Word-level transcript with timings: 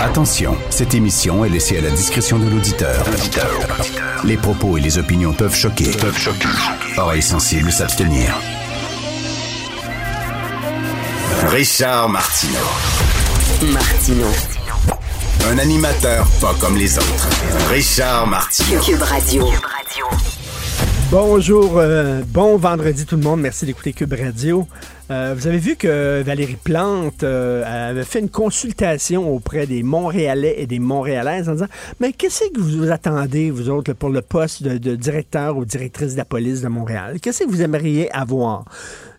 Attention, 0.00 0.56
cette 0.70 0.94
émission 0.94 1.44
est 1.44 1.48
laissée 1.48 1.78
à 1.78 1.80
la 1.80 1.90
discrétion 1.90 2.38
de 2.38 2.48
l'auditeur. 2.48 3.04
Les 4.24 4.36
propos 4.36 4.76
et 4.76 4.80
les 4.80 4.98
opinions 4.98 5.32
peuvent 5.32 5.54
choquer. 5.54 5.90
Peuvent 5.98 6.16
choquer. 6.18 6.48
Oreilles 6.96 7.22
sensibles 7.22 7.72
s'abstenir. 7.72 8.34
Richard 11.48 12.08
Martineau. 12.08 12.58
Martino. 13.72 14.26
Un 15.50 15.58
animateur 15.58 16.26
pas 16.40 16.54
comme 16.60 16.76
les 16.76 16.96
autres. 16.96 17.28
Richard 17.70 18.26
Martineau. 18.26 18.80
Cube 18.80 19.02
Radio. 19.02 19.48
Bonjour, 21.10 21.78
euh, 21.78 22.22
bon 22.26 22.56
vendredi 22.56 23.06
tout 23.06 23.16
le 23.16 23.22
monde. 23.22 23.40
Merci 23.40 23.66
d'écouter 23.66 23.92
Cube 23.92 24.14
Radio. 24.14 24.66
Euh, 25.10 25.34
vous 25.36 25.46
avez 25.46 25.58
vu 25.58 25.76
que 25.76 26.22
Valérie 26.22 26.56
Plante 26.56 27.24
euh, 27.24 27.90
avait 27.90 28.04
fait 28.04 28.20
une 28.20 28.30
consultation 28.30 29.34
auprès 29.34 29.66
des 29.66 29.82
Montréalais 29.82 30.54
et 30.58 30.66
des 30.66 30.78
Montréalaises 30.78 31.48
en 31.50 31.52
disant 31.52 31.66
Mais 32.00 32.12
qu'est-ce 32.12 32.44
que 32.50 32.60
vous 32.60 32.90
attendez, 32.90 33.50
vous 33.50 33.68
autres, 33.68 33.92
pour 33.92 34.08
le 34.08 34.22
poste 34.22 34.62
de, 34.62 34.78
de 34.78 34.96
directeur 34.96 35.58
ou 35.58 35.66
directrice 35.66 36.12
de 36.12 36.18
la 36.18 36.24
police 36.24 36.62
de 36.62 36.68
Montréal? 36.68 37.18
Qu'est-ce 37.20 37.44
que 37.44 37.48
vous 37.48 37.60
aimeriez 37.60 38.10
avoir? 38.12 38.64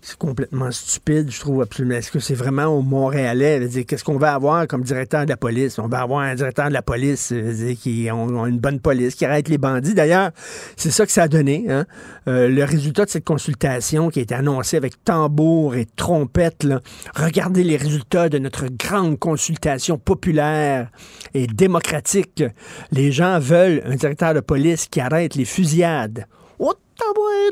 C'est 0.06 0.20
complètement 0.20 0.72
stupide, 0.72 1.32
je 1.32 1.40
trouve 1.40 1.64
absolument. 1.64 1.96
Est-ce 1.96 2.12
que 2.12 2.20
c'est 2.20 2.36
vraiment 2.36 2.66
au 2.66 2.84
Montréalais? 2.84 3.68
Qu'est-ce 3.88 4.04
qu'on 4.04 4.20
va 4.20 4.36
avoir 4.36 4.68
comme 4.68 4.84
directeur 4.84 5.26
de 5.26 5.30
la 5.30 5.36
police? 5.36 5.80
On 5.80 5.88
va 5.88 6.02
avoir 6.02 6.20
un 6.20 6.36
directeur 6.36 6.68
de 6.68 6.74
la 6.74 6.84
police 6.84 7.34
qui 7.82 8.08
a 8.08 8.14
une 8.14 8.60
bonne 8.60 8.80
police, 8.80 9.16
qui 9.16 9.26
arrête 9.26 9.50
les 9.50 9.58
bandits. 9.58 9.96
D'ailleurs, 9.96 10.30
c'est 10.78 10.92
ça 10.92 11.08
que 11.08 11.12
ça 11.12 11.24
a 11.24 11.28
donné. 11.28 11.66
Hein? 11.70 11.88
Euh, 12.28 12.50
le 12.50 12.64
résultat 12.64 13.06
de 13.06 13.10
cette 13.10 13.24
consultation 13.24 14.12
qui 14.12 14.20
a 14.20 14.22
été 14.22 14.36
annoncé 14.36 14.78
avec 14.78 15.04
tambour 15.04 15.74
et 15.74 15.88
trompette. 15.96 16.68
Regardez 17.16 17.64
les 17.64 17.76
résultats 17.76 18.30
de 18.30 18.38
notre 18.38 18.68
grande 18.68 19.18
consultation 19.18 19.98
populaire 19.98 20.92
et 21.34 21.48
démocratique. 21.48 22.44
Les 22.92 23.12
gens 23.12 23.40
veulent 23.40 23.82
un 23.86 23.96
directeur 23.96 24.36
de 24.36 24.40
police 24.40 24.88
qui 24.88 25.02
arrête 25.02 25.34
les 25.34 25.46
fusillades. 25.46 26.28
Oh, 26.60 26.74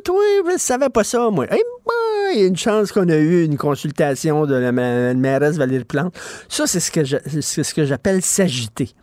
toi, 0.03 0.19
je 0.51 0.57
savais 0.57 0.89
pas 0.89 1.03
ça, 1.03 1.29
moi. 1.29 1.45
Eh, 1.51 1.61
il 2.33 2.41
y 2.41 2.44
a 2.44 2.47
une 2.47 2.57
chance 2.57 2.91
qu'on 2.91 3.09
a 3.09 3.17
eu 3.17 3.44
une 3.44 3.57
consultation 3.57 4.45
de 4.45 4.55
la 4.55 4.72
mairesse 4.72 5.57
Valérie 5.57 5.83
Plante. 5.83 6.16
Ça, 6.50 6.66
c'est 6.67 6.79
ce 6.79 7.73
que 7.73 7.85
j'appelle 7.85 8.22
s'agiter 8.22 8.95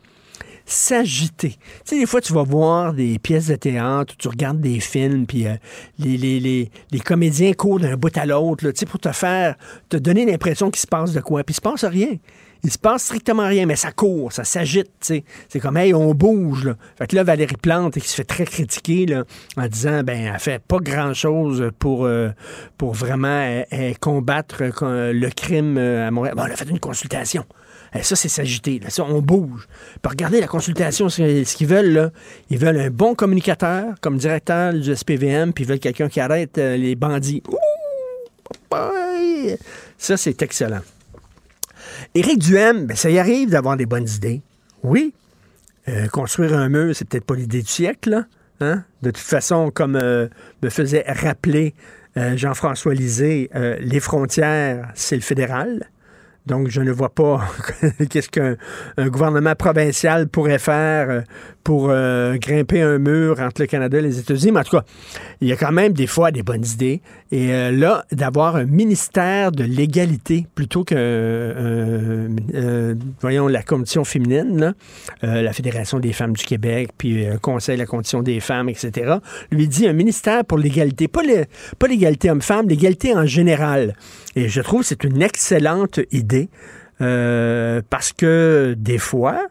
s'agiter. 0.65 1.49
Tu 1.49 1.57
sais, 1.83 1.99
des 1.99 2.05
fois, 2.05 2.21
tu 2.21 2.33
vas 2.33 2.43
voir 2.43 2.93
des 2.93 3.19
pièces 3.19 3.47
de 3.47 3.55
théâtre, 3.55 4.15
tu 4.17 4.27
regardes 4.27 4.61
des 4.61 4.79
films, 4.79 5.25
puis 5.25 5.47
euh, 5.47 5.55
les, 5.99 6.71
comédiens 7.03 7.53
courent 7.53 7.79
d'un 7.79 7.97
bout 7.97 8.15
à 8.17 8.25
l'autre, 8.25 8.69
tu 8.71 8.79
sais, 8.79 8.85
pour 8.85 8.99
te 8.99 9.11
faire, 9.11 9.55
te 9.89 9.97
donner 9.97 10.25
l'impression 10.25 10.71
qu'il 10.71 10.79
se 10.79 10.87
passe 10.87 11.13
de 11.13 11.19
quoi. 11.19 11.43
Puis 11.43 11.53
il 11.53 11.55
se 11.55 11.61
passe 11.61 11.83
rien. 11.83 12.15
Il 12.63 12.71
se 12.71 12.77
passe 12.77 13.03
strictement 13.03 13.47
rien, 13.47 13.65
mais 13.65 13.75
ça 13.75 13.91
court, 13.91 14.31
ça 14.31 14.43
s'agite. 14.43 14.91
C'est 15.01 15.59
comme, 15.59 15.77
hey, 15.77 15.93
on 15.93 16.13
bouge, 16.13 16.65
là. 16.65 16.75
Fait 16.97 17.07
que 17.07 17.15
là, 17.15 17.23
Valérie 17.23 17.55
Plante, 17.55 17.99
qui 17.99 18.07
se 18.07 18.15
fait 18.15 18.23
très 18.23 18.45
critiquer, 18.45 19.05
là, 19.07 19.23
en 19.57 19.67
disant, 19.67 20.03
ben, 20.03 20.31
elle 20.33 20.39
fait 20.39 20.61
pas 20.61 20.77
grand-chose 20.77 21.71
pour, 21.79 22.05
euh, 22.05 22.29
pour 22.77 22.93
vraiment 22.93 23.27
euh, 23.27 23.63
euh, 23.73 23.93
combattre 23.99 24.57
le 24.61 25.29
crime 25.29 25.77
à 25.77 26.11
Montréal. 26.11 26.35
Bon, 26.35 26.45
elle 26.45 26.53
a 26.53 26.55
fait 26.55 26.69
une 26.69 26.79
consultation. 26.79 27.45
ça, 28.01 28.15
c'est 28.15 28.29
s'agiter. 28.29 28.79
Ça, 28.89 29.03
on 29.05 29.21
bouge. 29.21 29.67
Puis 30.01 30.09
regardez 30.09 30.39
la 30.39 30.47
consultation, 30.47 31.09
ce 31.09 31.55
qu'ils 31.55 31.67
veulent, 31.67 31.93
là. 31.93 32.11
Ils 32.49 32.59
veulent 32.59 32.79
un 32.79 32.89
bon 32.91 33.15
communicateur 33.15 33.95
comme 34.01 34.17
directeur 34.17 34.73
du 34.73 34.95
SPVM, 34.95 35.51
puis 35.53 35.63
ils 35.63 35.67
veulent 35.67 35.79
quelqu'un 35.79 36.09
qui 36.09 36.19
arrête 36.19 36.57
les 36.57 36.95
bandits. 36.95 37.41
Ouh! 37.49 37.57
Ça, 39.97 40.17
c'est 40.17 40.41
excellent. 40.41 40.81
Éric 42.15 42.39
Duhem, 42.39 42.87
ben, 42.87 42.95
ça 42.95 43.09
y 43.09 43.19
arrive 43.19 43.49
d'avoir 43.49 43.77
des 43.77 43.85
bonnes 43.85 44.07
idées. 44.07 44.41
Oui. 44.83 45.13
Euh, 45.87 46.07
construire 46.07 46.53
un 46.53 46.69
mur, 46.69 46.95
c'est 46.95 47.07
peut-être 47.07 47.25
pas 47.25 47.35
l'idée 47.35 47.61
du 47.61 47.69
siècle, 47.69 48.25
Hein? 48.63 48.83
De 49.01 49.09
toute 49.09 49.25
façon, 49.25 49.71
comme 49.71 49.95
euh, 49.95 50.27
me 50.61 50.69
faisait 50.69 51.03
rappeler 51.07 51.73
euh, 52.15 52.37
Jean-François 52.37 52.93
Lisée, 52.93 53.49
les 53.79 53.99
frontières, 53.99 54.91
c'est 54.93 55.15
le 55.15 55.23
fédéral. 55.23 55.89
Donc, 56.47 56.69
je 56.69 56.81
ne 56.81 56.91
vois 56.91 57.13
pas 57.13 57.41
qu'est-ce 58.09 58.29
qu'un 58.29 58.55
gouvernement 58.97 59.55
provincial 59.55 60.27
pourrait 60.27 60.59
faire 60.59 61.23
pour 61.63 61.89
euh, 61.89 62.37
grimper 62.37 62.81
un 62.81 62.97
mur 62.97 63.39
entre 63.39 63.61
le 63.61 63.67
Canada 63.67 63.99
et 63.99 64.01
les 64.01 64.19
États-Unis. 64.19 64.51
Mais 64.51 64.61
en 64.61 64.63
tout 64.63 64.77
cas, 64.77 64.83
il 65.41 65.47
y 65.47 65.51
a 65.51 65.55
quand 65.55 65.71
même 65.71 65.93
des 65.93 66.07
fois 66.07 66.31
des 66.31 66.43
bonnes 66.43 66.65
idées. 66.65 67.01
Et 67.31 67.51
euh, 67.51 67.71
là, 67.71 68.05
d'avoir 68.11 68.55
un 68.55 68.65
ministère 68.65 69.51
de 69.51 69.63
l'égalité 69.63 70.47
plutôt 70.55 70.83
que, 70.83 70.95
euh, 70.97 72.95
voyons, 73.21 73.47
la 73.47 73.61
Commission 73.63 74.03
féminine, 74.03 74.73
la 75.21 75.53
Fédération 75.53 75.99
des 75.99 76.13
femmes 76.13 76.33
du 76.33 76.43
Québec, 76.43 76.89
puis 76.97 77.25
le 77.25 77.37
Conseil 77.37 77.75
de 77.75 77.81
la 77.81 77.85
condition 77.85 78.21
des 78.21 78.39
femmes, 78.39 78.69
etc., 78.69 79.15
lui 79.51 79.67
dit 79.67 79.87
un 79.87 79.93
ministère 79.93 80.43
pour 80.45 80.57
l'égalité. 80.57 81.07
Pas 81.07 81.21
l'égalité 81.87 82.31
homme-femme, 82.31 82.67
l'égalité 82.67 83.15
en 83.15 83.25
général. 83.25 83.95
Et 84.35 84.49
je 84.49 84.61
trouve 84.61 84.81
que 84.81 84.87
c'est 84.87 85.03
une 85.03 85.21
excellente 85.21 85.99
idée. 86.11 86.49
parce 86.99 88.13
que 88.13 88.75
des 88.77 88.97
fois, 88.99 89.47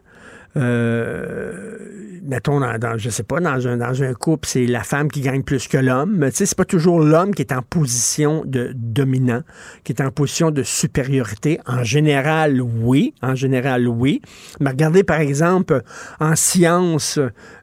euh, 0.57 1.77
mettons, 2.23 2.59
dans, 2.59 2.77
dans, 2.77 2.97
je 2.97 3.09
sais 3.09 3.23
pas, 3.23 3.39
dans 3.39 3.67
un, 3.67 3.77
dans 3.77 4.03
un 4.03 4.13
couple, 4.13 4.47
c'est 4.47 4.65
la 4.65 4.83
femme 4.83 5.09
qui 5.09 5.21
gagne 5.21 5.43
plus 5.43 5.67
que 5.67 5.77
l'homme. 5.77 6.19
Tu 6.29 6.37
sais, 6.37 6.45
c'est 6.45 6.57
pas 6.57 6.65
toujours 6.65 6.99
l'homme 6.99 7.33
qui 7.33 7.41
est 7.41 7.53
en 7.53 7.61
position 7.61 8.43
de 8.45 8.71
dominant, 8.75 9.41
qui 9.83 9.93
est 9.93 10.01
en 10.01 10.11
position 10.11 10.51
de 10.51 10.63
supériorité. 10.63 11.59
En 11.65 11.83
général, 11.83 12.61
oui. 12.61 13.13
En 13.21 13.35
général, 13.35 13.87
oui. 13.87 14.21
Mais 14.59 14.71
regardez, 14.71 15.03
par 15.03 15.21
exemple, 15.21 15.81
en 16.19 16.35
sciences, 16.35 17.19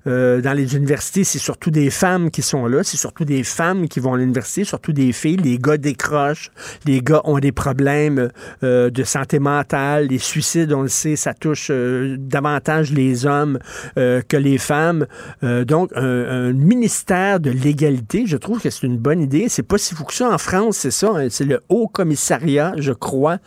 euh, 0.08 0.40
dans 0.40 0.54
les 0.54 0.74
universités, 0.74 1.22
c'est 1.22 1.38
surtout 1.38 1.70
des 1.70 1.90
femmes 1.90 2.30
qui 2.30 2.42
sont 2.42 2.66
là. 2.66 2.82
C'est 2.82 2.96
surtout 2.96 3.24
des 3.24 3.44
femmes 3.44 3.88
qui 3.88 4.00
vont 4.00 4.14
à 4.14 4.16
l'université, 4.16 4.64
surtout 4.64 4.92
des 4.92 5.12
filles. 5.12 5.36
Les 5.36 5.58
gars 5.58 5.76
décrochent. 5.76 6.50
Les 6.86 7.02
gars 7.02 7.20
ont 7.24 7.38
des 7.38 7.52
problèmes 7.52 8.30
euh, 8.62 8.90
de 8.90 9.04
santé 9.04 9.38
mentale. 9.38 10.06
Les 10.06 10.18
suicides, 10.18 10.72
on 10.72 10.82
le 10.82 10.88
sait, 10.88 11.16
ça 11.16 11.34
touche 11.34 11.68
euh, 11.70 12.16
davantage 12.18 12.92
les 12.92 13.26
hommes 13.26 13.58
que 13.96 14.36
les 14.36 14.58
femmes. 14.58 15.06
donc, 15.42 15.90
un, 15.94 16.52
ministère 16.52 17.40
de 17.40 17.50
l'égalité, 17.50 18.24
je 18.26 18.36
trouve 18.36 18.60
que 18.60 18.70
c'est 18.70 18.86
une 18.86 18.96
bonne 18.96 19.20
idée. 19.20 19.48
C'est 19.48 19.62
pas 19.62 19.78
si 19.78 19.94
fou 19.94 20.04
que 20.04 20.14
ça 20.14 20.30
en 20.30 20.38
France, 20.38 20.78
c'est 20.78 20.90
ça. 20.90 21.12
Hein. 21.14 21.28
c'est 21.30 21.44
le 21.44 21.60
Haut 21.68 21.88
Commissariat, 21.88 22.72
je 22.76 22.92
crois, 22.92 23.38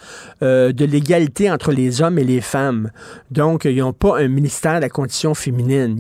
de 0.42 0.86
l'égalité 0.86 1.50
entre 1.50 1.72
les 1.72 2.02
hommes 2.02 2.20
et 2.20 2.24
les 2.24 2.42
femmes. 2.42 2.92
Donc, 3.32 3.66
ils 3.66 3.78
n'ont 3.78 3.94
pas 3.94 4.20
un 4.20 4.28
ministère 4.28 4.76
de 4.76 4.82
la 4.82 4.90
condition 4.90 5.34
féminine. 5.34 5.96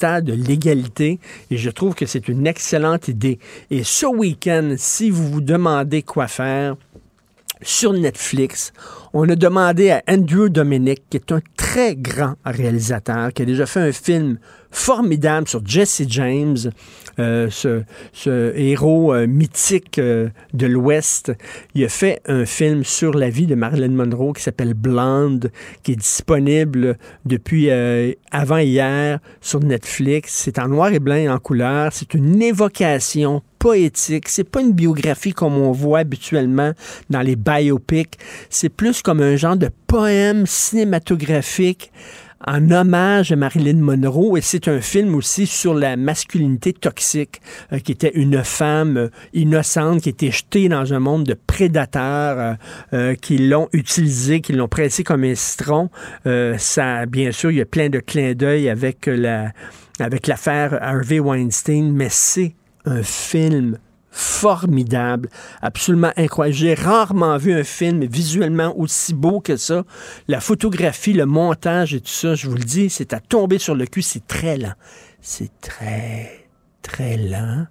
De 0.00 0.32
l'égalité 0.32 1.20
et 1.50 1.56
je 1.56 1.70
trouve 1.70 1.94
que 1.94 2.06
c'est 2.06 2.28
une 2.28 2.46
excellente 2.46 3.08
idée. 3.08 3.38
Et 3.70 3.84
ce 3.84 4.06
week-end, 4.06 4.74
si 4.76 5.10
vous 5.10 5.30
vous 5.30 5.40
demandez 5.40 6.02
quoi 6.02 6.26
faire, 6.26 6.76
sur 7.62 7.92
Netflix, 7.92 8.72
On 9.12 9.28
a 9.28 9.34
demandé 9.34 9.90
à 9.90 10.02
Andrew 10.08 10.48
Dominic, 10.48 11.02
qui 11.10 11.16
est 11.18 11.32
un 11.32 11.40
très 11.56 11.94
grand 11.94 12.36
réalisateur, 12.44 13.32
qui 13.32 13.42
a 13.42 13.44
déjà 13.44 13.66
fait 13.66 13.80
un 13.80 13.92
film 13.92 14.38
formidable 14.70 15.48
sur 15.48 15.64
Jesse 15.64 16.02
James, 16.08 16.56
euh, 17.18 17.48
ce, 17.50 18.56
héros 18.56 19.12
euh, 19.12 19.26
mythique 19.26 19.98
euh, 19.98 20.28
de 20.54 20.66
l'Ouest. 20.66 21.32
Il 21.74 21.84
a 21.84 21.88
fait 21.88 22.20
un 22.26 22.46
film 22.46 22.84
sur 22.84 23.12
la 23.12 23.28
vie 23.30 23.46
de 23.46 23.54
Marilyn 23.54 23.90
Monroe 23.90 24.32
qui 24.32 24.42
s'appelle 24.42 24.74
Blonde, 24.74 25.50
qui 25.82 25.92
est 25.92 25.96
disponible 25.96 26.96
depuis 27.24 27.70
avant-hier 28.30 29.18
sur 29.40 29.60
Netflix. 29.60 30.32
C'est 30.34 30.58
en 30.58 30.68
noir 30.68 30.92
et 30.92 30.98
blanc 30.98 31.16
et 31.16 31.28
en 31.28 31.38
couleur. 31.38 31.92
C'est 31.92 32.14
une 32.14 32.40
évocation 32.40 33.42
poétique. 33.58 34.28
C'est 34.28 34.48
pas 34.48 34.62
une 34.62 34.72
biographie 34.72 35.32
comme 35.32 35.56
on 35.56 35.72
voit 35.72 36.00
habituellement 36.00 36.72
dans 37.10 37.20
les 37.20 37.36
biopics. 37.36 38.18
C'est 38.48 38.70
plus 38.70 39.02
comme 39.02 39.20
un 39.20 39.36
genre 39.36 39.56
de 39.56 39.70
poème 39.86 40.46
cinématographique 40.46 41.92
en 42.46 42.70
hommage 42.70 43.32
à 43.32 43.36
Marilyn 43.36 43.80
Monroe 43.80 44.38
et 44.38 44.40
c'est 44.40 44.68
un 44.68 44.80
film 44.80 45.14
aussi 45.14 45.46
sur 45.46 45.74
la 45.74 45.96
masculinité 45.96 46.72
toxique 46.72 47.40
euh, 47.72 47.78
qui 47.78 47.92
était 47.92 48.12
une 48.14 48.42
femme 48.44 48.96
euh, 48.96 49.08
innocente 49.34 50.02
qui 50.02 50.08
était 50.08 50.30
jetée 50.30 50.68
dans 50.68 50.94
un 50.94 51.00
monde 51.00 51.24
de 51.24 51.34
prédateurs 51.34 52.56
euh, 52.92 53.14
qui 53.14 53.38
l'ont 53.38 53.68
utilisé, 53.72 54.40
qui 54.40 54.52
l'ont 54.52 54.68
pressé 54.68 55.04
comme 55.04 55.24
un 55.24 55.34
citron. 55.34 55.90
ça, 56.58 57.06
bien 57.06 57.32
sûr, 57.32 57.50
il 57.50 57.58
y 57.58 57.60
a 57.60 57.66
plein 57.66 57.88
de 57.88 58.00
clins 58.00 58.34
d'œil 58.34 58.68
avec 58.68 59.06
la 59.06 59.52
avec 59.98 60.26
l'affaire 60.26 60.78
Harvey 60.80 61.20
Weinstein, 61.20 61.92
mais 61.92 62.08
c'est 62.10 62.54
un 62.86 63.02
film 63.02 63.78
formidable, 64.10 65.28
absolument 65.62 66.12
incroyable. 66.16 66.56
J'ai 66.56 66.74
rarement 66.74 67.36
vu 67.36 67.52
un 67.52 67.64
film 67.64 68.04
visuellement 68.04 68.76
aussi 68.78 69.14
beau 69.14 69.40
que 69.40 69.56
ça. 69.56 69.84
La 70.28 70.40
photographie, 70.40 71.12
le 71.12 71.26
montage 71.26 71.94
et 71.94 72.00
tout 72.00 72.08
ça, 72.08 72.34
je 72.34 72.48
vous 72.48 72.56
le 72.56 72.64
dis, 72.64 72.90
c'est 72.90 73.12
à 73.12 73.20
tomber 73.20 73.58
sur 73.58 73.74
le 73.74 73.86
cul, 73.86 74.02
c'est 74.02 74.26
très 74.26 74.56
lent. 74.56 74.74
C'est 75.20 75.50
très, 75.60 76.46
très 76.82 77.16
lent. 77.16 77.66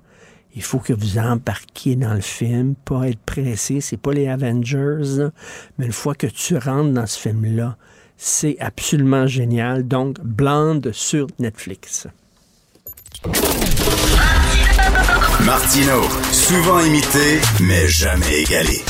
Il 0.56 0.64
faut 0.64 0.80
que 0.80 0.94
vous 0.94 1.18
embarquiez 1.18 1.96
dans 1.96 2.14
le 2.14 2.22
film, 2.22 2.76
pas 2.76 3.08
être 3.10 3.20
pressé. 3.20 3.82
C'est 3.82 3.98
pas 3.98 4.14
les 4.14 4.28
Avengers, 4.28 5.30
mais 5.78 5.86
une 5.86 5.92
fois 5.92 6.16
que 6.16 6.28
tu 6.28 6.58
rentres 6.58 6.92
dans 6.92 7.06
ce 7.06 7.20
film-là, 7.20 7.78
c'est 8.18 8.58
absolument 8.60 9.28
génial. 9.28 9.88
Donc, 9.88 10.20
Blonde 10.22 10.92
sur 10.92 11.28
Netflix. 11.40 12.08
Martino, 15.50 16.04
souvent 16.32 16.80
imité, 16.82 17.42
mais 17.62 17.88
jamais 17.88 18.42
égalé. 18.44 18.84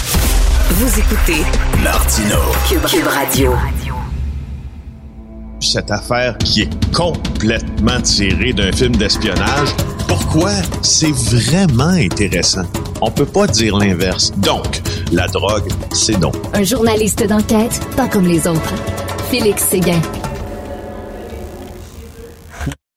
Vous 0.71 0.99
écoutez 0.99 1.41
Martino, 1.81 2.35
Cube, 2.67 3.07
Radio. 3.07 3.53
Cette 5.61 5.89
affaire 5.89 6.37
qui 6.39 6.63
est 6.63 6.93
complètement 6.93 8.01
tirée 8.01 8.51
d'un 8.51 8.73
film 8.73 8.93
d'espionnage, 8.97 9.69
pourquoi 10.09 10.51
c'est 10.81 11.13
vraiment 11.13 11.93
intéressant? 11.93 12.65
On 13.01 13.09
peut 13.09 13.25
pas 13.25 13.47
dire 13.47 13.77
l'inverse. 13.77 14.33
Donc, 14.39 14.81
la 15.13 15.27
drogue, 15.27 15.71
c'est 15.93 16.19
donc. 16.19 16.35
Un 16.53 16.63
journaliste 16.63 17.25
d'enquête, 17.25 17.79
pas 17.95 18.09
comme 18.09 18.27
les 18.27 18.45
autres. 18.45 18.73
Félix 19.31 19.63
Séguin. 19.63 20.01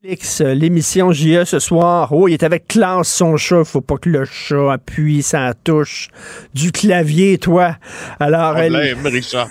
Euh, 0.05 0.55
l'émission 0.55 1.13
JE 1.13 1.45
ce 1.45 1.61
soir. 1.61 2.13
Oh, 2.13 2.27
il 2.27 2.35
est 2.35 2.43
avec 2.43 2.67
Klaus, 2.67 3.07
son 3.07 3.37
chat. 3.37 3.63
Faut 3.63 3.81
pas 3.81 3.99
que 3.99 4.09
le 4.09 4.25
chat 4.25 4.73
appuie 4.73 5.23
sa 5.23 5.55
touche 5.55 6.09
du 6.55 6.73
clavier, 6.73 7.39
toi. 7.39 7.77
Alors, 8.19 8.55
Problème, 8.55 9.07
Richard. 9.07 9.49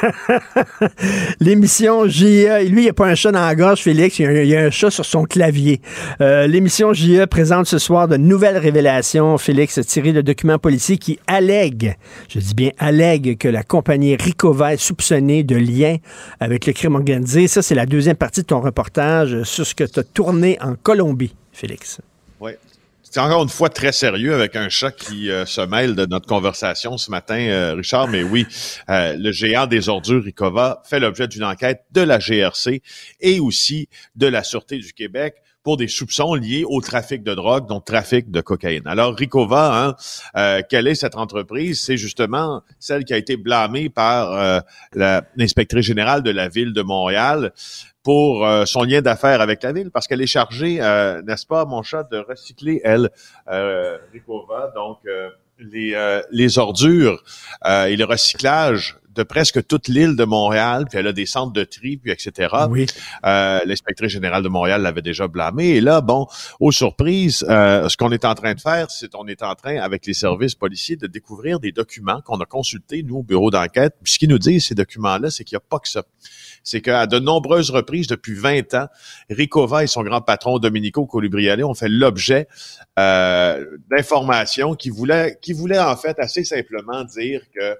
L'émission 1.40 2.08
JE, 2.08 2.64
lui, 2.68 2.82
il 2.82 2.84
n'y 2.84 2.88
a 2.88 2.92
pas 2.92 3.06
un 3.06 3.14
chat 3.14 3.32
dans 3.32 3.40
la 3.40 3.54
gorge, 3.54 3.80
Félix, 3.80 4.18
il 4.18 4.46
y 4.46 4.56
a, 4.56 4.60
un 4.60 4.70
chat 4.70 4.90
sur 4.90 5.04
son 5.04 5.24
clavier. 5.24 5.80
Euh, 6.20 6.46
l'émission 6.46 6.92
JE 6.92 7.26
présente 7.26 7.66
ce 7.66 7.78
soir 7.78 8.08
de 8.08 8.16
nouvelles 8.16 8.58
révélations, 8.58 9.36
Félix, 9.38 9.78
tirées 9.86 10.12
de 10.12 10.20
documents 10.20 10.58
policiers 10.58 10.98
qui 10.98 11.18
allèguent, 11.26 11.96
je 12.28 12.38
dis 12.38 12.54
bien 12.54 12.70
allèguent, 12.78 13.36
que 13.38 13.48
la 13.48 13.62
compagnie 13.62 14.16
Ricova 14.16 14.74
est 14.74 14.80
soupçonnée 14.80 15.42
de 15.42 15.56
lien 15.56 15.96
avec 16.40 16.66
le 16.66 16.72
crime 16.72 16.94
organisé. 16.94 17.48
Ça, 17.48 17.62
c'est 17.62 17.74
la 17.74 17.86
deuxième 17.86 18.16
partie 18.16 18.42
de 18.42 18.46
ton 18.46 18.60
reportage 18.60 19.42
sur 19.42 19.66
ce 19.66 19.74
que 19.74 19.84
tu 19.92 20.00
as 20.00 20.04
tourné 20.04 20.58
en 20.60 20.74
Colombie, 20.74 21.34
Félix. 21.52 22.00
Oui, 22.40 22.52
c'est 23.12 23.18
encore 23.18 23.42
une 23.42 23.48
fois 23.48 23.70
très 23.70 23.90
sérieux 23.90 24.34
avec 24.34 24.54
un 24.54 24.68
chat 24.68 24.92
qui 24.92 25.32
euh, 25.32 25.44
se 25.44 25.60
mêle 25.60 25.96
de 25.96 26.06
notre 26.06 26.28
conversation 26.28 26.96
ce 26.96 27.10
matin, 27.10 27.40
euh, 27.40 27.74
Richard. 27.74 28.06
Mais 28.06 28.22
oui, 28.22 28.46
euh, 28.88 29.16
le 29.18 29.32
géant 29.32 29.66
des 29.66 29.88
ordures 29.88 30.22
Ricova 30.22 30.80
fait 30.88 31.00
l'objet 31.00 31.26
d'une 31.26 31.42
enquête 31.42 31.82
de 31.90 32.02
la 32.02 32.20
GRC 32.20 32.82
et 33.18 33.40
aussi 33.40 33.88
de 34.14 34.28
la 34.28 34.44
Sûreté 34.44 34.78
du 34.78 34.92
Québec 34.92 35.34
pour 35.64 35.76
des 35.76 35.88
soupçons 35.88 36.34
liés 36.34 36.62
au 36.64 36.80
trafic 36.80 37.24
de 37.24 37.34
drogue, 37.34 37.66
donc 37.66 37.84
trafic 37.84 38.30
de 38.30 38.40
cocaïne. 38.40 38.86
Alors, 38.86 39.14
Ricova, 39.14 39.96
hein, 40.34 40.62
quelle 40.70 40.86
est 40.86 40.94
cette 40.94 41.16
entreprise? 41.16 41.82
C'est 41.82 41.98
justement 41.98 42.62
celle 42.78 43.04
qui 43.04 43.12
a 43.12 43.18
été 43.18 43.36
blâmée 43.36 43.90
par 43.90 44.62
l'inspectrice 45.36 45.84
générale 45.84 46.22
de 46.22 46.30
la 46.30 46.48
ville 46.48 46.72
de 46.72 46.80
Montréal 46.80 47.52
pour 48.02 48.46
euh, 48.46 48.64
son 48.64 48.82
lien 48.82 49.02
d'affaires 49.02 49.40
avec 49.40 49.62
la 49.62 49.72
ville, 49.72 49.90
parce 49.90 50.06
qu'elle 50.06 50.22
est 50.22 50.26
chargée, 50.26 50.78
euh, 50.80 51.20
n'est-ce 51.22 51.46
pas, 51.46 51.64
mon 51.64 51.82
chat, 51.82 52.04
de 52.10 52.18
recycler, 52.18 52.80
elle, 52.84 53.10
euh, 53.50 53.98
Ricova, 54.12 54.72
donc 54.74 54.98
euh, 55.06 55.28
les, 55.58 56.20
les 56.30 56.58
ordures 56.58 57.22
et 57.66 57.94
le 57.94 58.04
recyclage 58.04 58.96
de 59.14 59.22
presque 59.24 59.66
toute 59.66 59.88
l'île 59.88 60.16
de 60.16 60.24
Montréal, 60.24 60.86
puis 60.88 60.98
elle 60.98 61.06
a 61.08 61.12
des 61.12 61.26
centres 61.26 61.52
de 61.52 61.64
tri, 61.64 61.98
puis 61.98 62.12
etc. 62.12 62.54
Oui. 62.70 62.86
Euh, 63.26 63.60
L'inspectrice 63.66 64.10
générale 64.10 64.42
de 64.42 64.48
Montréal 64.48 64.80
l'avait 64.80 65.02
déjà 65.02 65.28
blâmé. 65.28 65.70
Et 65.70 65.80
là, 65.82 66.00
bon, 66.00 66.26
aux 66.60 66.72
surprises, 66.72 67.40
ce 67.40 67.96
qu'on 67.98 68.12
est 68.12 68.24
en 68.24 68.34
train 68.34 68.54
de 68.54 68.60
faire, 68.60 68.90
c'est 68.90 69.10
qu'on 69.10 69.26
est 69.26 69.42
en 69.42 69.54
train, 69.54 69.76
avec 69.76 70.06
les 70.06 70.14
services 70.14 70.54
policiers, 70.54 70.96
de 70.96 71.06
découvrir 71.06 71.60
des 71.60 71.72
documents 71.72 72.22
qu'on 72.22 72.40
a 72.40 72.46
consultés, 72.46 73.02
nous, 73.02 73.16
au 73.16 73.22
bureau 73.22 73.50
d'enquête. 73.50 73.96
Puis 74.02 74.14
ce 74.14 74.18
qu'ils 74.18 74.30
nous 74.30 74.38
disent, 74.38 74.66
ces 74.66 74.74
documents-là, 74.74 75.30
c'est 75.30 75.44
qu'il 75.44 75.56
n'y 75.56 75.62
a 75.62 75.66
pas 75.68 75.80
que 75.80 75.88
ça 75.88 76.04
c'est 76.62 76.80
qu'à 76.80 77.06
de 77.06 77.18
nombreuses 77.18 77.70
reprises 77.70 78.06
depuis 78.06 78.34
20 78.34 78.74
ans, 78.74 78.86
Ricova 79.28 79.84
et 79.84 79.86
son 79.86 80.02
grand 80.02 80.20
patron 80.20 80.58
Domenico 80.58 81.06
Colubriale 81.06 81.64
ont 81.64 81.74
fait 81.74 81.88
l'objet 81.88 82.48
euh, 82.98 83.64
d'informations 83.90 84.74
qui 84.74 84.90
voulaient, 84.90 85.38
qui 85.40 85.52
voulaient 85.52 85.78
en 85.78 85.96
fait 85.96 86.18
assez 86.18 86.44
simplement 86.44 87.04
dire 87.04 87.42
que 87.54 87.76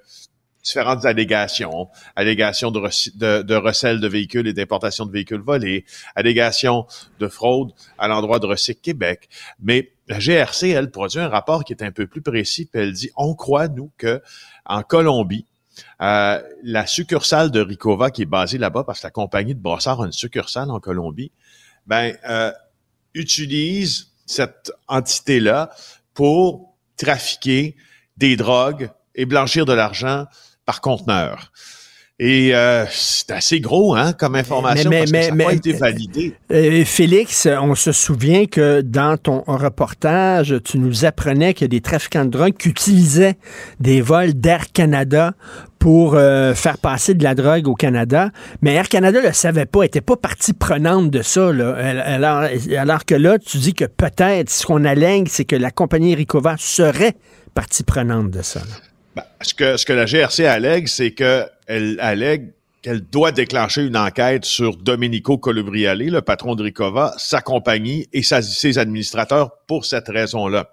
différentes 0.62 1.04
allégations, 1.04 1.88
allégations 2.16 2.70
de, 2.70 2.80
de, 3.16 3.42
de 3.42 3.54
recel 3.54 4.00
de 4.00 4.08
véhicules 4.08 4.46
et 4.46 4.52
d'importation 4.52 5.06
de 5.06 5.12
véhicules 5.12 5.40
volés, 5.40 5.84
allégations 6.14 6.86
de 7.18 7.28
fraude 7.28 7.72
à 7.98 8.08
l'endroit 8.08 8.38
de 8.38 8.46
Recyc 8.46 8.82
Québec. 8.82 9.28
Mais 9.62 9.92
la 10.08 10.18
GRC, 10.18 10.70
elle, 10.70 10.90
produit 10.90 11.20
un 11.20 11.28
rapport 11.28 11.64
qui 11.64 11.72
est 11.72 11.82
un 11.82 11.92
peu 11.92 12.06
plus 12.06 12.22
précis, 12.22 12.66
puis 12.66 12.82
elle 12.82 12.92
dit, 12.92 13.10
on 13.16 13.34
croit, 13.34 13.68
nous, 13.68 13.90
que 13.96 14.20
en 14.66 14.82
Colombie, 14.82 15.46
euh, 16.00 16.42
la 16.62 16.86
succursale 16.86 17.50
de 17.50 17.60
Ricova 17.60 18.10
qui 18.10 18.22
est 18.22 18.26
basée 18.26 18.58
là-bas 18.58 18.84
parce 18.84 19.00
que 19.00 19.06
la 19.06 19.10
compagnie 19.10 19.54
de 19.54 19.60
Brossard 19.60 20.02
a 20.02 20.06
une 20.06 20.12
succursale 20.12 20.70
en 20.70 20.80
Colombie, 20.80 21.32
ben 21.86 22.16
euh, 22.28 22.52
utilise 23.14 24.08
cette 24.26 24.72
entité-là 24.88 25.70
pour 26.14 26.74
trafiquer 26.96 27.76
des 28.16 28.36
drogues 28.36 28.90
et 29.14 29.26
blanchir 29.26 29.64
de 29.64 29.72
l'argent 29.72 30.26
par 30.64 30.80
conteneur. 30.80 31.52
Et 32.22 32.54
euh, 32.54 32.84
c'est 32.90 33.30
assez 33.30 33.60
gros, 33.60 33.94
hein, 33.94 34.12
comme 34.12 34.34
information, 34.34 34.90
mais, 34.90 34.98
parce 34.98 35.10
que 35.10 35.22
ça 35.22 35.34
n'a 35.34 35.44
pas 35.46 35.54
été 35.54 35.72
validé. 35.72 36.34
Euh, 36.52 36.84
Félix, 36.84 37.48
on 37.62 37.74
se 37.74 37.92
souvient 37.92 38.44
que 38.44 38.82
dans 38.82 39.16
ton 39.16 39.42
reportage, 39.46 40.54
tu 40.62 40.78
nous 40.78 41.06
apprenais 41.06 41.54
qu'il 41.54 41.64
y 41.64 41.64
a 41.64 41.68
des 41.68 41.80
trafiquants 41.80 42.26
de 42.26 42.30
drogue 42.30 42.52
qui 42.58 42.68
utilisaient 42.68 43.38
des 43.80 44.02
vols 44.02 44.34
d'Air 44.34 44.70
Canada 44.70 45.32
pour 45.78 46.14
euh, 46.14 46.52
faire 46.52 46.76
passer 46.76 47.14
de 47.14 47.24
la 47.24 47.34
drogue 47.34 47.66
au 47.66 47.74
Canada. 47.74 48.28
Mais 48.60 48.74
Air 48.74 48.90
Canada 48.90 49.22
ne 49.22 49.28
le 49.28 49.32
savait 49.32 49.64
pas, 49.64 49.84
était 49.84 50.02
pas 50.02 50.16
partie 50.16 50.52
prenante 50.52 51.10
de 51.10 51.22
ça. 51.22 51.50
Là. 51.54 51.74
Alors, 52.04 52.44
alors 52.76 53.06
que 53.06 53.14
là, 53.14 53.38
tu 53.38 53.56
dis 53.56 53.72
que 53.72 53.86
peut-être 53.86 54.50
ce 54.50 54.66
qu'on 54.66 54.84
allègue, 54.84 55.28
c'est 55.28 55.46
que 55.46 55.56
la 55.56 55.70
compagnie 55.70 56.14
Ricova 56.14 56.56
serait 56.58 57.14
partie 57.54 57.82
prenante 57.82 58.30
de 58.30 58.42
ça. 58.42 58.60
Ben, 59.16 59.24
ce, 59.40 59.54
que, 59.54 59.78
ce 59.78 59.86
que 59.86 59.94
la 59.94 60.04
GRC 60.04 60.44
allègue, 60.44 60.86
c'est 60.86 61.12
qu'elle 61.70 62.00
allègue 62.00 62.52
qu'elle 62.82 63.02
doit 63.02 63.30
déclencher 63.30 63.82
une 63.82 63.96
enquête 63.96 64.46
sur 64.46 64.76
Domenico 64.76 65.36
Colubriale, 65.36 65.98
le 65.98 66.22
patron 66.22 66.54
de 66.54 66.62
Ricova, 66.62 67.12
sa 67.18 67.42
compagnie 67.42 68.08
et 68.14 68.22
ses 68.22 68.78
administrateurs 68.78 69.50
pour 69.66 69.84
cette 69.84 70.08
raison-là. 70.08 70.70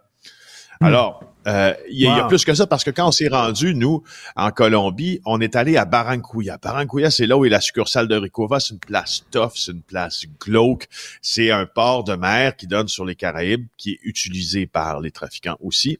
Hmm. 0.80 0.86
Alors, 0.86 1.24
euh, 1.48 1.74
il 1.89 2.00
y, 2.00 2.08
a 2.08 2.24
plus 2.24 2.46
que 2.46 2.54
ça 2.54 2.66
parce 2.66 2.86
que 2.86 2.92
quand 2.92 3.10
on 3.10 3.12
s'est 3.12 3.27
rendu, 3.27 3.75
nous, 3.75 4.04
en 4.38 4.51
Colombie, 4.51 5.20
on 5.25 5.42
est 5.42 5.56
allé 5.58 5.75
à 5.75 5.84
Barranquilla. 5.84 6.58
Barranquilla, 6.58 7.12
c'est 7.12 7.27
là 7.27 7.38
où 7.38 7.46
est 7.46 7.50
la 7.50 7.62
succursale 7.62 8.08
de 8.08 8.16
Ricova. 8.16 8.60
C'est 8.60 8.74
une 8.74 8.80
place 8.80 9.24
tough, 9.30 9.51
c'est 9.56 9.74
une 9.74 9.82
place 9.82 10.24
glauque. 10.39 10.88
C'est 11.22 11.51
un 11.51 11.66
port 11.66 12.06
de 12.06 12.16
mer 12.16 12.56
qui 12.56 12.68
donne 12.68 12.88
sur 12.88 13.06
les 13.06 13.16
Caraïbes, 13.16 13.68
qui 13.77 13.92
est 13.92 14.00
utilisé 14.04 14.66
par 14.66 15.01
les 15.01 15.12
trafiquants 15.12 15.58
aussi. 15.60 16.00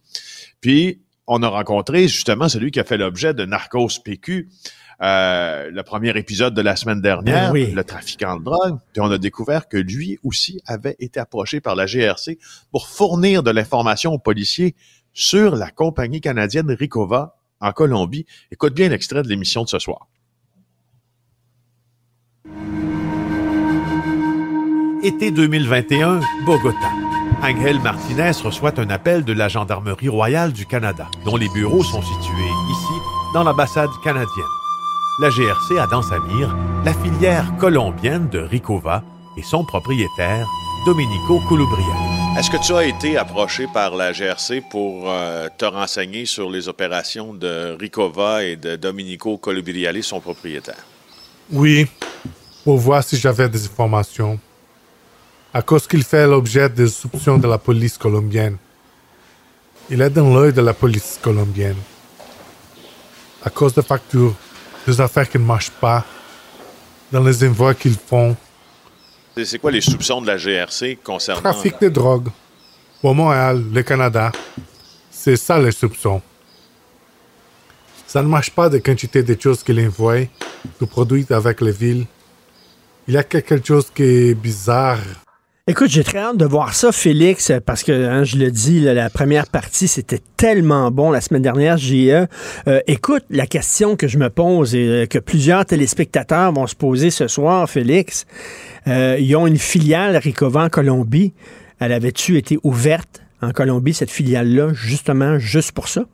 Puis, 0.62 1.01
on 1.27 1.44
a 1.44 1.50
rencontré 1.50 2.08
justement 2.08 2.48
celui 2.48 2.72
qui 2.72 2.80
a 2.80 2.86
fait 2.86 2.98
l'objet 2.98 3.34
de 3.34 3.46
Narcos 3.46 4.00
PQ, 4.04 4.48
euh, 5.01 5.70
le 5.72 5.84
premier 5.84 6.18
épisode 6.18 6.54
de 6.56 6.62
la 6.62 6.75
semaine 6.75 7.01
dernière, 7.01 7.48
Ben 7.48 7.54
oui. 7.54 7.72
le 7.72 7.84
trafiquant 7.84 8.38
de 8.38 8.44
drogue, 8.44 8.80
puis 8.94 9.01
on 9.01 9.12
a 9.12 9.18
découvert 9.18 9.68
que 9.68 9.77
lui 9.77 10.18
aussi 10.24 10.60
avait 10.66 10.96
été 11.00 11.20
approché 11.20 11.62
par 11.62 11.75
la 11.75 11.86
GRC 11.86 12.39
pour 12.72 12.88
fournir 12.88 13.44
de 13.44 13.51
l'information 13.51 14.13
aux 14.13 14.20
policiers 14.20 14.75
sur 15.13 15.56
la 15.56 15.70
compagnie 15.70 16.22
canadienne 16.22 16.72
Ricova 16.72 17.36
en 17.60 17.72
Colombie. 17.72 18.25
Écoute 18.51 18.74
bien 18.74 18.89
l'extrait 18.89 19.22
de 19.24 19.27
l'émission 19.27 19.63
de 19.63 19.70
ce 19.70 19.80
soir. 19.80 20.08
Été 25.04 25.32
2021, 25.32 26.20
Bogota. 26.46 26.92
Angel 27.44 27.80
Martinez 27.82 28.32
reçoit 28.44 28.80
un 28.80 28.89
appel 28.89 29.24
de 29.24 29.32
la 29.32 29.48
Gendarmerie 29.48 30.10
royale 30.10 30.51
du 30.54 30.66
Canada, 30.66 31.08
dont 31.24 31.36
les 31.36 31.50
bureaux 31.50 31.84
sont 31.84 32.01
situés 32.01 32.51
ici, 32.72 32.94
dans 33.34 33.44
l'ambassade 33.44 33.89
canadienne. 34.04 34.27
La 35.20 35.32
GRC 35.32 35.80
a 35.80 35.88
dans 35.88 36.04
sa 36.04 36.20
mire 36.20 36.56
la 36.86 36.94
filière 36.94 37.52
colombienne 37.58 38.30
de 38.30 38.38
Ricova 38.38 39.04
et 39.36 39.42
son 39.42 39.66
propriétaire, 39.66 40.46
Domenico 40.86 41.40
Colubriani. 41.50 42.38
Est-ce 42.38 42.52
que 42.52 42.64
tu 42.64 42.72
as 42.74 42.86
été 42.86 43.18
approché 43.18 43.66
par 43.74 43.96
la 43.96 44.12
GRC 44.12 44.62
pour 44.70 45.10
euh, 45.10 45.48
te 45.58 45.66
renseigner 45.66 46.28
sur 46.28 46.52
les 46.52 46.68
opérations 46.68 47.34
de 47.34 47.76
Ricova 47.80 48.44
et 48.44 48.58
de 48.58 48.76
Domenico 48.76 49.40
Colubriani, 49.40 50.04
son 50.04 50.20
propriétaire? 50.20 50.86
Oui, 51.52 51.88
pour 52.64 52.78
voir 52.78 53.04
si 53.04 53.18
j'avais 53.18 53.50
des 53.50 53.66
informations. 53.66 54.40
À 55.52 55.64
cause 55.64 55.88
qu'il 55.88 56.04
fait 56.04 56.28
l'objet 56.28 56.70
des 56.70 56.90
soupçons 56.90 57.40
de 57.40 57.48
la 57.48 57.58
police 57.58 57.98
colombienne. 57.98 58.58
Il 59.90 60.00
est 60.00 60.12
dans 60.12 60.32
l'œil 60.32 60.54
de 60.54 60.62
la 60.62 60.76
police 60.76 61.18
colombienne. 61.20 61.78
À 63.44 63.50
cause 63.50 63.74
de 63.74 63.82
factures, 63.82 64.36
des 64.88 65.01
affaires 65.01 65.29
qui 65.29 65.38
ne 65.38 65.44
marchent 65.44 65.70
pas, 65.72 66.06
dans 67.12 67.22
les 67.24 67.44
envois 67.48 67.74
qu'ils 67.74 67.96
font, 67.98 68.36
C'est- 69.36 69.60
quoi 69.60 69.70
les 69.72 69.82
soupçons 69.82 70.22
de 70.22 70.27
la 70.27 70.38
GRC 70.38 70.98
concernant... 71.03 71.41
trafic 71.41 71.75
de 71.82 71.89
drogue. 71.89 72.29
Au 73.03 73.13
Montréal, 73.13 73.63
le 73.72 73.84
Canada, 73.84 74.32
c'est 75.12 75.36
ça 75.36 75.60
les 75.60 75.72
soupçons. 75.72 76.22
Ça 78.08 78.22
ne 78.24 78.27
marche 78.27 78.50
pas 78.51 78.70
de 78.70 78.77
quantité 78.79 79.22
de 79.22 79.39
choses 79.39 79.62
qu'il 79.62 79.79
envoie, 79.86 80.22
de 80.79 80.86
produits 80.86 81.25
avec 81.29 81.62
les 81.62 81.72
villes. 81.74 82.06
Il 83.08 83.13
y 83.13 83.17
a 83.17 83.24
quelque 83.24 83.63
chose 83.63 83.88
qui 83.94 84.03
est 84.03 84.34
bizarre. 84.34 85.00
Écoute, 85.70 85.90
j'ai 85.90 86.06
très 86.06 86.20
hâte 86.20 86.38
de 86.38 86.46
voir 86.46 86.74
ça, 86.74 86.94
Félix, 86.94 87.52
parce 87.66 87.84
que 87.84 87.92
hein, 87.92 88.24
je 88.24 88.38
le 88.38 88.52
dis, 88.52 88.80
la 88.80 89.10
première 89.10 89.48
partie, 89.48 89.90
c'était 89.90 90.22
tellement 90.38 90.92
bon 90.92 91.12
la 91.12 91.20
semaine 91.20 91.42
dernière, 91.42 91.78
JE. 91.78 92.26
Euh, 92.70 92.80
écoute, 92.88 93.26
la 93.30 93.48
question 93.48 93.98
que 93.98 94.08
je 94.08 94.18
me 94.18 94.30
pose 94.30 94.76
et 94.76 94.88
euh, 94.88 95.06
que 95.08 95.20
plusieurs 95.20 95.66
téléspectateurs 95.66 96.54
vont 96.54 96.68
se 96.68 96.76
poser 96.76 97.10
ce 97.10 97.28
soir, 97.28 97.70
Félix, 97.70 98.26
euh, 98.88 99.18
ils 99.20 99.36
ont 99.36 99.46
une 99.46 99.58
filiale 99.58 100.16
Ricova 100.16 100.64
en 100.64 100.70
Colombie. 100.70 101.34
Elle 101.80 101.92
avait-tu 101.92 102.38
été 102.38 102.58
ouverte 102.64 103.22
en 103.42 103.52
Colombie, 103.52 103.94
cette 103.94 104.10
filiale-là, 104.10 104.72
justement, 104.74 105.38
juste 105.38 105.74
pour 105.74 105.90
ça? 105.90 106.06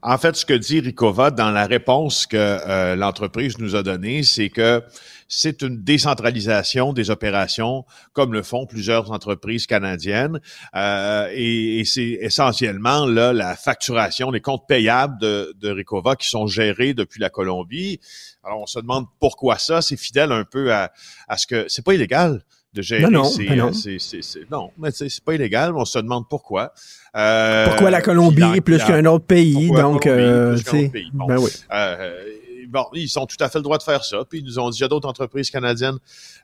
En 0.00 0.16
fait, 0.16 0.36
ce 0.36 0.46
que 0.46 0.54
dit 0.54 0.80
Ricova 0.80 1.30
dans 1.30 1.50
la 1.50 1.66
réponse 1.66 2.26
que 2.26 2.36
euh, 2.36 2.94
l'entreprise 2.94 3.58
nous 3.58 3.74
a 3.74 3.82
donnée, 3.82 4.22
c'est 4.22 4.48
que 4.48 4.82
c'est 5.28 5.60
une 5.62 5.82
décentralisation 5.82 6.92
des 6.92 7.10
opérations, 7.10 7.84
comme 8.14 8.32
le 8.32 8.42
font 8.42 8.64
plusieurs 8.66 9.12
entreprises 9.12 9.66
canadiennes, 9.66 10.40
euh, 10.74 11.28
et, 11.32 11.80
et 11.80 11.84
c'est 11.84 12.18
essentiellement 12.20 13.04
là 13.06 13.32
la 13.32 13.54
facturation, 13.54 14.30
les 14.30 14.40
comptes 14.40 14.66
payables 14.66 15.18
de, 15.20 15.54
de 15.60 15.70
Ricova 15.70 16.16
qui 16.16 16.28
sont 16.28 16.46
gérés 16.46 16.94
depuis 16.94 17.20
la 17.20 17.30
Colombie. 17.30 18.00
Alors, 18.42 18.62
on 18.62 18.66
se 18.66 18.80
demande 18.80 19.04
pourquoi 19.20 19.58
ça. 19.58 19.82
C'est 19.82 19.96
fidèle 19.98 20.32
un 20.32 20.44
peu 20.44 20.72
à, 20.72 20.90
à 21.28 21.36
ce 21.36 21.46
que 21.46 21.66
c'est 21.68 21.84
pas 21.84 21.92
illégal 21.94 22.42
de 22.72 22.82
gérer. 22.82 23.02
Non, 23.02 23.10
non, 23.10 23.24
ces- 23.24 23.46
ben 23.46 23.56
non. 23.56 23.72
c'est- 23.72 23.98
c'est- 23.98 24.22
c'est- 24.22 24.50
non, 24.50 24.70
mais 24.78 24.90
c'est 24.92 25.08
c'est 25.08 25.24
pas 25.24 25.34
illégal. 25.34 25.72
mais 25.72 25.80
On 25.80 25.84
se 25.84 25.98
demande 25.98 26.28
pourquoi. 26.28 26.72
Euh, 27.16 27.66
Pourquoi 27.66 27.90
la 27.90 28.00
Colombie 28.00 28.40
dans- 28.40 28.58
plus 28.62 28.78
dans- 28.78 28.86
qu'un 28.86 29.04
autre 29.06 29.24
pays? 29.26 29.70
Donc, 29.70 30.06
euh, 30.06 30.54
plus 30.54 30.64
qu'un 30.64 30.70
tu 30.70 30.76
sais, 30.78 30.82
autre 30.84 30.92
pays? 30.92 31.10
Bon. 31.12 31.26
ben 31.26 31.38
oui. 31.38 31.50
Euh, 31.72 32.22
bon, 32.68 32.86
ils 32.92 33.18
ont 33.18 33.26
tout 33.26 33.36
à 33.40 33.48
fait 33.48 33.58
le 33.58 33.64
droit 33.64 33.78
de 33.78 33.82
faire 33.82 34.04
ça. 34.04 34.24
Puis 34.28 34.40
ils 34.40 34.44
nous 34.44 34.58
ont 34.58 34.70
dit, 34.70 34.78
il 34.78 34.82
y 34.82 34.84
a 34.84 34.88
d'autres 34.88 35.08
entreprises 35.08 35.50
canadiennes 35.50 35.98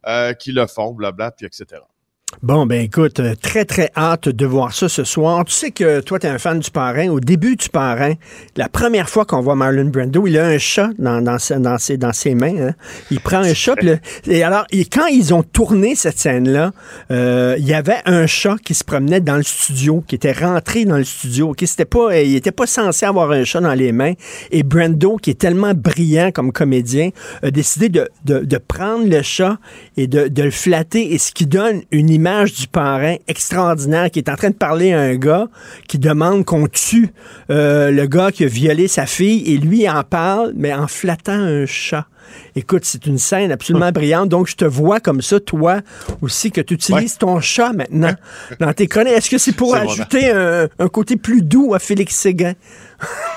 euh, 0.07 0.33
qui 0.33 0.52
le 0.52 0.66
font, 0.66 0.93
blabla, 0.93 1.31
puis 1.31 1.47
etc. 1.47 1.83
Bon, 2.42 2.66
ben 2.66 2.80
écoute, 2.82 3.20
euh, 3.20 3.34
très, 3.40 3.64
très 3.64 3.90
hâte 3.96 4.28
de 4.28 4.44
voir 4.46 4.74
ça 4.74 4.88
ce 4.88 5.04
soir. 5.04 5.44
Tu 5.46 5.54
sais 5.54 5.70
que 5.70 6.00
toi, 6.00 6.18
tu 6.18 6.26
es 6.26 6.30
un 6.30 6.38
fan 6.38 6.58
du 6.58 6.70
parrain. 6.70 7.08
Au 7.08 7.20
début 7.20 7.56
du 7.56 7.68
parrain, 7.68 8.14
la 8.56 8.68
première 8.68 9.08
fois 9.08 9.24
qu'on 9.24 9.40
voit 9.40 9.54
Marlon 9.54 9.86
Brando, 9.86 10.26
il 10.26 10.38
a 10.38 10.46
un 10.46 10.58
chat 10.58 10.90
dans, 10.98 11.22
dans, 11.22 11.38
ses, 11.38 11.58
dans, 11.58 11.78
ses, 11.78 11.96
dans 11.96 12.12
ses 12.12 12.34
mains. 12.34 12.68
hein. 12.68 12.74
Il 13.10 13.20
prend 13.20 13.38
un 13.38 13.54
chat. 13.54 13.80
le- 13.82 13.98
et 14.26 14.42
alors, 14.42 14.66
et 14.72 14.84
quand 14.84 15.06
ils 15.06 15.32
ont 15.32 15.42
tourné 15.42 15.94
cette 15.94 16.18
scène-là, 16.18 16.72
euh, 17.10 17.54
il 17.58 17.66
y 17.66 17.72
avait 17.72 17.98
un 18.04 18.26
chat 18.26 18.56
qui 18.62 18.74
se 18.74 18.84
promenait 18.84 19.20
dans 19.20 19.36
le 19.36 19.42
studio, 19.42 20.04
qui 20.06 20.14
était 20.16 20.32
rentré 20.32 20.84
dans 20.84 20.98
le 20.98 21.04
studio. 21.04 21.50
ok? 21.50 21.62
C'était 21.66 21.84
pas, 21.86 22.20
il 22.20 22.34
était 22.36 22.52
pas 22.52 22.66
censé 22.66 23.06
avoir 23.06 23.30
un 23.30 23.44
chat 23.44 23.60
dans 23.60 23.74
les 23.74 23.92
mains. 23.92 24.12
Et 24.50 24.62
Brando, 24.64 25.16
qui 25.16 25.30
est 25.30 25.38
tellement 25.40 25.72
brillant 25.74 26.30
comme 26.30 26.52
comédien, 26.52 27.10
a 27.42 27.50
décidé 27.50 27.88
de, 27.88 28.08
de, 28.24 28.40
de 28.40 28.58
prendre 28.58 29.08
le 29.08 29.22
chat 29.22 29.56
et 29.96 30.06
de, 30.08 30.28
de 30.28 30.42
le 30.42 30.50
flatter, 30.50 31.14
et 31.14 31.18
ce 31.18 31.32
qui 31.32 31.46
donne 31.46 31.82
une 31.90 32.10
image 32.10 32.24
du 32.25 32.66
parrain 32.69 33.16
extraordinaire 33.28 34.11
qui 34.11 34.19
est 34.19 34.31
en 34.31 34.37
train 34.37 34.50
de 34.50 34.54
parler 34.54 34.93
à 34.93 35.00
un 35.00 35.14
gars 35.16 35.49
qui 35.88 35.99
demande 35.99 36.45
qu'on 36.45 36.66
tue 36.66 37.12
euh, 37.50 37.90
le 37.90 38.07
gars 38.07 38.31
qui 38.33 38.45
a 38.45 38.47
violé 38.47 38.88
sa 38.88 39.07
fille, 39.07 39.43
et 39.52 39.59
lui 39.59 39.88
en 39.88 40.02
parle, 40.02 40.52
mais 40.57 40.73
en 40.73 40.87
flattant 40.87 41.33
un 41.33 41.66
chat. 41.66 42.07
Écoute, 42.57 42.85
c'est 42.85 43.07
une 43.07 43.19
scène 43.19 43.52
absolument 43.52 43.90
brillante. 43.93 44.28
Donc, 44.28 44.49
je 44.49 44.57
te 44.57 44.64
vois 44.64 44.99
comme 44.99 45.21
ça, 45.21 45.38
toi 45.38 45.81
aussi, 46.23 46.50
que 46.50 46.61
tu 46.61 46.75
utilises 46.75 47.19
ton 47.19 47.40
chat 47.40 47.73
maintenant 47.73 48.14
dans 48.61 48.73
tes 48.73 48.87
chroniques. 48.87 49.12
Est-ce 49.12 49.31
que 49.31 49.38
c'est 49.38 49.52
pour 49.52 49.76
ajouter 49.76 50.31
un, 50.31 50.69
un 50.78 50.88
côté 50.88 51.16
plus 51.16 51.43
doux 51.43 51.75
à 51.75 51.78
Félix 51.78 52.16
Séguin? 52.16 52.54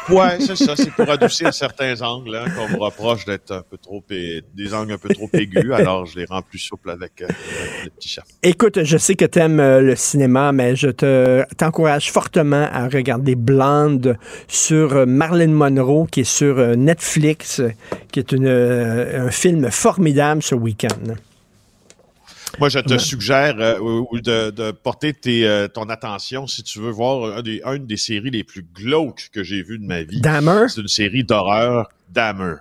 Ouais, 0.09 0.39
c'est 0.39 0.55
ça. 0.55 0.75
C'est 0.75 0.91
pour 0.91 1.09
adoucir 1.09 1.53
certains 1.53 2.01
angles 2.01 2.36
hein, 2.36 2.45
qu'on 2.55 2.69
me 2.69 2.77
reproche 2.77 3.25
d'être 3.25 3.51
un 3.51 3.62
peu 3.69 3.77
trop 3.77 4.01
é- 4.09 4.41
des 4.55 4.74
angles 4.74 4.93
un 4.93 4.97
peu 4.97 5.09
trop 5.09 5.29
aigus. 5.33 5.74
Alors, 5.74 6.05
je 6.05 6.17
les 6.19 6.25
rends 6.25 6.41
plus 6.41 6.59
souples 6.59 6.89
avec, 6.89 7.21
euh, 7.21 7.27
le 7.83 7.89
petit 7.89 8.07
chat. 8.07 8.24
Écoute, 8.41 8.83
je 8.83 8.97
sais 8.97 9.15
que 9.15 9.25
tu 9.25 9.39
aimes 9.39 9.57
le 9.57 9.95
cinéma, 9.95 10.51
mais 10.53 10.75
je 10.77 10.88
te 10.88 11.43
t'encourage 11.57 12.12
fortement 12.12 12.67
à 12.71 12.88
regarder 12.88 13.36
Blonde 13.36 14.17
sur 14.47 14.93
euh, 14.93 15.05
Monroe, 15.05 16.07
qui 16.09 16.21
est 16.21 16.24
sur 16.24 16.57
euh, 16.57 16.75
Netflix, 16.75 17.59
euh, 17.59 17.71
qui 18.12 18.19
est 18.19 18.31
une, 18.31 18.47
euh, 18.47 19.27
un 19.27 19.31
film 19.31 19.69
formidable 19.71 20.41
ce 20.41 20.55
week-end. 20.55 21.15
Moi, 22.59 22.69
je 22.69 22.79
te 22.79 22.97
suggère 22.97 23.55
euh, 23.59 24.03
de, 24.13 24.49
de 24.51 24.71
porter 24.71 25.13
tes, 25.13 25.45
euh, 25.47 25.67
ton 25.67 25.89
attention 25.89 26.47
si 26.47 26.63
tu 26.63 26.79
veux 26.79 26.91
voir 26.91 27.37
un 27.37 27.41
des, 27.41 27.61
une 27.65 27.85
des 27.85 27.97
séries 27.97 28.31
les 28.31 28.43
plus 28.43 28.63
glauques 28.63 29.29
que 29.31 29.43
j'ai 29.43 29.61
vues 29.61 29.79
de 29.79 29.85
ma 29.85 30.03
vie. 30.03 30.21
Dahmer? 30.21 30.67
C'est 30.69 30.81
une 30.81 30.87
série 30.87 31.23
d'horreur, 31.23 31.89
Dahmer. 32.09 32.55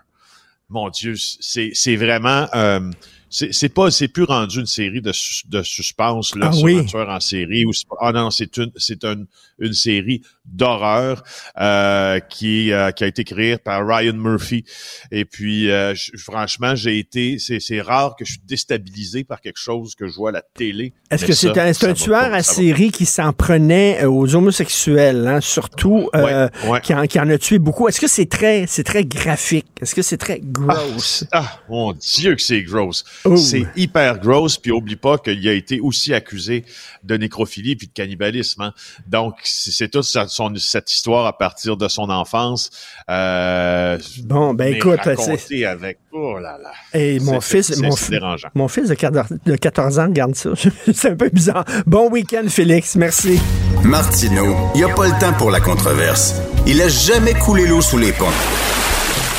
Mon 0.69 0.91
Dieu, 0.91 1.15
c'est 1.41 1.71
c'est 1.75 1.97
vraiment... 1.97 2.49
euh, 2.55 2.91
c'est 3.29 3.69
pas 3.69 3.91
c'est 3.91 4.09
plus 4.09 4.23
rendu 4.25 4.61
une 4.61 4.67
série 4.67 5.01
de, 5.01 5.13
sus- 5.13 5.47
de 5.49 5.63
suspense 5.63 6.35
là 6.37 6.49
Ah 6.51 6.53
sur 6.53 6.65
oui. 6.65 6.79
un 6.79 6.85
tueur 6.85 7.09
en 7.09 7.21
série 7.21 7.65
ou 7.65 7.73
ah 8.01 8.13
non 8.13 8.31
c'est 8.31 8.57
une 8.57 8.71
c'est 8.77 9.05
une, 9.05 9.27
une 9.59 9.73
série 9.73 10.23
d'horreur 10.45 11.23
euh, 11.61 12.21
qui 12.21 12.73
euh, 12.73 12.93
qui 12.93 13.05
a 13.05 13.07
été 13.09 13.25
créée 13.25 13.59
par 13.59 13.87
Ryan 13.87 14.13
Murphy 14.15 14.65
et 15.11 15.25
puis 15.25 15.71
euh, 15.71 15.95
franchement 16.19 16.75
j'ai 16.77 16.99
été 16.99 17.39
c'est 17.39 17.59
c'est 17.61 17.81
rare 17.81 18.15
que 18.17 18.25
je 18.25 18.33
suis 18.33 18.41
déstabilisé 18.47 19.25
par 19.25 19.41
quelque 19.41 19.59
chose 19.59 19.95
que 19.95 20.07
je 20.07 20.15
vois 20.15 20.31
à 20.31 20.33
la 20.33 20.43
télé 20.43 20.93
Est-ce 21.11 21.25
que 21.27 21.33
c'est 21.33 21.59
un, 21.59 21.73
tueur 21.95 22.33
à 22.33 22.43
série 22.43 22.91
qui 22.93 23.07
s'en 23.07 23.33
prenait 23.33 24.03
euh, 24.03 24.11
aux 24.11 24.35
homosexuels, 24.35 25.27
hein, 25.27 25.41
surtout, 25.41 26.09
euh, 26.15 26.49
Ouais, 26.65 26.71
ouais. 26.71 26.81
Qui, 26.81 26.95
en, 26.95 27.07
qui 27.07 27.19
en 27.21 27.29
a 27.29 27.39
tué 27.39 27.59
beaucoup? 27.59 27.89
Est-ce 27.89 28.01
que 28.01 28.09
c'est 28.09 28.27
très, 28.27 28.67
c'est 28.67 28.85
très 28.85 29.05
graphique? 29.05 29.67
Est-ce 29.81 29.95
que 29.95 30.03
c'est 30.03 30.17
très 30.17 30.41
gross? 30.43 31.25
Ah, 31.33 31.61
mon 31.69 31.93
Dieu 31.93 32.35
que 32.35 32.43
c'est 32.43 32.63
gross. 32.63 33.05
Oh. 33.25 33.37
C'est 33.37 33.67
hyper 33.77 34.19
gross. 34.19 34.59
Puis 34.59 34.71
oublie 34.73 34.97
pas 34.97 35.19
qu'il 35.19 35.47
a 35.49 35.53
été 35.53 35.81
aussi 35.81 36.13
accusé 36.15 36.65
de 37.05 37.17
nécrophilie 37.17 37.77
puis 37.77 37.87
de 37.87 37.93
cannibalisme. 37.93 38.63
hein. 38.63 38.73
Donc 39.07 39.35
c'est 39.45 39.89
toute 39.91 40.05
sa- 40.05 40.29
son, 40.29 40.53
cette 40.57 40.93
histoire 40.93 41.27
à 41.27 41.37
partir 41.37 41.77
de 41.77 41.89
son 41.89 42.11
enfance. 42.11 42.71
Euh, 43.11 43.99
Bon, 44.25 44.55
ben 44.55 44.75
écoute, 44.75 45.01
c'est- 45.39 45.65
avec 45.65 45.99
oh 46.13 46.39
là 46.39 46.59
là. 46.63 46.73
Et 46.99 47.19
mon 47.21 47.41
C'est- 47.41 47.63
fils, 47.63 47.75
c'est- 47.75 47.83
mon, 47.83 47.95
dérangeant. 48.11 48.49
mon 48.55 48.69
fils 48.69 48.89
de 48.89 48.95
14, 48.95 49.29
de 49.45 49.57
14 49.57 49.99
ans 49.99 50.07
regarde 50.07 50.35
ça. 50.35 50.51
c'est 50.93 51.11
un 51.11 51.17
peu 51.17 51.29
bizarre. 51.31 51.65
Bon 51.87 52.11
week-end, 52.11 52.45
Félix. 52.49 52.97
Merci. 52.97 53.39
Martineau, 53.85 54.57
il 54.75 54.79
n'y 54.79 54.85
a 54.85 54.95
pas 54.95 55.07
le 55.07 55.19
temps 55.21 55.33
pour 55.35 55.51
la 55.51 55.61
controverse. 55.61 56.35
Il 56.67 56.81
a 56.83 56.89
jamais 56.89 57.35
coulé 57.35 57.67
l'eau 57.67 57.81
sous 57.81 57.99
les 57.99 58.13
ponts. 58.13 58.27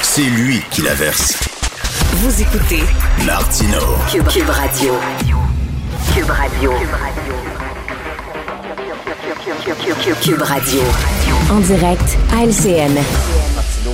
C'est 0.01 0.22
lui 0.24 0.62
qui 0.72 0.81
la 0.81 0.93
verse. 0.93 1.46
Vous 2.19 2.41
écoutez 2.41 2.81
Martineau. 3.27 3.95
Cube, 4.12 4.27
Cube 4.27 4.50
Radio. 4.50 4.93
Cube 6.15 6.29
Radio. 6.31 6.71
Cube 10.24 10.41
Radio. 10.41 10.81
En 11.51 11.59
direct 11.59 12.17
à 12.33 12.43
LCN. 12.43 12.97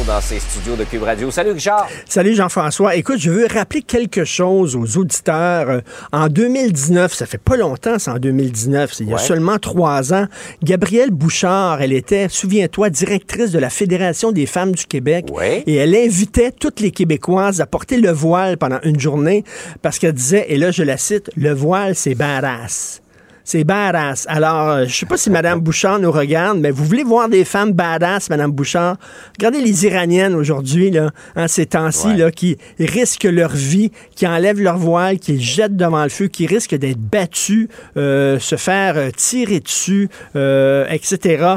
Dans 0.07 0.19
ces 0.19 0.39
studios 0.39 0.75
de 0.75 0.83
Cube 0.83 1.03
Radio. 1.03 1.31
Salut 1.31 1.51
Richard. 1.51 1.87
Salut 2.09 2.35
Jean-François. 2.35 2.95
Écoute, 2.95 3.19
je 3.19 3.31
veux 3.31 3.45
rappeler 3.47 3.81
quelque 3.81 4.25
chose 4.25 4.75
aux 4.75 4.97
auditeurs. 4.97 5.69
Euh, 5.69 5.79
En 6.11 6.27
2019, 6.27 7.13
ça 7.13 7.25
fait 7.25 7.37
pas 7.37 7.55
longtemps, 7.55 7.97
c'est 7.99 8.11
en 8.11 8.17
2019, 8.19 8.91
c'est 8.93 9.03
il 9.05 9.09
y 9.09 9.13
a 9.13 9.15
Ouais. 9.15 9.21
seulement 9.21 9.59
trois 9.59 10.13
ans, 10.13 10.25
Gabrielle 10.63 11.11
Bouchard, 11.11 11.81
elle 11.81 11.93
était, 11.93 12.27
souviens-toi, 12.27 12.89
directrice 12.89 13.51
de 13.51 13.59
la 13.59 13.69
Fédération 13.69 14.31
des 14.31 14.45
femmes 14.45 14.73
du 14.73 14.85
Québec. 14.85 15.27
Ouais. 15.31 15.63
Et 15.67 15.75
elle 15.75 15.95
invitait 15.95 16.51
toutes 16.51 16.79
les 16.81 16.91
Québécoises 16.91 17.61
à 17.61 17.65
porter 17.65 17.97
le 17.97 18.11
voile 18.11 18.57
pendant 18.57 18.79
une 18.83 18.99
journée 18.99 19.43
parce 19.81 19.99
qu'elle 19.99 20.13
disait, 20.13 20.45
et 20.49 20.57
là 20.57 20.71
je 20.71 20.83
la 20.83 20.97
cite, 20.97 21.29
le 21.37 21.53
voile 21.53 21.95
c'est 21.95 22.15
badass. 22.15 23.02
C'est 23.45 23.65
badass. 23.65 24.25
Alors, 24.29 24.69
euh, 24.69 24.85
je 24.87 24.95
sais 24.95 25.05
pas 25.05 25.17
si 25.17 25.29
Mme 25.29 25.59
Bouchard 25.59 25.99
nous 25.99 26.11
regarde, 26.11 26.59
mais 26.59 26.71
vous 26.71 26.85
voulez 26.85 27.03
voir 27.03 27.27
des 27.27 27.43
femmes 27.43 27.73
badass, 27.73 28.29
Mme 28.29 28.51
Bouchard? 28.51 28.95
Regardez 29.37 29.59
les 29.61 29.85
Iraniennes 29.85 30.33
aujourd'hui, 30.33 30.91
là, 30.91 31.11
hein, 31.35 31.47
ces 31.49 31.65
temps-ci, 31.65 32.07
Ouais. 32.07 32.17
là, 32.17 32.31
qui 32.31 32.57
risquent 32.79 33.25
leur 33.25 33.51
vie, 33.51 33.91
qui 34.15 34.25
enlèvent 34.25 34.61
leur 34.61 34.77
voile, 34.77 35.19
qui 35.19 35.41
jettent 35.41 35.75
devant 35.75 36.03
le 36.03 36.09
feu, 36.09 36.27
qui 36.27 36.45
risquent 36.47 36.75
d'être 36.75 36.99
battues, 37.01 37.67
euh, 37.97 38.39
se 38.39 38.55
faire 38.55 38.95
euh, 38.97 39.09
tirer 39.15 39.59
dessus, 39.59 40.07
euh, 40.37 40.85
etc. 40.89 41.55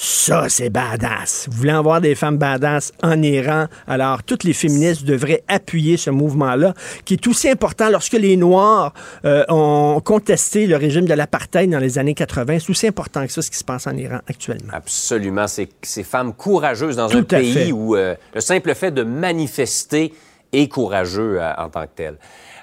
Ça, 0.00 0.48
c'est 0.48 0.70
badass. 0.70 1.48
Vous 1.50 1.56
voulez 1.58 1.72
avoir 1.72 2.00
des 2.00 2.14
femmes 2.14 2.38
badass 2.38 2.92
en 3.02 3.20
Iran? 3.20 3.66
Alors, 3.88 4.22
toutes 4.22 4.44
les 4.44 4.52
féministes 4.52 5.02
devraient 5.04 5.42
appuyer 5.48 5.96
ce 5.96 6.10
mouvement-là, 6.10 6.72
qui 7.04 7.14
est 7.14 7.26
aussi 7.26 7.48
important 7.48 7.90
lorsque 7.90 8.12
les 8.12 8.36
Noirs 8.36 8.94
euh, 9.24 9.44
ont 9.48 10.00
contesté 10.04 10.68
le 10.68 10.76
régime 10.76 11.04
de 11.06 11.14
l'apartheid 11.14 11.68
dans 11.68 11.80
les 11.80 11.98
années 11.98 12.14
80. 12.14 12.60
C'est 12.60 12.70
aussi 12.70 12.86
important 12.86 13.26
que 13.26 13.32
ça, 13.32 13.42
ce 13.42 13.50
qui 13.50 13.58
se 13.58 13.64
passe 13.64 13.88
en 13.88 13.96
Iran 13.96 14.20
actuellement. 14.28 14.72
Absolument. 14.72 15.48
Ces, 15.48 15.68
ces 15.82 16.04
femmes 16.04 16.32
courageuses 16.32 16.94
dans 16.94 17.08
Tout 17.08 17.18
un 17.18 17.22
pays 17.24 17.52
fait. 17.52 17.72
où 17.72 17.96
euh, 17.96 18.14
le 18.34 18.40
simple 18.40 18.72
fait 18.76 18.92
de 18.92 19.02
manifester 19.02 20.14
est 20.52 20.68
courageux 20.68 21.38
euh, 21.40 21.52
en 21.58 21.70
tant 21.70 21.82
que 21.82 21.90
tel. 21.96 22.14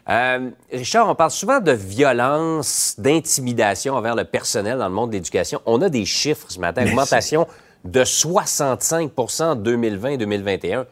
Euh, 0.08 0.50
Richard, 0.72 1.10
on 1.10 1.16
parle 1.16 1.32
souvent 1.32 1.60
de 1.60 1.72
violence, 1.72 2.96
d'intimidation 2.98 3.96
envers 3.96 4.16
le 4.16 4.24
personnel 4.24 4.78
dans 4.78 4.88
le 4.88 4.94
monde 4.94 5.10
de 5.10 5.16
l'éducation. 5.16 5.62
On 5.66 5.82
a 5.82 5.90
des 5.90 6.06
chiffres 6.06 6.46
ce 6.50 6.60
matin. 6.60 6.86
Augmentation 6.86 7.48
de 7.84 8.04
65% 8.04 9.44
en 9.44 9.56
2020-2021. 9.56 10.86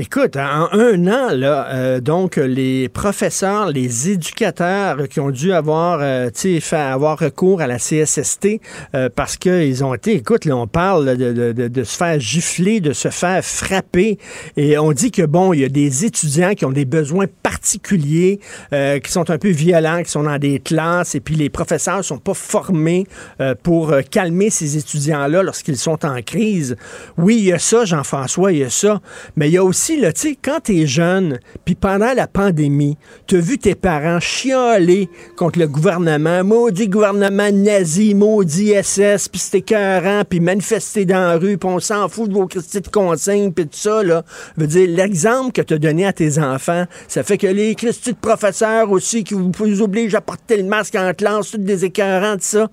Écoute, 0.00 0.36
en 0.36 0.68
un 0.70 1.08
an, 1.08 1.30
là, 1.34 1.66
euh, 1.74 2.00
donc 2.00 2.36
les 2.36 2.88
professeurs, 2.88 3.70
les 3.72 4.10
éducateurs 4.10 5.08
qui 5.08 5.18
ont 5.18 5.32
dû 5.32 5.52
avoir, 5.52 5.98
euh, 6.00 6.30
faire 6.60 6.92
avoir 6.94 7.18
recours 7.18 7.60
à 7.60 7.66
la 7.66 7.78
CSST 7.78 8.60
euh, 8.94 9.08
parce 9.12 9.36
qu'ils 9.36 9.82
ont 9.82 9.92
été, 9.94 10.12
écoute, 10.14 10.44
là, 10.44 10.54
on 10.56 10.68
parle 10.68 11.16
de, 11.16 11.32
de- 11.32 11.50
de- 11.50 11.66
de 11.66 11.82
se 11.82 11.96
faire 11.96 12.20
gifler, 12.20 12.78
de 12.78 12.92
se 12.92 13.08
faire 13.08 13.44
frapper, 13.44 14.20
et 14.56 14.78
on 14.78 14.92
dit 14.92 15.10
que 15.10 15.22
bon, 15.22 15.52
il 15.52 15.62
y 15.62 15.64
a 15.64 15.68
des 15.68 16.04
étudiants 16.04 16.54
qui 16.54 16.64
ont 16.64 16.70
des 16.70 16.84
besoins 16.84 17.26
particuliers, 17.42 18.38
euh, 18.72 19.00
qui 19.00 19.10
sont 19.10 19.28
un 19.30 19.38
peu 19.38 19.50
violents, 19.50 20.04
qui 20.04 20.12
sont 20.12 20.22
dans 20.22 20.38
des 20.38 20.60
classes, 20.60 21.16
et 21.16 21.20
puis 21.20 21.34
les 21.34 21.50
professeurs 21.50 22.04
sont 22.04 22.18
pas 22.18 22.34
formés 22.34 23.04
euh, 23.40 23.56
pour 23.60 23.90
euh, 23.90 24.02
calmer 24.08 24.50
ces 24.50 24.76
étudiants-là 24.76 25.42
lorsqu'ils 25.42 25.76
sont 25.76 26.06
en 26.06 26.22
crise. 26.22 26.76
Oui, 27.16 27.38
il 27.38 27.44
y 27.46 27.52
a 27.52 27.58
ça, 27.58 27.84
Jean-François, 27.84 28.52
il 28.52 28.58
y 28.58 28.64
a 28.64 28.70
ça, 28.70 29.00
mais 29.34 29.48
il 29.48 29.54
y 29.54 29.58
a 29.58 29.64
aussi, 29.64 29.87
là, 29.96 30.12
tu 30.12 30.20
sais, 30.20 30.38
quand 30.40 30.60
t'es 30.60 30.86
jeune, 30.86 31.38
puis 31.64 31.74
pendant 31.74 32.12
la 32.12 32.26
pandémie, 32.26 32.96
t'as 33.26 33.38
vu 33.38 33.58
tes 33.58 33.74
parents 33.74 34.20
chialer 34.20 35.08
contre 35.36 35.58
le 35.58 35.68
gouvernement, 35.68 36.44
maudit 36.44 36.88
gouvernement 36.88 37.50
nazi, 37.52 38.14
maudit 38.14 38.74
SS, 38.82 39.28
puis 39.28 39.40
c'était 39.40 39.58
écœurant, 39.58 40.22
puis 40.28 40.40
manifester 40.40 41.04
dans 41.04 41.18
la 41.18 41.36
rue, 41.36 41.58
puis 41.58 41.68
on 41.68 41.80
s'en 41.80 42.08
fout 42.08 42.28
de 42.28 42.34
vos 42.34 42.46
critiques 42.46 42.84
de 42.84 42.90
consignes, 42.90 43.52
puis 43.52 43.66
tout 43.66 43.78
ça, 43.78 44.02
là. 44.02 44.24
Je 44.56 44.64
dire, 44.64 44.88
l'exemple 44.88 45.52
que 45.52 45.62
t'as 45.62 45.78
donné 45.78 46.06
à 46.06 46.12
tes 46.12 46.38
enfants, 46.38 46.84
ça 47.06 47.22
fait 47.22 47.38
que 47.38 47.46
les 47.46 47.74
critiques 47.74 48.16
de 48.16 48.20
professeurs 48.20 48.90
aussi, 48.90 49.24
qui 49.24 49.34
vous, 49.34 49.82
obligent 49.82 50.14
à 50.14 50.20
porter 50.20 50.56
le 50.56 50.64
masque 50.64 50.94
en 50.94 51.12
classe, 51.14 51.50
tout 51.50 51.58
des 51.58 51.84
écœurants, 51.84 52.34
tout 52.34 52.42
ça 52.42 52.68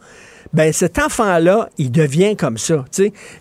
ben 0.55 0.71
cet 0.71 0.99
enfant-là, 0.99 1.69
il 1.77 1.91
devient 1.91 2.37
comme 2.37 2.57
ça. 2.57 2.85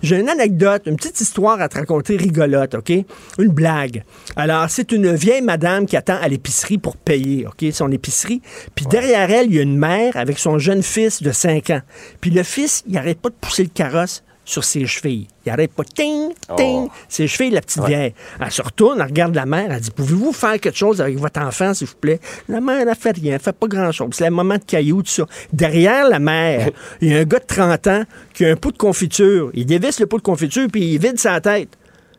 J'ai 0.03 0.19
une 0.19 0.29
anecdote, 0.29 0.83
une 0.87 0.97
petite 0.97 1.21
histoire 1.21 1.61
à 1.61 1.69
te 1.69 1.77
raconter 1.77 2.17
rigolote, 2.17 2.75
OK? 2.75 2.91
Une 3.39 3.53
blague. 3.53 4.03
Alors, 4.35 4.69
c'est 4.69 4.91
une 4.91 5.15
vieille 5.15 5.41
madame 5.41 5.87
qui 5.87 5.97
attend 5.97 6.19
à 6.21 6.27
l'épicerie 6.27 6.79
pour 6.79 6.97
payer, 6.97 7.47
OK, 7.47 7.65
son 7.73 7.93
épicerie. 7.93 8.43
Puis 8.75 8.87
derrière 8.87 9.31
elle, 9.31 9.47
il 9.47 9.55
y 9.55 9.59
a 9.61 9.63
une 9.63 9.79
mère 9.79 10.17
avec 10.17 10.41
son 10.41 10.59
jeune 10.59 10.83
fils 10.83 11.23
de 11.23 11.31
5 11.31 11.71
ans. 11.71 11.83
Puis 12.21 12.33
le 12.33 12.43
fils, 12.43 12.83
il 12.89 12.99
arrête 12.99 13.21
pas 13.21 13.29
de 13.29 13.37
pousser 13.41 13.63
le 13.63 13.69
carrosse 13.69 14.25
sur 14.45 14.65
ses 14.65 14.87
chevilles. 14.87 15.27
Il 15.47 15.51
arrête 15.51 15.73
pas, 15.73 15.85
ting, 15.85 16.33
ting, 16.57 16.87
Oh. 16.87 16.91
ses 17.09 17.27
chevilles, 17.27 17.51
la 17.53 17.61
petite 17.61 17.85
vieille. 17.85 18.15
Elle 18.41 18.51
se 18.51 18.63
retourne, 18.63 19.01
elle 19.01 19.07
regarde 19.07 19.35
la 19.35 19.47
mère, 19.47 19.71
elle 19.73 19.81
dit, 19.81 19.91
pouvez-vous 19.91 20.33
faire 20.33 20.59
quelque 20.61 20.77
chose 20.77 21.01
avec 21.01 21.17
votre 21.19 21.41
enfant, 21.41 21.73
s'il 21.75 21.87
vous 21.87 21.95
plaît? 21.97 22.21
La 22.49 22.61
mère, 22.61 22.87
elle 22.89 22.95
fait 22.95 23.13
rien, 23.17 23.35
elle 23.35 23.41
fait 23.41 23.53
pas 23.57 23.67
grand-chose. 23.67 24.11
C'est 24.13 24.25
le 24.25 24.31
moment 24.31 24.57
de 24.57 24.65
cailloux, 24.65 25.03
tout 25.03 25.11
ça. 25.11 25.27
Derrière 25.53 26.09
la 26.09 26.19
mère, 26.19 26.71
il 27.01 27.13
y 27.13 27.15
a 27.15 27.21
un 27.21 27.25
gars 27.25 27.39
de 27.39 27.45
30 27.47 27.87
ans 27.87 28.03
qui 28.33 28.45
a 28.45 28.51
un 28.51 28.57
pot 28.57 28.71
de 28.73 28.79
confiture. 28.79 29.51
Il 29.55 29.67
dévisse 29.67 30.01
le 30.01 30.07
pot 30.07 30.19
de 30.19 30.23
confiture, 30.23 30.67
puis 30.71 30.95
il 30.95 30.99
vide 30.99 31.19
sa 31.19 31.41
tête. 31.41 31.71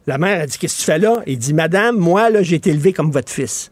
La 0.07 0.17
mère, 0.17 0.41
elle 0.41 0.49
dit, 0.49 0.57
qu'est-ce 0.57 0.75
que 0.75 0.79
tu 0.81 0.85
fais 0.85 0.99
là? 0.99 1.21
Il 1.25 1.37
dit, 1.37 1.53
madame, 1.53 1.97
moi, 1.97 2.29
là, 2.29 2.43
j'ai 2.43 2.57
été 2.57 2.69
élevé 2.69 2.93
comme 2.93 3.11
votre 3.11 3.31
fils. 3.31 3.71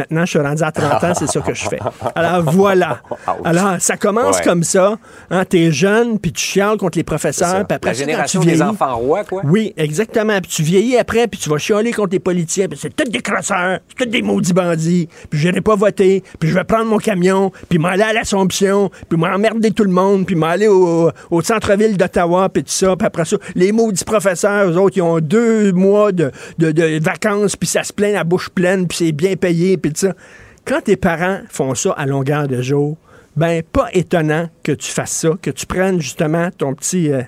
Maintenant, 0.00 0.24
je 0.24 0.30
suis 0.30 0.38
rendu 0.38 0.62
à 0.62 0.72
30 0.72 1.04
ans, 1.04 1.12
c'est 1.14 1.26
ça 1.26 1.40
que 1.42 1.52
je 1.52 1.68
fais. 1.68 1.78
Alors 2.14 2.50
voilà. 2.50 3.00
Alors, 3.44 3.76
ça 3.80 3.98
commence 3.98 4.38
Ouais. 4.38 4.44
comme 4.44 4.62
ça. 4.64 4.96
Hein, 5.30 5.44
T'es 5.44 5.70
jeune, 5.72 6.18
puis 6.18 6.32
tu 6.32 6.42
chiales 6.42 6.78
contre 6.78 6.96
les 6.96 7.04
professeurs, 7.04 7.66
puis 7.66 7.74
après 7.76 7.90
La 7.90 7.94
ça, 7.94 8.00
quand 8.04 8.06
génération 8.10 8.40
tu 8.40 8.46
des 8.46 8.62
enfants 8.62 8.96
rois, 8.96 9.24
quoi. 9.24 9.42
oui, 9.44 9.74
exactement. 9.76 10.40
Puis 10.40 10.50
tu 10.50 10.62
vieillis 10.62 10.96
après, 10.96 11.26
puis 11.26 11.38
tu 11.38 11.50
vas 11.50 11.58
chialer 11.58 11.92
contre 11.92 12.12
les 12.12 12.18
politiciens, 12.18 12.66
puis 12.68 12.78
c'est 12.80 12.94
tous 12.96 13.10
des 13.10 13.20
crosseurs, 13.20 13.80
c'est 13.88 14.04
tous 14.04 14.10
des 14.10 14.22
maudits 14.22 14.54
bandits, 14.54 15.08
puis 15.28 15.38
je 15.38 15.48
n'irai 15.48 15.60
pas 15.60 15.74
voter, 15.76 16.22
puis 16.38 16.48
je 16.48 16.54
vais 16.54 16.64
prendre 16.64 16.86
mon 16.86 16.96
camion, 16.98 17.52
puis 17.68 17.78
m'aller 17.78 18.02
à 18.04 18.12
l'Assomption, 18.14 18.90
puis 19.08 19.18
m'emmerder 19.18 19.70
tout 19.72 19.84
le 19.84 19.90
monde, 19.92 20.24
puis 20.24 20.34
m'aller 20.36 20.68
au, 20.68 21.10
au 21.30 21.42
centre-ville 21.42 21.96
d'Ottawa, 21.98 22.48
puis 22.48 22.62
tout 22.64 22.70
ça, 22.72 22.96
puis 22.96 23.06
après 23.06 23.24
ça, 23.26 23.36
les 23.54 23.72
maudits 23.72 24.04
professeurs, 24.04 24.70
eux 24.70 24.76
autres, 24.78 24.96
ils 24.96 25.02
ont 25.02 25.18
deux 25.20 25.72
mois 25.72 26.12
de, 26.12 26.30
de- 26.58 26.70
de 26.72 26.98
vacances, 27.04 27.56
puis 27.56 27.68
ça 27.68 27.82
se 27.82 27.92
plaint 27.92 28.14
la 28.14 28.24
bouche 28.24 28.48
pleine, 28.48 28.86
puis 28.86 28.96
c'est 28.98 29.12
bien 29.12 29.34
payé, 29.36 29.76
puis 29.76 29.89
ça. 29.96 30.12
Quand 30.64 30.80
tes 30.82 30.96
parents 30.96 31.40
font 31.48 31.74
ça 31.74 31.92
à 31.92 32.06
longueur 32.06 32.46
de 32.48 32.60
jour, 32.62 32.96
ben 33.36 33.62
pas 33.62 33.88
étonnant 33.92 34.48
que 34.62 34.72
tu 34.72 34.90
fasses 34.90 35.12
ça, 35.12 35.30
que 35.40 35.50
tu 35.50 35.66
prennes 35.66 36.00
justement 36.00 36.50
ton 36.56 36.74
petit, 36.74 37.10
euh, 37.12 37.22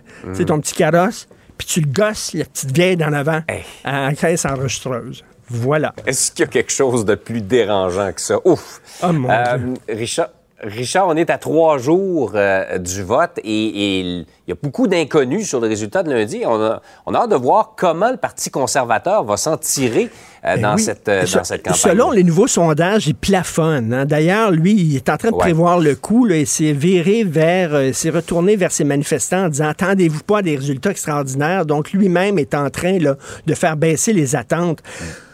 ton 0.46 0.60
petit 0.60 0.74
carrosse, 0.74 1.28
puis 1.56 1.66
tu 1.66 1.80
le 1.80 1.86
gosses, 1.90 2.34
la 2.34 2.44
petite 2.44 2.72
vieille 2.74 2.96
d'en 2.96 3.12
avant, 3.12 3.40
Hey. 3.48 3.62
à 3.84 4.08
la 4.08 4.14
caisse 4.14 4.44
enregistreuse. 4.44 5.24
Voilà. 5.48 5.94
Est-ce 6.06 6.32
qu'il 6.32 6.44
y 6.44 6.48
a 6.48 6.50
quelque 6.50 6.72
chose 6.72 7.04
de 7.04 7.14
plus 7.14 7.40
dérangeant 7.40 8.12
que 8.12 8.20
ça? 8.20 8.36
Ouf! 8.44 8.80
Oh, 9.02 9.12
mon 9.12 9.28
Euh, 9.30 9.58
Dieu. 9.58 9.74
Richard, 9.96 10.28
Richard, 10.62 11.08
on 11.08 11.16
est 11.16 11.28
à 11.28 11.38
trois 11.38 11.76
jours 11.78 12.32
euh, 12.36 12.78
du 12.78 13.02
vote 13.02 13.32
et 13.42 13.98
il 14.00 14.26
y 14.46 14.52
a 14.52 14.54
beaucoup 14.62 14.86
d'inconnus 14.86 15.48
sur 15.48 15.58
le 15.60 15.66
résultat 15.66 16.04
de 16.04 16.12
lundi. 16.12 16.42
On 16.46 16.60
a, 16.62 16.80
on 17.04 17.14
a 17.14 17.18
hâte 17.18 17.30
de 17.30 17.36
voir 17.36 17.72
comment 17.76 18.10
le 18.12 18.16
Parti 18.16 18.48
conservateur 18.50 19.24
va 19.24 19.36
s'en 19.36 19.56
tirer 19.56 20.04
euh, 20.44 20.54
Ben 20.54 20.60
dans, 20.62 20.74
oui. 20.76 20.82
cette, 20.82 21.08
euh, 21.08 21.22
dans 21.34 21.42
cette 21.42 21.64
campagne. 21.64 21.78
Selon 21.80 22.10
les 22.12 22.22
nouveaux 22.22 22.46
sondages, 22.46 23.08
il 23.08 23.16
plafonne. 23.16 23.92
hein. 23.92 24.04
D'ailleurs, 24.04 24.52
lui, 24.52 24.72
il 24.74 24.94
est 24.96 25.08
en 25.08 25.16
train 25.16 25.30
de 25.30 25.34
Ouais. 25.34 25.40
prévoir 25.40 25.80
le 25.80 25.96
coup. 25.96 26.26
Là, 26.26 26.36
il 26.36 26.46
s'est 26.46 26.72
viré 26.72 27.24
vers, 27.24 27.92
s'est 27.92 28.10
retourné 28.10 28.54
vers 28.54 28.70
ses 28.70 28.84
manifestants 28.84 29.46
en 29.46 29.48
disant 29.48 29.68
attendez-vous 29.68 30.22
pas 30.22 30.38
à 30.38 30.42
des 30.42 30.54
résultats 30.54 30.90
extraordinaires. 30.90 31.66
Donc, 31.66 31.90
lui-même 31.92 32.38
est 32.38 32.54
en 32.54 32.70
train 32.70 32.98
là, 33.00 33.16
de 33.46 33.54
faire 33.54 33.76
baisser 33.76 34.12
les 34.12 34.36
attentes. 34.36 34.78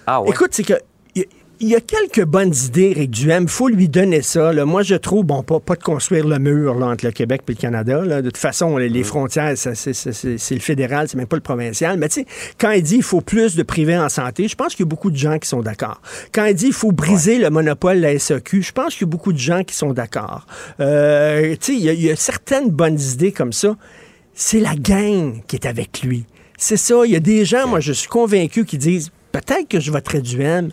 Ah 0.06 0.22
ouais? 0.22 0.30
Écoute, 0.30 0.50
c'est 0.52 0.62
que. 0.64 0.74
Il- 1.60 1.68
Il 1.68 1.72
y 1.72 1.76
a 1.76 1.80
quelques 1.80 2.24
bonnes 2.24 2.54
idées, 2.66 2.92
Éric 2.96 3.10
Duhem. 3.10 3.42
Il 3.44 3.48
faut 3.48 3.68
lui 3.68 3.88
donner 3.88 4.22
ça. 4.22 4.52
là. 4.52 4.64
Moi, 4.64 4.82
je 4.82 4.94
trouve, 4.94 5.24
bon, 5.24 5.42
pas, 5.42 5.60
pas 5.60 5.74
de 5.76 5.82
construire 5.82 6.26
le 6.26 6.38
mur 6.38 6.74
là, 6.76 6.86
entre 6.86 7.04
le 7.04 7.12
Québec 7.12 7.42
et 7.48 7.52
le 7.52 7.56
Canada. 7.56 8.02
là. 8.04 8.22
De 8.22 8.30
toute 8.30 8.36
façon, 8.38 8.76
les, 8.78 8.88
les 8.88 9.02
frontières, 9.04 9.52
c'est 9.56 10.52
le 10.54 10.60
fédéral, 10.60 11.08
c'est 11.08 11.16
même 11.16 11.26
pas 11.26 11.36
le 11.36 11.42
provincial. 11.42 11.98
Mais 11.98 12.08
tu 12.08 12.20
sais, 12.20 12.26
quand 12.58 12.70
il 12.70 12.82
dit 12.82 12.94
qu'il 12.94 13.02
faut 13.02 13.20
plus 13.20 13.54
de 13.56 13.62
privés 13.62 13.98
en 13.98 14.08
santé, 14.08 14.48
je 14.48 14.54
pense 14.54 14.74
qu'il 14.74 14.84
y 14.84 14.88
a 14.88 14.90
beaucoup 14.90 15.10
de 15.10 15.16
gens 15.16 15.38
qui 15.38 15.48
sont 15.48 15.60
d'accord. 15.60 16.00
Quand 16.32 16.44
il 16.46 16.54
dit 16.54 16.66
qu'il 16.66 16.72
faut 16.74 16.92
briser 16.92 17.38
le 17.38 17.50
monopole 17.50 17.96
de 17.98 18.02
la 18.02 18.18
SAQ, 18.18 18.62
je 18.62 18.72
pense 18.72 18.94
qu'il 18.94 19.06
y 19.06 19.10
a 19.10 19.12
beaucoup 19.12 19.32
de 19.32 19.38
gens 19.38 19.62
qui 19.64 19.74
sont 19.74 19.92
d'accord. 19.92 20.46
Euh, 20.80 21.54
tu 21.60 21.72
sais, 21.72 21.74
il 21.74 21.84
y, 21.84 21.88
a- 21.88 21.92
il 21.92 22.02
y 22.02 22.10
a 22.10 22.16
certaines 22.16 22.70
bonnes 22.70 22.98
idées 23.00 23.32
comme 23.32 23.52
ça. 23.52 23.76
C'est 24.34 24.60
la 24.60 24.74
gang 24.76 25.42
qui 25.46 25.56
est 25.56 25.66
avec 25.66 26.02
lui. 26.02 26.24
C'est 26.56 26.76
ça. 26.76 26.94
Il 27.04 27.10
y 27.10 27.16
a 27.16 27.20
des 27.20 27.44
gens, 27.44 27.66
moi, 27.66 27.80
je 27.80 27.92
suis 27.92 28.08
convaincu, 28.08 28.64
qui 28.64 28.78
disent 28.78 29.10
peut-être 29.32 29.68
que 29.68 29.80
je 29.80 29.90
voterai 29.90 30.20
du 30.20 30.40
M, 30.40 30.70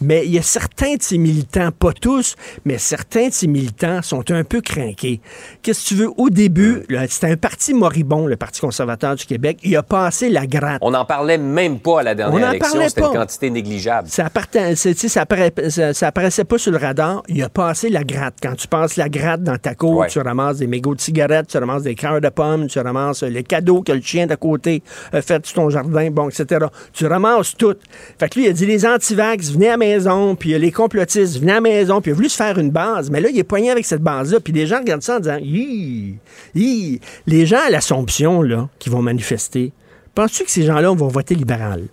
Mais 0.00 0.26
il 0.26 0.32
y 0.32 0.38
a 0.38 0.42
certains 0.42 0.94
de 0.96 1.02
ces 1.02 1.16
militants, 1.18 1.70
pas 1.72 1.92
tous, 1.92 2.34
mais 2.64 2.76
certains 2.78 3.28
de 3.28 3.32
ces 3.32 3.46
militants 3.46 4.02
sont 4.02 4.30
un 4.30 4.44
peu 4.44 4.60
craqués. 4.60 5.20
Qu'est-ce 5.62 5.84
que 5.84 5.88
tu 5.88 5.94
veux? 5.94 6.10
Au 6.16 6.28
début, 6.30 6.82
c'était 7.08 7.30
un 7.30 7.36
parti 7.36 7.72
moribond, 7.72 8.26
le 8.26 8.36
Parti 8.36 8.60
conservateur 8.60 9.14
du 9.14 9.24
Québec. 9.24 9.58
Il 9.62 9.74
a 9.76 9.82
passé 9.82 10.28
la 10.28 10.46
gratte. 10.46 10.78
On 10.82 10.90
n'en 10.90 11.04
parlait 11.06 11.38
même 11.38 11.78
pas 11.78 12.00
à 12.00 12.02
la 12.02 12.12
On 12.12 12.14
dernière 12.14 12.40
n'en 12.40 12.50
élection. 12.50 12.72
parlait 12.72 12.88
C'était 12.88 13.00
une 13.06 13.12
quantité 13.12 13.50
négligeable. 13.50 14.08
Ça, 14.08 14.24
ça, 14.26 15.22
appara- 15.24 15.70
ça- 15.70 15.94
ça 15.94 16.06
apparaissait 16.08 16.44
pas 16.44 16.58
sur 16.58 16.72
le 16.72 16.78
radar. 16.78 17.22
Il 17.28 17.42
a 17.42 17.48
passé 17.48 17.88
la 17.88 18.04
gratte. 18.04 18.34
Quand 18.42 18.54
tu 18.54 18.68
passes 18.68 18.96
la 18.96 19.08
gratte 19.08 19.42
dans 19.42 19.56
ta 19.56 19.74
cour, 19.74 19.96
Ouais. 19.96 20.08
tu 20.08 20.18
ramasses 20.20 20.58
des 20.58 20.66
mégots 20.66 20.94
de 20.94 21.00
cigarettes, 21.00 21.46
tu 21.48 21.56
ramasses 21.58 21.82
des 21.84 21.94
cœurs 21.94 22.20
de 22.20 22.28
pommes, 22.28 22.66
tu 22.66 22.78
ramasses 22.80 23.22
euh, 23.22 23.28
les 23.28 23.42
cadeaux 23.44 23.82
que 23.82 23.92
le 23.92 24.02
chien 24.02 24.26
d'à 24.26 24.36
côté 24.36 24.82
a 25.12 25.22
fait 25.22 25.44
sur 25.46 25.56
ton 25.56 25.70
jardin, 25.70 26.10
bon, 26.10 26.28
etc. 26.28 26.66
Tu 26.92 27.06
ramasses 27.06 27.56
tout. 27.56 27.74
Fait 28.18 28.28
que 28.28 28.38
lui, 28.38 28.46
il 28.46 28.50
a 28.50 28.52
dit 28.52 28.66
les 28.66 28.84
antivax, 28.86 29.50
venez 29.50 29.68
à 29.68 29.70
la 29.72 29.76
maison, 29.86 30.34
puis 30.34 30.58
les 30.58 30.70
complotistes, 30.72 31.38
venez 31.38 31.52
à 31.52 31.56
la 31.56 31.60
maison, 31.60 32.00
puis 32.00 32.10
il 32.10 32.12
a 32.12 32.16
voulu 32.16 32.28
se 32.28 32.36
faire 32.36 32.58
une 32.58 32.70
base. 32.70 33.10
Mais 33.10 33.20
là, 33.20 33.28
il 33.30 33.38
est 33.38 33.44
poigné 33.44 33.70
avec 33.70 33.84
cette 33.84 34.02
base-là, 34.02 34.40
puis 34.40 34.52
les 34.52 34.66
gens 34.66 34.78
regardent 34.78 35.02
ça 35.02 35.16
en 35.16 35.20
disant, 35.20 35.38
Hi, 35.40 36.16
hi. 36.54 37.00
les 37.26 37.46
gens 37.46 37.60
à 37.66 37.70
l'Assomption, 37.70 38.42
là, 38.42 38.68
qui 38.78 38.88
vont 38.90 39.02
manifester, 39.02 39.72
penses-tu 40.14 40.44
que 40.44 40.50
ces 40.50 40.62
gens-là 40.64 40.90
vont 40.94 41.08
voter 41.08 41.34
libéral? 41.34 41.84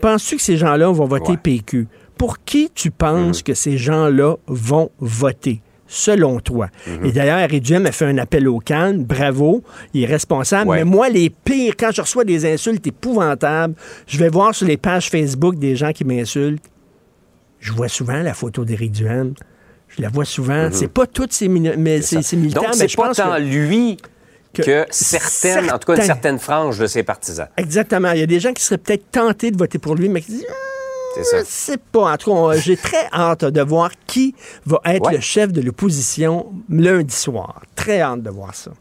Penses-tu 0.00 0.36
que 0.36 0.42
ces 0.42 0.56
gens-là 0.56 0.88
vont 0.90 1.06
voter 1.06 1.32
Ouais. 1.32 1.38
PQ? 1.42 1.86
Pour 2.18 2.42
qui 2.44 2.70
tu 2.74 2.90
penses 2.90 3.42
que 3.42 3.54
ces 3.54 3.76
gens-là 3.78 4.36
vont 4.46 4.90
voter? 5.00 5.60
Selon 5.86 6.40
toi? 6.40 6.68
Et 7.04 7.12
d'ailleurs, 7.12 7.46
Duhem 7.60 7.84
a 7.86 7.92
fait 7.92 8.06
un 8.06 8.16
appel 8.18 8.48
au 8.48 8.58
calme. 8.58 9.04
Bravo. 9.04 9.62
Il 9.92 10.02
est 10.02 10.06
responsable. 10.06 10.70
Ouais. 10.70 10.78
Mais 10.78 10.84
moi, 10.84 11.08
les 11.10 11.28
pires, 11.30 11.74
quand 11.78 11.90
je 11.92 12.00
reçois 12.00 12.24
des 12.24 12.50
insultes 12.50 12.86
épouvantables, 12.86 13.74
je 14.06 14.18
vais 14.18 14.28
voir 14.30 14.54
sur 14.54 14.66
les 14.66 14.78
pages 14.78 15.10
Facebook 15.10 15.56
des 15.56 15.76
gens 15.76 15.92
qui 15.92 16.04
m'insultent. 16.04 16.64
Je 17.64 17.72
vois 17.72 17.88
souvent 17.88 18.20
la 18.22 18.34
photo 18.34 18.62
d'Éric 18.66 18.92
Duhem. 18.92 19.32
Je 19.88 20.02
la 20.02 20.10
vois 20.10 20.26
souvent. 20.26 20.68
C'est 20.70 20.88
pas 20.88 21.06
tous 21.06 21.28
ces, 21.30 21.48
mais 21.48 21.60
militants, 21.60 22.60
Donc, 22.60 22.70
mais 22.70 22.74
c'est 22.74 22.88
je 22.88 22.96
pas 22.96 23.06
pense 23.08 23.16
tant 23.16 23.34
que- 23.36 23.40
lui 23.40 23.96
que 24.52 24.62
que, 24.62 24.86
certaines, 24.90 25.70
en 25.72 25.78
tout 25.78 25.86
cas 25.92 25.96
une 25.96 26.02
certaine 26.02 26.38
frange 26.38 26.78
de 26.78 26.86
ses 26.86 27.02
partisans. 27.02 27.48
Exactement. 27.56 28.12
Il 28.12 28.20
y 28.20 28.22
a 28.22 28.26
des 28.26 28.38
gens 28.38 28.52
qui 28.52 28.62
seraient 28.62 28.76
peut-être 28.78 29.10
tentés 29.10 29.50
de 29.50 29.56
voter 29.56 29.78
pour 29.78 29.94
lui, 29.94 30.08
mais 30.10 30.20
qui 30.20 30.32
disent 30.32 30.46
C'est 31.16 31.24
ça. 31.24 31.38
Je 31.40 31.44
sais 31.46 31.76
pas. 31.78 32.12
En 32.12 32.16
tout 32.18 32.30
cas, 32.32 32.36
on- 32.36 32.52
j'ai 32.52 32.76
très 32.76 33.06
hâte 33.12 33.44
de 33.46 33.62
voir 33.62 33.90
qui 34.06 34.34
va 34.66 34.80
être 34.84 35.06
Ouais. 35.06 35.14
le 35.14 35.20
chef 35.20 35.52
de 35.52 35.60
l'opposition 35.62 36.52
lundi 36.68 37.14
soir. 37.14 37.62
Très 37.76 38.00
hâte 38.02 38.22
de 38.22 38.30
voir 38.30 38.54
ça. 38.54 38.72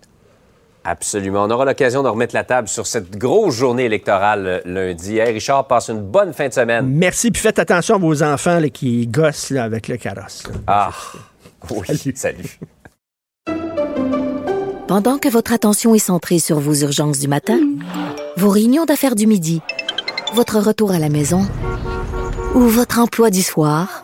Absolument. 0.85 1.43
On 1.43 1.49
aura 1.49 1.65
l'occasion 1.65 2.03
de 2.03 2.09
remettre 2.09 2.35
la 2.35 2.43
table 2.43 2.67
sur 2.67 2.85
cette 2.87 3.17
grosse 3.17 3.55
journée 3.55 3.85
électorale 3.85 4.47
euh, 4.47 4.59
lundi. 4.65 5.17
Hey, 5.17 5.31
Richard, 5.33 5.67
passe 5.67 5.89
une 5.89 6.01
bonne 6.01 6.33
fin 6.33 6.49
de 6.49 6.53
semaine. 6.53 6.85
Merci. 6.87 7.31
Puis 7.31 7.41
faites 7.41 7.59
attention 7.59 7.95
à 7.95 7.97
vos 7.99 8.21
enfants 8.21 8.59
là, 8.59 8.69
qui 8.69 9.07
gossent 9.07 9.49
là, 9.49 9.63
avec 9.63 9.87
le 9.87 9.97
carrosse. 9.97 10.43
là. 10.47 10.53
Ah, 10.67 10.91
oui, 11.69 12.13
salut. 12.15 12.59
Pendant 14.87 15.17
que 15.17 15.29
votre 15.29 15.53
attention 15.53 15.95
est 15.95 15.99
centrée 15.99 16.39
sur 16.39 16.59
vos 16.59 16.73
urgences 16.75 17.19
du 17.19 17.27
matin, 17.27 17.59
vos 18.35 18.49
réunions 18.49 18.85
d'affaires 18.85 19.15
du 19.15 19.25
midi, 19.25 19.61
votre 20.33 20.59
retour 20.59 20.91
à 20.91 20.99
la 20.99 21.09
maison 21.09 21.47
ou 22.53 22.59
votre 22.59 22.99
emploi 22.99 23.29
du 23.29 23.41
soir, 23.41 24.03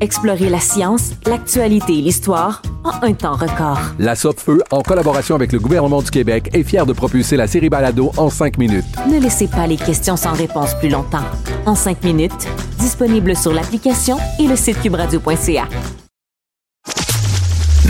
Explorez 0.00 0.48
la 0.48 0.60
science, 0.60 1.10
l'actualité 1.26 1.98
et 1.98 2.02
l'histoire 2.02 2.62
en 2.84 3.04
un 3.04 3.12
temps 3.14 3.34
record. 3.34 3.80
La 3.98 4.14
Feu, 4.14 4.62
en 4.70 4.82
collaboration 4.82 5.34
avec 5.34 5.52
le 5.52 5.58
gouvernement 5.58 6.02
du 6.02 6.10
Québec, 6.10 6.50
est 6.52 6.62
fière 6.62 6.86
de 6.86 6.92
propulser 6.92 7.36
la 7.36 7.46
série 7.46 7.68
Balado 7.68 8.12
en 8.16 8.30
cinq 8.30 8.58
minutes. 8.58 8.84
Ne 9.10 9.18
laissez 9.18 9.48
pas 9.48 9.66
les 9.66 9.76
questions 9.76 10.16
sans 10.16 10.32
réponse 10.32 10.74
plus 10.74 10.88
longtemps. 10.88 11.24
En 11.66 11.74
cinq 11.74 12.04
minutes, 12.04 12.46
disponible 12.78 13.36
sur 13.36 13.52
l'application 13.52 14.18
et 14.38 14.46
le 14.46 14.56
site 14.56 14.80
cubradio.ca. 14.80 15.68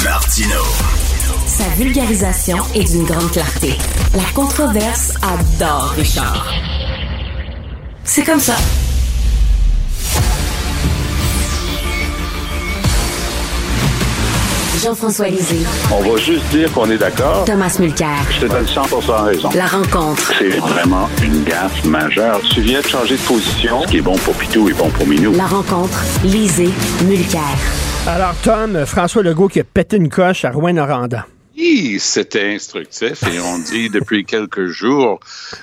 Martino. 0.02 0.62
Sa 1.46 1.64
vulgarisation 1.76 2.56
est 2.74 2.90
d'une 2.90 3.04
grande 3.04 3.30
clarté. 3.32 3.74
La 4.14 4.24
controverse 4.34 5.14
adore 5.22 5.90
Richard. 5.96 6.50
C'est 8.04 8.24
comme 8.24 8.40
ça. 8.40 8.54
Jean-François 14.82 15.28
Lisée, 15.28 15.66
On 15.90 16.08
va 16.08 16.16
juste 16.18 16.44
dire 16.50 16.72
qu'on 16.72 16.88
est 16.88 16.98
d'accord. 16.98 17.44
Thomas 17.44 17.76
Mulcair. 17.80 18.16
Je 18.30 18.40
te 18.42 18.46
donne 18.46 18.64
100% 18.64 19.24
raison. 19.24 19.48
La 19.56 19.66
rencontre. 19.66 20.32
C'est 20.38 20.50
vraiment 20.50 21.08
une 21.22 21.42
gaffe 21.42 21.84
majeure. 21.84 22.40
Tu 22.54 22.60
viens 22.60 22.80
de 22.80 22.86
changer 22.86 23.16
de 23.16 23.22
position. 23.22 23.82
Ce 23.82 23.88
qui 23.88 23.96
est 23.98 24.02
bon 24.02 24.16
pour 24.18 24.34
Pitou 24.34 24.68
est 24.68 24.74
bon 24.74 24.88
pour 24.90 25.06
Minou. 25.06 25.32
La 25.34 25.46
rencontre. 25.46 25.98
Lisée. 26.22 26.70
Mulcair. 27.04 27.40
Alors, 28.06 28.34
Tom, 28.44 28.86
François 28.86 29.22
Legault 29.22 29.48
qui 29.48 29.58
a 29.58 29.64
pété 29.64 29.96
une 29.96 30.08
coche 30.08 30.44
à 30.44 30.50
Rouen-Noranda. 30.52 31.26
Oui, 31.58 31.96
c'était 31.98 32.54
instructif 32.54 33.24
et 33.24 33.40
on 33.40 33.58
dit 33.58 33.90
depuis 33.90 34.24
quelques 34.24 34.66
jours 34.66 35.18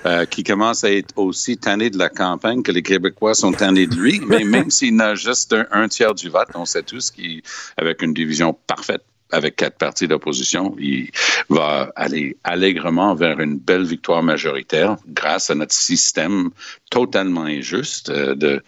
euh, 0.05 0.25
qu'il 0.25 0.43
commence 0.43 0.83
à 0.83 0.91
être 0.91 1.13
aussi 1.15 1.57
tanné 1.57 1.89
de 1.89 1.97
la 1.97 2.09
campagne 2.09 2.63
que 2.63 2.73
les 2.73 2.83
Québécois 2.83 3.33
sont 3.33 3.53
tannés 3.53 3.87
de 3.87 3.95
lui. 3.95 4.19
Mais 4.27 4.43
même 4.43 4.69
s'il 4.69 4.97
n'a 4.97 5.15
juste 5.15 5.53
un, 5.53 5.65
un 5.71 5.87
tiers 5.87 6.13
du 6.13 6.27
vote, 6.27 6.49
on 6.53 6.65
sait 6.65 6.83
tous 6.83 7.11
qu'avec 7.11 8.01
une 8.01 8.13
division 8.13 8.51
parfaite 8.67 9.03
avec 9.31 9.55
quatre 9.55 9.77
partis 9.77 10.07
d'opposition, 10.09 10.75
il 10.79 11.11
va 11.49 11.93
aller 11.95 12.35
allègrement 12.43 13.15
vers 13.15 13.39
une 13.39 13.57
belle 13.57 13.85
victoire 13.85 14.21
majoritaire 14.21 14.97
grâce 15.07 15.49
à 15.49 15.55
notre 15.55 15.73
système 15.73 16.49
totalement 16.89 17.45
injuste 17.45 18.09
euh, 18.09 18.35
de 18.35 18.61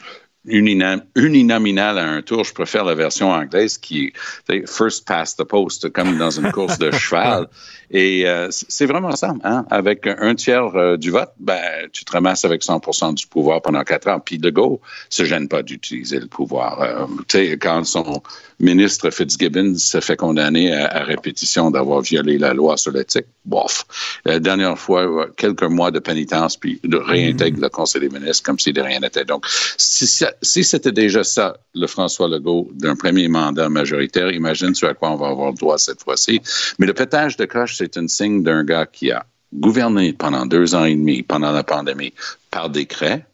uninam- 0.47 1.03
uninominal 1.15 1.97
à 1.97 2.05
un 2.05 2.21
tour. 2.21 2.43
Je 2.43 2.53
préfère 2.53 2.85
la 2.85 2.95
version 2.95 3.29
anglaise 3.31 3.77
qui 3.77 4.13
est 4.49 4.67
first 4.67 5.05
past 5.07 5.39
the 5.39 5.43
post, 5.43 5.89
comme 5.89 6.17
dans 6.17 6.31
une 6.31 6.51
course 6.51 6.77
de 6.77 6.91
cheval. 6.97 7.47
Et 7.91 8.27
euh, 8.27 8.47
c'est 8.51 8.85
vraiment 8.85 9.15
ça. 9.15 9.33
Hein? 9.43 9.65
Avec 9.69 10.07
un 10.07 10.35
tiers 10.35 10.75
euh, 10.75 10.97
du 10.97 11.11
vote, 11.11 11.31
ben, 11.39 11.61
tu 11.93 12.03
te 12.03 12.11
ramasses 12.11 12.43
avec 12.43 12.63
100% 12.63 13.13
du 13.13 13.27
pouvoir 13.27 13.61
pendant 13.61 13.83
quatre 13.83 14.07
ans. 14.09 14.19
Puis 14.19 14.37
Legault 14.37 14.81
se 15.09 15.23
gêne 15.23 15.47
pas 15.47 15.63
d'utiliser 15.63 16.19
le 16.19 16.27
pouvoir. 16.27 16.81
Euh, 16.81 17.05
tu 17.27 17.37
sais, 17.37 17.57
quand 17.57 17.83
son 17.85 18.21
ministre 18.59 19.09
Fitzgibbon 19.11 19.75
se 19.77 19.99
fait 19.99 20.15
condamner 20.15 20.73
à, 20.73 21.03
répétition 21.03 21.69
d'avoir 21.71 22.01
violé 22.01 22.37
la 22.37 22.53
loi 22.53 22.75
sur 22.77 22.91
l'éthique, 22.91 23.27
bof. 23.45 23.85
La 24.25 24.39
dernière 24.39 24.77
fois, 24.77 25.03
euh, 25.03 25.27
quelques 25.37 25.63
mois 25.63 25.91
de 25.91 25.99
pénitence, 25.99 26.57
puis 26.57 26.79
de 26.83 26.97
réintègre 26.97 27.61
le 27.61 27.69
Conseil 27.69 28.01
des 28.01 28.09
ministres 28.09 28.43
comme 28.43 28.59
si 28.59 28.73
de 28.73 28.81
rien 28.81 28.99
n'était. 28.99 29.25
Donc, 29.25 29.45
si, 29.77 30.63
c'était 30.63 30.91
déjà 30.91 31.23
ça, 31.23 31.57
le 31.75 31.87
François 31.87 32.27
Legault 32.27 32.69
d'un 32.73 32.95
premier 32.95 33.27
mandat 33.27 33.69
majoritaire, 33.69 34.31
imagine 34.31 34.73
ce 34.73 34.87
à 34.87 34.93
quoi 34.93 35.11
on 35.11 35.15
va 35.15 35.27
avoir 35.27 35.53
droit 35.53 35.77
cette 35.77 36.03
fois-ci. 36.03 36.41
Mais 36.79 36.87
le 36.87 36.93
pétage 36.93 37.37
de 37.37 37.45
coche, 37.45 37.76
c'est 37.77 37.97
un 37.97 38.07
signe 38.07 38.43
d'un 38.43 38.63
gars 38.63 38.85
qui 38.85 39.11
a 39.11 39.25
gouverné 39.53 40.13
pendant 40.13 40.45
deux 40.45 40.75
ans 40.75 40.85
et 40.85 40.95
demi, 40.95 41.23
pendant 41.23 41.51
la 41.51 41.63
pandémie, 41.63 42.13
par 42.51 42.69
décret, 42.69 43.25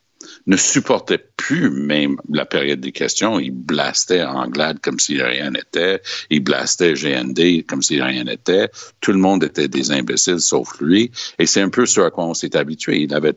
ne 0.47 0.55
supportait 0.57 1.23
plus 1.37 1.69
même 1.69 2.17
la 2.29 2.45
période 2.45 2.79
des 2.79 2.91
questions. 2.91 3.39
Il 3.39 3.51
blastait 3.51 4.23
Anglade 4.23 4.79
comme 4.81 4.99
si 4.99 5.21
rien 5.21 5.51
n'était. 5.51 6.01
Il 6.29 6.41
blastait 6.41 6.93
GND 6.93 7.65
comme 7.67 7.81
si 7.81 8.01
rien 8.01 8.23
n'était. 8.23 8.69
Tout 9.01 9.11
le 9.11 9.19
monde 9.19 9.43
était 9.43 9.67
des 9.67 9.91
imbéciles 9.91 10.39
sauf 10.39 10.79
lui. 10.79 11.11
Et 11.39 11.45
c'est 11.45 11.61
un 11.61 11.69
peu 11.69 11.85
ce 11.85 12.01
à 12.01 12.09
quoi 12.09 12.25
on 12.25 12.33
s'est 12.33 12.55
habitué. 12.55 13.01
Il 13.01 13.13
avait 13.13 13.35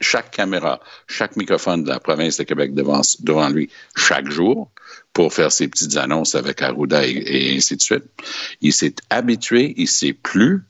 chaque 0.00 0.30
caméra, 0.30 0.80
chaque 1.06 1.36
microphone 1.36 1.84
de 1.84 1.88
la 1.88 2.00
province 2.00 2.36
de 2.36 2.44
Québec 2.44 2.74
devant, 2.74 3.00
devant 3.20 3.48
lui 3.48 3.70
chaque 3.96 4.30
jour 4.30 4.70
pour 5.18 5.34
faire 5.34 5.50
ses 5.50 5.66
petites 5.66 5.96
annonces 5.96 6.36
avec 6.36 6.62
Arruda 6.62 7.04
et, 7.04 7.56
ainsi 7.56 7.76
de 7.76 7.82
suite. 7.82 8.04
Il 8.60 8.72
s'est 8.72 8.94
habitué, 9.10 9.74
il 9.76 9.88
sait 9.88 10.12
plus 10.12 10.62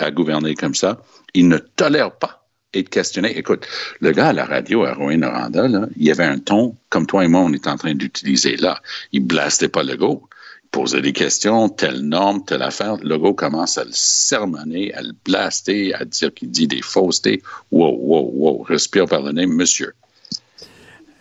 à 0.00 0.10
gouverner 0.10 0.56
comme 0.56 0.74
ça. 0.74 1.00
Il 1.32 1.46
ne 1.46 1.58
tolère 1.58 2.10
pas 2.10 2.44
et 2.72 2.82
de 2.82 2.88
questionner. 2.88 3.38
Écoute, 3.38 3.68
le 4.00 4.10
gars 4.10 4.30
à 4.30 4.32
la 4.32 4.46
radio 4.46 4.82
à 4.84 4.94
Rouen-Noranda, 4.94 5.68
là, 5.68 5.86
il 5.96 6.10
avait 6.10 6.24
un 6.24 6.40
ton 6.40 6.74
comme 6.88 7.06
toi 7.06 7.24
et 7.24 7.28
moi, 7.28 7.42
on 7.42 7.52
est 7.52 7.68
en 7.68 7.76
train 7.76 7.94
d'utiliser 7.94 8.56
là. 8.56 8.82
Il 9.12 9.28
blastait 9.28 9.68
pas 9.68 9.84
le 9.84 9.96
go. 9.96 10.28
Posait 10.72 11.00
des 11.00 11.12
questions, 11.12 11.68
telle 11.68 12.00
norme, 12.00 12.44
telle 12.44 12.62
affaire. 12.62 12.96
Le 12.96 13.16
go 13.16 13.32
commence 13.32 13.78
à 13.78 13.84
le 13.84 13.92
sermonner, 13.92 14.92
à 14.94 15.02
le 15.02 15.12
blaster, 15.24 15.94
à 15.94 16.04
dire 16.04 16.34
qu'il 16.34 16.50
dit 16.50 16.66
des 16.66 16.82
faussetés. 16.82 17.44
Wow, 17.70 17.96
wow, 17.96 18.32
wow. 18.34 18.62
Respire 18.64 19.06
par 19.06 19.22
le 19.22 19.30
nez, 19.30 19.46
monsieur. 19.46 19.92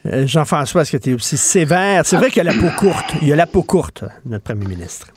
Euh, 0.06 0.28
Jean-François, 0.28 0.82
est-ce 0.82 0.98
que 0.98 1.02
tu 1.02 1.12
es 1.12 1.13
aussi 1.13 1.38
sévère? 1.38 2.06
C'est 2.06 2.18
vrai 2.18 2.30
qu'il 2.30 2.44
y 2.44 2.48
a 2.48 2.52
la 2.52 2.60
peau 2.60 2.70
courte. 2.78 3.16
Il 3.22 3.28
y 3.28 3.34
a 3.34 3.36
la 3.36 3.48
peau 3.48 3.63
courte, 3.63 4.04
notre 4.26 4.44
premier 4.44 4.68
ministre. 4.68 5.08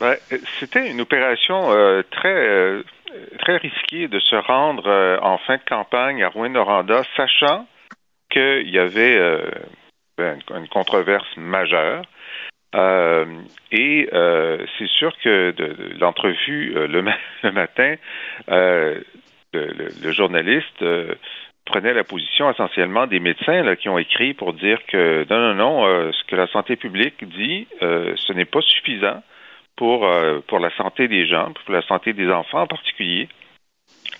Ouais, 0.00 0.18
C'était 0.60 0.90
une 0.90 1.00
opération 1.00 1.70
euh, 1.72 2.02
très, 2.10 2.34
euh, 2.34 2.82
risquée 3.46 4.08
de 4.08 4.18
se 4.20 4.36
rendre 4.36 4.86
euh, 4.86 5.18
en 5.22 5.38
fin 5.38 5.56
de 5.56 5.62
campagne 5.68 6.22
à 6.22 6.28
Rouen-Noranda, 6.28 7.02
sachant 7.16 7.66
qu'il 8.30 8.68
y 8.70 8.78
avait 8.78 9.16
euh, 9.16 9.50
une 10.18 10.68
controverse 10.68 11.26
majeure. 11.36 12.04
Euh, 12.74 13.26
et 13.70 14.08
euh, 14.14 14.64
c'est 14.78 14.88
sûr 14.88 15.12
que 15.22 15.50
de, 15.50 15.98
l'entrevue 16.00 16.72
euh, 16.74 16.86
le, 16.86 17.02
ma- 17.02 17.18
le 17.42 17.52
matin, 17.52 17.96
euh, 18.50 18.98
le, 19.52 20.12
journaliste 20.12 20.80
euh, 20.80 21.14
prenait 21.64 21.94
la 21.94 22.04
position 22.04 22.50
essentiellement 22.50 23.06
des 23.06 23.20
médecins 23.20 23.76
qui 23.76 23.88
ont 23.88 23.98
écrit 23.98 24.34
pour 24.34 24.52
dire 24.52 24.78
que 24.86 25.26
non, 25.30 25.38
non, 25.38 25.54
non, 25.54 25.86
euh, 25.86 26.10
ce 26.12 26.24
que 26.24 26.36
la 26.36 26.46
santé 26.48 26.76
publique 26.76 27.24
dit, 27.24 27.66
euh, 27.82 28.14
ce 28.16 28.32
n'est 28.32 28.44
pas 28.44 28.60
suffisant 28.60 29.22
pour, 29.76 30.06
euh, 30.06 30.40
pour 30.48 30.58
la 30.58 30.74
santé 30.76 31.08
des 31.08 31.26
gens, 31.26 31.52
pour 31.52 31.72
la 31.72 31.82
santé 31.82 32.12
des 32.12 32.28
enfants 32.30 32.62
en 32.62 32.66
particulier. 32.66 33.28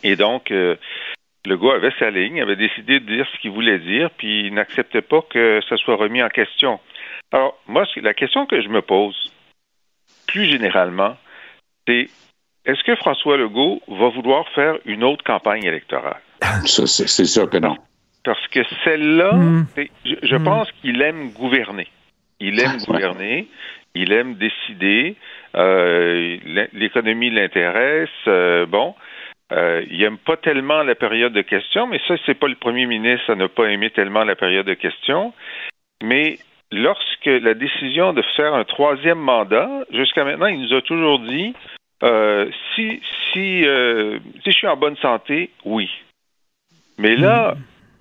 Et 0.05 0.17
donc, 0.17 0.51
le 0.51 0.77
gars 1.45 1.75
avait 1.75 1.93
sa 1.99 2.11
ligne, 2.11 2.41
avait 2.43 2.57
décidé 2.57 2.99
de 2.99 3.07
dire 3.07 3.27
ce 3.33 3.39
qu'il 3.39 3.53
voulait 3.53 3.79
dire, 3.79 4.11
puis 4.11 4.47
il 4.47 4.55
n'acceptait 4.55 5.03
pas 5.03 5.23
que 5.23 5.61
ça 5.69 5.77
soit 5.77 5.95
remis 5.95 6.23
en 6.23 6.29
question. 6.29 6.81
Alors, 7.31 7.57
moi, 7.69 7.85
la 7.97 8.15
question 8.15 8.47
que 8.47 8.61
je 8.61 8.69
me 8.69 8.83
pose, 8.83 9.33
plus 10.27 10.47
généralement, 10.47 11.17
c'est 11.87 12.09
est-ce 12.65 12.83
que 12.85 12.97
François 12.97 13.37
Legault 13.37 13.81
va 13.89 14.09
vouloir 14.09 14.49
faire 14.51 14.79
une 14.87 15.05
autre 15.05 15.25
campagne 15.25 15.65
électorale? 15.65 16.21
C'est 16.67 17.25
sûr 17.25 17.49
que 17.49 17.59
non. 17.59 17.77
Parce 18.25 18.47
que 18.49 18.61
celle-là, 18.85 19.33
Mm. 19.35 19.67
c'est- 19.75 19.91
je, 20.05 20.15
je 20.23 20.37
pense 20.37 20.71
qu'il 20.81 21.01
aime 21.03 21.31
gouverner. 21.33 21.89
Il 22.41 22.61
aime 22.61 22.79
Ah, 22.81 22.85
gouverner, 22.87 23.47
il 23.95 24.13
aime 24.13 24.35
décider, 24.35 25.17
euh, 25.57 26.37
l'é- 26.45 26.69
l'économie 26.73 27.31
l'intéresse, 27.31 28.09
euh, 28.27 28.67
bon. 28.67 28.95
Euh, 29.53 29.85
il 29.91 30.03
aime 30.03 30.17
pas 30.19 30.37
tellement 30.37 30.83
la 30.83 30.95
période 30.95 31.33
de 31.33 31.43
questions, 31.43 31.87
mais 31.87 32.01
ça, 32.09 32.15
c'est 32.25 32.35
pas 32.39 32.49
le 32.49 32.55
premier 32.55 32.87
ministre 32.87 33.31
à 33.31 33.35
ne 33.35 33.47
pas 33.49 33.67
aimer 33.67 33.91
tellement 33.91 34.25
la 34.25 34.35
période 34.35 34.67
de 34.67 34.75
questions. 34.75 35.35
Mais 36.03 36.39
lorsque 36.71 37.27
la 37.27 37.53
décision 37.55 38.13
de 38.15 38.23
faire 38.35 38.55
un 38.55 38.65
troisième 38.65 39.19
mandat, 39.19 39.69
jusqu'à 39.93 40.25
maintenant, 40.25 40.47
il 40.47 40.61
nous 40.63 40.75
a 40.75 40.81
toujours 40.83 41.19
dit 41.21 41.55
euh, 42.03 42.51
si 42.75 43.01
si 43.33 43.65
euh, 43.67 44.19
si 44.43 44.51
je 44.53 44.57
suis 44.57 44.67
en 44.67 44.77
bonne 44.77 44.97
santé, 44.97 45.51
oui. 45.65 45.89
Mais 47.03 47.17
là, 47.17 47.57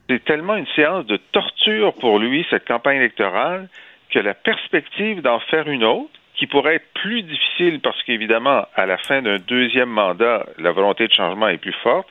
c'est 0.10 0.24
tellement 0.24 0.56
une 0.56 0.68
séance 0.76 1.06
de 1.08 1.18
torture 1.32 1.94
pour 1.96 2.20
lui, 2.20 2.46
cette 2.50 2.68
campagne 2.68 2.98
électorale, 2.98 3.68
que 4.12 4.20
la 4.20 4.34
perspective 4.34 5.22
d'en 5.22 5.40
faire 5.40 5.68
une 5.70 5.84
autre, 5.84 6.10
qui 6.36 6.48
pourrait 6.48 6.76
être 6.76 6.88
plus 6.94 7.24
difficile 7.24 7.80
parce 7.82 8.02
qu'évidemment, 8.04 8.66
à 8.76 8.86
la 8.86 8.98
fin 8.98 9.22
d'un 9.22 9.38
deuxième 9.40 9.90
mandat, 9.90 10.46
la 10.58 10.72
volonté 10.72 11.08
de 11.08 11.14
changement 11.14 11.48
est 11.50 11.58
plus 11.58 11.76
forte, 11.84 12.08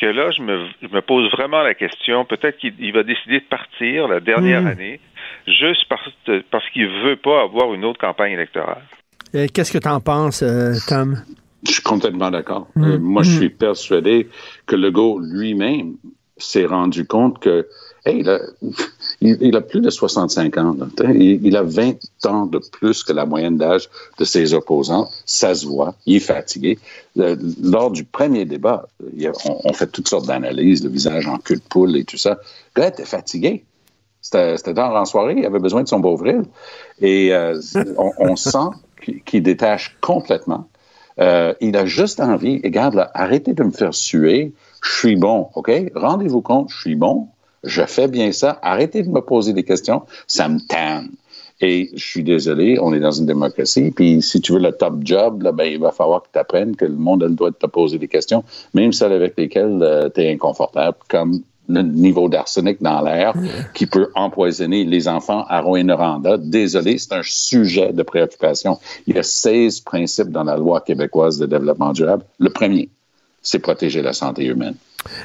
que 0.00 0.06
là, 0.06 0.30
je 0.36 0.42
me, 0.42 0.66
je 0.82 0.88
me 0.88 1.00
pose 1.00 1.30
vraiment 1.32 1.62
la 1.62 1.74
question, 1.74 2.24
peut-être 2.24 2.56
qu'il 2.58 2.74
il 2.78 2.92
va 2.92 3.02
décider 3.02 3.40
de 3.40 3.44
partir 3.44 4.06
la 4.08 4.20
dernière 4.20 4.62
Mm. 4.62 4.66
année, 4.68 5.00
juste 5.46 5.84
parce, 5.88 6.08
parce 6.50 6.68
qu'il 6.70 6.86
veut 6.88 7.16
pas 7.16 7.42
avoir 7.42 7.74
une 7.74 7.84
autre 7.84 7.98
campagne 8.00 8.32
électorale. 8.32 8.82
Euh, 9.34 9.46
Qu'est-ce 9.52 9.72
que 9.72 9.78
tu 9.78 9.88
en 9.88 10.00
penses, 10.00 10.42
euh, 10.42 10.72
Tom? 10.88 11.16
Je 11.66 11.72
suis 11.72 11.82
complètement 11.82 12.30
d'accord. 12.30 12.68
Mm. 12.76 12.84
Euh, 12.84 12.98
moi, 12.98 13.22
je 13.24 13.30
Mm. 13.30 13.38
suis 13.38 13.48
persuadé 13.50 14.28
que 14.66 14.76
Legault 14.76 15.18
lui-même 15.20 15.96
s'est 16.38 16.66
rendu 16.66 17.06
compte 17.06 17.38
que, 17.38 17.68
hey, 18.06 18.24
il, 19.20 19.56
a 19.56 19.60
plus 19.60 19.80
de 19.80 19.90
65 19.90 20.56
ans. 20.56 20.76
Il, 21.14 21.56
a 21.56 21.62
20 21.62 21.96
ans 22.26 22.46
de 22.46 22.58
plus 22.58 23.02
que 23.02 23.12
la 23.12 23.26
moyenne 23.26 23.56
d'âge 23.56 23.88
de 24.18 24.24
ses 24.24 24.54
opposants. 24.54 25.10
Ça 25.26 25.54
se 25.54 25.66
voit. 25.66 25.94
Il 26.06 26.16
est 26.16 26.20
fatigué. 26.20 26.78
Euh, 27.18 27.36
lors 27.62 27.90
du 27.90 28.04
premier 28.04 28.44
débat, 28.44 28.88
on, 29.44 29.72
fait 29.72 29.88
toutes 29.88 30.08
sortes 30.08 30.26
d'analyses, 30.26 30.84
le 30.84 30.90
visage 30.90 31.26
en 31.26 31.38
cul 31.38 31.56
de 31.56 31.62
poule 31.68 31.96
et 31.96 32.04
tout 32.04 32.18
ça. 32.18 32.38
Le 32.76 32.82
gars 32.82 32.88
était 32.88 33.04
fatigué. 33.04 33.64
C'était 34.20 34.74
tard 34.74 34.94
en 34.94 35.04
soirée, 35.04 35.36
il 35.38 35.46
avait 35.46 35.58
besoin 35.58 35.82
de 35.82 35.88
son 35.88 36.00
Beauvril. 36.00 36.42
Et 37.00 37.32
euh, 37.32 37.58
on, 38.18 38.36
sent 38.36 38.68
qu'il 39.24 39.42
détache 39.42 39.96
complètement. 40.00 40.68
Euh, 41.20 41.54
il 41.60 41.76
a 41.76 41.86
juste 41.86 42.20
envie, 42.20 42.60
et 42.62 42.68
regarde 42.68 42.94
là, 42.94 43.10
arrêtez 43.14 43.54
de 43.54 43.62
me 43.64 43.70
faire 43.70 43.94
suer, 43.94 44.52
je 44.82 44.98
suis 44.98 45.16
bon, 45.16 45.48
OK? 45.54 45.70
Rendez-vous 45.94 46.42
compte, 46.42 46.70
je 46.70 46.78
suis 46.78 46.94
bon, 46.94 47.28
je 47.64 47.82
fais 47.82 48.08
bien 48.08 48.30
ça, 48.32 48.58
arrêtez 48.62 49.02
de 49.02 49.08
me 49.08 49.20
poser 49.20 49.52
des 49.52 49.64
questions, 49.64 50.02
ça 50.26 50.48
me 50.48 50.60
tanne. 50.60 51.10
Et 51.60 51.90
je 51.94 52.04
suis 52.04 52.22
désolé, 52.22 52.78
on 52.80 52.94
est 52.94 53.00
dans 53.00 53.10
une 53.10 53.26
démocratie, 53.26 53.90
puis 53.90 54.22
si 54.22 54.40
tu 54.40 54.52
veux 54.52 54.60
le 54.60 54.70
top 54.70 54.94
job, 55.02 55.42
ben, 55.54 55.64
il 55.64 55.80
va 55.80 55.90
falloir 55.90 56.22
que 56.22 56.28
tu 56.32 56.38
apprennes 56.38 56.76
que 56.76 56.84
le 56.84 56.94
monde 56.94 57.24
a 57.24 57.26
le 57.26 57.34
te 57.34 57.66
poser 57.66 57.98
des 57.98 58.06
questions, 58.06 58.44
même 58.74 58.92
celles 58.92 59.12
avec 59.12 59.36
lesquelles 59.36 60.10
tu 60.14 60.20
es 60.20 60.32
inconfortable, 60.32 60.98
comme 61.08 61.42
niveau 61.68 62.28
d'arsenic 62.28 62.82
dans 62.82 63.00
l'air 63.02 63.34
qui 63.74 63.86
peut 63.86 64.10
empoisonner 64.14 64.84
les 64.84 65.08
enfants 65.08 65.44
à 65.48 65.60
Rouen-Noranda. 65.60 66.38
Désolé, 66.38 66.98
c'est 66.98 67.12
un 67.12 67.22
sujet 67.22 67.92
de 67.92 68.02
préoccupation. 68.02 68.78
Il 69.06 69.16
y 69.16 69.18
a 69.18 69.22
16 69.22 69.80
principes 69.80 70.30
dans 70.30 70.44
la 70.44 70.56
loi 70.56 70.80
québécoise 70.80 71.38
de 71.38 71.46
développement 71.46 71.92
durable. 71.92 72.24
Le 72.38 72.50
premier, 72.50 72.88
c'est 73.42 73.58
protéger 73.58 74.02
la 74.02 74.12
santé 74.12 74.44
humaine. 74.44 74.74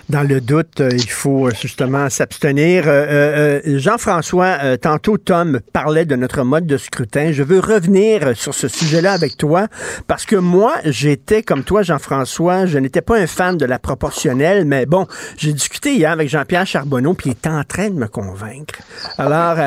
Dans 0.09 0.23
le 0.23 0.41
doute, 0.41 0.81
euh, 0.81 0.89
il 0.93 1.09
faut 1.09 1.47
euh, 1.47 1.51
justement 1.59 2.09
s'abstenir. 2.09 2.87
Euh, 2.87 2.91
euh, 2.91 3.61
euh, 3.65 3.79
Jean-François, 3.79 4.57
euh, 4.63 4.77
tantôt 4.77 5.17
Tom 5.17 5.59
parlait 5.71 6.05
de 6.05 6.15
notre 6.15 6.43
mode 6.43 6.65
de 6.65 6.77
scrutin. 6.77 7.31
Je 7.31 7.43
veux 7.43 7.59
revenir 7.59 8.35
sur 8.35 8.53
ce 8.53 8.67
sujet-là 8.67 9.13
avec 9.13 9.37
toi 9.37 9.67
parce 10.07 10.25
que 10.25 10.35
moi, 10.35 10.73
j'étais 10.85 11.43
comme 11.43 11.63
toi, 11.63 11.83
Jean-François, 11.83 12.65
je 12.65 12.77
n'étais 12.79 13.01
pas 13.01 13.17
un 13.17 13.27
fan 13.27 13.57
de 13.57 13.65
la 13.65 13.79
proportionnelle, 13.79 14.65
mais 14.65 14.85
bon, 14.85 15.07
j'ai 15.37 15.53
discuté 15.53 15.93
hier 15.95 16.11
avec 16.11 16.29
Jean-Pierre 16.29 16.65
Charbonneau, 16.65 17.13
puis 17.13 17.29
il 17.29 17.33
est 17.33 17.47
en 17.47 17.63
train 17.63 17.89
de 17.89 17.95
me 17.95 18.07
convaincre. 18.07 18.79
Alors, 19.17 19.57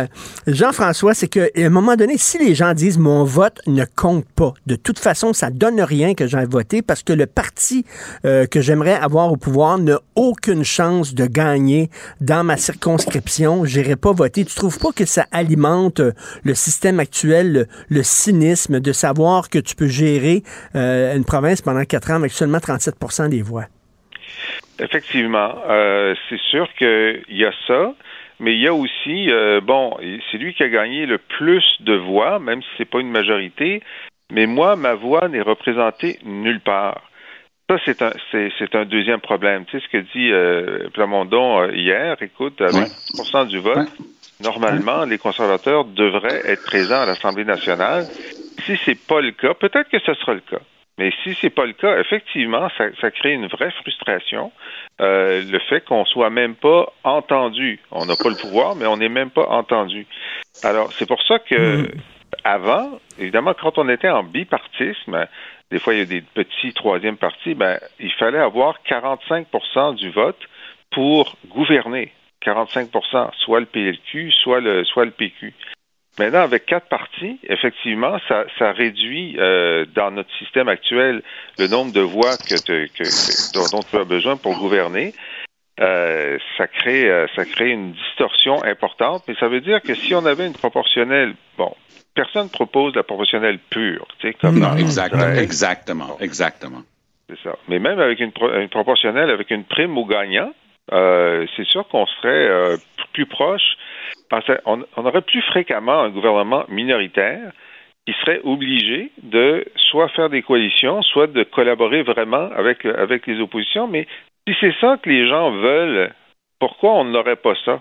Jean-François, 0.46 1.14
c'est 1.14 1.28
qu'à 1.28 1.46
un 1.56 1.70
moment 1.70 1.96
donné, 1.96 2.18
si 2.18 2.38
les 2.38 2.54
gens 2.54 2.74
disent 2.74 2.98
mon 2.98 3.24
vote 3.24 3.60
ne 3.66 3.84
compte 3.84 4.26
pas, 4.36 4.54
de 4.66 4.76
toute 4.76 4.98
façon, 4.98 5.32
ça 5.32 5.50
donne 5.50 5.80
rien 5.80 6.14
que 6.14 6.26
j'ai 6.26 6.44
voté 6.44 6.82
parce 6.82 7.02
que 7.02 7.12
le 7.12 7.26
parti 7.26 7.84
que 8.22 8.60
j'aimerais 8.60 8.94
avoir 8.94 9.32
au 9.32 9.36
pouvoir 9.36 9.78
n'a 9.78 10.00
aucune 10.14 10.64
chance 10.64 11.14
de 11.14 11.26
gagner 11.26 11.88
dans 12.20 12.44
ma 12.44 12.56
circonscription. 12.56 13.64
J'irai 13.64 13.96
pas 13.96 14.12
voter. 14.12 14.44
Tu 14.44 14.54
trouves 14.54 14.78
pas 14.78 14.92
que 14.92 15.04
ça 15.04 15.24
alimente 15.32 16.00
euh, 16.00 16.12
le 16.44 16.54
système 16.54 17.00
actuel, 17.00 17.66
le, 17.88 18.02
cynisme 18.02 18.80
de 18.80 18.92
savoir 18.92 19.50
que 19.50 19.58
tu 19.58 19.74
peux 19.74 19.88
gérer 19.88 20.42
euh, 20.74 21.16
une 21.16 21.24
province 21.24 21.62
pendant 21.62 21.84
quatre 21.84 22.10
ans 22.10 22.16
avec 22.16 22.32
seulement 22.32 22.58
37% 22.58 23.28
des 23.28 23.42
voix? 23.42 23.64
Effectivement, 24.78 25.54
euh, 25.68 26.14
c'est 26.28 26.40
sûr 26.50 26.68
qu'il 26.78 27.24
y 27.28 27.44
a 27.44 27.52
ça, 27.66 27.94
mais 28.40 28.54
il 28.54 28.60
y 28.60 28.68
a 28.68 28.74
aussi, 28.74 29.28
bon, 29.62 29.96
c'est 30.30 30.36
lui 30.36 30.52
qui 30.54 30.62
a 30.62 30.68
gagné 30.68 31.06
le 31.06 31.18
plus 31.18 31.64
de 31.80 31.94
voix, 31.94 32.38
même 32.38 32.60
si 32.60 32.68
c'est 32.76 32.84
pas 32.84 33.00
une 33.00 33.10
majorité, 33.10 33.82
mais 34.30 34.46
moi, 34.46 34.76
ma 34.76 34.94
voix 34.94 35.28
n'est 35.28 35.40
représentée 35.40 36.18
nulle 36.24 36.60
part. 36.60 37.05
Ça, 37.68 37.76
c'est 37.84 38.00
un, 38.00 38.12
c'est, 38.30 38.52
c'est 38.58 38.74
un 38.76 38.84
deuxième 38.84 39.20
problème. 39.20 39.64
Tu 39.64 39.78
sais 39.80 39.84
ce 39.86 39.90
que 39.90 39.98
dit 39.98 40.30
euh, 40.30 40.88
Plamondon 40.94 41.62
euh, 41.62 41.72
hier, 41.74 42.16
écoute, 42.22 42.60
avec 42.60 42.74
Ouais. 42.74 42.86
10% 43.14 43.48
du 43.48 43.58
vote, 43.58 43.88
normalement, 44.40 45.04
les 45.04 45.18
conservateurs 45.18 45.84
devraient 45.84 46.42
être 46.44 46.64
présents 46.64 47.00
à 47.00 47.06
l'Assemblée 47.06 47.44
nationale. 47.44 48.04
Si 48.64 48.76
c'est 48.84 48.98
pas 49.06 49.20
le 49.20 49.32
cas, 49.32 49.54
peut-être 49.54 49.88
que 49.88 49.98
ce 49.98 50.14
sera 50.14 50.34
le 50.34 50.40
cas. 50.40 50.60
Mais 50.98 51.12
si 51.22 51.34
c'est 51.40 51.50
pas 51.50 51.66
le 51.66 51.72
cas, 51.74 51.98
effectivement, 51.98 52.68
ça, 52.78 52.84
ça 53.00 53.10
crée 53.10 53.32
une 53.32 53.48
vraie 53.48 53.70
frustration. 53.82 54.50
Euh, 55.00 55.42
le 55.42 55.58
fait 55.58 55.84
qu'on 55.84 56.04
soit 56.06 56.30
même 56.30 56.54
pas 56.54 56.92
entendu. 57.04 57.80
On 57.90 58.06
n'a 58.06 58.14
pas 58.16 58.30
le 58.30 58.36
pouvoir, 58.36 58.76
mais 58.76 58.86
on 58.86 58.96
n'est 58.96 59.10
même 59.10 59.30
pas 59.30 59.46
entendu. 59.48 60.06
Alors, 60.62 60.92
c'est 60.94 61.06
pour 61.06 61.22
ça 61.24 61.38
que 61.40 61.90
avant, 62.44 62.98
évidemment, 63.18 63.52
quand 63.60 63.76
on 63.76 63.88
était 63.88 64.08
en 64.08 64.22
bipartisme, 64.22 65.26
des 65.70 65.78
fois 65.80 65.94
il 65.94 65.98
y 65.98 66.02
a 66.02 66.06
des 66.06 66.22
petits 66.22 66.72
troisième 66.72 67.16
partis, 67.16 67.54
ben, 67.54 67.78
il 68.00 68.12
fallait 68.12 68.38
avoir 68.38 68.78
45% 68.88 69.96
du 69.96 70.10
vote 70.10 70.38
pour 70.92 71.36
gouverner. 71.48 72.12
45% 72.44 73.30
soit 73.38 73.60
le 73.60 73.66
PLQ, 73.66 74.30
soit 74.32 74.60
le, 74.60 74.84
soit 74.84 75.04
le 75.04 75.10
PQ. 75.10 75.52
Maintenant, 76.18 76.40
avec 76.40 76.64
quatre 76.64 76.88
partis, 76.88 77.38
effectivement, 77.42 78.18
ça, 78.28 78.44
ça 78.58 78.72
réduit 78.72 79.36
euh, 79.38 79.84
dans 79.94 80.10
notre 80.10 80.32
système 80.38 80.68
actuel 80.68 81.22
le 81.58 81.66
nombre 81.66 81.92
de 81.92 82.00
voix 82.00 82.38
que, 82.38 82.54
que- 82.54 82.86
que- 82.86 83.52
dont, 83.52 83.68
dont 83.68 83.82
tu 83.82 83.96
as 83.96 84.04
besoin 84.04 84.36
pour 84.36 84.56
gouverner. 84.56 85.14
euh, 85.80 86.38
ça 86.56 86.68
crée 86.68 87.10
euh, 87.10 87.26
ça 87.36 87.44
crée 87.44 87.70
une 87.70 87.92
distorsion 87.92 88.62
importante, 88.64 89.24
mais 89.28 89.34
ça 89.38 89.48
veut 89.48 89.60
dire 89.60 89.82
que 89.82 89.94
si 89.94 90.14
on 90.14 90.24
avait 90.24 90.46
une 90.46 90.54
proportionnelle, 90.54 91.34
bon, 91.58 91.74
personne 92.16 92.48
propose 92.50 92.96
la 92.96 93.04
proportionnelle 93.04 93.60
pure, 93.70 94.06
tu 94.18 94.26
sais, 94.26 94.34
comme 94.34 94.58
Non, 94.58 94.74
exactement, 94.76 95.22
Ouais. 95.22 95.38
exactement, 95.44 96.16
exactement. 96.18 96.82
C'est 97.28 97.38
ça. 97.44 97.56
Mais 97.68 97.78
même 97.78 98.00
avec 98.00 98.18
une, 98.18 98.32
pro- 98.32 98.52
une 98.52 98.68
proportionnelle, 98.68 99.30
avec 99.30 99.50
une 99.52 99.64
prime 99.64 99.96
au 99.96 100.04
gagnant, 100.04 100.50
euh, 100.92 101.46
c'est 101.56 101.66
sûr 101.66 101.86
qu'on 101.88 102.06
serait 102.06 102.48
euh, 102.48 102.76
plus 103.12 103.26
proche. 103.26 103.76
Parce 104.28 104.44
qu'on 104.46 104.84
on 104.96 105.06
aurait 105.06 105.22
plus 105.22 105.42
fréquemment 105.42 106.00
un 106.02 106.10
gouvernement 106.10 106.64
minoritaire 106.68 107.52
qui 108.06 108.14
serait 108.20 108.40
obligé 108.44 109.10
de 109.22 109.64
soit 109.76 110.08
faire 110.10 110.30
des 110.30 110.42
coalitions, 110.42 111.02
soit 111.02 111.26
de 111.28 111.42
collaborer 111.44 112.02
vraiment 112.02 112.48
avec, 112.56 112.84
avec 112.84 113.26
les 113.26 113.40
oppositions. 113.40 113.86
Mais 113.88 114.06
si 114.48 114.54
c'est 114.60 114.74
ça 114.80 114.96
que 115.02 115.08
les 115.10 115.28
gens 115.28 115.50
veulent, 115.52 116.12
pourquoi 116.60 116.92
on 116.94 117.04
n'aurait 117.04 117.36
pas 117.36 117.54
ça? 117.64 117.80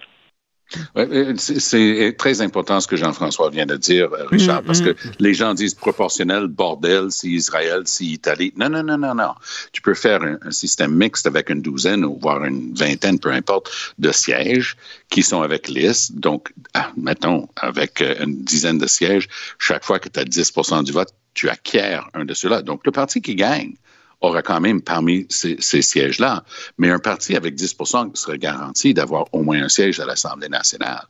Ouais, 0.96 1.34
c'est- 1.38 2.18
très 2.18 2.42
important 2.42 2.80
ce 2.80 2.88
que 2.88 2.96
Jean-François 2.96 3.50
vient 3.50 3.66
de 3.66 3.76
dire, 3.78 4.12
euh, 4.14 4.26
Richard, 4.26 4.64
Mm, 4.64 4.66
parce 4.66 4.82
mm. 4.82 4.86
que 4.86 4.96
les 5.20 5.34
gens 5.34 5.54
disent 5.54 5.76
proportionnel, 5.76 6.48
bordel, 6.48 7.12
c'est 7.12 7.28
Israël, 7.28 7.82
c'est 7.86 8.06
Italie. 8.06 8.52
Non, 8.58 8.70
non, 8.70 8.84
non, 8.84 8.98
non, 8.98 9.14
non. 9.16 9.34
Tu 9.72 9.82
peux 9.82 9.94
faire 9.94 10.22
un, 10.24 10.38
un 10.42 10.52
système 10.52 10.94
mixte 10.96 11.28
avec 11.28 11.50
une 11.50 11.62
douzaine 11.62 12.04
ou 12.04 12.18
voire 12.20 12.44
une 12.44 12.74
vingtaine, 12.74 13.20
peu 13.20 13.32
importe, 13.32 13.70
de 14.00 14.12
sièges 14.12 14.76
qui 15.10 15.22
sont 15.22 15.42
avec 15.42 15.68
liste. 15.68 16.16
Donc, 16.16 16.52
ah, 16.74 16.92
mettons, 16.98 17.48
avec 17.58 18.02
euh, 18.02 18.16
une 18.24 18.44
dizaine 18.44 18.78
de 18.80 18.88
sièges, 18.88 19.28
chaque 19.60 19.84
fois 19.86 20.00
que 20.00 20.10
tu 20.10 20.20
as 20.20 20.26
10 20.26 20.52
du 20.84 20.92
vote, 20.92 21.14
tu 21.36 21.50
acquiers 21.50 22.00
un 22.14 22.26
de 22.26 22.34
ceux-là. 22.34 22.62
Donc, 22.62 22.82
le 22.86 22.92
parti 22.92 23.22
qui 23.22 23.36
gagne 23.36 23.74
aura 24.22 24.42
quand 24.42 24.60
même 24.60 24.82
parmi 24.82 25.26
ces, 25.30 25.58
ces 25.60 25.82
sièges-là. 25.82 26.44
Mais 26.78 26.90
un 26.90 27.00
parti 27.00 27.36
avec 27.36 27.56
10 27.56 27.76
serait 28.14 28.38
garanti 28.38 28.94
d'avoir 28.94 29.26
au 29.34 29.44
moins 29.44 29.62
un 29.64 29.70
siège 29.70 30.00
à 30.00 30.06
l'Assemblée 30.06 30.50
nationale. 30.50 31.06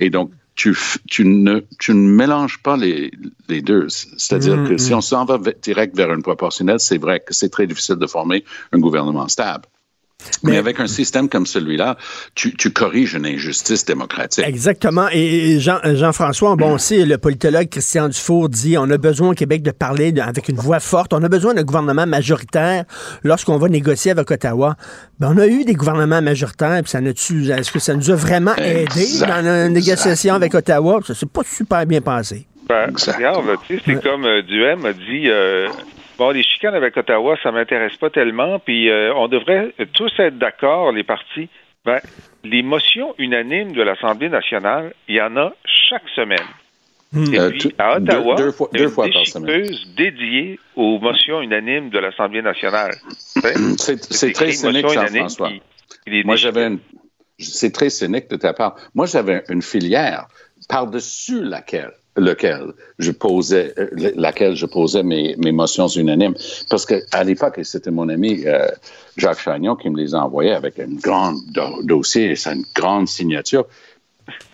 Et 0.00 0.10
donc, 0.10 0.32
tu, 0.54 0.74
ne, 1.20 1.60
tu 1.78 1.94
ne 1.94 2.08
mélanges 2.08 2.60
pas 2.62 2.76
les, 2.76 3.12
les 3.48 3.62
deux. 3.62 3.86
C'est-à-dire 3.88 4.48
Mm, 4.56 4.68
que 4.68 4.78
si 4.78 4.92
mm. 4.92 4.96
on 4.96 5.00
s'en 5.00 5.24
va 5.24 5.38
direct 5.62 5.96
vers 5.96 6.12
une 6.12 6.22
proportionnelle, 6.22 6.80
c'est 6.80 6.98
vrai 6.98 7.20
que 7.20 7.34
c'est 7.34 7.48
très 7.48 7.66
difficile 7.66 7.96
de 7.96 8.06
former 8.06 8.44
un 8.72 8.78
gouvernement 8.78 9.28
stable. 9.28 9.64
Mais, 10.42 10.56
avec 10.56 10.80
un 10.80 10.86
système 10.86 11.28
comme 11.28 11.46
celui-là, 11.46 11.96
tu, 12.34 12.54
tu 12.56 12.72
corriges 12.72 13.14
une 13.14 13.26
injustice 13.26 13.84
démocratique. 13.84 14.44
Exactement. 14.46 15.06
Et 15.12 15.58
Jean, 15.60 15.78
Jean-François, 15.84 16.56
bon, 16.56 16.74
aussi, 16.74 17.04
le 17.04 17.18
politologue 17.18 17.68
Christian 17.68 18.08
Dufour 18.08 18.48
dit 18.48 18.76
on 18.78 18.90
a 18.90 18.98
besoin 18.98 19.30
au 19.30 19.34
Québec 19.34 19.62
de 19.62 19.70
parler 19.70 20.12
de- 20.12 20.20
avec 20.20 20.48
une 20.48 20.56
voix 20.56 20.80
forte. 20.80 21.12
On 21.12 21.22
a 21.22 21.28
besoin 21.28 21.54
d'un 21.54 21.62
gouvernement 21.62 22.06
majoritaire 22.06 22.84
lorsqu'on 23.24 23.58
va 23.58 23.68
négocier 23.68 24.10
avec 24.10 24.30
Ottawa. 24.30 24.76
Ben, 25.18 25.32
on 25.34 25.38
a 25.38 25.46
eu 25.46 25.64
des 25.64 25.74
gouvernements 25.74 26.22
majoritaires, 26.22 26.80
puis 26.82 26.90
ça 26.90 27.00
n'a-tu- 27.00 27.50
est-ce 27.50 27.70
que 27.72 27.78
ça 27.78 27.94
nous 27.94 28.10
a 28.10 28.14
vraiment 28.14 28.54
aidé 28.56 29.06
dans 29.20 29.44
la 29.44 29.68
négociation 29.68 30.34
avec 30.34 30.54
Ottawa? 30.54 31.00
Ça 31.06 31.14
s'est 31.14 31.26
pas 31.26 31.42
super 31.44 31.84
bien 31.86 32.00
passé. 32.00 32.46
Ben, 32.68 32.90
regarde, 32.94 33.44
tu 33.66 33.76
sais, 33.76 33.82
c'est 33.86 34.02
comme 34.02 34.24
euh, 34.24 34.42
Duhem 34.42 34.84
a 34.84 34.92
dit, 34.92 35.28
euh, 35.28 35.68
bon, 36.18 36.30
les 36.30 36.42
chicanes 36.42 36.74
avec 36.74 36.96
Ottawa, 36.96 37.36
ça 37.42 37.50
m'intéresse 37.52 37.96
pas 37.96 38.10
tellement, 38.10 38.58
puis 38.58 38.90
euh, 38.90 39.14
on 39.14 39.28
devrait 39.28 39.72
tous 39.94 40.12
être 40.18 40.38
d'accord, 40.38 40.92
les 40.92 41.04
partis. 41.04 41.48
Ben, 41.84 42.00
les 42.44 42.62
motions 42.62 43.14
unanimes 43.18 43.72
de 43.72 43.82
l'Assemblée 43.82 44.28
nationale, 44.28 44.92
il 45.08 45.16
y 45.16 45.22
en 45.22 45.36
a 45.36 45.52
chaque 45.88 46.08
semaine. 46.14 46.38
Et 47.32 47.38
Euh, 47.38 47.50
puis, 47.50 47.74
à 47.78 47.96
Ottawa, 47.96 48.34
deux- 48.36 48.44
deux 48.44 48.52
fois- 48.52 48.68
deux 48.74 48.82
une 48.84 48.88
fois 48.90 49.06
par 49.10 49.24
semaine. 49.26 49.66
dédiée 49.96 50.58
aux 50.76 50.98
motions 50.98 51.40
unanimes 51.40 51.88
de 51.88 51.98
l'Assemblée 51.98 52.42
nationale. 52.42 52.90
C'est 53.78 54.32
très 54.32 54.52
cynique, 54.52 54.86
Jean-François. 54.88 55.50
est 56.06 56.24
Moi, 56.24 56.36
j'avais 56.36 56.66
une. 56.66 56.78
C'est 57.38 57.72
très 57.72 57.88
cynique 57.88 58.28
de 58.28 58.36
ta 58.36 58.52
part. 58.52 58.76
Moi, 58.94 59.06
j'avais 59.06 59.42
une 59.48 59.62
filière 59.62 60.26
par-dessus 60.68 61.42
laquelle 61.44 61.92
lequel 62.18 62.72
je 62.98 63.10
posais, 63.10 63.72
euh, 63.78 64.12
laquelle 64.16 64.54
je 64.54 64.66
posais 64.66 65.02
mes, 65.02 65.34
mes 65.38 65.52
motions 65.52 65.88
unanimes. 65.88 66.34
Parce 66.68 66.84
que 66.84 67.02
à 67.12 67.24
l'époque, 67.24 67.60
c'était 67.62 67.90
mon 67.90 68.08
ami 68.08 68.44
euh, 68.46 68.68
Jacques 69.16 69.40
Chagnon 69.40 69.76
qui 69.76 69.88
me 69.90 69.96
les 69.98 70.14
envoyait 70.14 70.52
avec 70.54 70.78
un 70.78 70.88
grand 70.88 71.32
do- 71.52 71.82
dossier 71.82 72.34
une 72.46 72.64
grande 72.74 73.08
signature. 73.08 73.66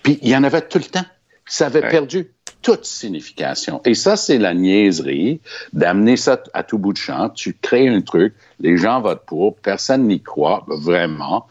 Puis 0.03 0.19
il 0.23 0.29
y 0.29 0.37
en 0.37 0.45
avait 0.45 0.63
tout 0.63 0.79
le 0.79 0.85
temps. 0.85 1.05
Ça 1.47 1.67
avait 1.67 1.83
perdu 1.91 2.31
toute 2.63 2.87
signification. 2.87 3.83
Et 3.85 3.95
ça, 3.95 4.17
c'est 4.17 4.39
la 4.39 4.55
niaiserie 4.55 5.41
d'amener 5.75 6.17
ça 6.17 6.43
à 6.55 6.63
tout 6.63 6.79
bout 6.79 6.95
de 6.95 6.99
champ. 6.99 7.29
Tu 7.29 7.55
crées 7.61 7.89
un 7.89 8.01
truc, 8.01 8.35
les 8.61 8.79
gens 8.79 9.03
votent 9.03 9.27
pour, 9.27 9.57
personne 9.57 10.05
n'y 10.09 10.23
croit 10.23 10.65
vraiment, 10.67 11.47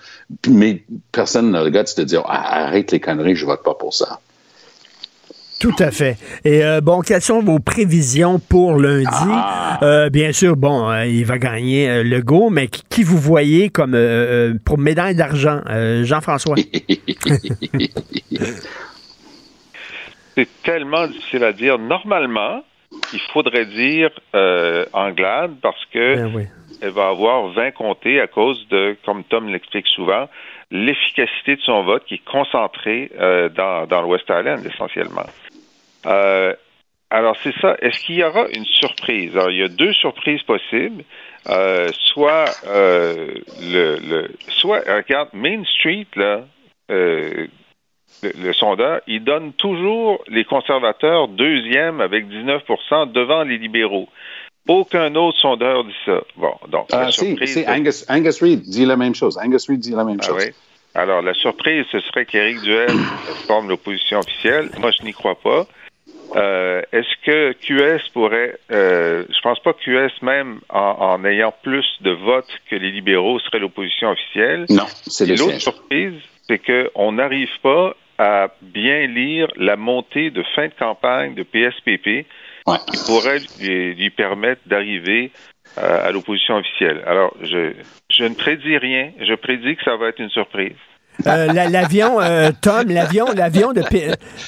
mais 0.47 0.83
personne 1.11 1.51
n'a 1.51 1.63
le 1.63 1.69
goût 1.69 1.83
de 1.83 1.87
se 1.87 2.01
dire 2.01 2.23
Ah, 2.25 2.63
arrête 2.65 2.91
les 2.91 2.99
conneries, 2.99 3.35
je 3.35 3.45
vote 3.45 3.61
pas 3.61 3.75
pour 3.75 3.93
ça. 3.93 4.19
Tout 5.63 5.75
à 5.79 5.91
fait. 5.91 6.17
Et 6.43 6.61
euh, 6.61 6.81
bon, 6.81 6.99
quelles 6.99 7.21
sont 7.21 7.39
vos 7.39 7.59
prévisions 7.59 8.37
pour 8.37 8.73
lundi? 8.73 9.07
Euh, 9.81 10.09
bien 10.09 10.33
sûr, 10.33 10.57
bon, 10.57 10.91
euh, 10.91 11.05
il 11.05 11.23
va 11.23 11.37
gagner 11.37 12.03
le 12.03 12.19
go, 12.19 12.49
mais 12.49 12.67
qui, 12.67 12.83
qui 12.89 13.03
vous 13.03 13.17
voyez 13.17 13.69
comme 13.69 13.97
pour 14.65 14.77
médaille 14.77 15.15
d'argent? 15.15 15.61
Jean-François. 16.03 16.57
C'est 20.35 20.49
tellement 20.63 21.07
difficile 21.07 21.45
à 21.45 21.53
dire. 21.53 21.79
Normalement, 21.79 22.65
il 23.13 23.21
faudrait 23.31 23.65
dire 23.65 24.09
Anglade 24.91 25.51
parce 25.61 25.85
que 25.93 26.15
Ben 26.15 26.47
elle 26.83 26.89
va 26.89 27.07
avoir 27.07 27.47
20 27.47 27.71
comtés 27.71 28.19
à 28.19 28.27
cause 28.27 28.67
de, 28.67 28.97
comme 29.05 29.23
Tom 29.23 29.47
l'explique 29.47 29.87
souvent, 29.87 30.27
l'efficacité 30.69 31.55
de 31.55 31.61
son 31.61 31.83
vote 31.83 32.03
qui 32.05 32.15
est 32.15 32.25
concentrée 32.29 33.09
euh, 33.17 33.47
dans, 33.47 33.87
dans 33.87 34.01
le 34.01 34.07
West 34.07 34.25
Island 34.29 34.65
essentiellement. 34.65 35.25
Euh, 36.05 36.53
alors 37.09 37.35
c'est 37.43 37.53
ça. 37.61 37.75
Est-ce 37.81 37.99
qu'il 38.05 38.15
y 38.15 38.23
aura 38.23 38.47
une 38.49 38.65
surprise? 38.65 39.35
Alors 39.35 39.51
il 39.51 39.57
y 39.59 39.63
a 39.63 39.67
deux 39.67 39.93
surprises 39.93 40.41
possibles. 40.43 41.03
Euh, 41.49 41.89
soit 42.13 42.45
euh, 42.67 43.27
le, 43.61 43.97
le, 43.99 44.31
soit 44.49 44.81
regarde 44.87 45.29
Main 45.33 45.63
Street 45.65 46.07
là. 46.15 46.45
euh, 46.89 47.47
le, 48.21 48.31
le 48.41 48.53
sondeur, 48.53 49.01
il 49.07 49.23
donne 49.23 49.51
toujours 49.53 50.23
les 50.27 50.45
conservateurs 50.45 51.27
deuxième 51.27 51.99
avec 51.99 52.27
19% 52.27 53.11
devant 53.11 53.43
les 53.43 53.57
libéraux. 53.57 54.07
Aucun 54.67 55.13
autre 55.15 55.37
sondeur 55.39 55.83
dit 55.83 55.95
ça. 56.05 56.21
Bon, 56.37 56.53
donc 56.69 56.89
la 56.91 56.99
Ah, 57.07 57.11
si, 57.11 57.25
surprise. 57.25 57.53
si, 57.53 57.65
Angus, 57.67 58.05
Angus 58.07 58.41
Reid 58.41 58.61
dit 58.61 58.85
la 58.85 58.95
même 58.95 59.13
chose. 59.13 59.37
Angus 59.37 59.67
Reid 59.67 59.79
dit 59.79 59.91
la 59.91 60.05
même 60.05 60.19
Ah 60.21 60.25
chose. 60.27 60.37
oui. 60.45 60.53
Alors, 60.95 61.21
la 61.21 61.33
surprise, 61.33 61.85
ce 61.91 61.99
serait 61.99 62.25
qu'Éric 62.25 62.61
Duel 62.61 62.91
forme 63.47 63.67
l'opposition 63.67 64.19
officielle. 64.19 64.69
Moi, 64.79 64.91
je 64.97 65.03
n'y 65.03 65.11
crois 65.11 65.35
pas. 65.35 65.65
Euh, 66.35 66.81
Est-ce 66.91 67.25
que 67.25 67.53
QS 67.53 68.09
pourrait... 68.13 68.57
Euh, 68.71 69.25
je 69.29 69.41
pense 69.41 69.59
pas 69.59 69.73
que 69.73 69.79
QS, 69.83 70.21
même 70.21 70.59
en, 70.69 70.79
en 70.79 71.25
ayant 71.25 71.53
plus 71.63 71.85
de 72.01 72.11
votes 72.11 72.51
que 72.69 72.75
les 72.75 72.91
libéraux, 72.91 73.39
serait 73.39 73.59
l'opposition 73.59 74.09
officielle. 74.09 74.65
Non, 74.69 74.85
c'est 74.87 75.25
Et 75.25 75.35
le 75.35 75.37
l'autre 75.37 75.59
surprise, 75.59 76.13
c'est 76.47 76.59
qu'on 76.59 77.11
n'arrive 77.13 77.51
pas 77.61 77.95
à 78.17 78.49
bien 78.61 79.07
lire 79.07 79.47
la 79.55 79.75
montée 79.75 80.29
de 80.29 80.43
fin 80.55 80.67
de 80.67 80.73
campagne 80.77 81.33
de 81.33 81.43
PSPP 81.43 82.27
qui 82.87 82.97
pourrait 83.05 83.39
lui, 83.59 83.95
lui 83.95 84.09
permettre 84.09 84.61
d'arriver 84.65 85.31
euh, 85.77 86.07
à 86.07 86.11
l'opposition 86.11 86.57
officielle. 86.57 87.01
Alors, 87.05 87.35
je, 87.41 87.73
je 88.09 88.23
ne 88.23 88.35
prédis 88.35 88.77
rien. 88.77 89.11
Je 89.19 89.33
prédis 89.33 89.75
que 89.75 89.83
ça 89.83 89.95
va 89.95 90.09
être 90.09 90.19
une 90.19 90.29
surprise. 90.29 90.75
Euh, 91.27 91.47
la- 91.53 91.69
l'avion, 91.69 92.19
euh, 92.19 92.51
Tom, 92.61 92.87
l'avion, 92.89 93.25
l'avion 93.35 93.71
de, 93.71 93.81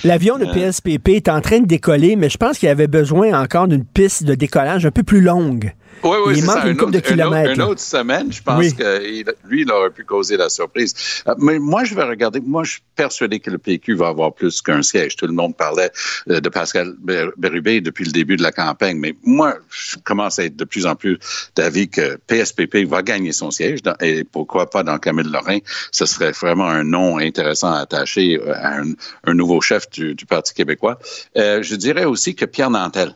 l'avion 0.03 0.37
de 0.37 0.45
PSPP 0.45 1.09
est 1.09 1.29
en 1.29 1.39
train 1.41 1.59
de 1.59 1.65
décoller, 1.67 2.15
mais 2.15 2.29
je 2.29 2.37
pense 2.37 2.57
qu'il 2.57 2.69
avait 2.69 2.87
besoin 2.87 3.39
encore 3.39 3.67
d'une 3.67 3.85
piste 3.85 4.23
de 4.23 4.35
décollage 4.35 4.85
un 4.85 4.91
peu 4.91 5.03
plus 5.03 5.21
longue. 5.21 5.73
Oui, 6.03 6.17
oui, 6.27 6.33
il 6.37 6.43
manque 6.43 6.57
ça. 6.59 6.67
une 6.67 6.75
couple 6.75 6.91
de 6.91 6.97
autre, 6.97 7.11
une 7.13 7.21
autre- 7.21 7.29
kilomètres. 7.29 7.51
Une 7.55 7.61
autre 7.61 7.79
semaine, 7.81 8.31
je 8.31 8.41
pense 8.43 8.59
Oui. 8.59 8.75
que 8.75 9.23
lui, 9.47 9.61
il 9.61 9.71
aurait 9.71 9.89
pu 9.89 10.03
causer 10.03 10.35
la 10.37 10.49
surprise. 10.49 10.93
Euh, 11.27 11.33
mais 11.39 11.57
moi, 11.57 11.83
je 11.85 11.95
vais 11.95 12.03
regarder. 12.03 12.41
Moi, 12.41 12.63
je 12.65 12.71
suis 12.71 12.81
persuadé 12.95 13.39
que 13.39 13.49
le 13.49 13.57
PQ 13.57 13.95
va 13.95 14.09
avoir 14.09 14.33
plus 14.33 14.61
qu'un 14.61 14.81
siège. 14.83 15.15
Tout 15.15 15.25
le 15.25 15.31
monde 15.33 15.55
parlait 15.55 15.89
de 16.27 16.49
Pascal 16.49 16.93
Bérubé 17.37 17.79
depuis 17.79 18.03
le 18.05 18.11
début 18.11 18.35
de 18.35 18.43
la 18.43 18.51
campagne. 18.51 18.97
Mais 18.99 19.15
moi, 19.23 19.55
je 19.71 19.95
commence 20.03 20.37
à 20.37 20.43
être 20.45 20.57
de 20.57 20.65
plus 20.65 20.85
en 20.85 20.95
plus 20.95 21.17
d'avis 21.55 21.87
que 21.87 22.17
PSPP 22.27 22.83
va 22.85 23.01
gagner 23.01 23.31
son 23.31 23.49
siège. 23.49 23.79
et 24.01 24.25
pourquoi 24.25 24.69
pas 24.69 24.83
dans 24.83 24.97
Camille 24.97 25.31
Lorrain? 25.31 25.59
Ce 25.91 26.05
serait 26.05 26.31
vraiment 26.31 26.54
un 26.63 26.83
nom 26.83 27.17
intéressant 27.17 27.71
à 27.71 27.79
attacher 27.79 28.39
euh, 28.39 28.53
à 28.55 28.81
un, 29.25 29.33
nouveau 29.33 29.61
chef 29.61 29.89
du, 29.89 30.15
du 30.15 30.25
Parti 30.25 30.53
québécois. 30.53 30.99
Euh, 31.37 31.61
je 31.61 31.75
dirais 31.75 32.05
aussi 32.05 32.35
que 32.35 32.45
Pierre 32.45 32.69
Nantel 32.69 33.13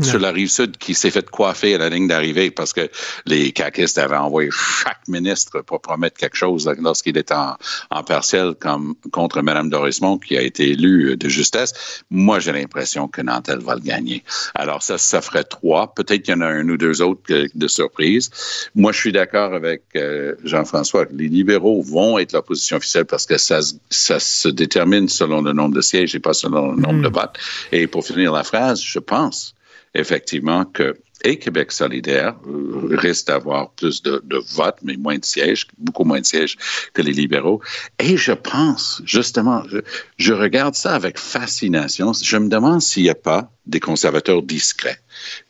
sur 0.00 0.18
la 0.18 0.30
rive 0.32 0.48
sud 0.50 0.78
qui 0.78 0.94
s'est 0.94 1.10
fait 1.10 1.28
coiffer 1.28 1.74
à 1.74 1.78
la 1.78 1.90
ligne 1.90 2.08
d'arrivée 2.08 2.50
parce 2.50 2.72
que 2.72 2.88
les 3.26 3.52
caquistes 3.52 3.98
avaient 3.98 4.16
envoyé 4.16 4.48
chaque 4.50 5.06
ministre 5.06 5.60
pour 5.60 5.82
promettre 5.82 6.16
quelque 6.16 6.36
chose 6.36 6.70
lorsqu'il 6.80 7.18
était 7.18 7.34
en, 7.34 7.56
en 7.90 8.02
partiel 8.02 8.54
comme 8.58 8.94
contre 9.10 9.42
Mme 9.42 9.68
Dorismont 9.68 10.16
qui 10.18 10.36
a 10.38 10.42
été 10.42 10.70
élue 10.70 11.16
de 11.18 11.28
justesse. 11.28 12.02
Moi, 12.10 12.40
j'ai 12.40 12.52
l'impression 12.52 13.06
que 13.06 13.20
Nantel 13.20 13.58
va 13.58 13.74
le 13.74 13.82
gagner. 13.82 14.24
Alors 14.54 14.82
ça, 14.82 14.96
ça 14.96 15.20
ferait 15.20 15.44
trois. 15.44 15.92
Peut-être 15.94 16.22
qu'il 16.22 16.34
y 16.34 16.36
en 16.38 16.40
a 16.40 16.46
un 16.46 16.66
ou 16.70 16.78
deux 16.78 17.02
autres 17.02 17.22
de 17.54 17.68
surprise. 17.68 18.30
Moi, 18.74 18.92
je 18.92 18.98
suis 18.98 19.12
d'accord 19.12 19.52
avec 19.52 19.82
euh, 19.96 20.34
Jean-François. 20.42 21.04
Les 21.12 21.28
libéraux 21.28 21.82
vont 21.82 22.18
être 22.18 22.32
l'opposition 22.32 22.78
officielle 22.78 23.04
parce 23.04 23.26
que 23.26 23.36
ça, 23.36 23.60
ça 23.90 24.18
se 24.18 24.48
détermine 24.48 25.08
selon 25.08 25.42
le 25.42 25.52
nombre 25.52 25.74
de 25.74 25.82
sièges 25.82 26.14
et 26.14 26.20
pas 26.20 26.32
selon 26.32 26.72
le 26.72 26.80
nombre 26.80 27.02
de 27.02 27.08
Mm. 27.08 27.12
votes. 27.12 27.36
Et 27.72 27.86
pour 27.86 28.06
finir 28.06 28.32
la 28.32 28.42
phrase, 28.42 28.82
je 28.82 28.98
pense 28.98 29.54
effectivement 29.94 30.64
que 30.64 30.96
et 31.24 31.38
Québec 31.38 31.72
solidaire 31.72 32.34
euh, 32.46 32.96
risque 32.96 33.28
d'avoir 33.28 33.70
plus 33.72 34.02
de, 34.02 34.22
votes, 34.54 34.78
mais 34.82 34.96
moins 34.96 35.18
de 35.18 35.24
sièges, 35.24 35.68
beaucoup 35.78 36.04
moins 36.04 36.20
de 36.20 36.26
sièges 36.26 36.56
que 36.92 37.02
les 37.02 37.12
libéraux. 37.12 37.60
Et 37.98 38.16
je 38.16 38.32
pense, 38.32 39.02
justement, 39.04 39.62
je, 39.68 39.78
je 40.16 40.32
regarde 40.32 40.74
ça 40.74 40.94
avec 40.94 41.18
fascination. 41.18 42.12
Je 42.12 42.36
me 42.36 42.48
demande 42.48 42.82
s'il 42.82 43.04
n'y 43.04 43.10
a 43.10 43.14
pas 43.14 43.52
des 43.66 43.80
conservateurs 43.80 44.42
discrets 44.42 44.98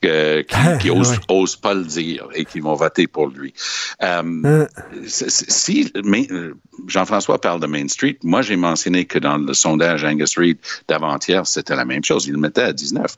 euh, 0.05 0.43
qui, 0.43 0.57
qui 0.81 0.91
osent, 0.91 1.19
osent 1.29 1.57
pas 1.57 1.75
le 1.75 1.85
dire 1.85 2.27
et 2.35 2.45
qui 2.45 2.61
vont 2.61 2.75
voter 2.75 3.07
pour 3.07 3.29
lui. 3.29 3.53
Euh, 4.03 4.67
c'est- 5.07 5.31
si 5.51 5.91
euh, 5.97 6.55
Jean-François 6.87 7.41
parle 7.41 7.61
de 7.61 7.67
Main 7.67 7.89
Street, 7.89 8.19
moi 8.23 8.43
j'ai 8.43 8.57
mentionné 8.57 9.05
que 9.05 9.19
dans 9.19 9.39
le 9.39 9.55
sondage 9.55 10.05
Angus 10.05 10.37
Reid 10.39 10.59
d'avant-hier, 10.89 11.47
c'était 11.47 11.77
la 11.77 11.85
même 11.85 12.05
chose. 12.05 12.27
Il 12.27 12.33
le 12.33 12.39
mettait 12.39 12.63
à 12.63 12.73
19. 12.73 13.15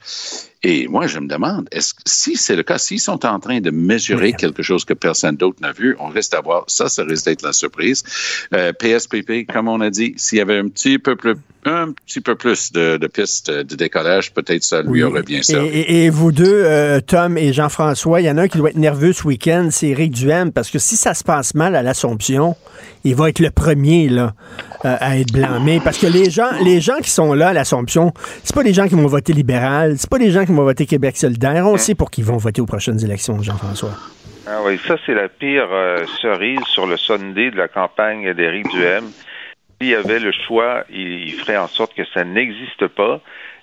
Et 0.66 0.88
moi, 0.88 1.06
je 1.06 1.18
me 1.18 1.26
demande, 1.28 1.68
est-ce 1.72 1.92
si 2.06 2.36
c'est 2.36 2.56
le 2.56 2.62
cas, 2.62 2.78
s'ils 2.78 2.98
sont 3.00 3.26
en 3.26 3.38
train 3.38 3.60
de 3.60 3.70
mesurer 3.70 4.32
quelque 4.32 4.62
chose 4.62 4.86
que 4.86 4.94
personne 4.94 5.36
d'autre 5.36 5.58
n'a 5.60 5.72
vu, 5.72 5.94
on 6.00 6.08
risque 6.08 6.32
d'avoir, 6.32 6.64
ça, 6.68 6.88
ça 6.88 7.04
risque 7.04 7.26
d'être 7.26 7.42
la 7.42 7.52
surprise. 7.52 8.02
Euh, 8.54 8.72
PSPP, 8.72 9.46
comme 9.52 9.68
on 9.68 9.82
a 9.82 9.90
dit, 9.90 10.14
s'il 10.16 10.38
y 10.38 10.40
avait 10.40 10.58
un 10.58 10.68
petit 10.68 10.98
peu 10.98 11.16
plus, 11.16 11.34
un 11.66 11.92
petit 11.92 12.22
peu 12.22 12.34
plus 12.34 12.72
de, 12.72 12.96
de 12.96 13.06
pistes 13.06 13.50
de 13.50 13.74
décollage, 13.76 14.32
peut-être 14.32 14.64
ça 14.64 14.80
lui 14.82 15.02
aurait 15.02 15.22
bien 15.22 15.40
Et, 15.40 15.42
servi. 15.42 15.68
et- 15.68 16.04
et 16.06 16.10
vous 16.10 16.32
deux, 16.32 16.43
euh, 16.46 17.00
Tom 17.00 17.38
et 17.38 17.52
Jean-François, 17.52 18.20
il 18.20 18.26
y 18.26 18.30
en 18.30 18.38
a 18.38 18.42
un 18.42 18.48
qui 18.48 18.58
doit 18.58 18.70
être 18.70 18.76
nerveux 18.76 19.12
ce 19.12 19.24
week-end, 19.26 19.68
c'est 19.70 19.88
Éric 19.88 20.12
Duhem, 20.12 20.52
parce 20.52 20.70
que 20.70 20.78
si 20.78 20.96
ça 20.96 21.14
se 21.14 21.22
passe 21.22 21.54
mal 21.54 21.76
à 21.76 21.82
l'Assomption, 21.82 22.56
il 23.04 23.14
va 23.14 23.28
être 23.28 23.38
le 23.38 23.50
premier 23.50 24.08
là, 24.08 24.32
euh, 24.84 24.96
à 25.00 25.18
être 25.18 25.32
blâmé. 25.32 25.80
Parce 25.82 25.98
que 25.98 26.06
les 26.06 26.30
gens, 26.30 26.50
les 26.62 26.80
gens 26.80 26.98
qui 27.02 27.10
sont 27.10 27.34
là 27.34 27.48
à 27.48 27.52
l'Assomption, 27.52 28.12
c'est 28.42 28.54
pas 28.54 28.62
des 28.62 28.72
gens 28.72 28.88
qui 28.88 28.94
vont 28.94 29.06
voter 29.06 29.32
libéral, 29.32 29.94
c'est 29.96 30.10
pas 30.10 30.18
des 30.18 30.30
gens 30.30 30.44
qui 30.44 30.52
vont 30.52 30.64
voter 30.64 30.86
Québec 30.86 31.16
solidaire. 31.16 31.66
On 31.66 31.76
sait 31.76 31.94
pour 31.94 32.10
qui 32.10 32.22
ils 32.22 32.26
vont 32.26 32.36
voter 32.36 32.60
aux 32.60 32.66
prochaines 32.66 33.02
élections, 33.04 33.40
Jean-François. 33.42 33.92
Ah 34.46 34.58
oui, 34.64 34.78
ça 34.86 34.96
c'est 35.06 35.14
la 35.14 35.28
pire 35.28 35.68
euh, 35.70 36.04
cerise 36.20 36.60
sur 36.66 36.86
le 36.86 36.96
Sunday 36.96 37.50
de 37.50 37.56
la 37.56 37.68
campagne 37.68 38.34
d'Éric 38.34 38.68
Duhem. 38.70 39.04
S'il 39.80 39.90
y 39.90 39.94
avait 39.94 40.18
le 40.18 40.32
choix, 40.46 40.84
il, 40.90 41.28
il 41.28 41.32
ferait 41.32 41.56
en 41.56 41.68
sorte 41.68 41.94
que 41.94 42.04
ça 42.12 42.24
n'existe 42.24 42.86
pas. 42.88 43.20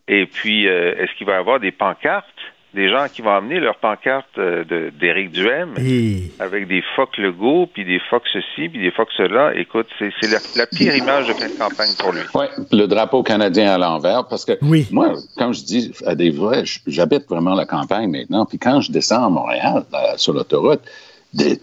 Et 0.08 0.26
puis, 0.26 0.68
euh, 0.68 0.94
est-ce 0.98 1.16
qu'il 1.18 1.28
va 1.28 1.34
y 1.34 1.38
avoir 1.38 1.60
des 1.60 1.72
pancartes, 1.72 2.26
des 2.74 2.90
gens 2.90 3.08
qui 3.14 3.22
vont 3.22 3.32
amener 3.36 3.60
leurs 3.60 3.76
pancartes 3.78 4.38
euh, 4.38 4.64
d'Éric 5.00 5.32
Duhem 5.32 5.74
Et- 5.78 6.32
avec 6.40 6.68
des 6.68 6.82
phoques 6.96 7.18
Legault, 7.18 7.68
puis 7.74 7.84
des 7.84 8.00
phoques 8.10 8.28
ceci, 8.32 8.70
puis 8.70 8.80
des 8.82 8.92
phoques 8.92 9.10
cela. 9.18 9.54
Écoute, 9.56 9.88
c'est 10.00 10.12
la, 10.32 10.40
la 10.56 10.68
pire 10.68 10.96
image 10.96 11.28
de 11.28 11.34
cette 11.38 11.58
campagne 11.58 11.92
pour 12.00 12.12
lui. 12.14 12.22
Oui, 12.34 12.46
le 12.72 12.86
drapeau 12.86 13.24
canadien 13.24 13.74
à 13.74 13.78
l'envers, 13.78 14.26
parce 14.28 14.46
que 14.46 14.54
moi, 14.92 15.14
comme 15.38 15.54
je 15.54 15.64
dis 15.64 15.92
à 16.06 16.16
des 16.16 16.30
vrais, 16.30 16.64
j'habite 16.88 17.28
vraiment 17.28 17.56
la 17.56 17.66
campagne 17.66 18.10
maintenant, 18.10 18.46
puis 18.46 18.58
quand 18.58 18.80
je 18.82 18.92
descends 18.92 19.26
à 19.26 19.30
Montréal, 19.30 19.84
là, 19.92 20.14
sur 20.18 20.34
l'autoroute, 20.34 20.82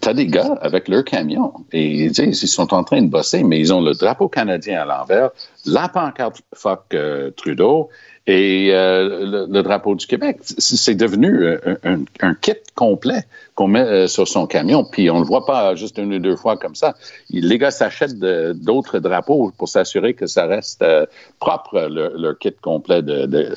t'as 0.01 0.13
des 0.13 0.25
gars 0.27 0.57
avec 0.61 0.87
leur 0.87 1.03
camion, 1.03 1.53
et 1.71 2.07
tu 2.09 2.13
sais, 2.15 2.25
ils 2.27 2.35
sont 2.47 2.73
en 2.73 2.83
train 2.83 3.01
de 3.01 3.09
bosser, 3.09 3.43
mais 3.43 3.59
ils 3.59 3.71
ont 3.73 3.81
le 3.81 3.93
drapeau 3.93 4.27
canadien 4.27 4.81
à 4.81 4.85
l'envers, 4.85 5.29
la 5.65 5.87
pancarte 5.89 6.41
fuck 6.55 6.81
euh, 6.93 7.29
Trudeau, 7.31 7.89
et 8.31 8.69
euh, 8.75 9.25
le, 9.25 9.47
le 9.51 9.63
drapeau 9.63 9.95
du 9.95 10.05
Québec. 10.05 10.37
C'est 10.43 10.93
devenu 10.93 11.29
euh, 11.43 11.57
un, 11.83 11.93
un- 11.93 12.03
un 12.21 12.33
kit 12.35 12.53
complet 12.75 13.23
qu'on 13.55 13.67
met 13.67 13.81
euh, 13.81 14.07
sur 14.07 14.27
son 14.27 14.45
camion, 14.45 14.83
puis 14.85 15.09
on 15.09 15.17
le 15.19 15.25
voit 15.25 15.45
pas 15.47 15.73
juste 15.75 15.97
une 15.97 16.13
ou 16.13 16.19
deux 16.19 16.35
fois 16.35 16.55
comme 16.55 16.75
ça. 16.75 16.95
Les 17.31 17.57
gars 17.57 17.71
s'achètent 17.71 18.19
d'autres 18.19 18.99
drapeaux 18.99 19.51
pour 19.57 19.67
s'assurer 19.67 20.13
que 20.13 20.27
ça 20.27 20.45
reste 20.45 20.81
euh, 20.83 21.05
propre, 21.39 21.87
leur, 21.89 22.11
leur 22.17 22.37
kit 22.37 22.53
complet. 22.61 23.01
De, 23.01 23.25
de- 23.25 23.53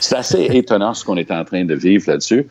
C'est 0.00 0.16
assez 0.16 0.42
étonnant 0.50 0.92
ce 0.92 1.04
qu'on 1.04 1.16
est 1.16 1.30
en 1.30 1.44
train 1.44 1.64
de 1.64 1.74
vivre 1.74 2.04
là-dessus. 2.10 2.48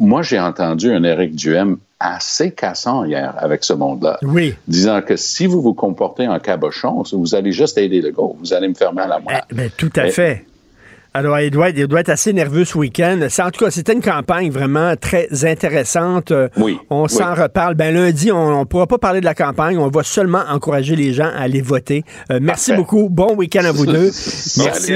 Moi, 0.00 0.22
j'ai 0.22 0.40
entendu 0.40 0.92
un 0.92 1.04
Éric 1.04 1.36
Duhem 1.36 1.78
assez 2.00 2.50
cassant 2.50 3.04
hier 3.04 3.32
avec 3.38 3.62
ce 3.62 3.72
monde-là, 3.74 4.18
Oui. 4.22 4.54
disant 4.66 5.00
que 5.02 5.14
si 5.16 5.46
vous 5.46 5.62
vous 5.62 5.72
comportez 5.72 6.26
en 6.26 6.40
cabochon, 6.40 7.04
vous 7.12 7.34
allez 7.36 7.52
juste 7.52 7.78
aider 7.78 8.00
le 8.00 8.10
gars, 8.10 8.24
vous 8.40 8.52
allez 8.52 8.66
me 8.68 8.74
fermer 8.74 9.02
à 9.02 9.06
la 9.06 9.20
moelle. 9.20 9.44
Ben, 9.52 9.70
tout 9.76 9.90
à 9.96 10.08
Eh, 10.08 10.10
fait. 10.10 10.44
Alors, 11.14 11.38
il 11.40 11.50
doit, 11.50 11.68
être, 11.68 11.78
il 11.78 11.86
doit 11.86 12.00
être 12.00 12.08
assez 12.08 12.32
nerveux 12.32 12.64
ce 12.64 12.78
week-end. 12.78 13.20
En 13.40 13.50
tout 13.50 13.64
cas, 13.64 13.70
c'était 13.70 13.92
une 13.92 14.00
campagne 14.00 14.50
vraiment 14.50 14.94
très 14.96 15.28
intéressante. 15.44 16.30
Euh, 16.30 16.48
Oui. 16.56 16.78
On 16.88 17.06
s'en 17.06 17.34
oui. 17.34 17.42
reparle. 17.42 17.74
Ben, 17.74 17.94
lundi, 17.94 18.32
on 18.32 18.60
ne 18.60 18.64
pourra 18.64 18.86
pas 18.86 18.96
parler 18.98 19.20
de 19.20 19.26
la 19.26 19.34
campagne. 19.34 19.76
On 19.78 19.88
va 19.88 20.02
seulement 20.04 20.42
encourager 20.48 20.96
les 20.96 21.12
gens 21.12 21.28
à 21.36 21.42
aller 21.42 21.60
voter. 21.60 22.04
Euh, 22.30 22.38
merci 22.40 22.70
Parfait. 22.70 22.82
beaucoup. 22.82 23.08
Bon 23.10 23.34
week-end 23.36 23.64
à 23.64 23.72
vous 23.72 23.84
deux. 23.86 24.10
Merci. 24.58 24.92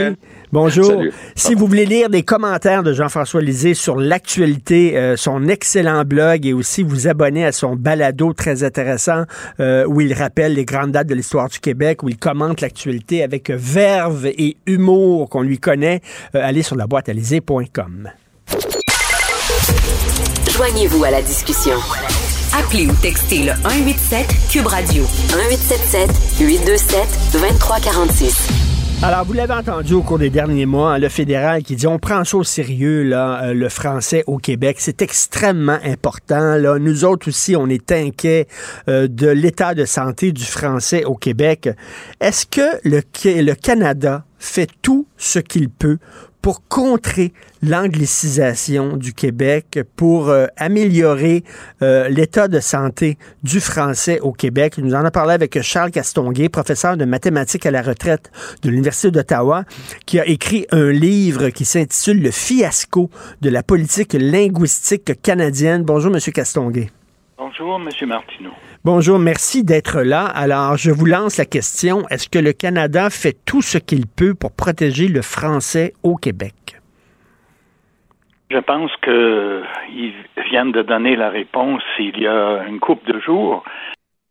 Bonjour. 0.56 0.86
Salut. 0.86 1.12
Si 1.34 1.54
vous 1.54 1.66
voulez 1.66 1.84
lire 1.84 2.08
des 2.08 2.22
commentaires 2.22 2.82
de 2.82 2.94
Jean-François 2.94 3.42
Lisée 3.42 3.74
sur 3.74 3.94
l'actualité, 3.94 4.96
euh, 4.96 5.14
son 5.14 5.48
excellent 5.48 6.02
blog 6.04 6.46
et 6.46 6.54
aussi 6.54 6.82
vous 6.82 7.08
abonner 7.08 7.44
à 7.44 7.52
son 7.52 7.76
balado 7.76 8.32
très 8.32 8.64
intéressant 8.64 9.24
euh, 9.60 9.84
où 9.84 10.00
il 10.00 10.14
rappelle 10.14 10.54
les 10.54 10.64
grandes 10.64 10.92
dates 10.92 11.08
de 11.08 11.14
l'histoire 11.14 11.50
du 11.50 11.60
Québec, 11.60 12.02
où 12.02 12.08
il 12.08 12.16
commente 12.16 12.62
l'actualité 12.62 13.22
avec 13.22 13.50
verve 13.50 14.24
et 14.28 14.56
humour 14.64 15.28
qu'on 15.28 15.42
lui 15.42 15.58
connaît, 15.58 16.00
euh, 16.34 16.40
allez 16.42 16.62
sur 16.62 16.76
la 16.76 16.86
boîte 16.86 17.10
Joignez-vous 20.56 21.04
à 21.04 21.10
la 21.10 21.20
discussion. 21.20 21.76
Appelez 22.58 22.86
ou 22.86 22.94
textez 23.02 23.40
le 23.40 23.52
187 23.62 24.26
Cube 24.50 24.66
Radio 24.68 25.02
1877 25.02 26.10
827 26.40 26.98
2346. 27.34 28.65
Alors, 29.02 29.24
vous 29.24 29.34
l'avez 29.34 29.52
entendu 29.52 29.92
au 29.94 30.02
cours 30.02 30.18
des 30.18 30.30
derniers 30.30 30.66
mois, 30.66 30.94
hein, 30.94 30.98
le 30.98 31.08
fédéral 31.08 31.62
qui 31.62 31.76
dit 31.76 31.86
on 31.86 31.98
prend 31.98 32.24
ça 32.24 32.38
au 32.38 32.42
sérieux, 32.44 33.02
là, 33.04 33.44
euh, 33.44 33.54
le 33.54 33.68
français 33.68 34.24
au 34.26 34.38
Québec. 34.38 34.78
C'est 34.80 35.00
extrêmement 35.02 35.78
important. 35.84 36.56
Là. 36.56 36.78
Nous 36.78 37.04
autres 37.04 37.28
aussi, 37.28 37.54
on 37.54 37.68
est 37.68 37.92
inquiets 37.92 38.48
euh, 38.88 39.06
de 39.06 39.28
l'état 39.28 39.74
de 39.74 39.84
santé 39.84 40.32
du 40.32 40.44
français 40.44 41.04
au 41.04 41.14
Québec. 41.14 41.68
Est-ce 42.20 42.46
que 42.46 42.80
le, 42.88 43.02
Ca- 43.12 43.42
le 43.42 43.54
Canada 43.54 44.24
fait 44.38 44.68
tout 44.82 45.06
ce 45.18 45.38
qu'il 45.38 45.68
peut 45.68 45.98
pour 46.46 46.62
contrer 46.68 47.32
l'anglicisation 47.60 48.96
du 48.96 49.14
Québec, 49.14 49.80
pour 49.96 50.28
euh, 50.28 50.46
améliorer 50.56 51.42
euh, 51.82 52.08
l'état 52.08 52.46
de 52.46 52.60
santé 52.60 53.18
du 53.42 53.58
français 53.58 54.20
au 54.20 54.30
Québec. 54.30 54.74
Il 54.78 54.84
nous 54.84 54.94
en 54.94 55.04
a 55.04 55.10
parlé 55.10 55.34
avec 55.34 55.60
Charles 55.60 55.90
Castonguay, 55.90 56.48
professeur 56.48 56.96
de 56.96 57.04
mathématiques 57.04 57.66
à 57.66 57.72
la 57.72 57.82
retraite 57.82 58.30
de 58.62 58.70
l'Université 58.70 59.10
d'Ottawa, 59.10 59.64
qui 60.06 60.20
a 60.20 60.26
écrit 60.28 60.68
un 60.70 60.92
livre 60.92 61.48
qui 61.48 61.64
s'intitule 61.64 62.22
Le 62.22 62.30
fiasco 62.30 63.10
de 63.40 63.50
la 63.50 63.64
politique 63.64 64.12
linguistique 64.12 65.20
canadienne. 65.22 65.82
Bonjour, 65.82 66.12
Monsieur 66.12 66.30
Castonguay. 66.30 66.92
Bonjour, 67.58 67.80
M. 67.80 68.08
Martineau. 68.08 68.50
Bonjour, 68.84 69.18
merci 69.18 69.64
d'être 69.64 70.02
là. 70.02 70.26
Alors, 70.26 70.76
je 70.76 70.90
vous 70.90 71.06
lance 71.06 71.38
la 71.38 71.46
question. 71.46 72.06
Est-ce 72.10 72.28
que 72.28 72.38
le 72.38 72.52
Canada 72.52 73.08
fait 73.08 73.34
tout 73.46 73.62
ce 73.62 73.78
qu'il 73.78 74.06
peut 74.06 74.34
pour 74.34 74.54
protéger 74.54 75.08
le 75.08 75.22
français 75.22 75.94
au 76.02 76.16
Québec? 76.16 76.76
Je 78.50 78.58
pense 78.58 78.90
qu'ils 79.02 80.12
viennent 80.50 80.72
de 80.72 80.82
donner 80.82 81.16
la 81.16 81.30
réponse 81.30 81.82
il 81.98 82.18
y 82.20 82.26
a 82.26 82.62
une 82.68 82.78
couple 82.78 83.10
de 83.10 83.20
jours 83.20 83.64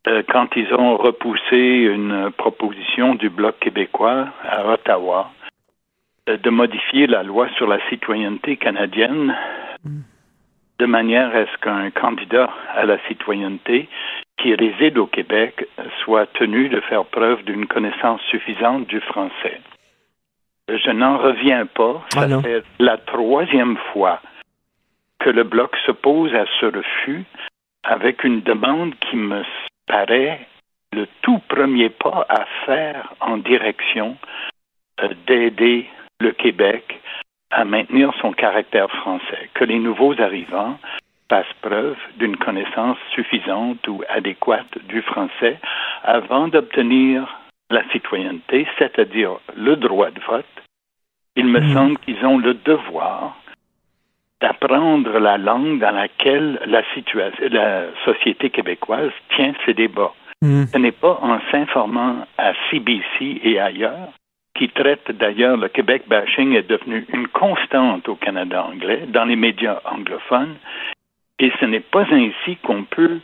euh, 0.06 0.22
quand 0.28 0.48
ils 0.54 0.72
ont 0.72 0.96
repoussé 0.96 1.56
une 1.56 2.30
proposition 2.38 3.16
du 3.16 3.28
Bloc 3.28 3.58
québécois 3.58 4.28
à 4.48 4.68
Ottawa 4.68 5.32
euh, 6.28 6.36
de 6.36 6.50
modifier 6.50 7.08
la 7.08 7.24
loi 7.24 7.48
sur 7.56 7.66
la 7.66 7.80
citoyenneté 7.88 8.56
canadienne 8.56 9.34
de 10.78 10.86
manière 10.86 11.34
à 11.34 11.46
ce 11.46 11.56
qu'un 11.58 11.90
candidat 11.90 12.50
à 12.74 12.84
la 12.84 12.98
citoyenneté 13.08 13.88
qui 14.38 14.54
réside 14.54 14.98
au 14.98 15.06
Québec 15.06 15.66
soit 16.04 16.26
tenu 16.34 16.68
de 16.68 16.80
faire 16.80 17.04
preuve 17.06 17.42
d'une 17.44 17.66
connaissance 17.66 18.20
suffisante 18.30 18.86
du 18.86 19.00
français. 19.00 19.60
Je 20.68 20.90
n'en 20.90 21.18
reviens 21.18 21.66
pas. 21.66 22.02
Ça 22.10 22.26
Ah 22.30 22.42
fait 22.42 22.64
la 22.78 22.98
troisième 22.98 23.76
fois 23.92 24.20
que 25.20 25.30
le 25.30 25.44
Bloc 25.44 25.74
s'oppose 25.86 26.34
à 26.34 26.44
ce 26.60 26.66
refus 26.66 27.24
avec 27.84 28.24
une 28.24 28.42
demande 28.42 28.94
qui 28.98 29.16
me 29.16 29.42
paraît 29.86 30.46
le 30.92 31.06
tout 31.22 31.40
premier 31.48 31.88
pas 31.90 32.26
à 32.28 32.44
faire 32.64 33.14
en 33.20 33.38
direction 33.38 34.16
euh, 35.00 35.08
d'aider 35.26 35.88
le 36.20 36.32
Québec 36.32 37.00
à 37.50 37.64
maintenir 37.64 38.12
son 38.20 38.32
caractère 38.32 38.90
français, 38.90 39.50
que 39.54 39.64
les 39.64 39.78
nouveaux 39.78 40.20
arrivants 40.20 40.78
fassent 41.28 41.46
preuve 41.60 41.96
d'une 42.18 42.36
connaissance 42.36 42.98
suffisante 43.14 43.86
ou 43.88 44.02
adéquate 44.08 44.78
du 44.88 45.02
français 45.02 45.58
avant 46.04 46.48
d'obtenir 46.48 47.26
la 47.70 47.82
citoyenneté, 47.90 48.66
c'est-à-dire 48.78 49.38
le 49.56 49.76
droit 49.76 50.10
de 50.10 50.20
vote. 50.20 50.44
Il 51.34 51.46
me 51.46 51.60
semble 51.74 51.98
qu'ils 51.98 52.24
ont 52.24 52.38
le 52.38 52.54
devoir 52.54 53.36
d'apprendre 54.40 55.18
la 55.18 55.38
langue 55.38 55.80
dans 55.80 55.90
laquelle 55.90 56.60
la, 56.66 56.82
la 57.50 57.86
société 58.04 58.50
québécoise 58.50 59.10
tient 59.34 59.52
ses 59.64 59.74
débats. 59.74 60.14
Ce 60.42 60.78
n'est 60.78 60.92
pas 60.92 61.18
en 61.22 61.40
s'informant 61.50 62.26
à 62.38 62.52
CBC 62.70 63.40
et 63.42 63.58
ailleurs, 63.58 64.10
qui 64.56 64.68
traite 64.68 65.10
d'ailleurs 65.10 65.56
le 65.56 65.68
Québec 65.68 66.04
bashing 66.08 66.54
est 66.54 66.68
devenu 66.68 67.06
une 67.12 67.28
constante 67.28 68.08
au 68.08 68.16
Canada 68.16 68.64
anglais, 68.64 69.04
dans 69.08 69.24
les 69.24 69.36
médias 69.36 69.80
anglophones, 69.84 70.56
et 71.38 71.52
ce 71.60 71.66
n'est 71.66 71.80
pas 71.80 72.06
ainsi 72.10 72.56
qu'on 72.62 72.84
peut 72.84 73.20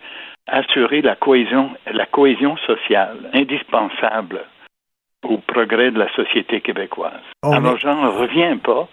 assurer 0.47 1.03
la 1.03 1.17
cohésion, 1.17 1.71
la 1.91 2.07
cohésion 2.07 2.57
sociale 2.59 3.31
indispensable 3.33 4.45
au 5.25 5.39
progrès 5.39 5.91
de 5.91 5.99
la 5.99 6.13
société 6.15 6.61
québécoise. 6.61 7.23
Alors, 7.45 7.79
j'en 7.79 8.11
reviens 8.11 8.57
pas. 8.57 8.89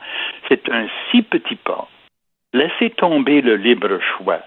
C'est 0.47 0.69
un 0.69 0.87
si 1.09 1.23
petit 1.23 1.55
pas. 1.55 1.87
Laissez 2.53 2.91
tomber 2.91 3.41
le 3.41 3.55
libre 3.55 3.99
choix 3.99 4.39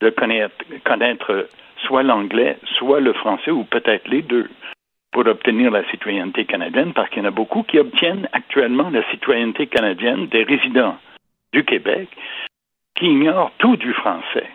de 0.00 0.10
connaître, 0.10 0.54
connaître 0.84 1.46
soit 1.86 2.02
l'anglais, 2.02 2.58
soit 2.76 3.00
le 3.00 3.12
français, 3.12 3.52
ou 3.52 3.64
peut-être 3.64 4.08
les 4.08 4.22
deux, 4.22 4.48
pour 5.12 5.26
obtenir 5.26 5.70
la 5.70 5.88
citoyenneté 5.90 6.46
canadienne, 6.46 6.92
parce 6.94 7.08
qu'il 7.10 7.22
y 7.22 7.26
en 7.26 7.28
a 7.28 7.30
beaucoup 7.30 7.62
qui 7.62 7.78
obtiennent 7.78 8.28
actuellement 8.32 8.90
la 8.90 9.08
citoyenneté 9.10 9.66
canadienne 9.66 10.26
des 10.26 10.42
résidents 10.42 10.96
du 11.52 11.64
Québec 11.64 12.08
qui 12.96 13.06
ignorent 13.06 13.52
tout 13.58 13.76
du 13.76 13.92
français. 13.92 14.48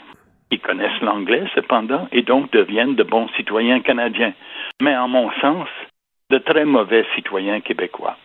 Ils 0.49 0.59
connaissent 0.59 1.01
l'anglais, 1.01 1.43
cependant, 1.55 2.07
et 2.11 2.23
donc 2.23 2.51
deviennent 2.51 2.95
de 2.95 3.03
bons 3.03 3.27
citoyens 3.35 3.81
canadiens. 3.81 4.33
Mais 4.81 4.95
en 4.95 5.07
mon 5.07 5.29
sens, 5.41 5.67
de 6.29 6.37
très 6.37 6.65
mauvais 6.65 7.05
citoyens 7.15 7.61
québécois. 7.61 8.17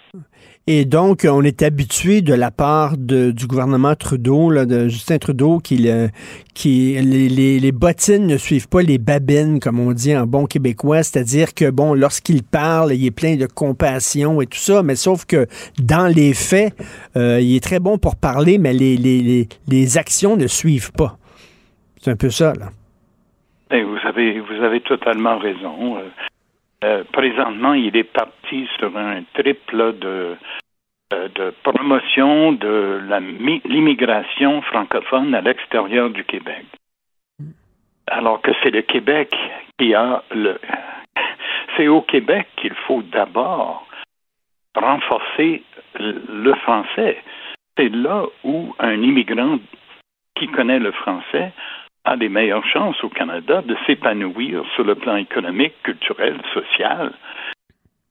Et 0.66 0.84
donc, 0.84 1.26
on 1.28 1.42
est 1.42 1.62
habitué 1.62 2.20
de 2.20 2.34
la 2.34 2.50
part 2.50 2.98
de, 2.98 3.30
du 3.30 3.46
gouvernement 3.46 3.94
Trudeau, 3.94 4.52
de 4.64 4.86
Justin 4.88 5.16
Trudeau, 5.18 5.58
qui, 5.58 5.78
les, 5.78 7.72
bottines 7.72 8.26
ne 8.26 8.36
suivent 8.36 8.68
pas 8.68 8.82
les 8.82 8.98
babines, 8.98 9.58
comme 9.58 9.80
on 9.80 9.92
dit 9.92 10.14
en 10.14 10.26
bon 10.26 10.44
québécois, 10.44 11.02
c'est-à-dire 11.02 11.54
que, 11.54 11.70
bon, 11.70 11.94
lorsqu'il 11.94 12.42
parle, 12.44 12.92
il 12.92 13.06
est 13.06 13.10
plein 13.10 13.36
de 13.36 13.46
compassion 13.46 14.42
et 14.42 14.46
tout 14.46 14.58
ça, 14.58 14.82
mais 14.82 14.96
sauf 14.96 15.24
que 15.24 15.46
dans 15.82 16.06
les 16.14 16.34
faits, 16.34 16.74
euh, 17.16 17.40
il 17.40 17.56
est 17.56 17.64
très 17.64 17.80
bon 17.80 17.96
pour 17.96 18.16
parler, 18.16 18.58
mais 18.58 18.74
les, 18.74 19.98
actions 19.98 20.36
ne 20.36 20.46
suivent 20.46 20.92
pas. 20.92 21.16
C'est 22.00 22.10
un 22.10 22.16
peu 22.16 22.30
ça, 22.30 22.52
là. 22.52 22.68
Vous 23.70 24.06
avez, 24.06 24.38
vous 24.40 24.62
avez 24.62 24.82
totalement 24.82 25.38
raison. 25.38 25.96
Euh, 26.84 27.04
présentement, 27.12 27.74
il 27.74 27.96
est 27.96 28.12
parti 28.12 28.68
sur 28.78 28.96
un 28.96 29.22
triple 29.34 29.98
de, 29.98 30.36
euh, 31.12 31.28
de 31.28 31.54
promotion 31.62 32.52
de 32.52 33.00
l'immigration 33.64 34.62
francophone 34.62 35.34
à 35.34 35.40
l'extérieur 35.40 36.10
du 36.10 36.24
Québec. 36.24 36.64
Alors 38.08 38.42
que 38.42 38.50
c'est 38.62 38.70
le 38.70 38.82
Québec 38.82 39.34
qui 39.78 39.94
a 39.94 40.22
le. 40.32 40.58
C'est 41.76 41.88
au 41.88 42.02
Québec 42.02 42.48
qu'il 42.56 42.74
faut 42.86 43.00
d'abord 43.00 43.86
renforcer 44.74 45.62
le 45.98 46.52
français. 46.56 47.16
C'est 47.78 47.88
là 47.88 48.26
où 48.44 48.74
un 48.78 49.00
immigrant 49.00 49.58
qui 50.34 50.48
connaît 50.48 50.78
le 50.78 50.92
français 50.92 51.52
a 52.04 52.16
des 52.16 52.28
meilleures 52.28 52.66
chances 52.66 53.02
au 53.04 53.08
Canada 53.08 53.62
de 53.62 53.76
s'épanouir 53.86 54.64
sur 54.74 54.84
le 54.84 54.94
plan 54.94 55.16
économique, 55.16 55.74
culturel, 55.82 56.36
social. 56.52 57.12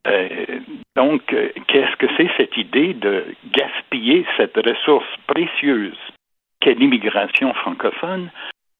Euh, 0.07 0.59
donc, 0.95 1.33
euh, 1.33 1.49
qu'est-ce 1.67 1.95
que 1.97 2.07
c'est 2.17 2.29
cette 2.37 2.57
idée 2.57 2.93
de 2.93 3.25
gaspiller 3.51 4.25
cette 4.37 4.55
ressource 4.55 5.05
précieuse 5.27 5.97
qu'est 6.59 6.73
l'immigration 6.73 7.53
francophone 7.53 8.31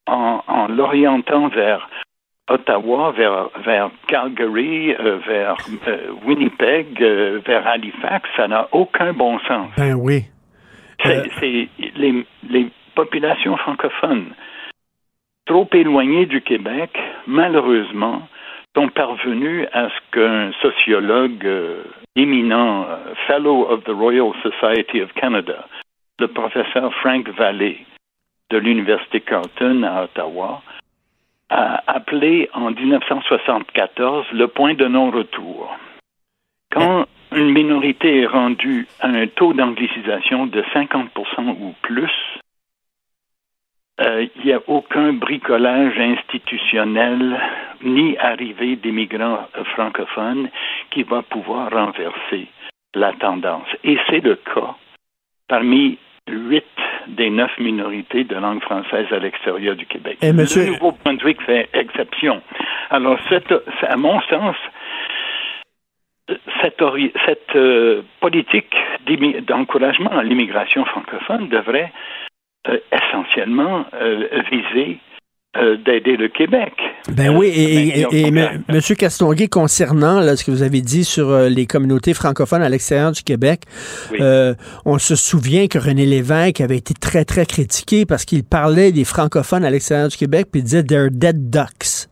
en, 0.07 0.68
l'orientant 0.68 1.47
vers 1.49 1.88
Ottawa, 2.49 3.12
vers, 3.12 3.49
vers 3.64 3.91
Calgary, 4.07 4.93
euh, 4.93 5.20
vers 5.26 5.55
Winnipeg, 6.26 6.99
vers 6.99 7.68
Halifax, 7.68 8.30
ça 8.36 8.47
n'a 8.47 8.68
aucun 8.72 9.14
bon 9.14 9.39
sens. 9.47 9.70
Ben 9.78 9.93
oui. 9.93 10.26
C'est 11.03 11.70
les, 11.95 12.26
les 12.49 12.68
populations 12.95 13.57
francophones 13.57 14.34
trop 15.46 15.68
éloignés 15.74 16.26
du 16.26 16.42
Québec, 16.42 16.98
malheureusement, 17.28 18.28
sont 18.76 18.88
parvenus 18.89 19.68
à 19.74 19.89
ce 19.89 20.12
qu'un 20.12 20.52
sociologue 20.62 21.46
euh, 21.46 21.84
éminent, 22.16 22.86
euh, 22.89 23.14
Fellow 23.28 23.68
of 23.70 23.84
the 23.84 23.92
Royal 23.92 24.32
Society 24.42 25.02
of 25.02 25.12
Canada, 25.14 25.68
le 26.20 26.28
professeur 26.28 26.94
Frank 26.96 27.28
Vallée 27.30 27.86
de 28.50 28.58
l'Université 28.58 29.22
Carleton 29.22 29.84
à 29.84 30.04
Ottawa, 30.04 30.62
a 31.50 31.84
appelé 31.88 32.50
en 32.54 32.72
1974 32.72 34.26
le 34.32 34.48
point 34.48 34.74
de 34.74 34.88
non-retour. 34.88 35.76
Quand 36.72 37.06
une 37.34 37.52
minorité 37.52 38.22
est 38.22 38.26
rendue 38.26 38.88
à 39.02 39.08
un 39.08 39.28
taux 39.28 39.54
d'anglicisation 39.54 40.48
de 40.48 40.62
50% 40.74 41.10
ou 41.60 41.74
plus, 41.82 42.12
il 44.02 44.45
n'y 44.45 44.54
a 44.54 44.62
aucun 44.68 45.14
bricolage 45.14 45.97
institutionnel 45.99 47.39
ni 47.84 48.18
arrivée 48.18 48.76
d'immigrants 48.76 49.47
francophones 49.74 50.49
qui 50.91 51.04
va 51.04 51.22
pouvoir 51.22 51.72
renverser 51.72 52.47
la 52.93 53.14
tendance. 53.14 53.68
Et 53.84 53.97
c'est 54.10 54.24
le 54.24 54.36
cas 54.36 54.76
parmi 55.47 55.97
huit 56.28 56.64
des 57.08 57.30
neuf 57.30 57.52
minorités 57.60 58.24
de 58.24 58.36
langue 58.36 58.62
française 58.62 59.08
à 59.12 59.20
l'extérieur 59.20 59.76
du 59.76 59.86
Québec. 59.86 60.18
Et 60.22 60.34
monsieur... 60.34 60.66
Le 60.66 60.72
nouveau 60.74 60.91
point 60.91 61.14
de 61.14 61.24
vue 61.24 61.36
fait 61.45 61.70
exception. 61.74 62.41
Alors, 62.89 63.18
cette, 63.30 63.54
à 63.82 63.97
mon 63.97 64.22
sens, 64.22 64.56
cette, 66.62 66.84
cette 67.26 67.56
euh, 67.56 68.04
politique 68.20 68.76
d'encouragement 69.47 70.12
à 70.12 70.24
l'immigration 70.24 70.86
francophone 70.86 71.49
devrait 71.49 71.91
euh, 72.70 72.78
essentiellement 72.91 73.86
euh, 73.95 74.24
visé 74.51 74.99
euh, 75.57 75.78
d'aider 75.78 76.16
le 76.16 76.28
Québec. 76.28 76.74
Ben 77.12 77.36
oui, 77.36 77.47
et, 77.47 78.01
et, 78.12 78.28
M. 78.28 78.62
Castonguay, 78.95 79.47
concernant 79.47 80.22
ce 80.36 80.43
que 80.43 80.51
vous 80.51 80.62
avez 80.62 80.82
dit 80.82 81.03
sur 81.03 81.36
les 81.49 81.66
communautés 81.66 82.14
francophones 82.14 82.62
à 82.62 82.70
l'extérieur 82.70 83.14
du 83.14 83.24
Québec, 83.24 83.64
on 84.86 84.99
se 84.99 85.16
souvient 85.16 85.66
que 85.68 85.80
René 85.80 86.05
Lévesque 86.05 86.62
avait 86.62 86.78
été 86.78 86.93
très, 86.93 87.26
très 87.26 87.47
critiqué 87.47 88.05
parce 88.05 88.26
qu'il 88.26 88.43
parlait 88.43 88.91
des 88.91 89.05
francophones 89.05 89.66
à 89.66 89.72
l'extérieur 89.72 90.09
du 90.09 90.18
Québec, 90.18 90.47
puis 90.51 90.62
il 90.62 90.66
disait 90.66 90.84
«they're 90.88 91.09
dead 91.09 91.49
ducks». 91.49 92.09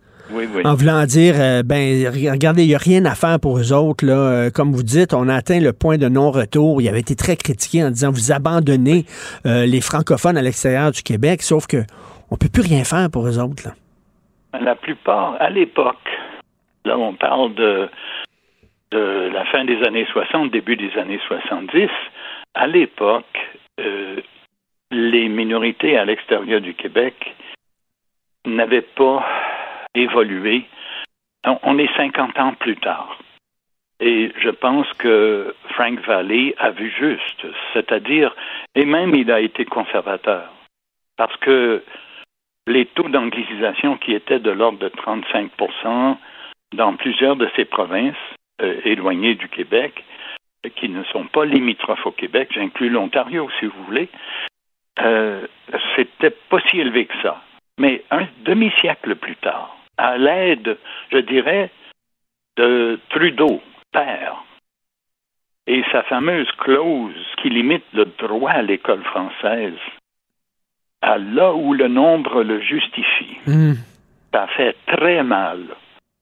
En 0.63 0.75
voulant 0.75 1.05
dire, 1.05 1.35
euh, 1.37 1.63
ben, 1.63 2.07
regardez, 2.07 2.63
il 2.63 2.67
n'y 2.67 2.75
a 2.75 2.79
rien 2.79 3.05
à 3.05 3.15
faire 3.15 3.39
pour 3.39 3.57
eux 3.57 3.73
autres. 3.73 4.05
Là. 4.05 4.13
Euh, 4.13 4.49
comme 4.51 4.71
vous 4.71 4.83
dites, 4.83 5.13
on 5.13 5.27
a 5.27 5.33
atteint 5.33 5.59
le 5.59 5.73
point 5.73 5.97
de 5.97 6.07
non-retour. 6.07 6.81
Il 6.81 6.87
avait 6.87 6.99
été 6.99 7.15
très 7.15 7.35
critiqué 7.35 7.83
en 7.83 7.89
disant, 7.89 8.11
vous 8.11 8.31
abandonnez 8.31 9.05
euh, 9.45 9.65
les 9.65 9.81
francophones 9.81 10.37
à 10.37 10.41
l'extérieur 10.41 10.91
du 10.91 11.01
Québec, 11.01 11.41
sauf 11.41 11.65
que 11.65 11.77
on 12.31 12.37
peut 12.37 12.49
plus 12.53 12.61
rien 12.61 12.83
faire 12.83 13.09
pour 13.11 13.27
eux 13.27 13.39
autres. 13.39 13.63
Là. 13.65 14.59
La 14.59 14.75
plupart, 14.75 15.35
à 15.39 15.49
l'époque, 15.49 16.09
là, 16.85 16.97
on 16.97 17.13
parle 17.15 17.55
de, 17.55 17.89
de 18.91 19.31
la 19.33 19.45
fin 19.45 19.65
des 19.65 19.81
années 19.83 20.05
60, 20.11 20.51
début 20.51 20.75
des 20.75 20.95
années 20.97 21.19
70. 21.27 21.89
À 22.53 22.67
l'époque, 22.67 23.25
les 24.91 25.29
minorités 25.29 25.97
à 25.97 26.05
l'extérieur 26.05 26.61
du 26.61 26.73
Québec 26.73 27.35
n'avaient 28.45 28.87
pas 28.95 29.25
évolué. 29.95 30.65
On 31.63 31.77
est 31.77 31.95
50 31.95 32.37
ans 32.39 32.53
plus 32.53 32.77
tard. 32.77 33.17
Et 33.99 34.31
je 34.41 34.49
pense 34.49 34.87
que 34.93 35.53
Frank 35.71 35.99
Valley 36.05 36.55
a 36.57 36.71
vu 36.71 36.89
juste, 36.97 37.45
c'est-à-dire, 37.73 38.33
et 38.75 38.85
même 38.85 39.13
il 39.13 39.29
a 39.31 39.41
été 39.41 39.65
conservateur, 39.65 40.49
parce 41.17 41.35
que 41.37 41.83
les 42.67 42.85
taux 42.85 43.09
d'anglicisation 43.09 43.97
qui 43.97 44.13
étaient 44.13 44.39
de 44.39 44.51
l'ordre 44.51 44.79
de 44.79 44.89
35% 44.89 46.17
dans 46.73 46.95
plusieurs 46.95 47.35
de 47.35 47.49
ces 47.55 47.65
provinces 47.65 48.15
euh, 48.61 48.79
éloignées 48.85 49.35
du 49.35 49.49
Québec, 49.49 50.05
qui 50.75 50.89
ne 50.89 51.03
sont 51.05 51.25
pas 51.25 51.45
limitrophes 51.45 52.05
au 52.05 52.11
Québec, 52.11 52.49
j'inclus 52.53 52.89
l'Ontario 52.89 53.49
si 53.59 53.65
vous 53.65 53.83
voulez, 53.85 54.09
euh, 55.01 55.45
c'était 55.95 56.35
pas 56.49 56.59
si 56.69 56.79
élevé 56.79 57.05
que 57.05 57.21
ça. 57.21 57.41
Mais 57.77 58.03
un 58.11 58.27
demi-siècle 58.43 59.15
plus 59.15 59.37
tard, 59.37 59.77
à 59.99 60.17
l'aide, 60.17 60.77
je 61.11 61.17
dirais, 61.19 61.69
de 62.57 62.99
Trudeau, 63.09 63.61
père, 63.91 64.43
Et 65.67 65.83
sa 65.91 66.01
fameuse 66.03 66.51
clause 66.57 67.35
qui 67.37 67.49
limite 67.49 67.85
le 67.93 68.05
droit 68.05 68.51
à 68.51 68.61
l'école 68.63 69.03
française 69.03 69.77
à 71.01 71.17
là 71.17 71.53
où 71.53 71.73
le 71.73 71.87
nombre 71.87 72.43
le 72.43 72.59
justifie, 72.61 73.37
Hmm. 73.45 73.75
ça 74.33 74.47
fait 74.47 74.75
très 74.87 75.23
mal 75.23 75.59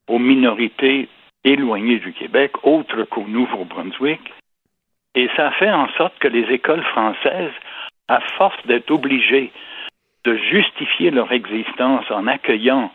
aux 0.08 0.20
minorités 0.20 1.08
éloignées 1.44 2.00
du 2.00 2.14
Québec, 2.14 2.52
autres 2.64 3.04
qu'au 3.04 3.26
Nouveau-Brunswick, 3.26 4.22
et 5.16 5.30
ça 5.36 5.52
fait 5.52 5.72
en 5.72 5.88
sorte 5.98 6.18
que 6.20 6.28
les 6.28 6.46
écoles 6.54 6.84
françaises, 6.84 7.58
à 8.08 8.20
force 8.38 8.62
d'être 8.68 8.92
obligées 8.92 9.52
de 10.26 10.36
justifier 10.36 11.10
leur 11.10 11.32
existence 11.32 12.06
en 12.12 12.28
accueillant 12.28 12.92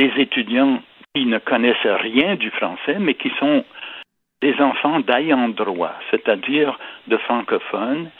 des 0.00 0.12
étudiants 0.16 0.82
qui 1.14 1.26
ne 1.26 1.38
connaissent 1.38 1.76
rien 2.08 2.36
du 2.36 2.50
français, 2.52 2.98
mais 2.98 3.14
qui 3.14 3.30
sont 3.38 3.64
des 4.40 4.58
enfants 4.58 5.00
d'ayant 5.00 5.50
droit, 5.50 5.94
c'est-à-dire 6.10 6.78
de 7.06 7.18
francophones, 7.18 8.10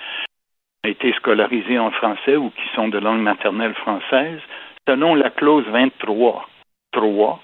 ont 0.85 0.89
été 0.89 1.13
scolarisés 1.15 1.79
en 1.79 1.91
français 1.91 2.37
ou 2.37 2.51
qui 2.51 2.69
sont 2.75 2.89
de 2.89 2.99
langue 2.99 3.23
maternelle 3.23 3.73
française, 3.75 4.41
selon 4.87 5.15
la 5.15 5.31
clause 5.31 5.65
23 5.69 6.47
3 6.93 7.41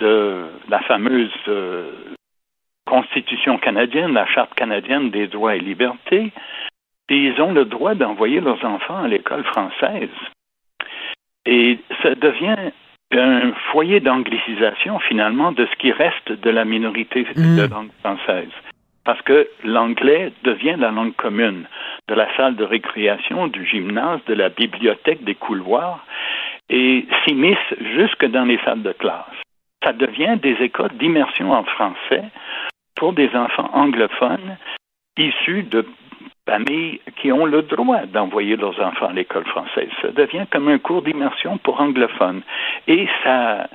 de 0.00 0.46
la 0.68 0.80
fameuse 0.80 1.32
euh, 1.48 1.92
Constitution 2.86 3.58
canadienne, 3.58 4.14
la 4.14 4.26
Charte 4.26 4.54
canadienne 4.54 5.10
des 5.10 5.26
droits 5.26 5.56
et 5.56 5.60
libertés, 5.60 6.32
ils 7.10 7.38
ont 7.40 7.52
le 7.52 7.66
droit 7.66 7.94
d'envoyer 7.94 8.40
leurs 8.40 8.64
enfants 8.64 9.02
à 9.02 9.08
l'école 9.08 9.44
française. 9.44 10.16
Et 11.44 11.78
ça 12.02 12.14
devient 12.14 12.72
un 13.12 13.52
foyer 13.72 14.00
d'anglicisation 14.00 14.98
finalement 14.98 15.52
de 15.52 15.66
ce 15.66 15.76
qui 15.76 15.92
reste 15.92 16.32
de 16.32 16.50
la 16.50 16.64
minorité 16.64 17.24
de 17.24 17.70
langue 17.70 17.90
française. 18.00 18.50
Parce 19.04 19.22
que 19.22 19.48
l'anglais 19.62 20.32
devient 20.42 20.74
la 20.76 20.90
langue 20.90 21.14
commune 21.14 21.66
de 22.08 22.14
la 22.14 22.26
salle 22.36 22.56
de 22.56 22.64
récréation, 22.64 23.46
du 23.46 23.64
gymnase, 23.64 24.20
de 24.26 24.34
la 24.34 24.48
bibliothèque, 24.48 25.22
des 25.22 25.36
couloirs, 25.36 26.04
et 26.68 27.06
s'immisce 27.24 27.74
jusque 27.94 28.26
dans 28.26 28.44
les 28.44 28.58
salles 28.64 28.82
de 28.82 28.92
classe. 28.92 29.24
Ça 29.84 29.92
devient 29.92 30.36
des 30.42 30.56
écoles 30.60 30.96
d'immersion 30.98 31.52
en 31.52 31.62
français 31.62 32.24
pour 32.96 33.12
des 33.12 33.30
enfants 33.36 33.70
anglophones 33.72 34.56
issus 35.16 35.62
de 35.62 35.86
familles 36.48 37.00
qui 37.20 37.32
ont 37.32 37.44
le 37.44 37.62
droit 37.62 38.06
d'envoyer 38.06 38.56
leurs 38.56 38.80
enfants 38.80 39.08
à 39.08 39.12
l'école 39.12 39.44
française. 39.46 39.88
Ça 40.00 40.12
devient 40.12 40.46
comme 40.50 40.68
un 40.68 40.78
cours 40.78 41.02
d'immersion 41.02 41.58
pour 41.58 41.80
anglophones. 41.80 42.42
Et 42.86 43.06
ça, 43.22 43.68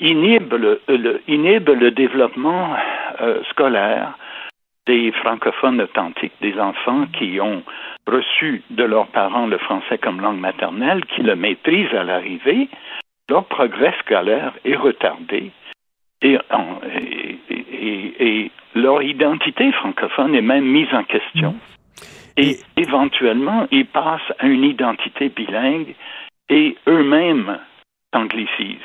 inhibe, 0.00 0.52
le, 0.54 1.90
développement 1.90 2.76
euh, 3.20 3.42
scolaire 3.50 4.16
des 4.86 5.10
francophones 5.12 5.80
authentiques, 5.80 6.34
des 6.40 6.58
enfants 6.60 7.06
qui 7.18 7.40
ont 7.40 7.62
reçu 8.06 8.62
de 8.70 8.84
leurs 8.84 9.08
parents 9.08 9.46
le 9.46 9.58
français 9.58 9.98
comme 9.98 10.20
langue 10.20 10.38
maternelle, 10.38 11.04
qui 11.06 11.22
le 11.22 11.34
maîtrisent 11.34 11.92
à 11.94 12.04
l'arrivée, 12.04 12.68
leur 13.28 13.44
progrès 13.46 13.94
scolaire 14.00 14.52
est 14.64 14.76
retardé 14.76 15.50
et- 17.86 18.14
et 18.28 18.50
leur 18.74 19.02
identité 19.02 19.72
francophone 19.72 20.34
est 20.34 20.42
même 20.42 20.64
mise 20.66 20.92
en 20.92 21.04
question. 21.04 21.54
Et 22.36 22.58
éventuellement, 22.76 23.66
ils 23.70 23.86
passent 23.86 24.32
à 24.38 24.46
une 24.46 24.64
identité 24.64 25.28
bilingue 25.30 25.94
et 26.50 26.76
eux-mêmes 26.86 27.58
s'anglicisent 28.12 28.76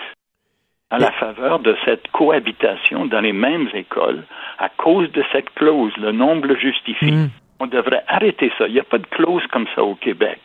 à 0.89 0.97
la 0.99 1.11
faveur 1.11 1.59
de 1.59 1.75
cette 1.85 2.07
cohabitation 2.11 3.05
dans 3.05 3.21
les 3.21 3.33
mêmes 3.33 3.69
écoles 3.73 4.23
à 4.59 4.69
cause 4.69 5.11
de 5.11 5.23
cette 5.31 5.49
clause, 5.53 5.95
le 5.97 6.11
nombre 6.11 6.47
le 6.47 6.55
justifie. 6.57 7.11
On 7.59 7.67
devrait 7.67 8.03
arrêter 8.07 8.51
ça. 8.57 8.67
Il 8.67 8.73
n'y 8.73 8.79
a 8.79 8.83
pas 8.83 8.97
de 8.97 9.05
clause 9.07 9.45
comme 9.47 9.67
ça 9.75 9.83
au 9.83 9.95
Québec 9.95 10.39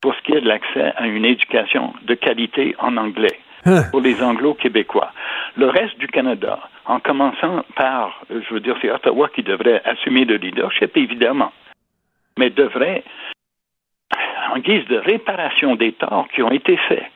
pour 0.00 0.14
ce 0.14 0.20
qui 0.22 0.32
est 0.34 0.40
de 0.40 0.48
l'accès 0.48 0.92
à 0.96 1.06
une 1.06 1.24
éducation 1.24 1.94
de 2.02 2.14
qualité 2.14 2.74
en 2.78 2.96
anglais 2.96 3.38
pour 3.90 4.00
les 4.00 4.22
anglo-québécois. 4.22 5.12
Le 5.56 5.68
reste 5.68 5.98
du 5.98 6.06
Canada, 6.08 6.58
en 6.86 6.98
commençant 7.00 7.64
par, 7.76 8.22
je 8.30 8.54
veux 8.54 8.60
dire, 8.60 8.76
c'est 8.80 8.90
Ottawa 8.90 9.28
qui 9.34 9.42
devrait 9.42 9.82
assumer 9.84 10.24
le 10.24 10.36
leadership, 10.36 10.96
évidemment, 10.96 11.52
mais 12.38 12.50
devrait, 12.50 13.04
en 14.52 14.58
guise 14.58 14.86
de 14.86 14.96
réparation 14.96 15.76
des 15.76 15.92
torts 15.92 16.28
qui 16.34 16.42
ont 16.42 16.50
été 16.50 16.76
faits 16.88 17.06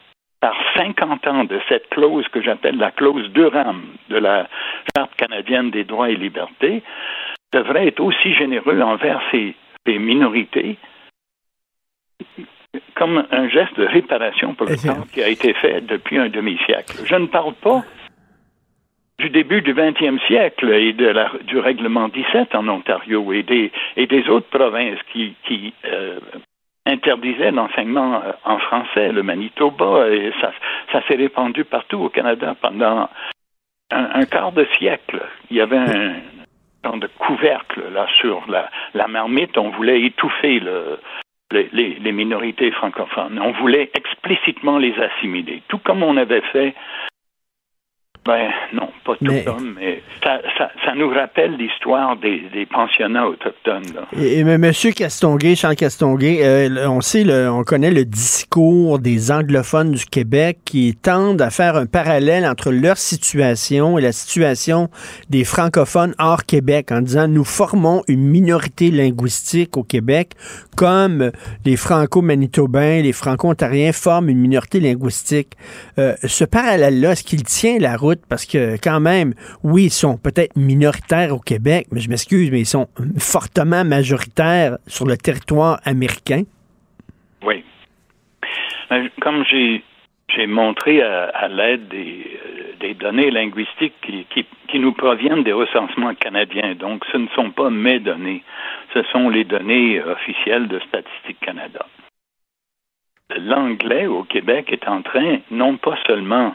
par 0.40 0.54
50 0.76 1.26
ans 1.26 1.44
de 1.44 1.58
cette 1.68 1.88
clause 1.88 2.26
que 2.28 2.42
j'appelle 2.42 2.76
la 2.76 2.90
clause 2.90 3.30
Durham 3.32 3.82
de 4.10 4.18
la 4.18 4.46
Charte 4.94 5.14
canadienne 5.16 5.70
des 5.70 5.84
droits 5.84 6.10
et 6.10 6.16
libertés, 6.16 6.82
devrait 7.52 7.88
être 7.88 8.00
aussi 8.00 8.34
généreux 8.34 8.80
envers 8.82 9.20
ces 9.30 9.54
minorités 9.86 10.78
comme 12.94 13.26
un 13.30 13.48
geste 13.48 13.78
de 13.78 13.86
réparation 13.86 14.54
pour 14.54 14.66
le 14.66 14.76
temps 14.76 15.04
qui 15.12 15.22
a 15.22 15.28
été 15.28 15.52
fait 15.54 15.80
depuis 15.80 16.18
un 16.18 16.28
demi-siècle. 16.28 17.04
Je 17.04 17.14
ne 17.14 17.26
parle 17.26 17.54
pas 17.54 17.82
du 19.18 19.30
début 19.30 19.62
du 19.62 19.72
20e 19.72 20.18
siècle 20.26 20.70
et 20.72 20.92
de 20.92 21.06
la, 21.06 21.30
du 21.44 21.58
règlement 21.58 22.08
17 22.08 22.54
en 22.54 22.68
Ontario 22.68 23.32
et 23.32 23.42
des, 23.42 23.72
et 23.96 24.06
des 24.06 24.28
autres 24.28 24.48
provinces 24.48 24.98
qui, 25.12 25.34
qui 25.46 25.72
euh, 25.86 26.18
interdisaient 26.84 27.50
l'enseignement 27.50 28.22
euh, 28.22 28.32
en 28.44 28.58
français, 28.58 29.12
le 29.12 29.22
Manitoba, 29.22 30.08
et 30.10 30.32
ça, 30.40 30.52
ça 30.92 31.02
s'est 31.06 31.16
répandu 31.16 31.64
partout 31.64 31.98
au 31.98 32.08
Canada 32.10 32.54
pendant 32.60 33.08
un, 33.90 34.08
un 34.14 34.24
quart 34.26 34.52
de 34.52 34.66
siècle. 34.76 35.22
Il 35.50 35.56
y 35.56 35.60
avait 35.62 35.78
un 35.78 36.16
genre 36.84 36.98
de 36.98 37.08
couvercle 37.18 37.84
là 37.92 38.06
sur 38.20 38.44
la, 38.48 38.68
la 38.92 39.08
marmite. 39.08 39.56
On 39.56 39.70
voulait 39.70 40.02
étouffer 40.02 40.60
le, 40.60 40.98
les, 41.52 42.12
minorités 42.12 42.70
francophones. 42.72 43.38
On 43.38 43.52
voulait 43.52 43.90
explicitement 43.94 44.78
les 44.78 44.94
assimiler, 44.94 45.62
tout 45.68 45.78
comme 45.78 46.02
on 46.02 46.16
avait 46.16 46.42
fait 46.52 46.74
ben 48.24 48.50
non, 48.72 48.90
pas 49.06 49.14
tout 49.16 49.24
Mais- 49.24 49.44
mais 49.76 50.02
ça, 50.22 50.40
ça, 50.58 50.70
ça 50.84 50.94
nous 50.96 51.08
rappelle 51.08 51.56
l'histoire 51.56 52.16
des, 52.16 52.42
des 52.52 52.66
pensionnats 52.66 53.26
autochtones. 53.28 53.84
là. 53.94 54.02
Et, 54.20 54.38
et 54.38 54.40
M. 54.40 54.70
Castonguay, 54.94 55.54
Charles 55.54 55.76
Castonguay, 55.76 56.40
euh, 56.42 56.88
on 56.88 57.00
sait, 57.00 57.24
le- 57.24 57.48
on 57.50 57.62
connaît 57.62 57.90
le 57.92 58.04
discours 58.04 58.98
des 58.98 59.30
anglophones 59.30 59.92
du 59.92 60.04
Québec 60.04 60.58
qui 60.64 60.94
tendent 61.00 61.40
à 61.40 61.50
faire 61.50 61.76
un 61.76 61.86
parallèle 61.86 62.44
entre 62.44 62.70
leur 62.72 62.96
situation 62.98 63.98
et 63.98 64.02
la 64.02 64.12
situation 64.12 64.88
des 65.30 65.44
francophones 65.44 66.14
hors 66.18 66.44
Québec 66.44 66.90
en 66.92 67.00
disant 67.00 67.28
nous 67.28 67.44
formons 67.44 68.02
une 68.08 68.26
minorité 68.26 68.90
linguistique 68.90 69.76
au 69.76 69.84
Québec 69.84 70.32
comme 70.76 71.30
les 71.64 71.76
franco-manitobains, 71.76 73.02
les 73.02 73.12
franco-ontariens 73.12 73.92
forment 73.92 74.28
une 74.30 74.38
minorité 74.38 74.80
linguistique. 74.80 75.52
Euh, 75.98 76.14
ce 76.24 76.44
parallèle-là, 76.44 77.12
est-ce 77.12 77.22
qu'il 77.24 77.42
tient 77.44 77.78
la 77.78 77.96
route? 77.96 78.20
Parce 78.28 78.44
que 78.46 78.76
quand 78.82 78.95
même, 79.00 79.34
oui, 79.62 79.84
ils 79.84 79.90
sont 79.90 80.18
peut-être 80.18 80.56
minoritaires 80.56 81.34
au 81.34 81.38
Québec, 81.38 81.86
mais 81.92 82.00
je 82.00 82.08
m'excuse, 82.08 82.50
mais 82.50 82.60
ils 82.60 82.66
sont 82.66 82.88
fortement 83.18 83.84
majoritaires 83.84 84.78
sur 84.86 85.06
le 85.06 85.16
territoire 85.16 85.80
américain. 85.84 86.42
Oui. 87.42 87.64
Euh, 88.92 89.08
Comme 89.20 89.44
j'ai 89.44 90.46
montré 90.46 91.02
à, 91.02 91.48
l'aide 91.48 91.88
des, 91.88 92.38
euh, 92.46 92.72
des 92.80 92.94
données 92.94 93.30
linguistiques 93.30 93.94
qui 94.00 94.78
nous 94.78 94.92
proviennent 94.92 95.44
des 95.44 95.52
recensements 95.52 96.14
canadiens, 96.14 96.74
donc 96.74 97.04
ce 97.10 97.16
ne 97.16 97.28
sont 97.28 97.50
pas 97.50 97.70
mes 97.70 98.00
données, 98.00 98.42
ce 98.94 99.02
sont 99.12 99.28
les 99.28 99.44
données 99.44 100.02
officielles 100.02 100.68
de 100.68 100.78
Statistique 100.80 101.40
Canada. 101.40 101.86
L'anglais 103.36 104.06
au 104.06 104.22
Québec 104.22 104.72
est 104.72 104.86
en 104.88 105.02
train 105.02 105.38
non 105.50 105.76
pas 105.76 105.98
seulement 106.06 106.54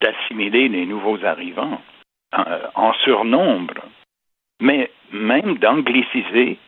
d'assimiler 0.00 0.68
les 0.68 0.86
nouveaux 0.86 1.24
arrivants 1.24 1.80
euh, 2.38 2.66
en 2.74 2.92
surnombre, 3.04 3.82
mais 4.60 4.90
même 5.12 5.58
d'angliciser 5.58 6.58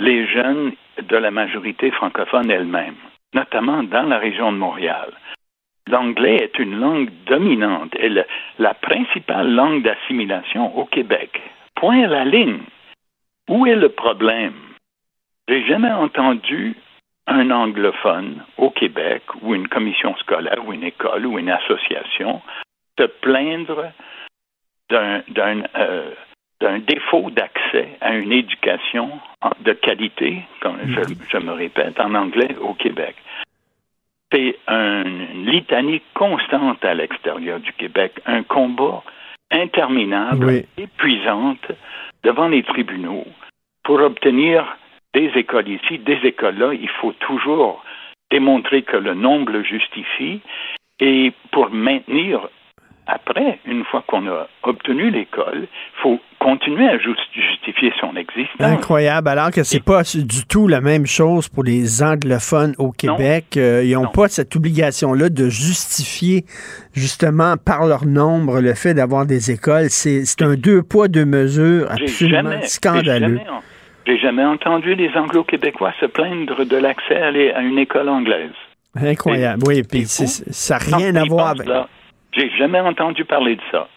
les 0.00 0.26
jeunes 0.26 0.72
de 1.00 1.16
la 1.16 1.30
majorité 1.30 1.90
francophone 1.90 2.50
elle-même, 2.50 2.96
notamment 3.32 3.82
dans 3.82 4.02
la 4.02 4.18
région 4.18 4.52
de 4.52 4.58
Montréal. 4.58 5.12
L'anglais 5.86 6.36
est 6.36 6.58
une 6.58 6.80
langue 6.80 7.10
dominante 7.26 7.94
et 7.96 8.08
la 8.58 8.74
principale 8.74 9.52
langue 9.52 9.82
d'assimilation 9.82 10.76
au 10.76 10.86
Québec. 10.86 11.40
Point 11.74 12.04
à 12.04 12.06
la 12.06 12.24
ligne. 12.24 12.62
Où 13.48 13.66
est 13.66 13.76
le 13.76 13.90
problème? 13.90 14.54
J'ai 15.46 15.66
jamais 15.66 15.92
entendu 15.92 16.74
un 17.26 17.50
anglophone 17.50 18.42
au 18.56 18.70
Québec 18.70 19.22
ou 19.42 19.54
une 19.54 19.68
commission 19.68 20.16
scolaire 20.16 20.66
ou 20.66 20.72
une 20.72 20.84
école 20.84 21.26
ou 21.26 21.38
une 21.38 21.50
association 21.50 22.40
se 22.98 23.04
plaindre 23.04 23.92
d'un 24.90 25.22
d'un, 25.28 25.62
euh, 25.76 26.10
d'un 26.60 26.78
défaut 26.78 27.30
d'accès 27.30 27.88
à 28.00 28.14
une 28.14 28.32
éducation 28.32 29.10
de 29.60 29.72
qualité, 29.72 30.42
comme 30.60 30.78
je, 30.86 31.00
je 31.28 31.38
me 31.38 31.52
répète, 31.52 31.98
en 32.00 32.14
anglais 32.14 32.54
au 32.60 32.74
Québec. 32.74 33.16
C'est 34.32 34.56
un- 34.68 35.04
une 35.04 35.46
litanie 35.46 36.00
constante 36.14 36.84
à 36.84 36.94
l'extérieur 36.94 37.60
du 37.60 37.72
Québec, 37.74 38.12
un 38.26 38.42
combat 38.42 39.02
interminable, 39.50 40.46
Oui. 40.46 40.64
épuisante 40.78 41.70
devant 42.22 42.48
les 42.48 42.62
tribunaux 42.62 43.26
pour 43.84 44.00
obtenir 44.00 44.76
des 45.12 45.30
écoles 45.36 45.68
ici, 45.68 45.98
des 45.98 46.18
écoles 46.24 46.58
là. 46.58 46.72
Il 46.72 46.88
faut 46.88 47.12
toujours 47.12 47.84
démontrer 48.30 48.82
que 48.82 48.96
le 48.96 49.14
nombre 49.14 49.52
le 49.52 49.62
justifie 49.62 50.40
et 51.00 51.32
pour 51.52 51.70
maintenir 51.70 52.48
après, 53.06 53.58
une 53.66 53.84
fois 53.84 54.02
qu'on 54.06 54.26
a 54.28 54.46
obtenu 54.62 55.10
l'école, 55.10 55.62
il 55.62 56.02
faut 56.02 56.20
continuer 56.38 56.88
à 56.88 56.98
justifier 56.98 57.92
son 58.00 58.16
existence. 58.16 58.60
Incroyable, 58.60 59.28
alors 59.28 59.50
que 59.50 59.62
c'est 59.62 59.84
pas 59.84 60.02
du 60.02 60.46
tout 60.46 60.68
la 60.68 60.80
même 60.80 61.06
chose 61.06 61.48
pour 61.48 61.64
les 61.64 62.02
anglophones 62.02 62.74
au 62.78 62.92
Québec. 62.92 63.56
Euh, 63.56 63.82
ils 63.84 63.92
n'ont 63.92 64.08
pas 64.08 64.28
cette 64.28 64.54
obligation-là 64.56 65.28
de 65.28 65.48
justifier 65.48 66.44
justement 66.94 67.56
par 67.56 67.86
leur 67.86 68.06
nombre 68.06 68.60
le 68.60 68.74
fait 68.74 68.94
d'avoir 68.94 69.26
des 69.26 69.50
écoles. 69.50 69.90
C'est 69.90 70.42
un 70.42 70.54
deux 70.54 70.82
poids, 70.82 71.08
deux 71.08 71.26
mesures 71.26 71.90
absolument 71.90 72.60
scandaleux. 72.62 73.40
J'ai 74.06 74.18
jamais 74.18 74.44
entendu 74.44 74.94
les 74.94 75.10
Anglo-Québécois 75.14 75.92
se 75.98 76.06
plaindre 76.06 76.64
de 76.64 76.76
l'accès 76.76 77.22
à, 77.54 77.60
une 77.60 77.78
école 77.78 78.08
anglaise. 78.08 78.52
Incroyable, 78.94 79.62
oui, 79.66 79.82
puis 79.82 80.04
ça 80.04 80.78
n'a 80.78 80.96
rien 80.96 81.16
à 81.16 81.24
voir 81.24 81.48
avec... 81.48 81.66
J'ai 82.34 82.50
jamais 82.50 82.80
entendu 82.80 83.24
parler 83.24 83.56
de 83.56 83.62
ça. 83.70 83.88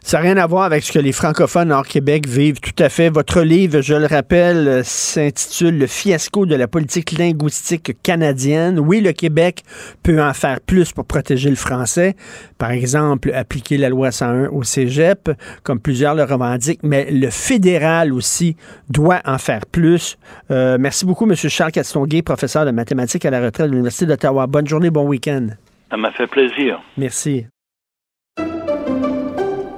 Ça 0.00 0.18
n'a 0.18 0.24
rien 0.24 0.36
à 0.36 0.46
voir 0.46 0.64
avec 0.64 0.82
ce 0.82 0.92
que 0.92 0.98
les 0.98 1.12
francophones 1.12 1.72
hors 1.72 1.86
Québec 1.86 2.26
vivent 2.28 2.60
tout 2.60 2.74
à 2.78 2.88
fait. 2.88 3.08
Votre 3.08 3.40
livre, 3.40 3.80
je 3.80 3.94
le 3.94 4.06
rappelle, 4.06 4.84
s'intitule 4.84 5.78
Le 5.78 5.86
fiasco 5.86 6.44
de 6.44 6.54
la 6.54 6.68
politique 6.68 7.12
linguistique 7.12 7.92
canadienne. 8.02 8.78
Oui, 8.78 9.00
le 9.00 9.12
Québec 9.12 9.62
peut 10.02 10.22
en 10.22 10.34
faire 10.34 10.60
plus 10.60 10.92
pour 10.92 11.06
protéger 11.06 11.48
le 11.48 11.56
français. 11.56 12.16
Par 12.58 12.72
exemple, 12.72 13.32
appliquer 13.32 13.78
la 13.78 13.88
loi 13.88 14.10
101 14.10 14.48
au 14.48 14.62
cégep, 14.62 15.30
comme 15.62 15.80
plusieurs 15.80 16.14
le 16.14 16.24
revendiquent, 16.24 16.82
mais 16.82 17.10
le 17.10 17.30
fédéral 17.30 18.12
aussi 18.12 18.56
doit 18.90 19.20
en 19.24 19.38
faire 19.38 19.64
plus. 19.64 20.18
Euh, 20.50 20.76
merci 20.78 21.06
beaucoup, 21.06 21.24
M. 21.24 21.34
Charles 21.34 21.72
Castonguay, 21.72 22.20
professeur 22.20 22.66
de 22.66 22.72
mathématiques 22.72 23.24
à 23.24 23.30
la 23.30 23.40
retraite 23.40 23.68
de 23.68 23.72
l'Université 23.72 24.04
d'Ottawa. 24.04 24.46
Bonne 24.46 24.66
journée, 24.66 24.90
bon 24.90 25.06
week-end. 25.06 25.46
Ça 25.90 25.96
m'a 25.96 26.10
fait 26.10 26.26
plaisir. 26.26 26.82
Merci. 26.98 27.46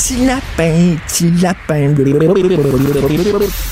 petit 0.00 0.24
lapin, 0.24 0.96
petit 1.06 1.30
lapin. 1.42 1.94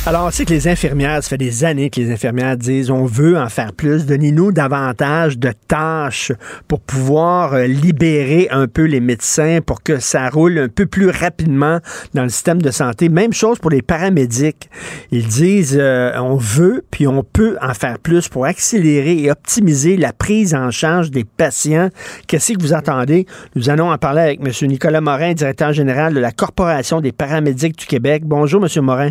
Alors, 0.05 0.27
on 0.27 0.31
sait 0.31 0.45
que 0.45 0.51
les 0.51 0.69
infirmières, 0.69 1.23
ça 1.23 1.31
fait 1.31 1.39
des 1.39 1.65
années 1.65 1.89
que 1.89 2.01
les 2.01 2.13
infirmières 2.13 2.59
disent 2.59 2.91
on 2.91 3.07
veut 3.07 3.39
en 3.39 3.49
faire 3.49 3.73
plus, 3.73 4.05
donnez-nous 4.05 4.53
davantage 4.53 5.39
de 5.39 5.53
tâches 5.69 6.33
pour 6.67 6.81
pouvoir 6.81 7.55
euh, 7.55 7.67
libérer 7.67 8.49
un 8.51 8.67
peu 8.67 8.83
les 8.83 9.01
médecins 9.01 9.61
pour 9.65 9.83
que 9.83 10.01
ça 10.01 10.29
roule 10.29 10.59
un 10.59 10.69
peu 10.69 10.85
plus 10.85 11.09
rapidement 11.09 11.79
dans 12.13 12.25
le 12.25 12.29
système 12.29 12.61
de 12.61 12.71
santé. 12.71 13.09
Même 13.09 13.33
chose 13.33 13.59
pour 13.59 13.71
les 13.71 13.81
paramédics. 13.81 14.69
Ils 15.11 15.29
disent 15.29 15.79
euh, 15.81 16.13
on 16.19 16.37
veut 16.37 16.85
puis 16.91 17.07
on 17.07 17.23
peut 17.23 17.57
en 17.63 17.73
faire 17.73 17.99
plus 17.99 18.29
pour 18.29 18.45
accélérer 18.45 19.23
et 19.23 19.31
optimiser 19.31 19.97
la 19.97 20.13
prise 20.13 20.55
en 20.55 20.71
charge 20.71 21.11
des 21.11 21.25
patients. 21.25 21.89
Qu'est-ce 22.27 22.53
que 22.53 22.61
vous 22.61 22.75
attendez? 22.75 23.25
Nous 23.55 23.71
allons 23.71 23.91
en 23.91 23.97
parler 23.97 24.21
avec 24.21 24.41
M. 24.45 24.69
Nicolas 24.69 25.01
Morin, 25.01 25.33
directeur 25.33 25.73
général 25.73 26.18
de 26.19 26.23
la 26.23 26.33
Corporation 26.33 27.01
des 27.01 27.13
paramédics 27.13 27.79
du 27.79 27.87
Québec. 27.87 28.23
Bonjour, 28.25 28.61
M. 28.63 28.85
Morin. 28.85 29.11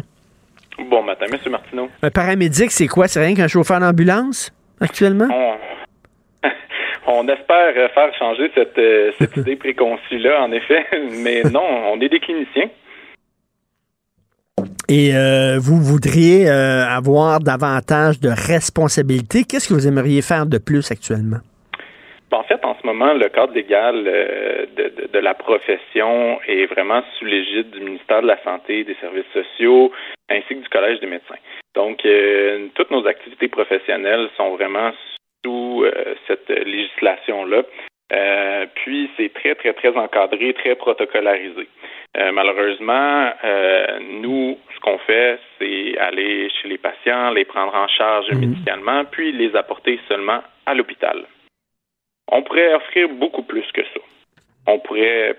Bon 0.89 1.01
matin, 1.01 1.25
M. 1.31 1.51
Martineau. 1.51 1.87
Un 2.03 2.11
paramédic, 2.11 2.71
c'est 2.71 2.87
quoi? 2.87 3.07
C'est 3.07 3.23
rien 3.23 3.33
qu'un 3.33 3.47
chauffeur 3.47 3.79
d'ambulance 3.79 4.53
actuellement? 4.81 5.27
On... 5.31 7.27
espère 7.27 7.73
faire 7.93 8.13
changer 8.19 8.51
cette, 8.53 8.77
euh, 8.77 9.11
idée 9.37 9.55
préconçue-là, 9.55 10.43
en 10.43 10.51
effet, 10.51 10.85
mais 11.23 11.43
non, 11.43 11.63
on 11.93 11.99
est 12.01 12.09
des 12.09 12.19
cliniciens. 12.19 12.69
Et 14.89 15.15
euh, 15.15 15.57
vous 15.59 15.81
voudriez 15.81 16.49
euh, 16.49 16.85
avoir 16.85 17.39
davantage 17.39 18.19
de 18.19 18.29
responsabilités. 18.29 19.43
Qu'est-ce 19.43 19.67
que 19.67 19.73
vous 19.73 19.87
aimeriez 19.87 20.21
faire 20.21 20.45
de 20.45 20.57
plus 20.57 20.91
actuellement? 20.91 21.39
En 22.31 22.43
fait, 22.43 22.63
en 22.65 22.75
ce 22.75 22.85
moment, 22.85 23.13
le 23.13 23.29
cadre 23.29 23.53
légal 23.53 24.03
euh, 24.05 24.65
de, 24.75 25.19
la 25.19 25.33
profession 25.33 26.39
est 26.47 26.65
vraiment 26.65 27.01
sous 27.17 27.25
l'égide 27.25 27.71
du 27.71 27.79
ministère 27.79 28.21
de 28.21 28.27
la 28.27 28.41
Santé 28.43 28.79
et 28.79 28.83
des 28.83 28.95
Services 28.95 29.31
sociaux, 29.33 29.93
ainsi 30.29 30.47
que 30.49 30.61
du 30.61 30.69
Collège 30.69 30.99
des 30.99 31.07
médecins. 31.07 31.37
Donc, 31.73 32.05
euh, 32.05 32.67
toutes 32.75 32.91
nos 32.91 33.07
activités 33.07 33.47
professionnelles 33.47 34.29
sont 34.35 34.55
vraiment 34.55 34.91
sous 35.45 35.85
euh, 35.85 36.15
cette 36.27 36.49
législation-là. 36.49 37.63
puis, 38.75 39.09
c'est 39.15 39.33
très, 39.33 39.55
très, 39.55 39.73
très 39.73 39.95
encadré, 39.95 40.53
très 40.53 40.75
protocolarisé. 40.75 41.67
malheureusement, 42.33 43.31
nous, 44.21 44.57
ce 44.75 44.79
qu'on 44.81 44.97
fait, 44.99 45.39
c'est 45.57 45.97
aller 45.97 46.49
chez 46.49 46.67
les 46.67 46.77
patients, 46.77 47.31
les 47.31 47.45
prendre 47.45 47.75
en 47.75 47.87
charge 47.87 48.29
mmh. 48.31 48.39
médicalement, 48.39 49.05
puis 49.05 49.31
les 49.31 49.55
apporter 49.55 49.99
seulement 50.09 50.41
à 50.65 50.73
l'hôpital. 50.73 51.25
On 52.31 52.43
pourrait 52.43 52.73
offrir 52.73 53.09
beaucoup 53.09 53.43
plus 53.43 53.65
que 53.73 53.83
ça. 53.83 54.01
On 54.67 54.79
pourrait 54.79 55.35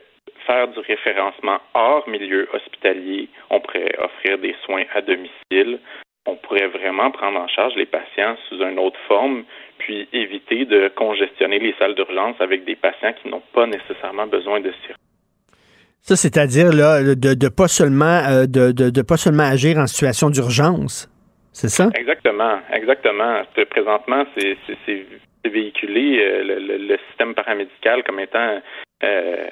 faire 0.47 0.69
du 0.69 0.79
référencement 0.81 1.59
hors 1.75 2.09
milieu 2.09 2.49
hospitalier. 2.53 3.29
On 3.51 3.61
pourrait 3.61 3.95
offrir 3.99 4.39
des 4.39 4.55
soins 4.65 4.85
à 4.95 5.03
domicile. 5.03 5.81
On 6.27 6.37
pourrait 6.37 6.69
vraiment 6.69 7.11
prendre 7.11 7.39
en 7.39 7.49
charge 7.49 7.75
les 7.77 7.87
patients 7.87 8.37
sous 8.49 8.61
une 8.63 8.79
autre 8.79 8.99
forme, 9.07 9.45
puis 9.79 10.09
éviter 10.13 10.65
de 10.65 10.91
congestionner 10.95 11.59
les 11.59 11.75
salles 11.79 11.95
d'urgence 11.95 12.37
avec 12.41 12.65
des 12.65 12.77
patients 12.77 13.15
qui 13.21 13.29
n'ont 13.29 13.43
pas 13.55 13.67
nécessairement 13.67 14.27
besoin 14.27 14.61
de 14.61 14.71
circuit. 14.87 14.95
Ça, 16.03 16.17
c'est-à-dire 16.17 16.73
là, 16.73 17.03
de, 17.03 17.35
de 17.35 17.49
pas 17.49 17.69
seulement 17.69 18.23
euh, 18.29 18.47
de, 18.47 18.73
de, 18.73 19.03
pas 19.03 19.17
seulement 19.17 19.45
agir 19.45 19.79
en 19.79 19.87
situation 19.87 20.31
d'urgence. 20.31 21.09
C'est 21.61 21.71
ça? 21.71 21.91
Exactement, 21.99 22.61
exactement. 22.73 23.43
Présentement, 23.69 24.25
c'est 24.37 24.57
véhiculer 25.45 26.21
euh, 26.23 26.79
le, 26.79 26.97
système 27.09 27.35
paramédical 27.35 28.05
comme 28.05 28.21
étant 28.21 28.63
euh, 29.03 29.47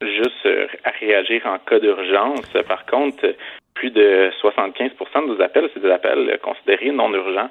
juste 0.00 0.46
euh, 0.46 0.68
à 0.84 0.90
réagir 0.90 1.44
en 1.46 1.58
cas 1.58 1.80
d'urgence. 1.80 2.46
Par 2.68 2.86
contre, 2.86 3.34
plus 3.74 3.90
de 3.90 4.30
75% 4.40 4.92
de 5.22 5.34
nos 5.34 5.40
appels, 5.42 5.68
c'est 5.74 5.82
des 5.82 5.90
appels 5.90 6.38
considérés 6.44 6.92
non 6.92 7.12
urgents. 7.12 7.50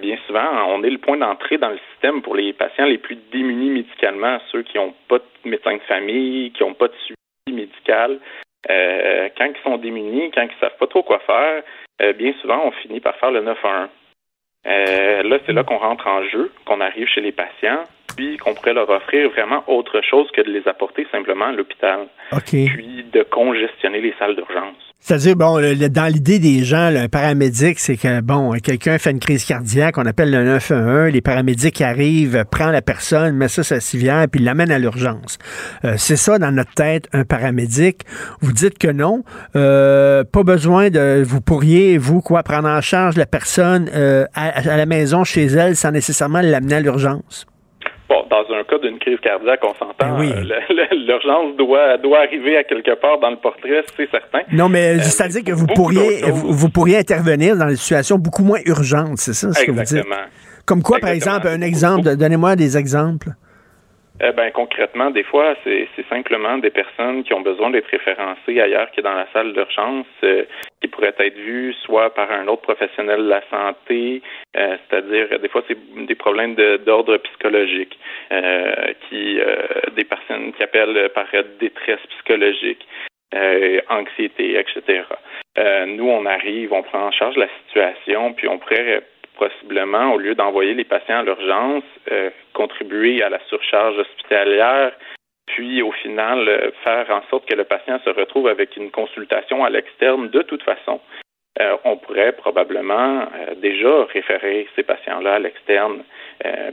bien 0.00 0.16
souvent, 0.26 0.48
on 0.68 0.82
est 0.82 0.88
le 0.90 0.98
point 0.98 1.18
d'entrée 1.18 1.58
dans 1.58 1.68
le 1.68 1.80
système 1.92 2.22
pour 2.22 2.34
les 2.34 2.54
patients 2.54 2.86
les 2.86 2.96
plus 2.96 3.18
démunis 3.30 3.68
médicalement, 3.68 4.38
ceux 4.50 4.62
qui 4.62 4.78
n'ont 4.78 4.94
pas 5.08 5.18
de 5.18 5.50
médecin 5.50 5.74
de 5.74 5.82
famille, 5.82 6.52
qui 6.52 6.62
n'ont 6.62 6.72
pas 6.72 6.88
de 6.88 6.94
suivi 7.04 7.54
médical. 7.54 8.18
Quand 8.66 9.46
ils 9.46 9.62
sont 9.62 9.78
démunis, 9.78 10.30
quand 10.32 10.42
ils 10.42 10.60
savent 10.60 10.76
pas 10.78 10.86
trop 10.86 11.02
quoi 11.02 11.20
faire, 11.20 11.62
bien 12.14 12.32
souvent, 12.40 12.62
on 12.66 12.70
finit 12.72 13.00
par 13.00 13.16
faire 13.16 13.30
le 13.30 13.42
911. 13.42 13.88
Euh, 14.66 15.22
là, 15.22 15.38
c'est 15.46 15.52
là 15.52 15.64
qu'on 15.64 15.78
rentre 15.78 16.06
en 16.06 16.22
jeu, 16.24 16.52
qu'on 16.66 16.80
arrive 16.80 17.08
chez 17.08 17.20
les 17.20 17.32
patients, 17.32 17.84
puis 18.16 18.36
qu'on 18.36 18.54
pourrait 18.54 18.74
leur 18.74 18.90
offrir 18.90 19.30
vraiment 19.30 19.64
autre 19.66 20.00
chose 20.02 20.30
que 20.32 20.42
de 20.42 20.50
les 20.50 20.66
apporter 20.68 21.06
simplement 21.10 21.46
à 21.46 21.52
l'hôpital. 21.52 22.08
Puis 22.66 23.04
de 23.04 23.22
congestionner 23.22 24.00
les 24.00 24.14
salles 24.18 24.36
d'urgence. 24.36 24.89
C'est-à-dire, 25.02 25.34
bon, 25.34 25.56
le- 25.58 25.88
dans 25.88 26.12
l'idée 26.12 26.38
des 26.38 26.62
gens, 26.62 26.90
le 26.90 27.08
paramédic, 27.08 27.78
c'est 27.80 27.96
que, 27.96 28.20
bon, 28.20 28.52
quelqu'un 28.62 28.98
fait 28.98 29.10
une 29.10 29.18
crise 29.18 29.44
cardiaque, 29.44 29.96
on 29.96 30.04
appelle 30.04 30.30
le 30.30 30.44
911, 30.44 31.10
les 31.12 31.22
paramédics 31.22 31.80
arrivent, 31.80 32.44
prend 32.50 32.70
la 32.70 32.82
personne, 32.82 33.34
met 33.34 33.48
ça 33.48 33.62
sur 33.62 33.76
la 33.76 33.80
civière, 33.80 34.26
puis 34.30 34.42
l'amène 34.42 34.70
à 34.70 34.78
l'urgence. 34.78 35.38
Euh, 35.84 35.94
c'est 35.96 36.16
ça, 36.16 36.38
dans 36.38 36.52
notre 36.52 36.74
tête, 36.74 37.08
un 37.14 37.24
paramédic. 37.24 38.02
Vous 38.42 38.52
dites 38.52 38.76
que 38.78 38.88
non. 38.88 39.24
Euh, 39.56 40.22
pas 40.22 40.42
besoin 40.42 40.90
de... 40.90 41.22
Vous 41.26 41.40
pourriez, 41.40 41.96
vous, 41.96 42.20
quoi, 42.20 42.42
prendre 42.42 42.68
en 42.68 42.82
charge 42.82 43.16
la 43.16 43.26
personne 43.26 43.90
euh, 43.94 44.26
à, 44.34 44.48
à 44.70 44.76
la 44.76 44.86
maison, 44.86 45.24
chez 45.24 45.46
elle, 45.46 45.76
sans 45.76 45.92
nécessairement 45.92 46.42
l'amener 46.42 46.74
à 46.76 46.80
l'urgence. 46.80 47.46
Bon, 48.10 48.24
dans 48.28 48.42
un 48.54 48.64
cas 48.64 48.76
d'une 48.82 48.98
crise 48.98 49.20
cardiaque, 49.20 49.60
on 49.62 49.72
s'entend. 49.74 49.94
Ben 50.00 50.16
oui. 50.18 50.32
euh, 50.32 50.84
L'urgence 51.06 51.56
doit, 51.56 51.96
doit 51.98 52.18
arriver 52.26 52.56
à 52.56 52.64
quelque 52.64 53.00
part 53.00 53.20
dans 53.20 53.30
le 53.30 53.36
portrait, 53.36 53.84
c'est 53.96 54.10
certain. 54.10 54.40
Non, 54.52 54.68
mais 54.68 54.96
Euh, 54.96 55.00
c'est-à-dire 55.00 55.44
que 55.44 55.52
vous 55.52 55.68
pourriez, 55.68 56.22
vous, 56.28 56.52
vous 56.52 56.68
pourriez 56.70 56.98
intervenir 56.98 57.56
dans 57.56 57.68
des 57.68 57.76
situations 57.76 58.18
beaucoup 58.18 58.42
moins 58.42 58.58
urgentes, 58.66 59.18
c'est 59.18 59.32
ça 59.32 59.52
ce 59.52 59.64
que 59.64 59.70
vous 59.70 59.82
dites? 59.82 60.04
Comme 60.66 60.82
quoi, 60.82 60.98
par 60.98 61.10
exemple, 61.10 61.46
un 61.48 61.60
exemple, 61.62 62.16
donnez-moi 62.16 62.56
des 62.56 62.76
exemples. 62.76 63.28
Eh 64.22 64.32
ben, 64.32 64.50
concrètement, 64.50 65.10
des 65.10 65.22
fois, 65.22 65.54
c'est 65.64 65.88
simplement 66.10 66.58
des 66.58 66.70
personnes 66.70 67.24
qui 67.24 67.32
ont 67.32 67.40
besoin 67.40 67.70
d'être 67.70 67.88
référencées 67.88 68.60
ailleurs 68.60 68.90
que 68.92 69.00
dans 69.00 69.14
la 69.14 69.26
salle 69.32 69.54
d'urgence, 69.54 70.06
euh, 70.24 70.44
qui 70.80 70.88
pourraient 70.88 71.14
être 71.18 71.38
vues 71.38 71.72
soit 71.84 72.12
par 72.14 72.30
un 72.30 72.46
autre 72.46 72.62
professionnel 72.62 73.24
de 73.24 73.28
la 73.30 73.42
santé, 73.48 74.20
euh, 74.56 74.76
c'est-à-dire 74.88 75.38
des 75.38 75.48
fois 75.48 75.62
c'est 75.68 75.78
des 76.06 76.14
problèmes 76.14 76.54
d'ordre 76.84 77.16
psychologique, 77.16 77.98
euh, 78.30 78.92
qui 79.08 79.40
euh, 79.40 79.56
des 79.96 80.04
personnes 80.04 80.52
qui 80.52 80.62
appellent 80.62 81.08
par 81.14 81.26
détresse 81.58 82.00
psychologique, 82.10 82.86
euh, 83.34 83.80
anxiété, 83.88 84.58
etc. 84.58 85.04
Euh, 85.58 85.86
nous, 85.86 86.08
on 86.08 86.26
arrive, 86.26 86.72
on 86.72 86.82
prend 86.82 87.06
en 87.06 87.12
charge 87.12 87.36
la 87.36 87.48
situation, 87.64 88.32
puis 88.34 88.48
on 88.48 88.58
pourrait 88.58 89.02
possiblement, 89.36 90.12
au 90.14 90.18
lieu 90.18 90.34
d'envoyer 90.34 90.74
les 90.74 90.84
patients 90.84 91.20
à 91.20 91.22
l'urgence, 91.22 91.84
euh, 92.10 92.30
contribuer 92.52 93.22
à 93.22 93.28
la 93.28 93.40
surcharge 93.48 93.98
hospitalière, 93.98 94.92
puis 95.46 95.82
au 95.82 95.92
final 95.92 96.48
euh, 96.48 96.70
faire 96.84 97.10
en 97.10 97.22
sorte 97.30 97.48
que 97.48 97.56
le 97.56 97.64
patient 97.64 97.98
se 98.04 98.10
retrouve 98.10 98.48
avec 98.48 98.76
une 98.76 98.90
consultation 98.90 99.64
à 99.64 99.70
l'externe 99.70 100.28
de 100.28 100.42
toute 100.42 100.62
façon. 100.62 101.00
Euh, 101.60 101.76
on 101.84 101.96
pourrait 101.96 102.32
probablement 102.32 103.26
déjà 103.56 104.04
référer 104.04 104.68
ces 104.76 104.82
patients-là 104.82 105.34
à 105.34 105.38
l'externe, 105.40 106.04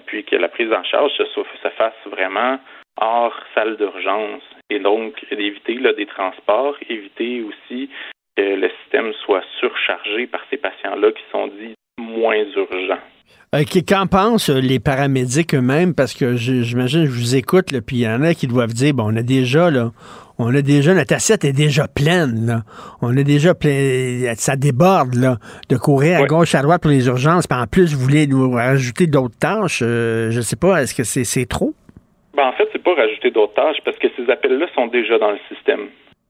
puis 0.06 0.24
que 0.24 0.36
la 0.36 0.48
prise 0.48 0.72
en 0.72 0.84
charge 0.84 1.12
se, 1.18 1.24
se 1.26 1.70
fasse 1.70 1.98
vraiment 2.06 2.58
hors 3.02 3.36
salle 3.54 3.78
d'urgence 3.78 4.44
et 4.70 4.80
donc 4.80 5.14
d'éviter 5.32 5.76
là, 5.76 5.94
des 5.94 6.06
transports, 6.06 6.76
éviter 6.90 7.42
aussi 7.42 7.90
que 8.38 8.44
le 8.44 8.70
système 8.82 9.14
soit 9.14 9.44
surchargé 9.60 10.28
par 10.28 10.42
ces 10.50 10.58
patients-là 10.58 11.12
qui 11.12 11.24
sont 11.32 11.48
dits 11.48 11.76
moins 12.00 12.44
urgents. 12.56 13.00
Euh, 13.56 13.64
Qu'en 13.88 14.08
pensent 14.08 14.50
euh, 14.50 14.60
les 14.60 14.80
paramédics 14.80 15.56
eux-mêmes? 15.56 15.94
Parce 15.96 16.14
que 16.14 16.36
j'imagine, 16.36 17.06
je 17.06 17.12
vous 17.12 17.36
écoute, 17.36 17.68
puis 17.86 17.98
il 17.98 18.02
y 18.02 18.08
en 18.08 18.22
a 18.22 18.34
qui 18.34 18.48
doivent 18.48 18.74
dire, 18.74 18.94
bon, 18.94 19.14
on 19.14 19.16
a 19.16 19.22
déjà, 19.22 19.72
là, 19.72 19.92
on 20.38 20.54
a 20.54 20.62
déjà, 20.62 20.94
notre 20.94 21.14
assiette 21.16 21.46
est 21.46 21.54
déjà 21.54 21.88
pleine, 21.88 22.46
là. 22.46 22.64
On 23.02 23.16
a 23.16 23.24
déjà 23.24 23.56
plein, 23.56 24.34
ça 24.36 24.58
déborde, 24.58 25.16
là, 25.16 25.38
de 25.70 25.78
courir 25.78 26.20
à 26.20 26.26
gauche, 26.26 26.56
à 26.56 26.62
droite 26.62 26.82
pour 26.82 26.92
les 26.92 27.08
urgences, 27.08 27.48
puis 27.48 27.58
en 27.58 27.68
plus, 27.68 27.94
vous 27.94 28.02
voulez 28.02 28.28
nous 28.28 28.52
rajouter 28.52 29.08
d'autres 29.08 29.38
tâches, 29.40 29.80
euh, 29.82 30.30
je 30.32 30.42
sais 30.42 30.58
pas, 30.58 30.82
est-ce 30.82 30.94
que 30.94 31.04
c'est 31.04 31.24
c'est 31.24 31.46
trop? 31.46 31.74
Ben, 32.36 32.48
en 32.48 32.52
fait, 32.52 32.68
c'est 32.74 32.84
pas 32.84 32.94
rajouter 32.94 33.32
d'autres 33.32 33.54
tâches 33.54 33.78
parce 33.84 33.98
que 33.98 34.08
ces 34.16 34.30
appels-là 34.30 34.68
sont 34.76 34.88
déjà 34.88 35.18
dans 35.18 35.32
le 35.32 35.40
système. 35.52 35.88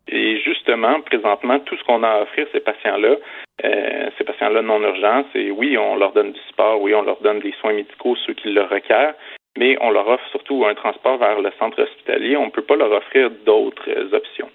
Et 0.10 0.40
justement, 0.40 1.02
présentement, 1.02 1.60
tout 1.60 1.76
ce 1.76 1.84
qu'on 1.84 2.04
a 2.04 2.10
à 2.10 2.22
offrir 2.22 2.48
ces 2.52 2.62
patients-là, 2.62 3.16
euh, 3.66 4.10
ces 4.18 4.24
patients-là 4.24 4.62
non 4.62 4.82
urgents, 4.82 5.26
c'est 5.34 5.52
oui, 5.52 5.78
on 5.78 5.96
leur 5.96 6.14
donne 6.14 6.32
du 6.32 6.40
support, 6.48 6.82
oui, 6.82 6.94
on 6.94 7.02
leur 7.02 7.20
donne 7.22 7.40
des 7.40 7.54
soins 7.60 7.74
médicaux, 7.74 8.16
ceux 8.26 8.34
qui 8.34 8.50
le 8.50 8.62
requièrent, 8.62 9.16
mais 9.58 9.78
on 9.82 9.90
leur 9.90 10.08
offre 10.08 10.28
surtout 10.30 10.66
un 10.66 10.76
transport 10.76 11.18
vers 11.18 11.42
le 11.42 11.52
centre 11.60 11.82
hospitalier. 11.82 12.38
On 12.38 12.46
ne 12.46 12.52
peut 12.52 12.62
pas 12.62 12.76
leur 12.76 12.92
offrir 12.92 13.32
d'autres 13.46 14.14
options. 14.14 14.50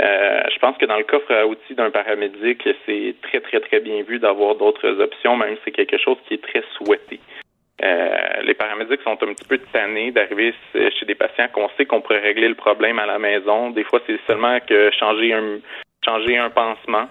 Euh, 0.00 0.42
je 0.52 0.58
pense 0.58 0.76
que 0.76 0.86
dans 0.86 0.98
le 0.98 1.04
coffre 1.04 1.32
à 1.32 1.46
outils 1.46 1.74
d'un 1.74 1.90
paramédic, 1.90 2.68
c'est 2.84 3.14
très, 3.22 3.40
très, 3.40 3.60
très 3.60 3.80
bien 3.80 4.02
vu 4.02 4.18
d'avoir 4.18 4.54
d'autres 4.54 5.00
options, 5.00 5.36
même 5.36 5.56
si 5.56 5.62
c'est 5.66 5.70
quelque 5.72 5.98
chose 5.98 6.18
qui 6.28 6.34
est 6.34 6.42
très 6.42 6.62
souhaité. 6.76 7.18
Euh, 7.82 8.42
les 8.42 8.54
paramédics 8.54 9.02
sont 9.02 9.22
un 9.22 9.34
petit 9.34 9.46
peu 9.46 9.58
tannés 9.72 10.10
d'arriver 10.10 10.54
chez 10.72 11.04
des 11.06 11.14
patients 11.14 11.48
qu'on 11.52 11.68
sait 11.76 11.84
qu'on 11.84 12.00
pourrait 12.00 12.20
régler 12.20 12.48
le 12.48 12.54
problème 12.54 12.98
à 12.98 13.06
la 13.06 13.18
maison. 13.18 13.70
Des 13.70 13.84
fois, 13.84 14.00
c'est 14.06 14.18
seulement 14.26 14.58
que 14.60 14.90
changer 14.92 15.34
un 15.34 15.58
changer 16.06 16.38
un 16.38 16.50
pansement, 16.50 17.08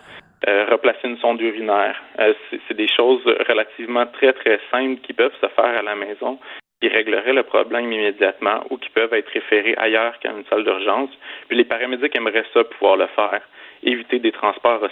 euh, 0.47 0.65
replacer 0.71 1.07
une 1.07 1.17
sonde 1.17 1.41
urinaire. 1.41 2.01
Euh, 2.19 2.33
c'est, 2.67 2.73
des 2.75 2.87
choses 2.87 3.23
relativement 3.47 4.05
très 4.05 4.33
très 4.33 4.59
simples 4.71 5.01
qui 5.01 5.13
peuvent 5.13 5.35
se 5.41 5.47
faire 5.47 5.77
à 5.77 5.81
la 5.81 5.95
maison, 5.95 6.39
qui 6.81 6.87
régleraient 6.87 7.33
le 7.33 7.43
problème 7.43 7.91
immédiatement 7.91 8.63
ou 8.69 8.77
qui 8.77 8.89
peuvent 8.89 9.13
être 9.13 9.29
référés 9.29 9.75
ailleurs 9.77 10.17
qu'à 10.19 10.31
une 10.31 10.45
salle 10.45 10.63
d'urgence. 10.63 11.09
Puis 11.47 11.57
les 11.57 11.65
paramédics 11.65 12.15
aimeraient 12.15 12.45
ça 12.53 12.63
pouvoir 12.63 12.97
le 12.97 13.07
faire, 13.07 13.41
éviter 13.83 14.19
des 14.19 14.31
transports 14.31 14.87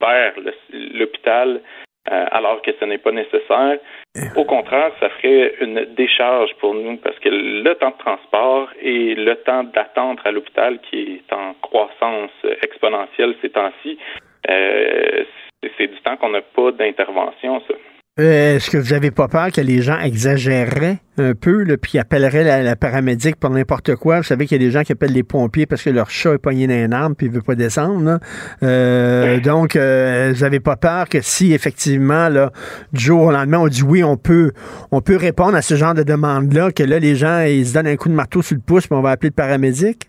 vers 0.00 0.34
l'hôpital 0.72 1.60
alors 2.06 2.62
que 2.62 2.70
ce 2.78 2.84
n'est 2.84 2.98
pas 2.98 3.12
nécessaire. 3.12 3.78
Au 4.36 4.44
contraire, 4.44 4.92
ça 5.00 5.08
ferait 5.10 5.54
une 5.60 5.84
décharge 5.96 6.54
pour 6.54 6.74
nous 6.74 6.96
parce 6.98 7.18
que 7.18 7.28
le 7.28 7.74
temps 7.74 7.90
de 7.90 7.98
transport 7.98 8.68
et 8.80 9.14
le 9.14 9.34
temps 9.36 9.64
d'attente 9.64 10.20
à 10.24 10.30
l'hôpital 10.30 10.78
qui 10.80 11.20
est 11.20 11.32
en 11.34 11.54
croissance 11.60 12.30
exponentielle 12.62 13.34
ces 13.42 13.50
temps-ci, 13.50 13.98
euh, 14.50 15.24
c'est- 15.62 15.72
c'est 15.76 15.86
du 15.88 16.00
temps 16.00 16.16
qu'on 16.16 16.30
n'a 16.30 16.42
pas 16.42 16.70
d'intervention, 16.72 17.60
ça. 17.68 17.74
Euh, 18.18 18.56
Est-ce 18.56 18.70
que 18.70 18.78
vous 18.78 18.94
avez 18.94 19.10
pas 19.10 19.28
peur 19.28 19.52
que 19.52 19.60
les 19.60 19.82
gens 19.82 19.98
exagéreraient 20.00 21.00
un 21.18 21.34
peu, 21.34 21.64
là, 21.64 21.76
puis 21.76 21.98
appelleraient 21.98 22.44
la, 22.44 22.62
la 22.62 22.74
paramédic 22.74 23.36
pour 23.36 23.50
n'importe 23.50 23.94
quoi? 23.96 24.16
Vous 24.18 24.22
savez 24.22 24.46
qu'il 24.46 24.60
y 24.60 24.64
a 24.64 24.66
des 24.66 24.70
gens 24.72 24.84
qui 24.84 24.92
appellent 24.92 25.12
les 25.12 25.22
pompiers 25.22 25.66
parce 25.66 25.82
que 25.82 25.90
leur 25.90 26.08
chat 26.08 26.32
est 26.32 26.38
pogné 26.38 26.66
dans 26.66 26.72
un 26.72 26.92
arbre 26.92 27.14
puis 27.14 27.26
il 27.26 27.32
veut 27.32 27.42
pas 27.42 27.54
descendre. 27.54 28.02
là. 28.04 28.18
Euh, 28.62 29.38
Donc, 29.40 29.76
euh, 29.76 30.32
vous 30.34 30.44
avez 30.44 30.60
pas 30.60 30.76
peur 30.76 31.10
que 31.10 31.20
si 31.20 31.52
effectivement, 31.52 32.30
là, 32.30 32.52
du 32.94 33.04
jour 33.04 33.20
au 33.24 33.32
lendemain, 33.32 33.58
on 33.58 33.68
dit 33.68 33.82
oui, 33.82 34.02
on 34.02 34.16
peut, 34.16 34.52
on 34.92 35.02
peut 35.02 35.16
répondre 35.16 35.54
à 35.54 35.60
ce 35.60 35.74
genre 35.74 35.92
de 35.92 36.02
demande-là, 36.02 36.72
que 36.72 36.82
là, 36.84 36.98
les 36.98 37.16
gens, 37.16 37.42
ils 37.42 37.66
se 37.66 37.74
donnent 37.74 37.86
un 37.86 37.96
coup 37.96 38.08
de 38.08 38.14
marteau 38.14 38.40
sur 38.40 38.56
le 38.56 38.62
pouce, 38.62 38.86
puis 38.86 38.96
on 38.96 39.02
va 39.02 39.10
appeler 39.10 39.28
le 39.28 39.34
paramédic? 39.34 40.08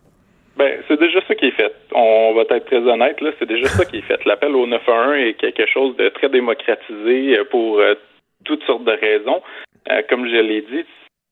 Ben, 0.58 0.72
c'est 0.88 0.98
déjà 0.98 1.20
ça 1.28 1.36
qui 1.36 1.48
est 1.48 1.52
fait. 1.52 1.72
On 1.94 2.34
va 2.34 2.42
être 2.42 2.66
très 2.66 2.86
honnête, 2.86 3.22
là, 3.22 3.32
c'est 3.40 3.48
déjà 3.48 3.68
ça 3.68 3.86
qui 3.86 3.98
est 3.98 4.02
fait. 4.02 4.24
L'appel 4.26 4.56
au 4.56 4.66
911 4.68 5.16
est 5.18 5.34
quelque 5.36 5.66
chose 5.66 5.96
de 5.96 6.10
très 6.10 6.30
démocratisé 6.30 7.38
euh, 7.38 7.46
pour 7.46 7.80
euh, 7.80 7.96
toutes 8.44 8.64
sortes 8.64 8.84
de 8.84 8.92
raisons. 8.92 9.42
Euh, 9.90 10.02
comme 10.10 10.28
je 10.28 10.36
l'ai 10.36 10.62
dit, 10.62 10.86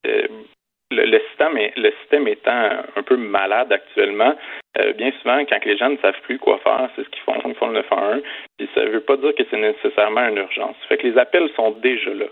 le, 0.05 1.05
le 1.05 1.19
système 1.29 1.57
est, 1.57 1.73
le 1.77 1.91
système 2.01 2.27
étant 2.27 2.69
un 2.95 3.03
peu 3.03 3.17
malade 3.17 3.71
actuellement, 3.71 4.35
bien 4.97 5.11
souvent, 5.21 5.43
quand 5.45 5.63
les 5.65 5.77
gens 5.77 5.89
ne 5.89 5.97
savent 5.97 6.19
plus 6.23 6.37
quoi 6.37 6.59
faire, 6.59 6.89
c'est 6.95 7.03
ce 7.03 7.09
qu'ils 7.09 7.23
font. 7.23 7.41
Ils 7.45 7.55
font 7.55 7.67
le 7.67 7.81
911. 7.81 8.21
Puis 8.57 8.69
ça 8.75 8.85
ne 8.85 8.89
veut 8.89 9.01
pas 9.01 9.17
dire 9.17 9.33
que 9.35 9.43
c'est 9.49 9.57
nécessairement 9.57 10.27
une 10.27 10.37
urgence. 10.37 10.75
Fait 10.87 10.97
que 10.97 11.07
les 11.07 11.17
appels 11.17 11.49
sont 11.55 11.71
déjà 11.71 12.13
là. 12.13 12.25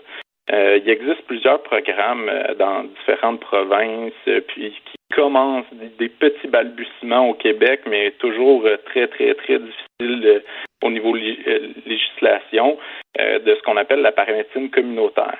Euh, 0.52 0.78
il 0.84 0.90
existe 0.90 1.22
plusieurs 1.26 1.62
programmes 1.62 2.28
euh, 2.28 2.54
dans 2.54 2.84
différentes 2.84 3.40
provinces, 3.40 4.12
euh, 4.28 4.42
puis 4.46 4.70
qui 4.70 5.14
commencent 5.14 5.72
des, 5.98 6.08
petits 6.08 6.48
balbutiements 6.48 7.30
au 7.30 7.34
Québec, 7.34 7.80
mais 7.86 8.10
toujours 8.18 8.68
très, 8.86 9.06
très, 9.06 9.34
très 9.34 9.58
difficile 9.58 10.42
au 10.82 10.90
niveau 10.90 11.14
lé- 11.14 11.38
législation 11.86 12.76
de 13.16 13.54
ce 13.54 13.62
qu'on 13.62 13.76
appelle 13.76 14.00
la 14.00 14.10
paramédecine 14.10 14.70
communautaire. 14.70 15.38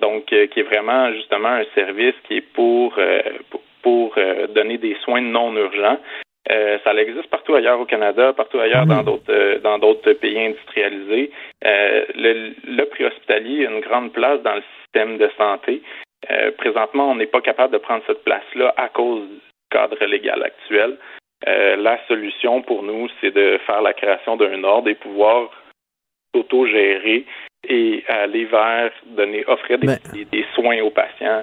Donc, 0.00 0.24
qui 0.26 0.60
est 0.60 0.62
vraiment 0.62 1.12
justement 1.12 1.48
un 1.48 1.64
service 1.74 2.14
qui 2.26 2.38
est 2.38 2.52
pour, 2.54 2.98
pour, 3.50 3.60
pour, 3.82 4.14
donner 4.54 4.78
des 4.78 4.96
soins 5.04 5.20
non 5.20 5.54
urgents. 5.56 5.98
Euh, 6.50 6.78
ça 6.84 6.92
existe 6.94 7.28
partout 7.28 7.54
ailleurs 7.54 7.80
au 7.80 7.86
Canada, 7.86 8.32
partout 8.34 8.58
ailleurs 8.60 8.84
dans 8.86 9.02
d'autres 9.02 9.30
euh, 9.32 9.58
dans 9.60 9.78
d'autres 9.78 10.12
pays 10.12 10.38
industrialisés. 10.38 11.30
Euh, 11.64 12.04
le, 12.14 12.52
le 12.66 12.84
préhospitalier 12.84 13.66
a 13.66 13.70
une 13.70 13.80
grande 13.80 14.12
place 14.12 14.40
dans 14.42 14.54
le 14.56 14.62
système 14.82 15.16
de 15.18 15.30
santé. 15.38 15.82
Présentement, 16.56 17.10
on 17.10 17.16
n'est 17.16 17.26
pas 17.26 17.42
capable 17.42 17.74
de 17.74 17.78
prendre 17.78 18.02
cette 18.06 18.24
place-là 18.24 18.72
à 18.78 18.88
cause 18.88 19.22
du 19.28 19.40
cadre 19.70 20.02
légal 20.06 20.42
actuel. 20.42 20.96
La 21.46 21.98
solution 22.08 22.62
pour 22.62 22.82
nous, 22.82 23.08
c'est 23.20 23.30
de 23.34 23.58
faire 23.66 23.82
la 23.82 23.92
création 23.92 24.34
d'un 24.36 24.64
ordre 24.64 24.88
et 24.88 24.94
pouvoir 24.94 25.50
autogérer 26.34 27.24
et 27.68 28.04
aller 28.08 28.44
vers 28.46 28.90
donner 29.06 29.44
offrir 29.46 29.78
des, 29.78 29.86
des- 30.12 30.24
des 30.24 30.44
soins 30.54 30.80
aux 30.80 30.90
patients 30.90 31.42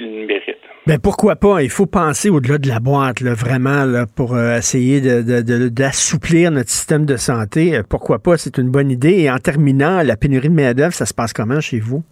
qu'ils 0.00 0.26
méritent. 0.26 0.56
Ben 0.86 0.98
pourquoi 0.98 1.36
pas? 1.36 1.62
Il 1.62 1.70
faut 1.70 1.86
penser 1.86 2.30
au-delà 2.30 2.58
de 2.58 2.68
la 2.68 2.80
boîte, 2.80 3.20
là, 3.20 3.34
vraiment, 3.34 3.84
là, 3.84 4.06
pour 4.16 4.34
euh, 4.34 4.56
essayer 4.56 5.00
de, 5.00 5.68
d'assouplir 5.68 6.50
notre 6.50 6.70
système 6.70 7.04
de 7.06 7.16
santé. 7.16 7.76
Euh, 7.76 7.82
pourquoi 7.88 8.18
pas? 8.18 8.36
C'est 8.36 8.58
une 8.58 8.70
bonne 8.70 8.90
idée. 8.90 9.22
Et 9.22 9.30
en 9.30 9.38
terminant, 9.38 10.02
la 10.02 10.16
pénurie 10.16 10.48
de 10.48 10.54
main-d'œuvre, 10.54 10.92
ça 10.92 11.06
se 11.06 11.14
passe 11.14 11.32
comment 11.32 11.60
chez 11.60 11.80
vous? 11.80 12.02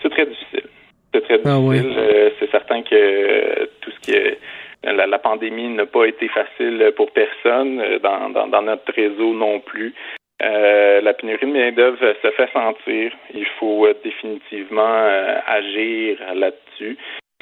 C'est 0.00 0.10
très 0.10 0.26
difficile. 0.26 0.66
C'est 1.12 1.22
très 1.22 1.40
Ah 1.44 1.58
difficile. 1.58 1.94
Euh, 1.98 2.30
c'est 2.38 2.50
certain 2.50 2.82
que 2.82 3.64
tout 3.80 3.90
ce 3.90 4.00
qui 4.00 4.12
est 4.12 4.38
la, 4.84 5.06
la 5.06 5.18
pandémie 5.18 5.68
n'a 5.68 5.86
pas 5.86 6.06
été 6.06 6.28
facile 6.28 6.92
pour 6.96 7.10
personne, 7.12 7.80
dans, 8.02 8.30
dans, 8.30 8.48
dans 8.48 8.62
notre 8.62 8.92
réseau 8.92 9.34
non 9.34 9.60
plus. 9.60 9.94
Euh, 10.42 11.00
la 11.02 11.14
pénurie 11.14 11.46
de 11.46 11.52
main-d'œuvre 11.52 11.98
se 12.00 12.30
fait 12.32 12.50
sentir. 12.52 13.12
Il 13.32 13.46
faut 13.60 13.86
euh, 13.86 13.94
définitivement 14.02 14.82
euh, 14.82 15.36
agir 15.46 16.18
là-dessus. 16.34 16.71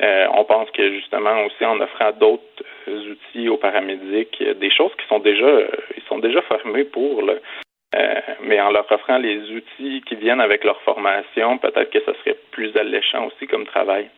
Euh, 0.02 0.26
on 0.32 0.44
pense 0.44 0.70
que 0.70 0.92
justement 0.92 1.44
aussi 1.44 1.64
en 1.64 1.78
offrant 1.80 2.12
d'autres 2.12 2.42
euh, 2.88 3.12
outils 3.12 3.48
aux 3.48 3.58
paramédics, 3.58 4.40
euh, 4.40 4.54
des 4.54 4.70
choses 4.70 4.92
qui 4.96 5.06
sont 5.08 5.18
déjà 5.18 5.60
ils 5.96 6.02
sont 6.08 6.18
déjà 6.18 6.40
formés 6.42 6.84
pour 6.84 7.22
là. 7.22 7.34
Mais 8.42 8.60
en 8.60 8.70
leur 8.70 8.90
offrant 8.90 9.18
les 9.18 9.50
outils 9.50 10.02
qui 10.06 10.14
viennent 10.14 10.40
avec 10.40 10.64
leur 10.64 10.80
formation, 10.82 11.58
peut-être 11.58 11.90
que 11.90 12.00
ça 12.04 12.14
serait 12.20 12.38
plus 12.52 12.74
alléchant 12.76 13.26
aussi 13.26 13.46
comme 13.46 13.66
travail. 13.66 14.08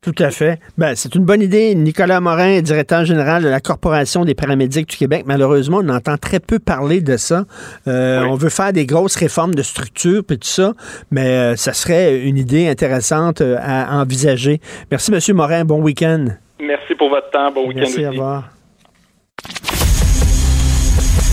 Tout 0.00 0.14
à 0.20 0.30
fait. 0.30 0.60
Ben, 0.78 0.94
c'est 0.94 1.14
une 1.16 1.24
bonne 1.24 1.42
idée. 1.42 1.74
Nicolas 1.74 2.20
Morin, 2.20 2.60
directeur 2.60 3.04
général 3.04 3.42
de 3.42 3.48
la 3.48 3.60
Corporation 3.60 4.24
des 4.24 4.34
paramédics 4.34 4.88
du 4.88 4.96
Québec. 4.96 5.24
Malheureusement, 5.26 5.80
on 5.82 5.88
entend 5.88 6.16
très 6.16 6.38
peu 6.38 6.60
parler 6.60 7.00
de 7.00 7.16
ça. 7.16 7.46
Euh, 7.88 8.22
On 8.22 8.36
veut 8.36 8.48
faire 8.48 8.72
des 8.72 8.86
grosses 8.86 9.16
réformes 9.16 9.54
de 9.56 9.62
structure 9.62 10.22
et 10.30 10.36
tout 10.36 10.46
ça, 10.48 10.72
mais 11.10 11.26
euh, 11.26 11.56
ça 11.56 11.72
serait 11.72 12.20
une 12.20 12.36
idée 12.38 12.68
intéressante 12.68 13.40
euh, 13.40 13.56
à 13.60 13.98
envisager. 14.00 14.60
Merci, 14.92 15.10
Monsieur 15.10 15.34
Morin. 15.34 15.64
Bon 15.64 15.82
week-end. 15.82 16.26
Merci 16.60 16.94
pour 16.94 17.08
votre 17.10 17.30
temps. 17.30 17.50
Bon 17.52 17.66
week-end 17.66 17.80
Merci, 17.80 17.94
aussi. 17.96 18.06
au 18.06 18.10
revoir. 18.10 18.44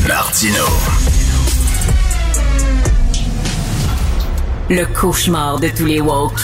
Martino. 0.07 0.65
Le 4.69 4.85
cauchemar 4.99 5.59
de 5.59 5.67
tous 5.69 5.85
les 5.85 6.01
woke. 6.01 6.41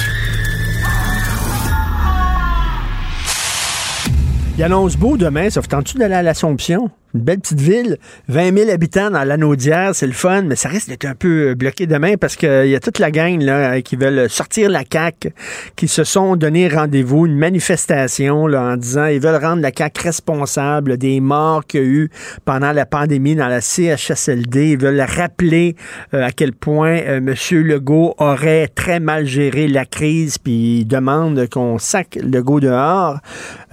Il 4.58 4.64
annonce 4.64 4.98
beau 4.98 5.18
demain, 5.18 5.50
ça 5.50 5.62
vous 5.62 5.68
tente-tu 5.68 5.98
d'aller 5.98 6.14
à 6.14 6.22
l'Assomption? 6.22 6.90
Une 7.14 7.22
belle 7.22 7.40
petite 7.40 7.60
ville, 7.60 7.98
20 8.28 8.58
000 8.58 8.70
habitants 8.72 9.10
dans 9.10 9.24
l'Anaudière, 9.24 9.92
c'est 9.94 10.08
le 10.08 10.14
fun, 10.14 10.44
mais 10.44 10.56
ça 10.56 10.70
risque 10.70 10.90
d'être 10.90 11.06
un 11.06 11.16
peu 11.16 11.50
euh, 11.50 11.56
bloqué 11.56 11.88
demain 11.88 12.16
parce 12.20 12.36
qu'il 12.36 12.68
y 12.68 12.76
a 12.76 12.80
toute 12.80 13.00
la 13.00 13.12
gang 13.12 13.42
là, 13.42 13.74
euh, 13.74 13.82
qui 13.82 13.96
veulent 13.96 14.30
sortir 14.30 14.70
la 14.70 14.84
CAQ, 14.90 15.34
qui 15.76 15.88
se 15.88 16.04
sont 16.04 16.36
donné 16.36 16.68
rendez-vous, 16.68 17.26
une 17.26 17.38
manifestation 17.38 18.48
là, 18.48 18.74
en 18.74 18.78
disant 18.78 19.06
ils 19.08 19.20
veulent 19.20 19.44
rendre 19.44 19.62
la 19.62 19.72
CAQ 19.76 20.02
responsable 20.02 20.98
des 20.98 21.20
morts 21.20 21.66
qu'il 21.66 21.82
y 21.82 21.84
a 21.84 21.88
eu 21.88 22.10
pendant 22.46 22.72
la 22.72 22.86
pandémie 22.86 23.36
dans 23.36 23.48
la 23.48 23.62
CHSLD. 23.62 24.72
Ils 24.72 24.78
veulent 24.78 25.02
rappeler 25.02 25.76
euh, 26.14 26.26
à 26.26 26.32
quel 26.32 26.54
point 26.54 27.00
euh, 27.00 27.18
M. 27.18 27.36
Legault 27.64 28.16
aurait 28.18 28.68
très 28.68 29.00
mal 29.00 29.26
géré 29.26 29.68
la 29.68 29.86
crise, 29.86 30.38
puis 30.38 30.80
ils 30.80 30.86
demandent 30.86 31.48
qu'on 31.50 31.78
sac 31.78 32.18
Legault 32.22 32.60
dehors. 32.60 33.20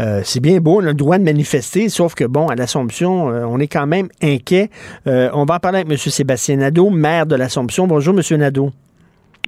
Euh, 0.01 0.21
c'est 0.25 0.41
bien 0.41 0.59
beau, 0.59 0.81
on 0.81 0.85
a 0.85 0.89
le 0.89 0.95
droit 0.95 1.19
de 1.19 1.25
manifester, 1.25 1.89
sauf 1.89 2.15
que, 2.15 2.25
bon, 2.25 2.49
à 2.49 2.55
l'Assomption, 2.55 3.28
euh, 3.29 3.45
on 3.47 3.59
est 3.61 3.67
quand 3.69 3.87
même 3.87 4.09
inquiet. 4.23 4.71
Euh, 5.07 5.31
on 5.35 5.45
va 5.45 5.55
en 5.57 5.59
parler 5.59 5.79
avec 5.81 5.91
M. 5.91 5.97
Sébastien 5.97 6.57
Nadeau, 6.57 6.91
maire 6.91 7.27
de 7.27 7.37
l'Assomption. 7.37 7.87
Bonjour, 7.87 8.15
M. 8.15 8.39
Nadeau. 8.39 8.71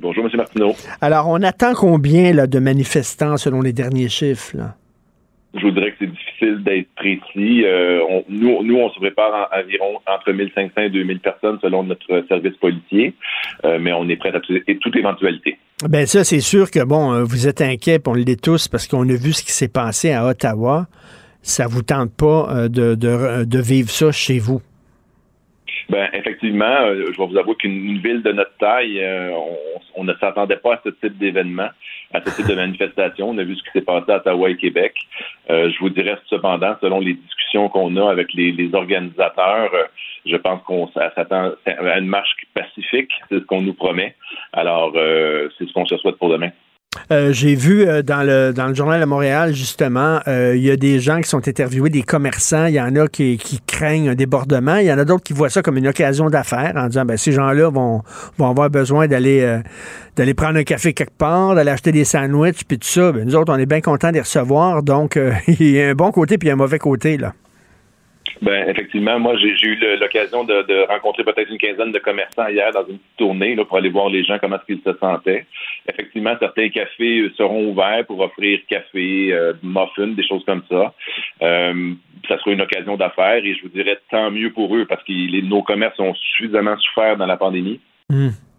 Bonjour, 0.01 0.25
M. 0.25 0.31
Martineau. 0.37 0.75
Alors, 1.01 1.29
on 1.29 1.43
attend 1.43 1.75
combien 1.75 2.33
là, 2.33 2.47
de 2.47 2.59
manifestants 2.59 3.37
selon 3.37 3.61
les 3.61 3.73
derniers 3.73 4.09
chiffres? 4.09 4.57
Là? 4.57 4.75
Je 5.55 5.63
vous 5.63 5.73
dirais 5.73 5.91
que 5.91 5.97
c'est 5.99 6.07
difficile 6.07 6.63
d'être 6.63 6.89
précis. 6.95 7.65
Euh, 7.65 8.01
on- 8.09 8.25
nous, 8.29 8.63
nous, 8.63 8.77
on 8.77 8.89
se 8.91 8.99
prépare 9.01 9.49
en- 9.53 9.61
environ 9.61 9.99
entre 10.07 10.33
1500 10.33 10.83
et 10.83 10.91
2000 10.91 11.19
personnes 11.19 11.59
selon 11.61 11.83
notre 11.83 12.25
service 12.29 12.57
policier, 12.61 13.15
Euh, 13.65 13.79
mais 13.81 13.93
on 13.93 14.09
est 14.09 14.17
prêt 14.17 14.33
à 14.35 14.41
tout- 14.41 14.55
et 14.67 14.79
toute 14.79 14.97
éventualité. 14.97 15.59
Ben 15.89 16.07
ça, 16.07 16.25
c'est 16.25 16.41
sûr 16.41 16.71
que, 16.71 16.83
bon, 16.85 17.25
vous 17.25 17.49
êtes 17.49 17.61
inquiet, 17.61 17.99
on 18.07 18.15
l'est 18.15 18.41
tous, 18.41 18.69
parce 18.69 18.87
qu'on 18.87 19.03
a 19.09 19.15
vu 19.15 19.33
ce 19.33 19.43
qui 19.43 19.51
s'est 19.53 19.69
passé 19.69 20.13
à 20.13 20.25
Ottawa. 20.27 20.87
Ça 21.43 21.67
vous 21.67 21.83
tente 21.83 22.15
pas 22.17 22.49
euh, 22.51 22.69
de, 22.69 22.95
de, 22.95 23.45
de 23.45 23.59
vivre 23.59 23.91
ça 23.91 24.13
chez 24.13 24.39
vous? 24.39 24.61
Ben, 25.91 26.09
effectivement, 26.13 26.65
euh, 26.65 27.07
je 27.13 27.19
vais 27.19 27.27
vous 27.27 27.37
avouer 27.37 27.57
qu'une 27.57 27.85
une 27.85 27.99
ville 27.99 28.23
de 28.23 28.31
notre 28.31 28.57
taille, 28.59 29.01
euh, 29.03 29.33
on, 29.97 30.05
ne 30.05 30.15
s'attendait 30.15 30.57
pas 30.57 30.75
à 30.75 30.81
ce 30.85 30.91
type 30.91 31.19
d'événement, 31.19 31.69
à 32.15 32.21
ce 32.25 32.37
type 32.37 32.47
de 32.47 32.55
manifestation. 32.55 33.31
On 33.31 33.39
a 33.39 33.43
vu 33.43 33.57
ce 33.57 33.63
qui 33.65 33.71
s'est 33.73 33.81
passé 33.81 34.13
à 34.13 34.19
Ottawa 34.19 34.51
et 34.51 34.57
Québec. 34.57 34.95
Euh, 35.51 35.69
je 35.69 35.79
vous 35.81 35.91
dirais 35.91 36.17
cependant, 36.27 36.77
selon 36.81 37.01
les 37.01 37.15
discussions 37.15 37.69
qu'on 37.69 37.97
a 37.97 38.09
avec 38.09 38.33
les, 38.35 38.71
organisateurs, 38.73 39.75
euh, 39.75 39.85
je 40.27 40.37
pense 40.37 40.63
qu'on 40.63 40.89
s'attend 40.93 41.55
à 41.67 41.99
une 41.99 42.07
marche 42.07 42.37
pacifique, 42.55 43.11
c'est 43.29 43.41
ce 43.41 43.45
qu'on 43.45 43.63
nous 43.63 43.75
promet. 43.75 44.15
Alors, 44.53 44.93
euh, 44.95 45.49
c'est 45.59 45.67
ce 45.67 45.73
qu'on 45.73 45.87
se 45.87 45.97
souhaite 45.97 46.19
pour 46.19 46.31
demain. 46.31 46.51
Euh, 47.13 47.33
J'ai 47.33 47.55
vu 47.55 47.87
euh, 47.87 48.03
dans, 48.03 48.25
le, 48.25 48.53
dans 48.53 48.67
le 48.67 48.75
journal 48.75 49.01
de 49.01 49.05
Montréal, 49.05 49.55
justement, 49.55 50.21
euh, 50.27 50.55
il 50.57 50.63
y 50.63 50.71
a 50.71 50.77
des 50.77 50.99
gens 50.99 51.21
qui 51.21 51.29
sont 51.29 51.47
interviewés, 51.47 51.89
des 51.89 52.03
commerçants. 52.03 52.67
Il 52.67 52.75
y 52.75 52.81
en 52.81 52.97
a 52.97 53.07
qui, 53.07 53.39
craignent 53.67 54.09
un 54.09 54.15
débordement. 54.17 54.77
Il 54.77 54.87
y 54.87 54.93
en 54.93 54.99
a 54.99 55.05
d'autres 55.05 55.23
qui 55.23 55.33
voient 55.33 55.51
ça 55.51 55.63
comme 55.63 55.77
une 55.77 55.87
occasion 55.87 56.31
d'affaires 56.31 56.73
en 56.75 56.89
disant 56.89 57.05
ben, 57.05 57.17
ces 57.17 57.31
gens-là 57.31 57.69
vont, 57.71 58.03
vont 58.39 58.51
avoir 58.51 58.71
besoin 58.71 59.07
d'aller 59.07 59.63
prendre 60.37 60.59
un 60.59 60.65
café 60.65 60.93
quelque 60.93 61.17
part, 61.17 61.55
d'aller 61.55 61.71
acheter 61.71 61.93
des 61.93 62.05
sandwichs, 62.05 62.65
puis 62.67 62.79
tout 62.79 62.89
ça. 62.89 63.13
Ben, 63.13 63.25
nous 63.25 63.37
autres, 63.37 63.53
on 63.53 63.59
est 63.59 63.67
bien 63.67 63.81
contents 63.81 64.09
de 64.09 64.15
les 64.15 64.21
recevoir. 64.21 64.83
Donc, 64.83 65.19
il 65.47 65.71
y 65.71 65.81
a 65.81 65.91
un 65.91 65.95
bon 65.95 66.11
côté 66.11 66.39
puis 66.39 66.51
un 66.51 66.57
mauvais 66.57 66.79
côté. 66.79 67.17
là. 67.17 67.35
Ben, 68.43 68.69
effectivement, 68.69 69.19
moi, 69.19 69.37
j'ai 69.37 69.49
eu 69.67 69.79
l'occasion 70.01 70.45
de, 70.45 70.63
de 70.63 70.87
rencontrer 70.89 71.25
peut-être 71.25 71.51
une 71.51 71.59
quinzaine 71.59 71.93
de 71.93 71.99
commerçants 71.99 72.49
hier 72.49 72.73
dans 72.73 72.81
une 72.87 72.99
petite 72.99 73.17
tournée 73.19 73.55
là, 73.55 73.65
pour 73.65 73.77
aller 73.77 73.89
voir 73.91 74.09
les 74.09 74.25
gens 74.25 74.39
comment 74.39 74.57
est-ce 74.57 74.67
qu'ils 74.67 74.83
se 74.85 74.99
sentaient. 74.99 75.47
Effectivement, 75.89 76.35
certains 76.39 76.69
cafés 76.69 77.21
euh, 77.21 77.33
seront 77.37 77.69
ouverts 77.71 78.05
pour 78.07 78.21
offrir 78.21 78.61
café, 78.69 79.33
euh, 79.33 79.53
muffins, 79.63 80.09
des 80.09 80.27
choses 80.27 80.45
comme 80.45 80.63
ça. 80.71 80.95
Euh, 81.43 81.93
ça 82.29 82.39
sera 82.39 82.53
une 82.53 82.61
occasion 82.61 82.97
d'affaires 82.97 83.45
et 83.45 83.55
je 83.55 83.63
vous 83.63 83.69
dirais 83.69 83.99
tant 84.11 84.31
mieux 84.31 84.53
pour 84.53 84.75
eux 84.77 84.87
parce 84.87 85.03
que 85.05 85.13
les- 85.13 85.43
nos 85.43 85.63
commerces 85.63 85.99
ont 85.99 86.15
suffisamment 86.15 86.77
souffert 86.79 87.17
dans 87.17 87.27
la 87.27 87.37
pandémie. 87.37 87.81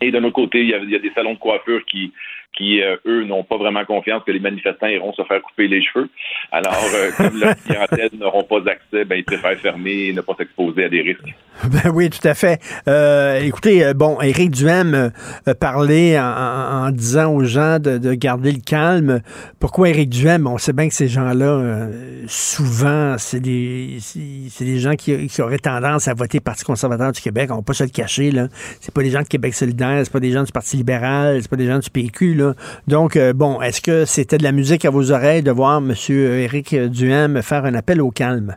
Et 0.02 0.12
de 0.12 0.18
l'autre 0.18 0.34
côté, 0.34 0.62
il 0.62 0.70
y, 0.70 0.74
a, 0.74 0.78
il 0.80 0.90
y 0.90 0.96
a 0.96 1.00
des 1.00 1.12
salons 1.12 1.34
de 1.34 1.40
coiffure 1.40 1.86
qui, 1.86 2.12
qui 2.58 2.82
euh, 2.82 2.97
eux, 3.06 3.24
n'ont 3.24 3.43
pas 3.43 3.58
vraiment 3.58 3.86
confiance 3.86 4.24
que 4.26 4.32
les 4.32 4.39
manifestants 4.39 4.88
iront 4.88 5.14
se 5.14 5.24
faire 5.24 5.41
couper 5.41 5.68
les 5.68 5.82
cheveux. 5.84 6.10
Alors, 6.52 6.76
euh, 6.95 7.10
comme 7.16 7.39
leur 7.39 7.56
clientèle 7.66 8.10
n'auront 8.20 8.43
pas 8.43 8.60
accès, 8.70 9.06
ben, 9.06 9.16
ils 9.16 9.24
préfèrent 9.24 9.58
fermer 9.58 10.08
et 10.08 10.14
ne 10.14 10.22
pas 10.22 10.34
s'exposer 10.38 10.86
à 10.86 10.89
des 10.89 11.02
risques. 11.02 11.34
Ben 11.84 11.91
oui, 11.93 12.10
tout 12.10 12.28
à 12.28 12.34
fait. 12.34 12.60
Euh, 12.88 13.39
écoutez, 13.39 13.93
bon, 13.93 14.20
Éric 14.20 14.49
Duhem 14.52 15.12
parlé 15.60 16.18
en, 16.20 16.24
en- 16.24 16.91
disant 16.91 17.32
aux 17.34 17.43
gens 17.43 17.78
de, 17.78 17.97
de 17.99 18.14
garder 18.14 18.52
le 18.52 18.62
calme. 18.66 19.22
Pourquoi 19.60 19.89
Éric 19.89 20.10
Duhem? 20.10 20.47
On 20.47 20.58
sait 20.58 20.74
bien 20.74 20.88
que 20.88 20.93
ces 20.93 21.08
gens-là, 21.08 21.88
souvent, 22.28 23.16
c'est 23.18 23.39
des, 23.39 23.97
c'est 23.99 24.66
des 24.66 24.80
gens 24.80 24.95
qui, 24.95 25.28
qui 25.28 25.41
auraient 25.41 25.60
tendance 25.60 26.08
à 26.08 26.14
voter 26.14 26.39
Parti 26.39 26.64
conservateur 26.64 27.12
du 27.12 27.22
Québec. 27.22 27.49
On 27.52 27.58
va 27.58 27.62
pas 27.62 27.74
se 27.74 27.84
le 27.84 27.89
cacher, 27.89 28.32
là. 28.32 28.47
C'est 28.80 28.93
pas 28.93 29.04
des 29.04 29.12
gens 29.12 29.22
de 29.22 29.28
Québec 29.28 29.54
solidaire, 29.54 30.02
c'est 30.04 30.12
pas 30.14 30.20
des 30.20 30.32
gens 30.32 30.43
du 30.43 30.52
Parti 30.52 30.78
libéral, 30.78 31.39
c'est 31.41 31.49
pas 31.49 31.58
des 31.58 31.68
gens 31.68 31.80
du 31.80 31.89
PQ, 31.89 32.34
là. 32.34 32.41
Donc, 32.88 33.16
euh, 33.16 33.34
bon, 33.34 33.62
est-ce 33.62 33.82
que 33.82 34.06
c'était 34.06 34.38
de 34.38 34.44
la 34.44 34.52
musique 34.52 34.86
à 34.86 34.89
vos 34.89 35.12
oreilles 35.12 35.44
de 35.44 35.52
voir 35.52 35.78
M. 35.78 35.94
Éric 36.10 36.76
Duhem 36.76 37.42
faire 37.42 37.66
un 37.66 37.74
appel 37.74 38.02
au 38.02 38.12
calme? 38.12 38.56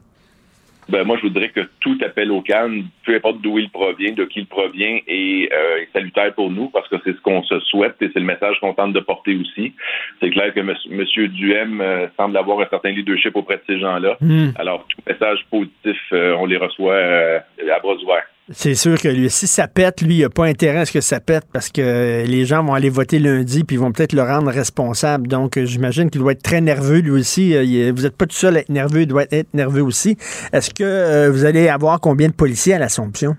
Ben, 0.89 1.05
moi, 1.05 1.17
je 1.17 1.23
vous 1.23 1.31
dirais 1.31 1.49
que 1.49 1.61
tout 1.81 1.99
appel 2.05 2.31
au 2.31 2.43
calme, 2.43 2.85
peu 3.05 3.15
importe 3.15 3.41
d'où 3.41 3.59
il 3.59 3.71
provient, 3.71 4.13
de 4.13 4.25
qui 4.25 4.41
il 4.41 4.47
provient, 4.47 4.99
est, 5.07 5.51
euh, 5.53 5.79
est 5.79 5.89
salutaire 5.93 6.35
pour 6.35 6.51
nous 6.51 6.69
parce 6.69 6.89
que 6.89 6.97
c'est 7.05 7.17
ce 7.17 7.21
qu'on 7.23 7.43
se 7.43 7.59
souhaite 7.61 7.97
et 8.01 8.11
c'est 8.13 8.21
le 8.21 8.27
message 8.27 8.59
qu'on 8.61 8.75
tente 8.75 8.93
de 8.93 9.01
porter 9.01 9.37
aussi. 9.37 9.73
C'est 10.21 10.31
clair 10.31 10.53
que 10.53 10.61
M. 10.61 10.75
Monsieur 10.91 11.29
Duhem 11.29 11.81
euh, 11.81 12.07
semble 12.17 12.37
avoir 12.37 12.61
un 12.61 12.69
certain 12.69 12.91
leadership 12.91 13.35
auprès 13.37 13.57
de 13.57 13.63
ces 13.67 13.81
gens-là. 13.81 14.17
Hmm. 14.21 14.51
Alors, 14.57 14.87
tout 14.89 15.01
message 15.07 15.39
positif, 15.51 15.99
euh, 16.13 16.37
on 16.39 16.47
les 16.47 16.59
reçoit 16.59 16.97
à 16.97 17.81
bras 17.81 17.95
ouverts. 17.95 18.27
C'est 18.53 18.75
sûr 18.75 19.01
que 19.01 19.09
lui, 19.09 19.31
si 19.31 19.47
ça 19.47 19.69
pète, 19.69 20.03
lui, 20.03 20.17
il 20.17 20.21
n'a 20.21 20.29
pas 20.29 20.45
intérêt 20.45 20.81
à 20.81 20.85
ce 20.85 20.93
que 20.93 21.01
ça 21.01 21.19
pète 21.19 21.45
parce 21.51 21.71
que 21.71 22.25
les 22.27 22.45
gens 22.45 22.63
vont 22.63 22.75
aller 22.75 22.91
voter 22.91 23.19
lundi 23.19 23.65
puis 23.65 23.79
vont 23.79 23.91
peut-être 23.91 24.13
le 24.13 24.23
rendre 24.23 24.51
responsable. 24.51 25.29
Donc, 25.29 25.57
euh, 25.57 25.65
j'imagine 25.65 26.11
qu'il 26.11 26.21
doit 26.21 26.33
être 26.33 26.43
très 26.43 26.61
nerveux, 26.61 26.99
lui 26.99 27.11
aussi. 27.11 27.55
Euh, 27.55 27.91
vous 27.97 28.03
n'êtes 28.03 28.17
pas 28.17 28.27
tout 28.27 28.37
seul 28.37 28.59
à 28.59 28.61
être 28.61 28.69
nerveux, 28.69 29.03
il 29.03 29.07
doit 29.07 29.25
être 29.31 29.55
nerveux 29.55 29.83
aussi. 29.83 30.19
Est-ce 30.53 30.75
que 30.75 30.85
euh, 30.85 31.31
vous 31.31 31.47
allez 31.47 31.69
avoir 31.69 32.01
combien 32.01 32.29
de 32.29 32.35
policiers 32.35 32.75
à 32.75 32.79
l'Assomption? 32.79 33.35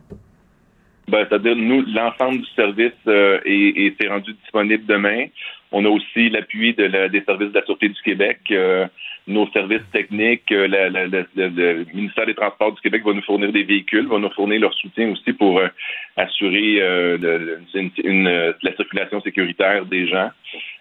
Ben, 1.08 1.26
c'est-à-dire, 1.30 1.56
nous, 1.56 1.84
l'ensemble 1.94 2.40
du 2.40 2.50
service 2.56 2.92
euh, 3.08 3.40
est, 3.46 3.52
est- 3.86 4.02
s'est 4.02 4.08
rendu 4.10 4.34
disponible 4.34 4.86
demain. 4.88 5.28
On 5.72 5.86
a 5.86 5.90
aussi 5.90 6.30
l'appui 6.30 6.74
de 6.74 6.86
la- 6.86 7.10
des 7.10 7.22
services 7.22 7.50
de 7.52 7.60
la 7.60 7.66
Sûreté 7.66 7.90
du 7.90 8.02
Québec. 8.02 8.40
euh, 8.52 8.88
nos 9.28 9.48
services 9.52 9.82
techniques, 9.92 10.52
euh, 10.52 10.68
la- 10.68 10.88
la- 10.90 11.08
le, 11.08 11.86
ministère 11.96 12.28
des 12.28 12.36
Transports 12.36 12.74
du 12.74 12.82
Québec 12.82 13.02
va 13.04 13.14
nous 13.14 13.24
fournir 13.24 13.52
des 13.52 13.64
véhicules, 13.64 14.06
va 14.08 14.20
nous 14.20 14.30
fournir 14.32 14.62
leur 14.62 14.74
soutien 14.76 15.10
aussi 15.12 15.34
pour 15.34 15.58
euh, 15.60 15.68
assurer 16.16 16.78
euh, 16.82 17.58
une- 17.74 17.92
une, 18.04 18.54
la 18.62 18.76
circulation 18.76 19.20
sécuritaire 19.22 19.86
des 19.88 20.08
gens 20.08 20.30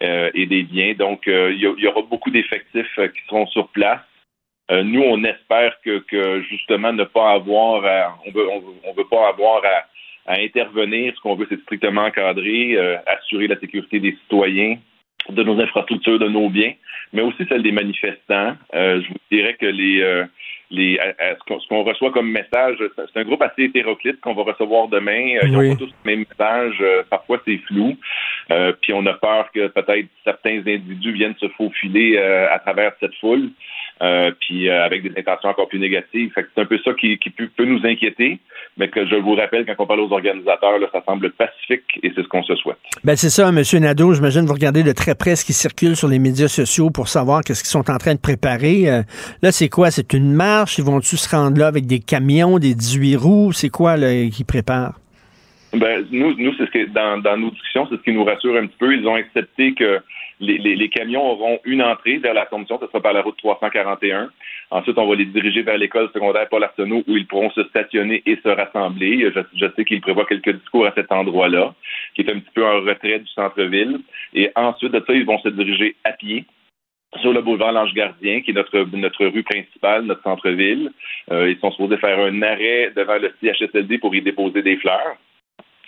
euh, 0.02 0.30
et 0.34 0.44
des 0.46 0.62
biens. 0.62 0.92
Donc, 0.94 1.22
il 1.26 1.56
y, 1.58 1.86
aura 1.86 2.02
beaucoup 2.02 2.30
d'effectifs 2.30 2.94
qui 2.96 3.22
seront 3.28 3.46
sur 3.46 3.68
place. 3.68 4.00
Nous, 4.70 5.02
on 5.02 5.22
espère 5.24 5.74
que, 5.84 5.98
que 6.00 6.42
justement 6.42 6.92
ne 6.92 7.04
pas 7.04 7.32
avoir, 7.32 7.84
à- 7.84 8.18
on 8.26 8.30
veut, 8.30 8.48
on 8.50 8.60
veut, 8.60 8.74
on 8.84 8.92
veut 8.94 9.08
pas 9.10 9.28
avoir 9.28 9.62
à, 9.64 9.84
à 10.26 10.38
intervenir. 10.40 11.12
Ce 11.16 11.20
qu'on 11.20 11.34
veut, 11.34 11.46
c'est 11.48 11.60
strictement 11.62 12.02
encadrer, 12.04 12.76
euh, 12.76 12.96
assurer 13.06 13.46
la 13.46 13.58
sécurité 13.58 14.00
des 14.00 14.12
citoyens, 14.22 14.76
de 15.28 15.42
nos 15.42 15.58
infrastructures, 15.60 16.18
de 16.18 16.28
nos 16.28 16.48
biens, 16.50 16.72
mais 17.12 17.22
aussi 17.22 17.44
celle 17.48 17.62
des 17.62 17.72
manifestants. 17.72 18.56
Euh, 18.74 19.00
je 19.02 19.08
vous 19.08 19.14
dirais 19.30 19.54
que 19.54 19.64
les, 19.66 20.02
euh, 20.02 20.24
les, 20.70 20.98
à- 20.98 21.14
à- 21.18 21.34
ce 21.36 21.66
qu'on- 21.68 21.82
reçoit 21.82 22.10
comme 22.10 22.30
message, 22.30 22.76
c'est 22.96 23.20
un 23.20 23.24
groupe 23.24 23.40
assez 23.40 23.64
hétéroclite 23.64 24.20
qu'on 24.20 24.34
va 24.34 24.42
recevoir 24.42 24.88
demain. 24.88 25.36
Euh, 25.36 25.46
Ils 25.46 25.56
Oui. 25.56 25.68
n'ont 25.68 25.74
pas 25.76 25.84
tous 25.84 25.94
le 26.04 26.10
même 26.10 26.24
message. 26.28 26.76
Euh, 26.80 27.02
parfois, 27.08 27.40
c'est 27.46 27.56
flou. 27.68 27.96
Euh, 28.50 28.72
puis 28.82 28.92
on 28.92 29.06
a 29.06 29.14
peur 29.14 29.50
que 29.52 29.68
peut-être 29.68 30.08
certains 30.24 30.58
individus 30.66 31.12
viennent 31.12 31.36
se 31.40 31.48
faufiler 31.48 32.16
euh, 32.18 32.46
à 32.52 32.58
travers 32.58 32.92
cette 33.00 33.14
foule. 33.16 33.48
Euh, 34.02 34.32
puis 34.40 34.68
euh, 34.68 34.84
avec 34.84 35.02
des 35.02 35.18
intentions 35.18 35.48
encore 35.48 35.68
plus 35.68 35.78
négatives. 35.78 36.32
C'est 36.34 36.60
un 36.60 36.64
peu 36.64 36.78
ça 36.84 36.92
qui, 36.94 37.16
qui 37.18 37.30
peut, 37.30 37.48
peut 37.56 37.64
nous 37.64 37.80
inquiéter, 37.84 38.40
mais 38.76 38.88
que 38.88 39.06
je 39.06 39.14
vous 39.14 39.34
rappelle, 39.34 39.64
quand 39.64 39.74
on 39.78 39.86
parle 39.86 40.00
aux 40.00 40.12
organisateurs, 40.12 40.78
là, 40.78 40.88
ça 40.92 41.02
semble 41.06 41.30
pacifique 41.30 42.00
et 42.02 42.12
c'est 42.14 42.22
ce 42.22 42.28
qu'on 42.28 42.42
se 42.42 42.56
souhaite. 42.56 42.78
Ben 43.04 43.14
c'est 43.16 43.30
ça, 43.30 43.48
M. 43.48 43.62
Nadeau. 43.80 44.12
J'imagine 44.12 44.42
que 44.42 44.48
vous 44.48 44.54
regardez 44.54 44.82
de 44.82 44.92
très 44.92 45.14
près 45.14 45.36
ce 45.36 45.44
qui 45.44 45.52
circule 45.52 45.94
sur 45.94 46.08
les 46.08 46.18
médias 46.18 46.48
sociaux 46.48 46.90
pour 46.90 47.08
savoir 47.08 47.42
qu'est-ce 47.42 47.62
qu'ils 47.62 47.70
sont 47.70 47.88
en 47.90 47.98
train 47.98 48.14
de 48.14 48.20
préparer. 48.20 48.90
Euh, 48.90 49.02
là, 49.42 49.52
c'est 49.52 49.68
quoi? 49.68 49.90
C'est 49.92 50.12
une 50.12 50.32
marche? 50.32 50.78
Ils 50.78 50.84
vont-tu 50.84 51.16
se 51.16 51.28
rendre 51.34 51.58
là 51.58 51.68
avec 51.68 51.86
des 51.86 52.00
camions, 52.00 52.58
des 52.58 52.74
18 52.74 53.16
roues? 53.16 53.52
C'est 53.52 53.70
quoi 53.70 53.96
qu'ils 53.96 54.44
préparent? 54.44 54.98
Ben, 55.72 56.04
nous, 56.10 56.34
nous 56.36 56.52
c'est 56.56 56.66
ce 56.66 56.70
que 56.70 56.86
dans, 56.90 57.18
dans 57.18 57.36
nos 57.36 57.50
discussions, 57.50 57.86
c'est 57.90 57.96
ce 57.96 58.02
qui 58.02 58.12
nous 58.12 58.24
rassure 58.24 58.56
un 58.56 58.66
petit 58.66 58.76
peu. 58.78 58.94
Ils 58.94 59.06
ont 59.06 59.14
accepté 59.14 59.74
que 59.74 60.00
les, 60.44 60.58
les, 60.58 60.76
les 60.76 60.88
camions 60.88 61.24
auront 61.24 61.58
une 61.64 61.82
entrée 61.82 62.18
vers 62.18 62.34
l'Assomption, 62.34 62.78
ce 62.80 62.86
sera 62.86 63.00
par 63.00 63.12
la 63.12 63.22
route 63.22 63.36
341. 63.38 64.30
Ensuite, 64.70 64.98
on 64.98 65.06
va 65.06 65.14
les 65.14 65.26
diriger 65.26 65.62
vers 65.62 65.78
l'école 65.78 66.10
secondaire 66.12 66.48
Paul 66.48 66.64
Arsenault 66.64 67.02
où 67.06 67.16
ils 67.16 67.26
pourront 67.26 67.50
se 67.50 67.64
stationner 67.64 68.22
et 68.26 68.36
se 68.36 68.48
rassembler. 68.48 69.30
Je, 69.34 69.40
je 69.54 69.66
sais 69.74 69.84
qu'ils 69.84 70.00
prévoient 70.00 70.26
quelques 70.26 70.54
discours 70.58 70.86
à 70.86 70.92
cet 70.94 71.12
endroit-là, 71.12 71.74
qui 72.14 72.22
est 72.22 72.30
un 72.30 72.38
petit 72.38 72.52
peu 72.54 72.64
en 72.64 72.80
retrait 72.80 73.20
du 73.20 73.28
centre-ville. 73.28 74.00
Et 74.34 74.50
ensuite 74.54 74.92
de 74.92 75.02
ça, 75.06 75.12
ils 75.12 75.26
vont 75.26 75.38
se 75.38 75.48
diriger 75.48 75.96
à 76.04 76.12
pied 76.12 76.44
sur 77.20 77.32
le 77.32 77.42
boulevard 77.42 77.72
L'Ange 77.72 77.94
Gardien, 77.94 78.40
qui 78.40 78.50
est 78.50 78.54
notre, 78.54 78.86
notre 78.96 79.26
rue 79.26 79.42
principale, 79.42 80.02
notre 80.04 80.22
centre-ville. 80.22 80.90
Euh, 81.30 81.50
ils 81.50 81.58
sont 81.58 81.70
supposés 81.70 81.96
faire 81.98 82.18
un 82.18 82.42
arrêt 82.42 82.92
devant 82.96 83.18
le 83.18 83.32
CHSLD 83.40 83.98
pour 83.98 84.14
y 84.14 84.22
déposer 84.22 84.62
des 84.62 84.76
fleurs 84.76 85.16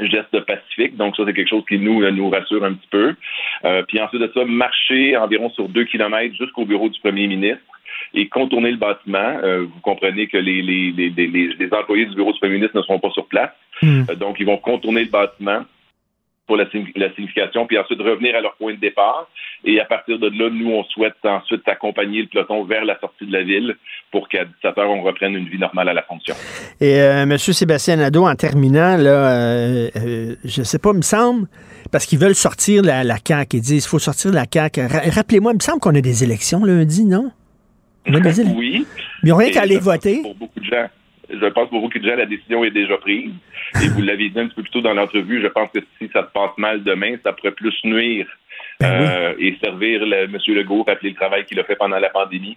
geste 0.00 0.40
pacifique. 0.40 0.96
Donc, 0.96 1.16
ça, 1.16 1.24
c'est 1.26 1.32
quelque 1.32 1.48
chose 1.48 1.64
qui 1.68 1.78
nous, 1.78 2.02
euh, 2.02 2.10
nous 2.10 2.28
rassure 2.30 2.64
un 2.64 2.74
petit 2.74 2.88
peu. 2.90 3.14
Euh, 3.64 3.82
puis 3.88 4.00
ensuite 4.00 4.22
de 4.22 4.30
ça, 4.34 4.44
marcher 4.44 5.16
environ 5.16 5.50
sur 5.50 5.68
deux 5.68 5.84
kilomètres 5.84 6.34
jusqu'au 6.34 6.64
bureau 6.64 6.88
du 6.88 7.00
premier 7.00 7.26
ministre 7.26 7.62
et 8.14 8.28
contourner 8.28 8.70
le 8.70 8.76
bâtiment. 8.76 9.38
Euh, 9.42 9.62
vous 9.62 9.80
comprenez 9.80 10.26
que 10.26 10.38
les, 10.38 10.62
les, 10.62 10.92
les, 10.92 11.10
les, 11.10 11.48
les 11.58 11.72
employés 11.72 12.06
du 12.06 12.14
bureau 12.14 12.32
du 12.32 12.38
premier 12.38 12.54
ministre 12.54 12.76
ne 12.76 12.82
seront 12.82 12.98
pas 12.98 13.10
sur 13.10 13.26
place. 13.26 13.50
Euh, 13.82 14.14
donc, 14.16 14.36
ils 14.40 14.46
vont 14.46 14.58
contourner 14.58 15.04
le 15.04 15.10
bâtiment 15.10 15.62
pour 16.46 16.56
la, 16.56 16.64
la 16.94 17.12
signification, 17.14 17.66
puis 17.66 17.76
ensuite 17.78 18.00
revenir 18.00 18.36
à 18.36 18.40
leur 18.40 18.54
point 18.56 18.74
de 18.74 18.78
départ. 18.80 19.28
Et 19.64 19.80
à 19.80 19.84
partir 19.84 20.18
de 20.18 20.28
là, 20.28 20.48
nous, 20.50 20.70
on 20.70 20.84
souhaite 20.84 21.14
ensuite 21.24 21.66
accompagner 21.68 22.22
le 22.22 22.28
peloton 22.28 22.62
vers 22.64 22.84
la 22.84 22.98
sortie 23.00 23.26
de 23.26 23.32
la 23.32 23.42
ville 23.42 23.74
pour 24.12 24.28
qu'à 24.28 24.44
17 24.44 24.78
heures, 24.78 24.90
on 24.90 25.02
reprenne 25.02 25.34
une 25.34 25.48
vie 25.48 25.58
normale 25.58 25.88
à 25.88 25.92
la 25.94 26.02
fonction. 26.02 26.34
Et 26.80 27.00
euh, 27.00 27.22
M. 27.22 27.36
Sébastien 27.38 27.96
Nadeau, 27.96 28.26
en 28.26 28.34
terminant, 28.36 28.96
là, 28.96 29.08
euh, 29.32 29.88
euh, 29.96 30.34
je 30.44 30.62
sais 30.62 30.78
pas, 30.78 30.90
il 30.92 30.98
me 30.98 31.02
semble, 31.02 31.48
parce 31.90 32.06
qu'ils 32.06 32.18
veulent 32.20 32.34
sortir 32.36 32.82
la, 32.82 33.02
la 33.02 33.16
CAQ. 33.16 33.56
Ils 33.56 33.60
disent 33.60 33.84
il 33.84 33.88
faut 33.88 33.98
sortir 33.98 34.30
la 34.32 34.44
CAQ. 34.52 34.82
Ra- 34.82 35.00
Rappelez-moi, 35.12 35.52
il 35.52 35.56
me 35.56 35.60
semble 35.60 35.80
qu'on 35.80 35.94
a 35.96 36.00
des 36.00 36.22
élections 36.22 36.64
lundi, 36.64 37.04
non? 37.04 37.32
On 38.06 38.14
a 38.14 38.20
des 38.20 38.40
élections. 38.40 38.56
Oui. 38.58 38.86
Ils 39.24 39.30
n'ont 39.30 39.36
rien 39.36 39.50
qu'à 39.50 39.62
aller 39.62 39.78
voter. 39.78 40.22
Pour 40.22 40.34
beaucoup 40.36 40.60
de 40.60 40.64
gens, 40.64 40.86
je 41.30 41.46
pense 41.46 41.66
que 41.66 41.70
pour 41.70 41.80
beaucoup 41.80 41.98
de 41.98 42.08
gens, 42.08 42.16
la 42.16 42.26
décision 42.26 42.64
est 42.64 42.70
déjà 42.70 42.96
prise. 42.98 43.32
Et 43.82 43.88
vous 43.88 44.02
l'avez 44.02 44.30
dit 44.30 44.38
un 44.38 44.46
petit 44.46 44.56
peu 44.56 44.62
plus 44.62 44.70
tôt 44.70 44.80
dans 44.80 44.94
l'entrevue, 44.94 45.42
je 45.42 45.48
pense 45.48 45.70
que 45.70 45.80
si 45.98 46.08
ça 46.12 46.22
se 46.22 46.32
passe 46.32 46.56
mal 46.56 46.82
demain, 46.82 47.16
ça 47.22 47.32
pourrait 47.32 47.52
plus 47.52 47.74
nuire 47.84 48.26
Ben 48.80 48.92
euh, 48.92 49.34
et 49.38 49.56
servir 49.62 50.04
le, 50.04 50.24
M. 50.24 50.38
Legault, 50.48 50.84
rappeler 50.84 51.10
le 51.10 51.16
travail 51.16 51.44
qu'il 51.44 51.58
a 51.60 51.64
fait 51.64 51.76
pendant 51.76 51.98
la 51.98 52.10
pandémie. 52.10 52.56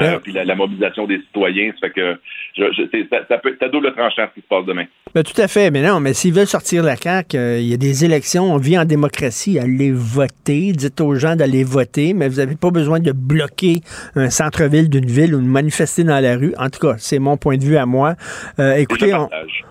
Euh, 0.00 0.12
Ben- 0.12 0.20
puis 0.20 0.32
la, 0.32 0.44
la 0.44 0.54
mobilisation 0.54 1.06
des 1.06 1.18
citoyens, 1.18 1.72
ça 1.80 1.88
fait 1.88 1.92
que 1.94 2.16
je, 2.56 2.64
je, 2.76 3.06
ça, 3.10 3.18
ça 3.28 3.38
peut 3.38 3.56
être 3.60 3.70
double 3.72 3.92
tranchant 3.94 4.26
ce 4.28 4.34
qui 4.34 4.40
se 4.40 4.48
passe 4.48 4.64
demain. 4.64 4.84
Ben, 5.14 5.22
tout 5.22 5.40
à 5.40 5.48
fait. 5.48 5.70
Mais 5.70 5.82
non, 5.82 6.00
mais 6.00 6.12
s'ils 6.14 6.32
veulent 6.32 6.46
sortir 6.46 6.82
la 6.82 6.96
CAQ, 6.96 7.36
euh, 7.36 7.58
il 7.58 7.66
y 7.68 7.74
a 7.74 7.76
des 7.76 8.04
élections, 8.04 8.52
on 8.52 8.58
vit 8.58 8.78
en 8.78 8.84
démocratie, 8.84 9.58
allez 9.58 9.90
voter, 9.92 10.72
dites 10.72 11.00
aux 11.00 11.14
gens 11.14 11.34
d'aller 11.36 11.64
voter, 11.64 12.14
mais 12.14 12.28
vous 12.28 12.36
n'avez 12.36 12.56
pas 12.56 12.70
besoin 12.70 13.00
de 13.00 13.12
bloquer 13.12 13.80
un 14.14 14.30
centre-ville 14.30 14.88
d'une 14.88 15.06
ville 15.06 15.34
ou 15.34 15.40
de 15.40 15.46
manifester 15.46 16.04
dans 16.04 16.20
la 16.20 16.36
rue. 16.36 16.54
En 16.58 16.68
tout 16.70 16.80
cas, 16.80 16.94
c'est 16.98 17.18
mon 17.18 17.36
point 17.36 17.56
de 17.56 17.64
vue 17.64 17.76
à 17.76 17.86
moi. 17.86 18.14
Euh, 18.58 18.74
écoutez, 18.74 19.14
on, 19.14 19.28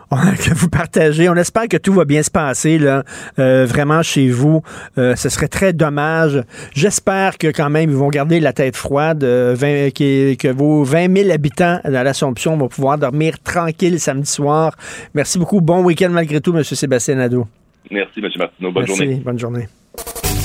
que 0.10 0.54
vous 0.54 0.70
partagez. 0.70 1.30
On 1.30 1.36
espère 1.36 1.68
que 1.68 1.78
tout 1.78 1.94
va 1.94 2.06
bien 2.06 2.24
se 2.24 2.32
passer 2.32 2.78
là, 2.78 3.04
euh, 3.40 3.66
vraiment 3.66 4.04
chez 4.04 4.30
vous. 4.30 4.62
Euh, 4.98 5.16
ce 5.16 5.30
serait 5.30 5.48
très 5.48 5.74
dommage. 5.74 6.42
J'espère 6.74 7.38
que 7.38 7.48
quand 7.48 7.70
même 7.70 7.90
ils 7.90 7.96
vont 7.96 8.10
garder 8.10 8.40
la 8.40 8.54
tête 8.54 8.76
froide, 8.76 9.24
euh, 9.24 9.56
20 9.58 9.92
que, 9.92 10.36
que 10.36 10.48
vos 10.48 10.84
20 10.84 11.16
000 11.16 11.32
habitants 11.32 11.80
à 11.84 11.90
l'Assomption 11.90 12.58
vont 12.58 12.68
pouvoir 12.68 12.98
dormir 12.98 13.40
tranquille 13.44 14.00
samedi 14.00 14.30
soir. 14.30 14.76
Merci 15.14 15.40
beaucoup. 15.40 15.62
Bon 15.62 15.84
week-end 15.84 16.10
malgré 16.10 16.42
tout, 16.42 16.56
M. 16.56 16.64
Sébastien 16.64 17.16
Nadeau. 17.16 17.48
Merci, 17.92 18.20
M. 18.20 18.30
Martineau. 18.38 18.72
Bonne 18.72 18.86
Merci. 18.88 18.98
journée. 18.98 19.22
Bonne 19.24 19.40
journée. 19.40 19.68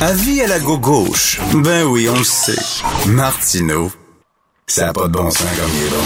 Avis 0.00 0.40
à 0.40 0.48
la 0.48 0.58
gauche. 0.58 1.38
Ben 1.54 1.84
oui, 1.84 2.08
on 2.08 2.18
le 2.18 2.24
sait. 2.24 2.82
Martineau, 3.08 3.90
ça 4.66 4.86
n'a 4.86 4.92
pas 4.92 5.06
de 5.06 5.12
bon 5.12 5.30
sens 5.30 5.42
comme 5.58 5.70
il 5.74 5.86
est 5.86 5.90
bon. 5.90 5.96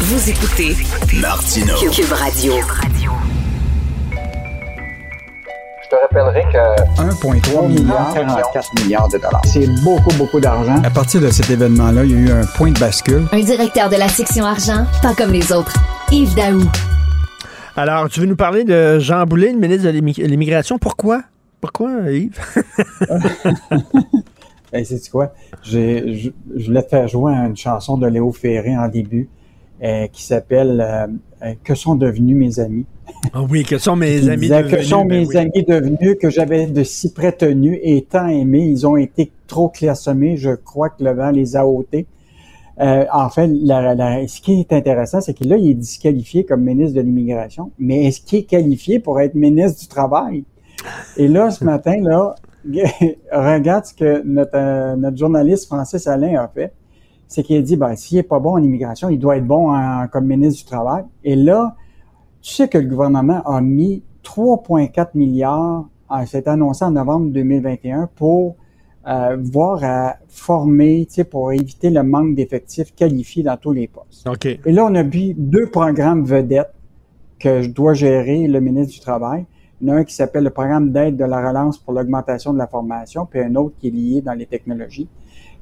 Vous 0.00 0.30
écoutez 0.30 0.76
Martineau. 1.20 1.74
Cube 1.92 2.12
Radio. 2.12 2.54
Je 5.84 5.88
te 5.90 5.96
rappellerai 6.02 6.42
que 6.52 7.02
1,3 7.02 7.68
milliard, 7.68 8.12
44 8.14 8.82
milliards 8.82 9.08
de 9.08 9.18
dollars. 9.18 9.42
C'est 9.46 9.66
beaucoup, 9.82 10.12
beaucoup 10.16 10.40
d'argent. 10.40 10.82
À 10.82 10.90
partir 10.90 11.20
de 11.20 11.30
cet 11.30 11.48
événement-là, 11.50 12.04
il 12.04 12.10
y 12.10 12.14
a 12.14 12.18
eu 12.18 12.30
un 12.30 12.44
point 12.44 12.70
de 12.72 12.78
bascule. 12.78 13.26
Un 13.32 13.40
directeur 13.40 13.88
de 13.88 13.96
la 13.96 14.08
section 14.08 14.44
argent, 14.44 14.84
pas 15.02 15.14
comme 15.14 15.32
les 15.32 15.50
autres. 15.52 15.72
Yves 16.10 16.34
Daou. 16.34 16.62
Alors, 17.76 18.08
tu 18.08 18.20
veux 18.20 18.26
nous 18.26 18.36
parler 18.36 18.64
de 18.64 18.98
Jean 18.98 19.24
Boulet, 19.24 19.52
le 19.52 19.58
ministre 19.58 19.84
de 19.84 19.90
l'Immi- 19.90 20.26
l'immigration? 20.26 20.78
Pourquoi? 20.78 21.22
Pourquoi, 21.60 21.90
Yves? 22.10 22.38
Ben, 24.72 24.84
c'est 24.84 25.08
quoi? 25.10 25.32
J'ai- 25.62 26.14
Je, 26.14 26.30
je 26.56 26.66
voulais 26.66 26.82
te 26.82 26.88
faire 26.88 27.08
jouer 27.08 27.32
une 27.32 27.56
chanson 27.56 27.96
de 27.96 28.06
Léo 28.06 28.32
Ferré 28.32 28.76
en 28.76 28.88
début 28.88 29.28
euh, 29.82 30.06
qui 30.08 30.22
s'appelle 30.22 30.80
euh, 30.80 31.06
euh, 31.46 31.54
Que 31.64 31.74
sont 31.74 31.94
devenus 31.94 32.36
mes 32.36 32.60
amis? 32.60 32.84
Ah 33.32 33.42
oui, 33.48 33.62
que 33.64 33.78
sont 33.78 33.96
mes 33.96 34.28
amis 34.28 34.42
disait, 34.42 34.62
devenus? 34.62 34.76
Que 34.76 34.82
sont 34.82 35.04
Ben 35.06 35.20
mes 35.20 35.26
oui. 35.26 35.36
amis 35.38 35.64
devenus 35.66 36.16
que 36.20 36.28
j'avais 36.28 36.66
de 36.66 36.82
si 36.82 37.12
près 37.12 37.32
tenus 37.32 37.78
et 37.82 38.02
tant 38.02 38.28
aimés? 38.28 38.66
Ils 38.66 38.86
ont 38.86 38.96
été 38.98 39.30
trop 39.46 39.68
clairsemés. 39.68 40.36
Je 40.36 40.50
crois 40.50 40.90
que 40.90 41.02
le 41.02 41.12
vent 41.12 41.30
les 41.30 41.56
a 41.56 41.66
ôtés. 41.66 42.06
Euh, 42.80 43.04
en 43.12 43.28
fait, 43.30 43.46
la- 43.48 43.94
la- 43.94 44.28
ce 44.28 44.40
qui 44.40 44.60
est 44.60 44.72
intéressant, 44.72 45.20
c'est 45.20 45.34
que 45.34 45.42
là, 45.44 45.56
il 45.56 45.70
est 45.70 45.74
disqualifié 45.74 46.44
comme 46.44 46.62
ministre 46.62 46.94
de 46.96 47.00
l'Immigration, 47.00 47.72
mais 47.78 48.04
est-ce 48.04 48.20
qu'il 48.20 48.40
est 48.40 48.42
qualifié 48.44 49.00
pour 49.00 49.18
être 49.20 49.34
ministre 49.34 49.80
du 49.80 49.88
Travail? 49.88 50.44
Et 51.16 51.26
là, 51.26 51.50
ce 51.50 51.64
matin, 51.64 51.96
là, 52.00 52.36
regarde 53.32 53.84
ce 53.86 53.94
que 53.94 54.22
notre, 54.24 54.50
euh, 54.54 54.96
notre 54.96 55.16
journaliste 55.16 55.66
Francis 55.66 56.06
Alain 56.06 56.40
a 56.40 56.48
fait. 56.48 56.72
C'est 57.26 57.42
qu'il 57.42 57.56
a 57.56 57.62
dit, 57.62 57.76
ben, 57.76 57.94
s'il 57.96 58.18
est 58.18 58.22
pas 58.22 58.38
bon 58.40 58.52
en 58.52 58.62
immigration, 58.62 59.10
il 59.10 59.18
doit 59.18 59.36
être 59.36 59.46
bon 59.46 59.70
en- 59.74 60.06
comme 60.08 60.26
ministre 60.26 60.64
du 60.64 60.70
Travail. 60.70 61.04
Et 61.24 61.36
là, 61.36 61.76
tu 62.40 62.54
sais 62.54 62.68
que 62.68 62.78
le 62.78 62.86
gouvernement 62.88 63.42
a 63.44 63.60
mis 63.60 64.02
3,4 64.22 65.10
milliards, 65.14 65.86
euh, 66.10 66.14
c'est 66.26 66.48
annoncé 66.48 66.84
en 66.84 66.92
novembre 66.92 67.30
2021, 67.30 68.08
pour 68.16 68.56
euh, 69.06 69.36
voir 69.40 69.82
à 69.84 70.16
former, 70.28 71.06
tu 71.06 71.14
sais, 71.16 71.24
pour 71.24 71.52
éviter 71.52 71.90
le 71.90 72.02
manque 72.02 72.34
d'effectifs 72.34 72.94
qualifiés 72.94 73.42
dans 73.42 73.56
tous 73.56 73.72
les 73.72 73.88
postes. 73.88 74.26
Et 74.66 74.72
là, 74.72 74.84
on 74.86 74.94
a 74.94 75.02
vu 75.02 75.34
deux 75.34 75.66
programmes 75.70 76.24
vedettes 76.24 76.72
que 77.38 77.62
je 77.62 77.70
dois 77.70 77.94
gérer 77.94 78.46
le 78.48 78.60
ministre 78.60 78.92
du 78.94 79.00
Travail. 79.00 79.46
Il 79.80 79.88
y 79.88 79.90
en 79.92 79.94
a 79.94 79.98
un 79.98 80.04
qui 80.04 80.14
s'appelle 80.14 80.44
le 80.44 80.50
programme 80.50 80.90
d'aide 80.90 81.16
de 81.16 81.24
la 81.24 81.46
relance 81.46 81.78
pour 81.78 81.92
l'augmentation 81.92 82.52
de 82.52 82.58
la 82.58 82.66
formation, 82.66 83.26
puis 83.26 83.40
un 83.40 83.54
autre 83.54 83.74
qui 83.78 83.88
est 83.88 83.90
lié 83.90 84.20
dans 84.22 84.32
les 84.34 84.46
technologies. 84.46 85.08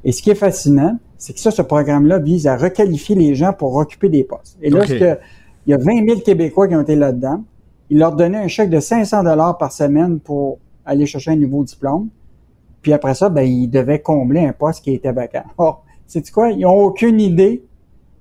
Et 0.04 0.12
ce 0.12 0.22
qui 0.22 0.30
est 0.30 0.34
fascinant, 0.36 0.98
c'est 1.18 1.32
que 1.32 1.40
ça, 1.40 1.50
ce 1.50 1.62
programme-là 1.62 2.18
vise 2.18 2.46
à 2.46 2.56
requalifier 2.56 3.14
les 3.16 3.34
gens 3.34 3.52
pour 3.52 3.74
occuper 3.76 4.08
des 4.08 4.24
postes. 4.24 4.56
Et 4.62 4.70
là, 4.70 4.80
OK. 4.80 4.86
ce 4.86 4.94
que- 4.94 5.18
il 5.66 5.70
y 5.70 5.74
a 5.74 5.78
20 5.78 6.06
000 6.06 6.20
Québécois 6.20 6.68
qui 6.68 6.76
ont 6.76 6.80
été 6.82 6.96
là-dedans. 6.96 7.42
il 7.88 7.98
leur 7.98 8.16
donnait 8.16 8.38
un 8.38 8.48
chèque 8.48 8.70
de 8.70 8.80
500 8.80 9.22
dollars 9.22 9.58
par 9.58 9.70
semaine 9.70 10.18
pour 10.18 10.58
aller 10.84 11.06
chercher 11.06 11.30
un 11.32 11.36
nouveau 11.36 11.62
diplôme. 11.62 12.08
Puis 12.82 12.92
après 12.92 13.14
ça, 13.14 13.28
ben, 13.28 13.42
ils 13.42 13.68
devaient 13.68 14.00
combler 14.00 14.40
un 14.44 14.52
poste 14.52 14.82
qui 14.82 14.92
était 14.94 15.12
vacant. 15.12 15.44
Or, 15.56 15.84
c'est 16.06 16.28
quoi? 16.30 16.50
Ils 16.50 16.66
ont 16.66 16.74
aucune 16.84 17.20
idée 17.20 17.62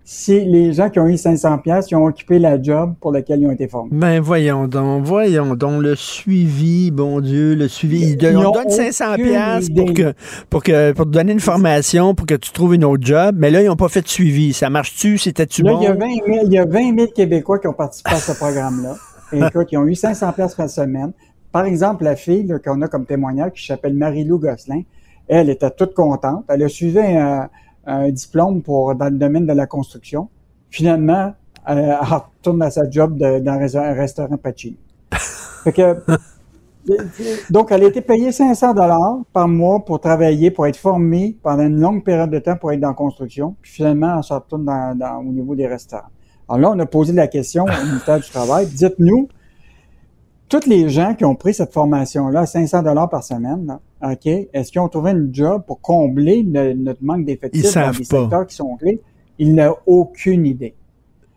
si 0.07 0.45
les 0.45 0.71
gens 0.71 0.91
qui 0.91 0.99
ont 0.99 1.07
eu 1.07 1.17
500 1.17 1.57
pièces 1.57 1.91
ont 1.91 2.05
occupé 2.05 2.37
la 2.37 2.61
job 2.61 2.93
pour 3.01 3.11
laquelle 3.11 3.41
ils 3.41 3.47
ont 3.47 3.51
été 3.51 3.67
formés. 3.67 3.89
Ben 3.91 4.19
voyons 4.19 4.67
donc, 4.67 5.03
voyons 5.03 5.55
donc 5.55 5.81
le 5.81 5.95
suivi, 5.95 6.91
bon 6.91 7.21
Dieu, 7.21 7.55
le 7.55 7.67
suivi. 7.67 8.11
Ils, 8.11 8.23
Ils 8.23 8.37
on 8.37 8.51
donne 8.51 8.69
500 8.69 9.15
pièces 9.15 9.69
pour 9.71 9.93
que 9.93 10.13
pour 10.51 10.63
que 10.63 10.91
pour 10.91 11.05
te 11.05 11.09
donner 11.09 11.33
une 11.33 11.39
formation 11.39 12.13
pour 12.13 12.27
que 12.27 12.35
tu 12.35 12.51
trouves 12.51 12.75
une 12.75 12.85
autre 12.85 13.03
job, 13.03 13.35
mais 13.35 13.49
là 13.49 13.63
ils 13.63 13.65
n'ont 13.65 13.75
pas 13.75 13.89
fait 13.89 14.03
de 14.03 14.07
suivi. 14.07 14.53
Ça 14.53 14.69
marche-tu? 14.69 15.17
C'était-tu 15.17 15.63
bon? 15.63 15.81
il, 15.81 15.85
y 15.85 15.87
a 15.87 15.93
20 15.93 16.07
000, 16.23 16.39
il 16.45 16.53
y 16.53 16.59
a 16.59 16.65
20 16.65 16.95
000 16.95 17.07
Québécois 17.07 17.57
qui 17.57 17.67
ont 17.67 17.73
participé 17.73 18.11
à 18.11 18.17
ce 18.17 18.31
programme-là. 18.37 18.95
Et 19.33 19.39
Écoute, 19.39 19.69
ils 19.71 19.77
ont 19.79 19.87
eu 19.87 19.95
500 19.95 20.33
pièces 20.33 20.53
par 20.53 20.69
semaine. 20.69 21.13
Par 21.51 21.65
exemple, 21.65 22.03
la 22.03 22.15
fille 22.15 22.53
qu'on 22.63 22.81
a 22.83 22.87
comme 22.87 23.05
témoignage, 23.05 23.53
qui 23.53 23.65
s'appelle 23.65 23.95
Marie-Lou 23.95 24.37
Gosselin, 24.37 24.81
elle 25.27 25.49
était 25.49 25.71
toute 25.71 25.95
contente. 25.95 26.45
Elle 26.47 26.61
a 26.61 26.69
suivi 26.69 26.99
un, 26.99 27.49
un 27.85 28.09
diplôme 28.09 28.61
pour 28.61 28.95
dans 28.95 29.05
le 29.05 29.17
domaine 29.17 29.45
de 29.45 29.53
la 29.53 29.65
construction. 29.67 30.29
Finalement, 30.69 31.33
elle, 31.67 31.77
elle 31.79 31.95
retourne 32.01 32.61
à 32.61 32.69
sa 32.71 32.89
job 32.89 33.17
de- 33.17 33.39
dans 33.39 33.77
un 33.77 33.93
restaurant 33.93 34.37
Pacini. 34.37 34.77
Fait 35.63 35.71
que, 35.73 35.95
donc, 37.49 37.71
elle 37.71 37.83
a 37.83 37.87
été 37.87 38.01
payée 38.01 38.31
500 38.31 38.73
dollars 38.73 39.17
par 39.33 39.47
mois 39.47 39.83
pour 39.83 39.99
travailler, 39.99 40.51
pour 40.51 40.67
être 40.67 40.77
formée 40.77 41.35
pendant 41.41 41.63
une 41.63 41.79
longue 41.79 42.03
période 42.03 42.29
de 42.29 42.37
temps 42.39 42.55
pour 42.57 42.71
être 42.71 42.79
dans 42.79 42.89
la 42.89 42.93
construction. 42.93 43.55
Puis 43.61 43.71
finalement, 43.71 44.17
elle 44.17 44.23
se 44.23 44.33
retourne 44.33 44.65
dans, 44.65 44.95
dans- 44.95 45.17
au 45.19 45.31
niveau 45.31 45.55
des 45.55 45.65
restaurants. 45.67 46.03
Alors 46.47 46.59
là, 46.59 46.75
on 46.75 46.79
a 46.79 46.85
posé 46.85 47.11
la 47.13 47.27
question 47.27 47.63
au 47.63 47.85
ministère 47.85 48.19
du 48.19 48.29
Travail. 48.29 48.67
Dites-nous, 48.67 49.27
tous 50.49 50.65
les 50.67 50.89
gens 50.89 51.13
qui 51.15 51.25
ont 51.25 51.35
pris 51.35 51.53
cette 51.53 51.73
formation-là, 51.73 52.45
500 52.45 52.83
dollars 52.83 53.09
par 53.09 53.23
semaine, 53.23 53.65
là, 53.65 53.79
OK, 54.11 54.25
est-ce 54.25 54.71
qu'ils 54.71 54.81
ont 54.81 54.89
trouvé 54.89 55.11
une 55.11 55.29
job 55.33 55.63
pour 55.65 55.81
combler 55.81 56.43
le- 56.43 56.73
notre 56.73 57.03
manque 57.03 57.25
d'effectifs 57.25 57.63
dans 57.63 57.91
des 57.91 58.05
pas. 58.05 58.21
secteurs 58.21 58.47
qui 58.47 58.55
sont 58.55 58.75
clés? 58.77 59.01
Ils 59.39 59.53
n'ont 59.55 59.75
aucune 59.85 60.45
idée. 60.45 60.75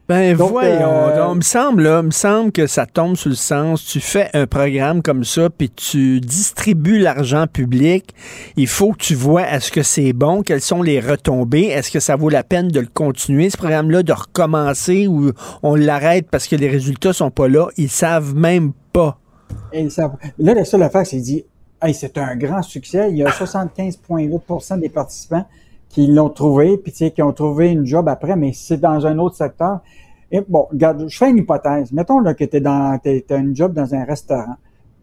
Ben 0.09 0.35
Donc, 0.35 0.53
voyons, 0.53 1.09
euh, 1.09 1.17
donc, 1.19 1.37
me 1.37 1.41
semble 1.43 1.83
là, 1.83 2.03
me 2.03 2.11
semble 2.11 2.51
que 2.51 2.67
ça 2.67 2.87
tombe 2.87 3.15
sur 3.15 3.29
le 3.29 3.35
sens. 3.35 3.85
Tu 3.85 4.01
fais 4.01 4.31
un 4.33 4.47
programme 4.47 5.03
comme 5.03 5.23
ça, 5.23 5.51
puis 5.51 5.69
tu 5.69 6.21
distribues 6.21 6.99
l'argent 6.99 7.47
public. 7.47 8.15
Il 8.57 8.69
faut 8.69 8.93
que 8.93 8.99
tu 8.99 9.15
vois 9.15 9.43
est-ce 9.47 9.71
que 9.71 9.83
c'est 9.83 10.15
bon, 10.15 10.43
quelles 10.43 10.63
sont 10.63 10.83
les 10.83 10.99
retombées, 10.99 11.65
est-ce 11.67 11.91
que 11.91 12.01
ça 12.01 12.17
vaut 12.17 12.31
la 12.31 12.43
peine 12.43 12.69
de 12.69 12.81
le 12.81 12.87
continuer 12.87 13.51
ce 13.51 13.59
programme-là, 13.59 14.03
de 14.03 14.13
recommencer 14.15 15.07
ou 15.09 15.33
on 15.63 15.75
l'arrête 15.75 16.29
parce 16.31 16.47
que 16.49 16.57
les 16.57 16.69
résultats 16.71 17.13
sont 17.13 17.31
pas 17.31 17.49
là? 17.49 17.67
Ils 17.77 17.91
savent 17.91 18.35
même 18.35 18.73
pas. 18.95 19.19
Et 19.75 19.91
ça- 19.91 20.11
là, 20.39 20.55
la 20.55 20.65
seule 20.65 20.85
affaire, 20.85 21.07
c'est 21.07 21.21
dit, 21.21 21.45
hey, 21.83 21.93
c'est 21.93 22.17
un 22.17 22.35
grand 22.35 22.63
succès. 22.63 23.09
Il 23.11 23.19
y 23.19 23.25
a 23.25 23.31
75,8% 23.31 24.79
des 24.79 24.89
participants 24.89 25.45
qui 25.89 26.07
l'ont 26.07 26.29
trouvé, 26.29 26.77
puis 26.79 26.93
tu 26.93 26.99
sais, 26.99 27.11
qui 27.11 27.23
ont 27.23 27.33
trouvé 27.33 27.71
une 27.71 27.87
job 27.87 28.09
après, 28.09 28.37
mais 28.37 28.53
c'est 28.53 28.79
dans 28.79 29.07
un 29.07 29.19
autre 29.19 29.37
secteur. 29.37 29.81
Et 30.31 30.43
bon, 30.47 30.67
regarde, 30.71 31.07
je 31.09 31.17
fais 31.17 31.31
une 31.31 31.39
hypothèse. 31.39 31.93
Mettons 31.93 32.21
là, 32.21 32.35
que 32.35 32.45
tu 32.45 32.61
dans, 32.61 32.99
t'as 32.99 33.39
une 33.39 33.57
job 33.57 33.73
dans 33.73 33.95
un 33.95 34.05
restaurant. 34.05 34.57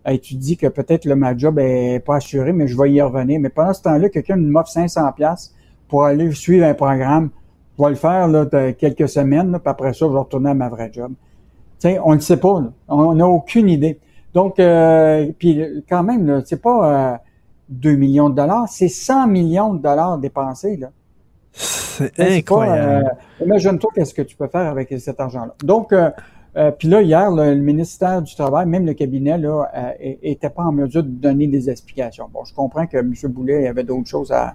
Et 0.07 0.19
tu 0.19 0.35
dis 0.35 0.55
que 0.55 0.67
peut-être 0.67 1.07
ma 1.07 1.35
job 1.35 1.57
est 1.57 1.99
pas 2.05 2.17
assurée, 2.17 2.53
mais 2.53 2.67
je 2.67 2.77
vais 2.77 2.91
y 2.91 3.01
revenir. 3.01 3.39
Mais 3.39 3.49
pendant 3.49 3.73
ce 3.73 3.81
temps-là, 3.81 4.09
quelqu'un 4.09 4.35
m'offre 4.35 4.69
500 4.69 5.11
pièces 5.13 5.55
pour 5.87 6.03
aller 6.05 6.31
suivre 6.31 6.65
un 6.65 6.75
programme. 6.75 7.31
Je 7.77 7.83
vais 7.83 7.89
le 7.89 7.95
faire 7.95 8.27
là, 8.27 8.45
de 8.45 8.71
quelques 8.71 9.09
semaines, 9.09 9.51
puis 9.51 9.69
après 9.69 9.93
ça, 9.93 10.05
je 10.05 10.11
vais 10.11 10.19
retourner 10.19 10.51
à 10.51 10.53
ma 10.53 10.69
vraie 10.69 10.91
job. 10.93 11.11
Tu 11.79 11.89
sais, 11.89 11.99
on 12.03 12.13
ne 12.13 12.19
sait 12.19 12.37
pas. 12.37 12.61
là. 12.61 12.71
On 12.87 13.15
n'a 13.15 13.27
aucune 13.27 13.67
idée. 13.67 13.99
Donc, 14.33 14.59
euh, 14.59 15.31
puis 15.39 15.61
quand 15.89 16.03
même, 16.03 16.43
c'est 16.45 16.61
pas 16.61 17.13
euh, 17.13 17.17
2 17.69 17.95
millions 17.95 18.29
de 18.29 18.35
dollars, 18.35 18.67
c'est 18.69 18.87
100 18.89 19.27
millions 19.27 19.73
de 19.73 19.81
dollars 19.81 20.17
dépensés. 20.17 20.77
Là. 20.77 20.89
C'est 21.51 22.13
pas, 22.15 22.23
incroyable. 22.29 23.11
euh, 23.39 23.45
Imagine-toi 23.45 23.89
qu'est-ce 23.95 24.13
que 24.13 24.21
tu 24.21 24.35
peux 24.35 24.47
faire 24.47 24.69
avec 24.69 24.93
cet 24.99 25.19
argent-là. 25.19 25.55
Donc, 25.63 25.93
euh, 25.93 26.09
euh, 26.57 26.71
puis 26.71 26.87
là, 26.89 27.01
hier, 27.01 27.31
le 27.31 27.55
ministère 27.55 28.21
du 28.21 28.35
Travail, 28.35 28.65
même 28.65 28.85
le 28.85 28.93
cabinet, 28.93 29.37
là, 29.37 29.69
était 29.99 30.49
pas 30.49 30.63
en 30.63 30.71
mesure 30.71 31.03
de 31.03 31.09
donner 31.09 31.47
des 31.47 31.69
explications. 31.69 32.29
Bon, 32.33 32.43
je 32.45 32.53
comprends 32.53 32.85
que 32.87 32.97
M. 32.97 33.13
Boulet 33.29 33.67
avait 33.67 33.83
d'autres 33.83 34.07
choses 34.09 34.31
à, 34.31 34.53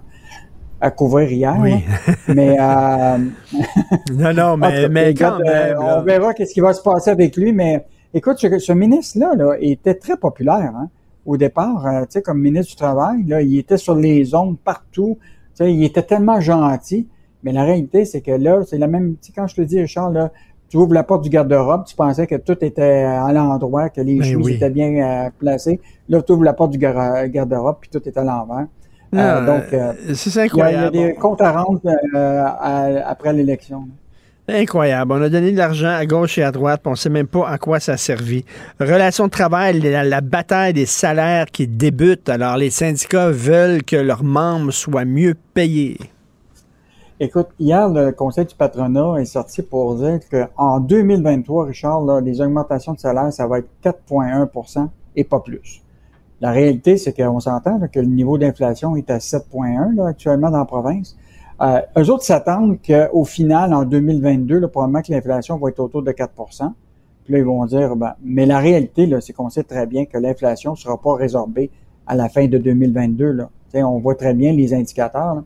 à 0.79 0.91
couvrir 0.91 1.31
hier, 1.31 1.55
Oui. 1.59 1.83
mais... 2.27 2.57
Euh, 2.59 3.17
non, 4.13 4.33
non, 4.33 4.57
mais, 4.57 5.13
quand 5.13 5.39
même. 5.39 5.73
là. 5.73 5.97
on 5.99 6.01
verra 6.03 6.33
qu'est-ce 6.33 6.53
qui 6.53 6.59
va 6.61 6.73
se 6.73 6.81
passer 6.81 7.09
avec 7.11 7.35
lui, 7.35 7.51
mais 7.53 7.85
écoute, 8.13 8.37
ce, 8.39 8.57
ce 8.59 8.73
ministre-là 8.73 9.33
là, 9.35 9.55
était 9.59 9.95
très 9.95 10.17
populaire 10.17 10.73
hein, 10.75 10.89
au 11.25 11.37
départ, 11.37 11.85
euh, 11.85 12.01
tu 12.01 12.07
sais, 12.11 12.21
comme 12.21 12.39
ministre 12.39 12.71
du 12.71 12.75
Travail, 12.77 13.23
là, 13.27 13.41
il 13.41 13.57
était 13.57 13.77
sur 13.77 13.95
les 13.95 14.33
ondes 14.33 14.57
partout, 14.59 15.17
tu 15.21 15.27
sais, 15.65 15.73
il 15.73 15.83
était 15.83 16.03
tellement 16.03 16.39
gentil, 16.39 17.07
mais 17.43 17.51
la 17.51 17.63
réalité, 17.63 18.05
c'est 18.05 18.21
que 18.21 18.31
là, 18.31 18.61
c'est 18.65 18.77
la 18.77 18.87
même, 18.87 19.11
tu 19.21 19.27
sais, 19.27 19.33
quand 19.35 19.47
je 19.47 19.55
te 19.55 19.61
dis, 19.61 19.79
Richard, 19.79 20.11
là, 20.11 20.31
tu 20.69 20.77
ouvres 20.77 20.93
la 20.93 21.03
porte 21.03 21.23
du 21.23 21.29
garde-robe, 21.29 21.83
tu 21.85 21.95
pensais 21.95 22.25
que 22.27 22.35
tout 22.35 22.57
était 22.63 23.03
à 23.03 23.31
l'endroit, 23.33 23.89
que 23.89 23.99
les 24.01 24.15
Ben 24.19 24.23
chemises 24.23 24.45
oui. 24.45 24.53
étaient 24.53 24.69
bien 24.69 25.25
euh, 25.25 25.29
placées. 25.37 25.81
Là, 26.07 26.21
tu 26.21 26.31
ouvres 26.31 26.45
la 26.45 26.53
porte 26.53 26.71
du 26.71 26.77
gar- 26.77 27.27
garde-robe, 27.27 27.75
puis 27.81 27.89
tout 27.89 28.01
est 28.07 28.17
à 28.17 28.23
l'envers. 28.23 28.67
Euh, 29.13 29.45
donc, 29.45 29.73
euh, 29.73 29.91
c'est 30.13 30.29
il 30.29 30.35
y 30.35 30.39
a- 30.39 30.45
il 30.45 30.47
y 30.47 30.61
a 30.77 30.85
incroyable. 30.85 30.91
des 30.91 31.13
comptes 31.15 31.41
à 31.41 31.51
rendre 31.51 31.81
euh, 32.15 33.01
après 33.05 33.33
l'élection. 33.33 33.89
Incroyable. 34.47 35.13
On 35.13 35.21
a 35.21 35.29
donné 35.29 35.51
de 35.51 35.57
l'argent 35.57 35.89
à 35.89 36.05
gauche 36.05 36.37
et 36.37 36.43
à 36.43 36.51
droite, 36.51 36.81
puis 36.81 36.89
on 36.89 36.91
ne 36.91 36.97
sait 36.97 37.09
même 37.09 37.27
pas 37.27 37.47
à 37.47 37.57
quoi 37.57 37.79
ça 37.79 37.93
a 37.93 37.97
servi. 37.97 38.43
Relation 38.79 39.25
de 39.25 39.31
travail, 39.31 39.79
la, 39.79 40.21
bataille 40.21 40.73
des 40.73 40.85
salaires 40.85 41.45
qui 41.45 41.67
débute. 41.67 42.27
Alors, 42.27 42.57
les 42.57 42.69
syndicats 42.69 43.29
veulent 43.29 43.83
que 43.83 43.95
leurs 43.95 44.23
membres 44.23 44.71
soient 44.71 45.05
mieux 45.05 45.35
payés. 45.53 45.97
Écoute, 47.19 47.49
hier, 47.59 47.87
le 47.87 48.11
Conseil 48.11 48.45
du 48.45 48.55
patronat 48.55 49.21
est 49.21 49.25
sorti 49.25 49.61
pour 49.61 49.95
dire 49.95 50.19
qu'en 50.29 50.79
2023, 50.79 51.65
Richard, 51.65 52.21
les 52.21 52.41
augmentations 52.41 52.93
de 52.93 52.99
salaire, 52.99 53.31
ça 53.31 53.45
va 53.45 53.59
être 53.59 53.69
4,1% 53.83 54.87
et 55.15 55.23
pas 55.23 55.39
plus. 55.39 55.83
La 56.41 56.49
réalité, 56.49 56.97
c'est 56.97 57.13
qu'on 57.13 57.39
s'entend 57.39 57.79
que 57.93 57.99
le 57.99 58.07
niveau 58.07 58.39
d'inflation 58.39 58.95
est 58.95 59.11
à 59.11 59.19
7,1 59.19 59.95
là, 59.95 60.07
actuellement 60.07 60.49
dans 60.49 60.57
la 60.57 60.65
province. 60.65 61.15
Euh, 61.61 61.81
eux 61.97 62.09
autres 62.09 62.23
s'attendent 62.23 62.79
qu'au 62.81 63.23
final, 63.23 63.73
en 63.73 63.83
2022, 63.83 64.59
là, 64.59 64.67
probablement 64.67 65.01
que 65.01 65.11
l'inflation 65.11 65.57
va 65.57 65.69
être 65.69 65.79
autour 65.79 66.01
de 66.01 66.11
4% 66.11 66.71
Puis 67.23 67.33
là, 67.33 67.39
ils 67.39 67.45
vont 67.45 67.65
dire, 67.65 67.95
ben, 67.95 68.15
mais 68.23 68.45
la 68.45 68.59
réalité, 68.59 69.09
c'est 69.21 69.33
qu'on 69.33 69.49
sait 69.49 69.63
très 69.63 69.85
bien 69.85 70.05
que 70.05 70.17
l'inflation 70.17 70.71
ne 70.71 70.77
sera 70.77 70.99
pas 70.99 71.15
résorbée 71.15 71.69
à 72.07 72.15
la 72.15 72.29
fin 72.29 72.47
de 72.47 72.57
2022. 72.57 73.31
Là. 73.31 73.49
On 73.75 73.99
voit 73.99 74.15
très 74.15 74.33
bien 74.33 74.53
les 74.53 74.73
indicateurs. 74.73 75.43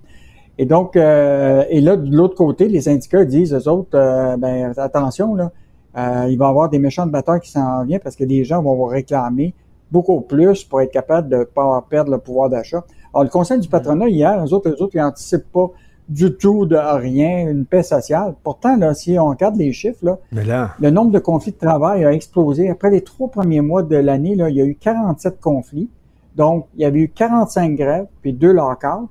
Et 0.57 0.65
donc, 0.65 0.95
euh, 0.95 1.65
et 1.69 1.81
là, 1.81 1.97
de 1.97 2.15
l'autre 2.15 2.35
côté, 2.35 2.67
les 2.67 2.81
syndicats 2.81 3.25
disent, 3.25 3.53
eux 3.53 3.67
autres, 3.67 3.97
euh, 3.97 4.37
ben, 4.37 4.73
attention, 4.77 5.35
là, 5.35 5.51
euh, 5.97 6.27
il 6.29 6.37
va 6.37 6.45
y 6.45 6.49
avoir 6.49 6.69
des 6.69 6.79
méchants 6.79 7.05
de 7.05 7.11
batteurs 7.11 7.39
qui 7.39 7.51
s'en 7.51 7.83
viennent 7.83 7.99
parce 7.99 8.15
que 8.15 8.23
les 8.23 8.43
gens 8.43 8.61
vont 8.61 8.75
vous 8.75 8.85
réclamer 8.85 9.53
beaucoup 9.91 10.21
plus 10.21 10.63
pour 10.63 10.81
être 10.81 10.91
capable 10.91 11.29
de 11.29 11.37
ne 11.37 11.43
pas 11.43 11.85
perdre 11.89 12.11
le 12.11 12.17
pouvoir 12.17 12.49
d'achat. 12.49 12.83
Alors, 13.13 13.23
le 13.23 13.29
Conseil 13.29 13.59
du 13.59 13.67
patronat, 13.67 14.09
hier, 14.09 14.43
eux 14.43 14.53
autres, 14.53 14.69
eux 14.69 14.81
autres, 14.81 14.95
ils 14.95 15.01
n'anticipent 15.01 15.51
pas 15.51 15.71
du 16.07 16.33
tout 16.35 16.65
de 16.65 16.75
rien, 16.75 17.49
une 17.49 17.65
paix 17.65 17.81
sociale. 17.83 18.35
Pourtant, 18.43 18.77
là, 18.77 18.93
si 18.93 19.17
on 19.17 19.29
regarde 19.29 19.55
les 19.55 19.73
chiffres, 19.73 20.03
là, 20.05 20.17
Mais 20.31 20.43
là, 20.43 20.71
le 20.79 20.91
nombre 20.91 21.11
de 21.11 21.19
conflits 21.19 21.51
de 21.51 21.57
travail 21.57 22.05
a 22.05 22.11
explosé. 22.13 22.69
Après 22.69 22.91
les 22.91 23.01
trois 23.01 23.29
premiers 23.29 23.61
mois 23.61 23.81
de 23.83 23.95
l'année, 23.95 24.35
là, 24.35 24.49
il 24.49 24.55
y 24.55 24.61
a 24.61 24.65
eu 24.65 24.75
47 24.75 25.39
conflits. 25.41 25.89
Donc, 26.35 26.67
il 26.75 26.81
y 26.81 26.85
avait 26.85 26.99
eu 26.99 27.09
45 27.09 27.75
grèves, 27.75 28.05
puis 28.21 28.33
deux 28.33 28.51
lockouts. 28.51 29.09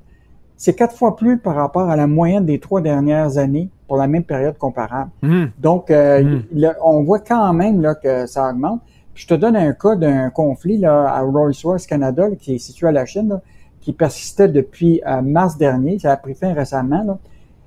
C'est 0.56 0.74
quatre 0.74 0.94
fois 0.96 1.16
plus 1.16 1.38
par 1.38 1.56
rapport 1.56 1.88
à 1.90 1.96
la 1.96 2.06
moyenne 2.06 2.44
des 2.46 2.60
trois 2.60 2.80
dernières 2.80 3.38
années 3.38 3.70
pour 3.88 3.96
la 3.96 4.06
même 4.06 4.22
période 4.24 4.56
comparable. 4.56 5.10
hum, 5.22 5.50
Donc, 5.58 5.90
euh, 5.90 6.22
Mm. 6.22 6.42
là, 6.52 6.74
on 6.82 7.02
voit 7.02 7.18
quand 7.18 7.52
même 7.52 7.80
là, 7.82 7.94
que 7.96 8.26
ça 8.26 8.48
augmente. 8.50 8.80
Puis 9.14 9.24
je 9.24 9.28
te 9.28 9.34
donne 9.34 9.56
un 9.56 9.72
cas 9.72 9.96
d'un 9.96 10.30
conflit 10.30 10.78
là, 10.78 11.12
à 11.12 11.20
Rolls-Royce 11.22 11.86
Canada, 11.86 12.28
là, 12.28 12.36
qui 12.36 12.54
est 12.54 12.58
situé 12.58 12.86
à 12.88 12.92
la 12.92 13.04
Chine, 13.04 13.28
là, 13.28 13.40
qui 13.84 13.92
persistait 13.92 14.48
depuis 14.48 15.02
euh, 15.06 15.20
mars 15.20 15.58
dernier. 15.58 15.98
Ça 15.98 16.10
a 16.12 16.16
pris 16.16 16.34
fin 16.34 16.54
récemment. 16.54 17.04
Là. 17.04 17.18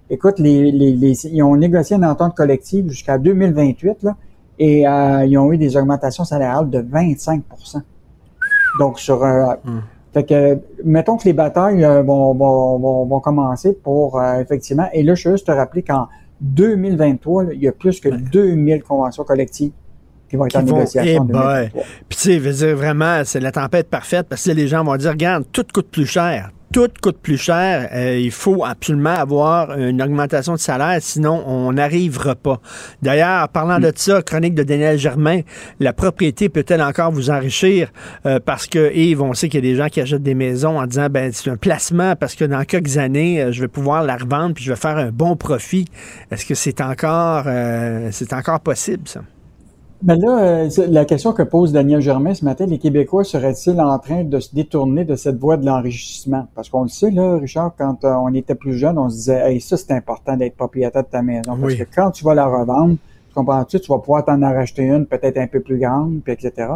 Écoute, 0.10 0.40
les, 0.40 0.72
les, 0.72 0.94
les- 0.94 1.28
ils 1.28 1.44
ont 1.44 1.56
négocié 1.56 1.96
une 1.96 2.06
entente 2.06 2.36
collective 2.36 2.90
jusqu'à 2.90 3.18
2028 3.20 4.04
là, 4.04 4.16
et 4.58 4.88
euh, 4.88 5.26
ils 5.26 5.38
ont 5.38 5.52
eu 5.54 5.58
des 5.58 5.78
augmentations 5.78 6.24
salariales 6.26 6.70
de 6.70 6.82
25% 6.82 7.42
Donc, 8.80 9.00
sur... 9.00 9.24
euh, 9.24 9.54
Fait 10.14 10.24
que, 10.24 10.60
mettons 10.84 11.18
que 11.18 11.26
les 11.26 11.34
batailles 11.34 11.84
euh, 11.84 12.02
vont, 12.02 12.34
vont, 12.34 12.80
vont, 12.80 13.06
vont 13.06 13.20
commencer 13.20 13.74
pour, 13.74 14.20
euh, 14.20 14.40
effectivement, 14.40 14.88
et 14.94 15.04
là, 15.04 15.14
je 15.14 15.30
veux 15.30 15.36
juste 15.36 15.46
te 15.48 15.52
rappeler 15.52 15.84
qu'en 15.84 16.08
2023, 16.42 17.44
là, 17.44 17.50
il 17.54 17.62
y 17.62 17.68
a 17.68 17.72
plus 17.72 18.00
que 18.00 18.10
2000 18.10 18.82
conventions 18.84 19.24
collectives 19.24 19.72
qui 20.30 20.36
vont 20.36 20.46
être 20.46 20.52
qui 20.52 20.58
en 20.58 20.66
vont, 20.66 20.78
négociation 20.78 21.22
en 21.22 21.26
boy. 21.26 21.70
2023. 21.74 21.84
Puis 22.10 22.18
tu 22.18 22.18
sais, 22.18 22.34
je 22.34 22.40
veux 22.40 22.54
dire, 22.54 22.76
vraiment, 22.76 23.22
c'est 23.26 23.40
la 23.40 23.52
tempête 23.52 23.90
parfaite 23.90 24.28
parce 24.30 24.44
que 24.44 24.52
les 24.52 24.68
gens 24.68 24.84
vont 24.84 24.96
dire, 24.98 25.12
regarde, 25.12 25.46
tout 25.52 25.66
coûte 25.74 25.90
plus 25.92 26.06
cher. 26.06 26.52
tout 26.74 26.90
coûte 27.02 27.18
plus 27.22 27.38
cher. 27.38 27.90
Euh, 27.94 28.18
il 28.18 28.32
faut 28.32 28.66
absolument 28.66 29.16
avoir 29.16 29.78
une 29.78 30.02
augmentation 30.02 30.54
de 30.54 30.60
salaire, 30.60 30.98
sinon 31.02 31.44
on 31.48 31.72
n'arrivera 31.72 32.36
pas. 32.36 32.60
D'ailleurs, 33.02 33.48
parlant 33.50 33.80
de 33.80 33.92
ça, 33.96 34.22
chronique 34.22 34.54
de 34.54 34.64
Daniel 34.64 34.98
Germain, 34.98 35.42
la 35.80 35.94
propriété 35.94 36.50
peut-elle 36.50 36.82
encore 36.82 37.12
vous 37.12 37.30
enrichir? 37.30 37.90
Euh, 38.26 38.40
parce 38.44 38.68
que, 38.68 38.94
Yves, 38.94 39.22
on 39.22 39.34
sait 39.34 39.50
qu'il 39.50 39.64
y 39.64 39.68
a 39.68 39.72
des 39.72 39.78
gens 39.78 39.88
qui 39.88 40.02
achètent 40.02 40.24
des 40.24 40.36
maisons 40.36 40.78
en 40.80 40.86
disant, 40.86 41.08
ben 41.10 41.32
c'est 41.32 41.50
un 41.50 41.58
placement 41.58 42.16
parce 42.16 42.36
que 42.36 42.46
dans 42.46 42.64
quelques 42.66 42.98
années, 42.98 43.42
euh, 43.42 43.52
je 43.52 43.62
vais 43.62 43.70
pouvoir 43.70 44.04
la 44.04 44.18
revendre 44.18 44.54
puis 44.54 44.64
je 44.64 44.72
vais 44.72 44.80
faire 44.80 44.98
un 44.98 45.10
bon 45.10 45.36
profit. 45.38 45.86
Est-ce 46.32 46.46
que 46.46 46.56
c'est 46.56 46.82
encore, 46.82 47.46
c'est 48.12 48.34
encore 48.34 48.60
possible, 48.60 49.08
ça? 49.08 49.22
Mais 50.04 50.16
là, 50.16 50.40
euh, 50.40 50.70
la 50.90 51.06
question 51.06 51.34
que 51.34 51.42
pose 51.42 51.72
Daniel 51.72 52.02
Germain 52.02 52.36
ce 52.36 52.46
matin, 52.46 52.68
les 52.68 52.78
Québécois 52.78 53.24
seraient-ils 53.24 53.80
en 53.82 53.98
train 53.98 54.24
de 54.24 54.40
se 54.40 54.54
détourner 54.54 55.06
de 55.06 55.16
cette 55.16 55.38
voie 55.38 55.58
de 55.58 55.66
l'enrichissement? 55.66 56.48
Parce 56.54 56.70
qu'on 56.70 56.84
le 56.84 56.90
sait, 56.90 57.10
là, 57.10 57.38
Richard, 57.38 57.74
quand 57.76 58.04
euh, 58.04 58.14
on 58.14 58.32
était 58.36 58.54
plus 58.54 58.76
jeune, 58.76 59.00
on 59.00 59.10
se 59.10 59.16
disait, 59.16 59.54
hey, 59.54 59.60
ça, 59.60 59.76
c'est 59.76 59.92
important 59.92 60.38
d'être 60.38 60.56
propriétaire 60.56 61.04
de 61.04 61.10
ta 61.10 61.24
maison. 61.24 61.58
Parce 61.60 61.74
que 61.74 61.84
quand 61.96 62.12
tu 62.12 62.24
vas 62.24 62.36
la 62.36 62.46
revendre, 62.46 62.98
tu 63.30 63.34
comprends-tu, 63.34 63.80
tu 63.80 63.92
vas 63.92 63.98
pouvoir 63.98 64.24
t'en 64.24 64.42
en 64.44 64.54
racheter 64.54 64.84
une 64.84 65.08
peut-être 65.08 65.38
un 65.40 65.48
peu 65.48 65.62
plus 65.62 65.80
grande, 65.80 66.22
puis 66.24 66.34
etc. 66.34 66.68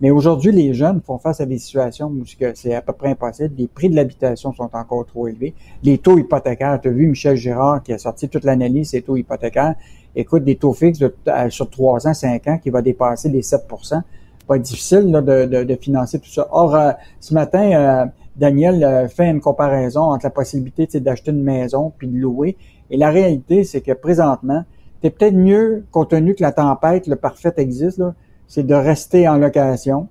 Mais 0.00 0.10
aujourd'hui, 0.10 0.50
les 0.50 0.74
jeunes 0.74 1.00
font 1.00 1.18
face 1.18 1.40
à 1.40 1.46
des 1.46 1.58
situations 1.58 2.08
où 2.08 2.24
c'est 2.54 2.74
à 2.74 2.82
peu 2.82 2.92
près 2.92 3.10
impossible. 3.10 3.54
Les 3.56 3.68
prix 3.68 3.88
de 3.88 3.94
l'habitation 3.94 4.52
sont 4.52 4.68
encore 4.72 5.06
trop 5.06 5.28
élevés. 5.28 5.54
Les 5.84 5.98
taux 5.98 6.18
hypothécaires, 6.18 6.80
tu 6.80 6.88
as 6.88 6.90
vu 6.90 7.06
Michel 7.06 7.36
Girard 7.36 7.82
qui 7.82 7.92
a 7.92 7.98
sorti 7.98 8.28
toute 8.28 8.44
l'analyse 8.44 8.90
des 8.90 9.02
taux 9.02 9.16
hypothécaires. 9.16 9.76
Écoute, 10.16 10.44
des 10.44 10.56
taux 10.56 10.72
fixes 10.72 11.02
sur 11.48 11.70
3 11.70 12.08
ans, 12.08 12.14
5 12.14 12.46
ans 12.46 12.58
qui 12.58 12.70
va 12.70 12.82
dépasser 12.82 13.28
les 13.28 13.42
7 13.42 13.62
Ça 13.82 14.02
va 14.48 14.56
être 14.56 14.62
difficile 14.62 15.10
de, 15.10 15.78
financer 15.80 16.18
tout 16.18 16.28
ça. 16.28 16.46
Or, 16.50 16.74
euh, 16.74 16.92
ce 17.20 17.34
matin, 17.34 17.72
euh, 17.72 18.06
Daniel 18.36 18.84
euh, 18.84 19.08
fait 19.08 19.28
une 19.28 19.40
comparaison 19.40 20.02
entre 20.02 20.26
la 20.26 20.30
possibilité 20.30 21.00
d'acheter 21.00 21.30
une 21.30 21.42
maison 21.42 21.92
puis 21.96 22.06
de 22.06 22.16
louer. 22.16 22.56
Et 22.90 22.96
la 22.96 23.10
réalité, 23.10 23.64
c'est 23.64 23.80
que 23.80 23.92
présentement, 23.92 24.64
c'est 25.02 25.10
peut-être 25.10 25.34
mieux, 25.34 25.84
compte 25.90 26.10
tenu 26.10 26.34
que 26.34 26.42
la 26.42 26.52
tempête, 26.52 27.06
le 27.06 27.16
parfait 27.16 27.52
existe, 27.56 27.98
là, 27.98 28.14
c'est 28.46 28.66
de 28.66 28.74
rester 28.74 29.28
en 29.28 29.36
location, 29.36 30.08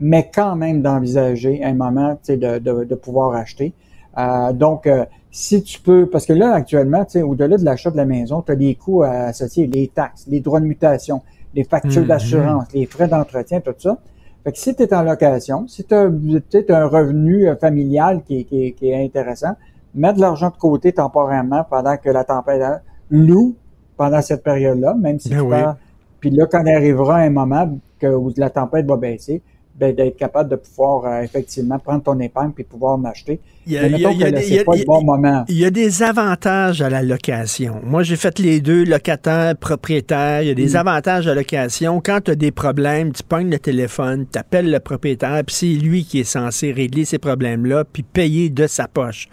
mais 0.00 0.30
quand 0.32 0.54
même 0.54 0.80
d'envisager 0.80 1.64
un 1.64 1.74
moment 1.74 2.18
de, 2.28 2.58
de, 2.58 2.84
de 2.84 2.94
pouvoir 2.94 3.34
acheter. 3.34 3.72
Euh, 4.16 4.52
donc, 4.52 4.86
euh, 4.86 5.04
si 5.30 5.62
tu 5.62 5.80
peux, 5.80 6.06
parce 6.06 6.26
que 6.26 6.32
là, 6.32 6.54
actuellement, 6.54 7.04
tu 7.04 7.12
sais, 7.12 7.22
au-delà 7.22 7.56
de 7.56 7.64
l'achat 7.64 7.90
de 7.90 7.96
la 7.96 8.04
maison, 8.04 8.42
tu 8.42 8.52
as 8.52 8.56
des 8.56 8.74
coûts 8.74 9.02
associés, 9.02 9.66
les 9.66 9.88
taxes, 9.88 10.26
les 10.28 10.40
droits 10.40 10.60
de 10.60 10.66
mutation, 10.66 11.22
les 11.54 11.64
factures 11.64 12.02
mhm. 12.02 12.08
d'assurance, 12.08 12.64
les 12.72 12.86
frais 12.86 13.08
d'entretien, 13.08 13.60
tout 13.60 13.74
ça. 13.78 13.98
Fait 14.44 14.52
que 14.52 14.58
si 14.58 14.74
tu 14.74 14.82
es 14.82 14.94
en 14.94 15.02
location, 15.02 15.66
si 15.68 15.84
tu 15.84 15.94
as, 15.94 16.00
un 16.00 16.86
revenu 16.86 17.48
euh, 17.48 17.56
familial 17.56 18.22
qui, 18.22 18.44
qui, 18.44 18.72
qui, 18.72 18.88
est 18.88 19.04
intéressant, 19.04 19.54
mets 19.94 20.12
de 20.12 20.20
l'argent 20.20 20.50
de 20.50 20.56
côté 20.56 20.92
temporairement 20.92 21.64
pendant 21.68 21.96
que 21.96 22.08
la 22.08 22.24
tempête 22.24 22.62
loue 23.10 23.56
pendant 23.96 24.22
cette 24.22 24.42
période-là, 24.42 24.94
même 24.94 25.18
si 25.18 25.30
ben 25.30 25.76
tu 25.76 25.84
puis 26.20 26.30
là, 26.30 26.46
quand 26.50 26.66
arrivera 26.66 27.18
un 27.18 27.30
moment 27.30 27.78
que, 27.98 28.06
où 28.06 28.32
la 28.36 28.50
tempête 28.50 28.86
va 28.86 28.96
baisser, 28.96 29.42
d'être 29.78 30.16
capable 30.16 30.50
de 30.50 30.56
pouvoir 30.56 31.04
euh, 31.04 31.22
effectivement 31.22 31.78
prendre 31.78 32.02
ton 32.02 32.18
épargne 32.18 32.50
puis 32.52 32.64
pouvoir 32.64 32.98
m'acheter. 32.98 33.40
Il 33.66 33.74
y 33.74 33.78
a, 33.78 33.86
il 33.86 35.58
y 35.58 35.64
a 35.64 35.70
des 35.70 36.02
avantages 36.02 36.80
à 36.80 36.88
la 36.88 37.02
location. 37.02 37.80
Moi, 37.84 38.02
j'ai 38.02 38.16
fait 38.16 38.38
les 38.38 38.60
deux, 38.60 38.84
locataire, 38.84 39.54
propriétaire. 39.56 40.42
Il 40.42 40.48
y 40.48 40.50
a 40.50 40.54
des 40.54 40.72
mm. 40.72 40.76
avantages 40.76 41.26
à 41.26 41.30
la 41.30 41.42
location. 41.42 42.00
Quand 42.02 42.22
tu 42.24 42.30
as 42.30 42.34
des 42.34 42.50
problèmes, 42.50 43.12
tu 43.12 43.22
pognes 43.22 43.50
le 43.50 43.58
téléphone, 43.58 44.26
tu 44.32 44.38
appelles 44.38 44.70
le 44.70 44.80
propriétaire, 44.80 45.42
puis 45.46 45.54
c'est 45.54 45.66
lui 45.66 46.04
qui 46.04 46.20
est 46.20 46.24
censé 46.24 46.72
régler 46.72 47.04
ces 47.04 47.18
problèmes-là, 47.18 47.84
puis 47.84 48.02
payer 48.02 48.48
de 48.48 48.66
sa 48.66 48.88
poche. 48.88 49.28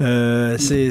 Euh, 0.00 0.56
c'est, 0.58 0.90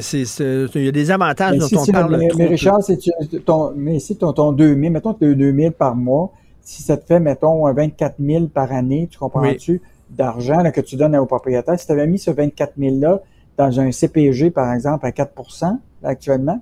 il 0.74 0.84
y 0.84 0.88
a 0.88 0.92
des 0.92 1.10
avantages 1.10 1.58
dont 1.58 1.66
on 1.72 1.86
parle. 1.86 2.16
Mais, 2.16 2.28
mais 2.36 2.46
Richard, 2.46 2.82
c'est 2.82 2.98
ton, 3.44 3.72
mais 3.74 3.98
si 3.98 4.16
ton, 4.16 4.32
ton 4.32 4.52
2000, 4.52 4.92
mettons 4.92 5.14
que 5.14 5.24
tu 5.24 5.34
2000 5.34 5.72
par 5.72 5.96
mois, 5.96 6.32
si 6.62 6.82
ça 6.82 6.96
te 6.96 7.06
fait, 7.06 7.20
mettons, 7.20 7.72
24 7.72 8.16
000 8.20 8.46
par 8.46 8.72
année, 8.72 9.08
tu 9.10 9.18
comprends-tu, 9.18 9.82
d'argent 10.10 10.62
que 10.72 10.80
tu 10.80 10.96
donnes 10.96 11.16
au 11.16 11.26
propriétaire, 11.26 11.78
si 11.78 11.86
tu 11.86 11.92
avais 11.92 12.06
mis 12.06 12.18
ce 12.18 12.30
24 12.30 12.74
000-là 12.78 13.20
dans 13.56 13.80
un 13.80 13.92
CPG, 13.92 14.50
par 14.50 14.72
exemple, 14.72 15.06
à 15.06 15.10
4% 15.10 15.78
actuellement, 16.02 16.60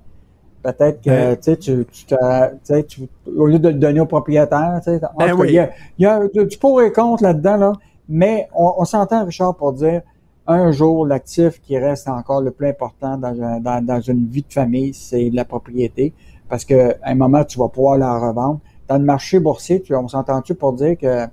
peut-être 0.61 1.01
que 1.01 1.35
tu, 1.35 1.57
tu, 1.57 1.85
tu, 1.91 2.83
tu, 2.87 3.09
au 3.37 3.47
lieu 3.47 3.59
de 3.59 3.69
le 3.69 3.75
donner 3.75 4.01
au 4.01 4.05
propriétaire, 4.05 4.81
ben 4.85 5.35
il, 5.45 5.51
y 5.51 5.59
a, 5.59 5.69
il 5.97 6.03
y 6.03 6.05
a 6.05 6.27
du 6.27 6.57
pour 6.57 6.81
et 6.81 6.91
contre 6.91 7.23
là-dedans, 7.23 7.57
là, 7.57 7.73
mais 8.07 8.47
on, 8.53 8.73
on 8.77 8.85
s'entend, 8.85 9.25
Richard, 9.25 9.55
pour 9.55 9.73
dire 9.73 10.01
un 10.47 10.71
jour, 10.71 11.05
l'actif 11.05 11.61
qui 11.61 11.77
reste 11.77 12.07
encore 12.07 12.41
le 12.41 12.49
plus 12.49 12.67
important 12.67 13.17
dans, 13.17 13.61
dans, 13.61 13.85
dans 13.85 14.01
une 14.01 14.27
vie 14.27 14.41
de 14.41 14.51
famille, 14.51 14.93
c'est 14.95 15.29
la 15.29 15.45
propriété. 15.45 16.11
Parce 16.49 16.65
qu'à 16.65 16.95
un 17.03 17.13
moment, 17.13 17.43
tu 17.43 17.59
vas 17.59 17.69
pouvoir 17.69 17.99
la 17.99 18.17
revendre. 18.17 18.59
Dans 18.89 18.97
le 18.97 19.05
marché 19.05 19.39
boursier, 19.39 19.81
tu, 19.81 19.95
on 19.95 20.07
s'entend-tu 20.07 20.55
pour 20.55 20.73
dire 20.73 20.97
que 20.97 21.27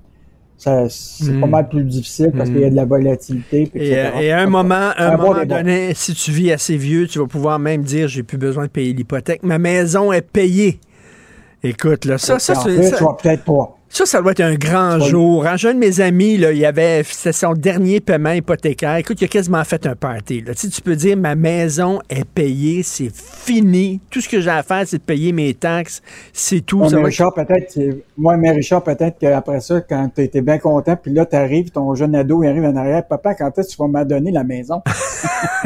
c'est 0.58 1.40
pas 1.40 1.46
hmm. 1.46 1.50
mal 1.50 1.68
plus 1.68 1.84
difficile 1.84 2.32
parce 2.36 2.48
qu'il 2.48 2.60
y 2.60 2.64
a 2.64 2.70
de 2.70 2.76
la 2.76 2.84
volatilité. 2.84 3.70
Et, 3.74 3.88
et, 3.90 4.32
à 4.32 4.40
un 4.40 4.46
moment, 4.46 4.90
un 4.96 5.16
moment 5.16 5.44
donné, 5.44 5.92
si 5.94 6.14
tu 6.14 6.30
vis 6.30 6.52
assez 6.52 6.76
vieux, 6.76 7.06
tu 7.06 7.18
vas 7.18 7.26
pouvoir 7.26 7.58
même 7.58 7.82
dire 7.82 8.08
j'ai 8.08 8.22
plus 8.22 8.38
besoin 8.38 8.64
de 8.64 8.70
payer 8.70 8.92
l'hypothèque. 8.92 9.42
Ma 9.42 9.58
maison 9.58 10.12
est 10.12 10.22
payée. 10.22 10.80
Écoute, 11.62 12.04
là, 12.04 12.16
ça, 12.18 12.38
ça. 12.38 12.54
Ça, 12.54 12.64
peut-être 12.64 13.44
pas. 13.44 13.75
Ça, 13.96 14.04
ça 14.04 14.20
doit 14.20 14.32
être 14.32 14.42
un 14.42 14.56
grand 14.56 15.00
jour. 15.00 15.46
Un 15.46 15.56
de 15.56 15.78
mes 15.78 16.02
amis, 16.02 16.36
là, 16.36 16.52
il 16.52 16.62
avait, 16.66 17.02
c'était 17.02 17.32
son 17.32 17.54
dernier 17.54 18.00
paiement 18.00 18.32
hypothécaire. 18.32 18.96
Écoute, 18.96 19.18
il 19.22 19.24
a 19.24 19.28
quasiment 19.28 19.64
fait 19.64 19.86
un 19.86 19.94
party. 19.94 20.42
Là. 20.42 20.52
Tu, 20.52 20.68
tu 20.68 20.82
peux 20.82 20.96
dire, 20.96 21.16
ma 21.16 21.34
maison 21.34 22.00
est 22.10 22.26
payée, 22.26 22.82
c'est 22.82 23.10
fini. 23.10 24.02
Tout 24.10 24.20
ce 24.20 24.28
que 24.28 24.42
j'ai 24.42 24.50
à 24.50 24.62
faire, 24.62 24.82
c'est 24.86 24.98
de 24.98 25.02
payer 25.02 25.32
mes 25.32 25.54
taxes. 25.54 26.02
C'est 26.34 26.60
tout. 26.60 26.86
Mais 26.92 27.04
Richard, 27.04 27.32
peut-être, 27.32 27.78
moi, 28.18 28.36
mais 28.36 28.50
Richard, 28.50 28.84
peut-être 28.84 29.18
qu'après 29.18 29.60
ça, 29.60 29.80
quand 29.80 30.10
tu 30.14 30.24
étais 30.24 30.42
bien 30.42 30.58
content, 30.58 30.94
puis 31.02 31.14
là, 31.14 31.24
tu 31.24 31.36
arrives, 31.36 31.70
ton 31.70 31.94
jeune 31.94 32.14
ado, 32.16 32.42
il 32.42 32.48
arrive 32.48 32.64
en 32.64 32.76
arrière. 32.76 33.02
Papa, 33.02 33.34
quand 33.34 33.58
est-ce 33.58 33.68
que 33.68 33.76
tu 33.76 33.78
vas 33.78 33.88
m'adonner 33.88 34.30
la 34.30 34.44
maison? 34.44 34.82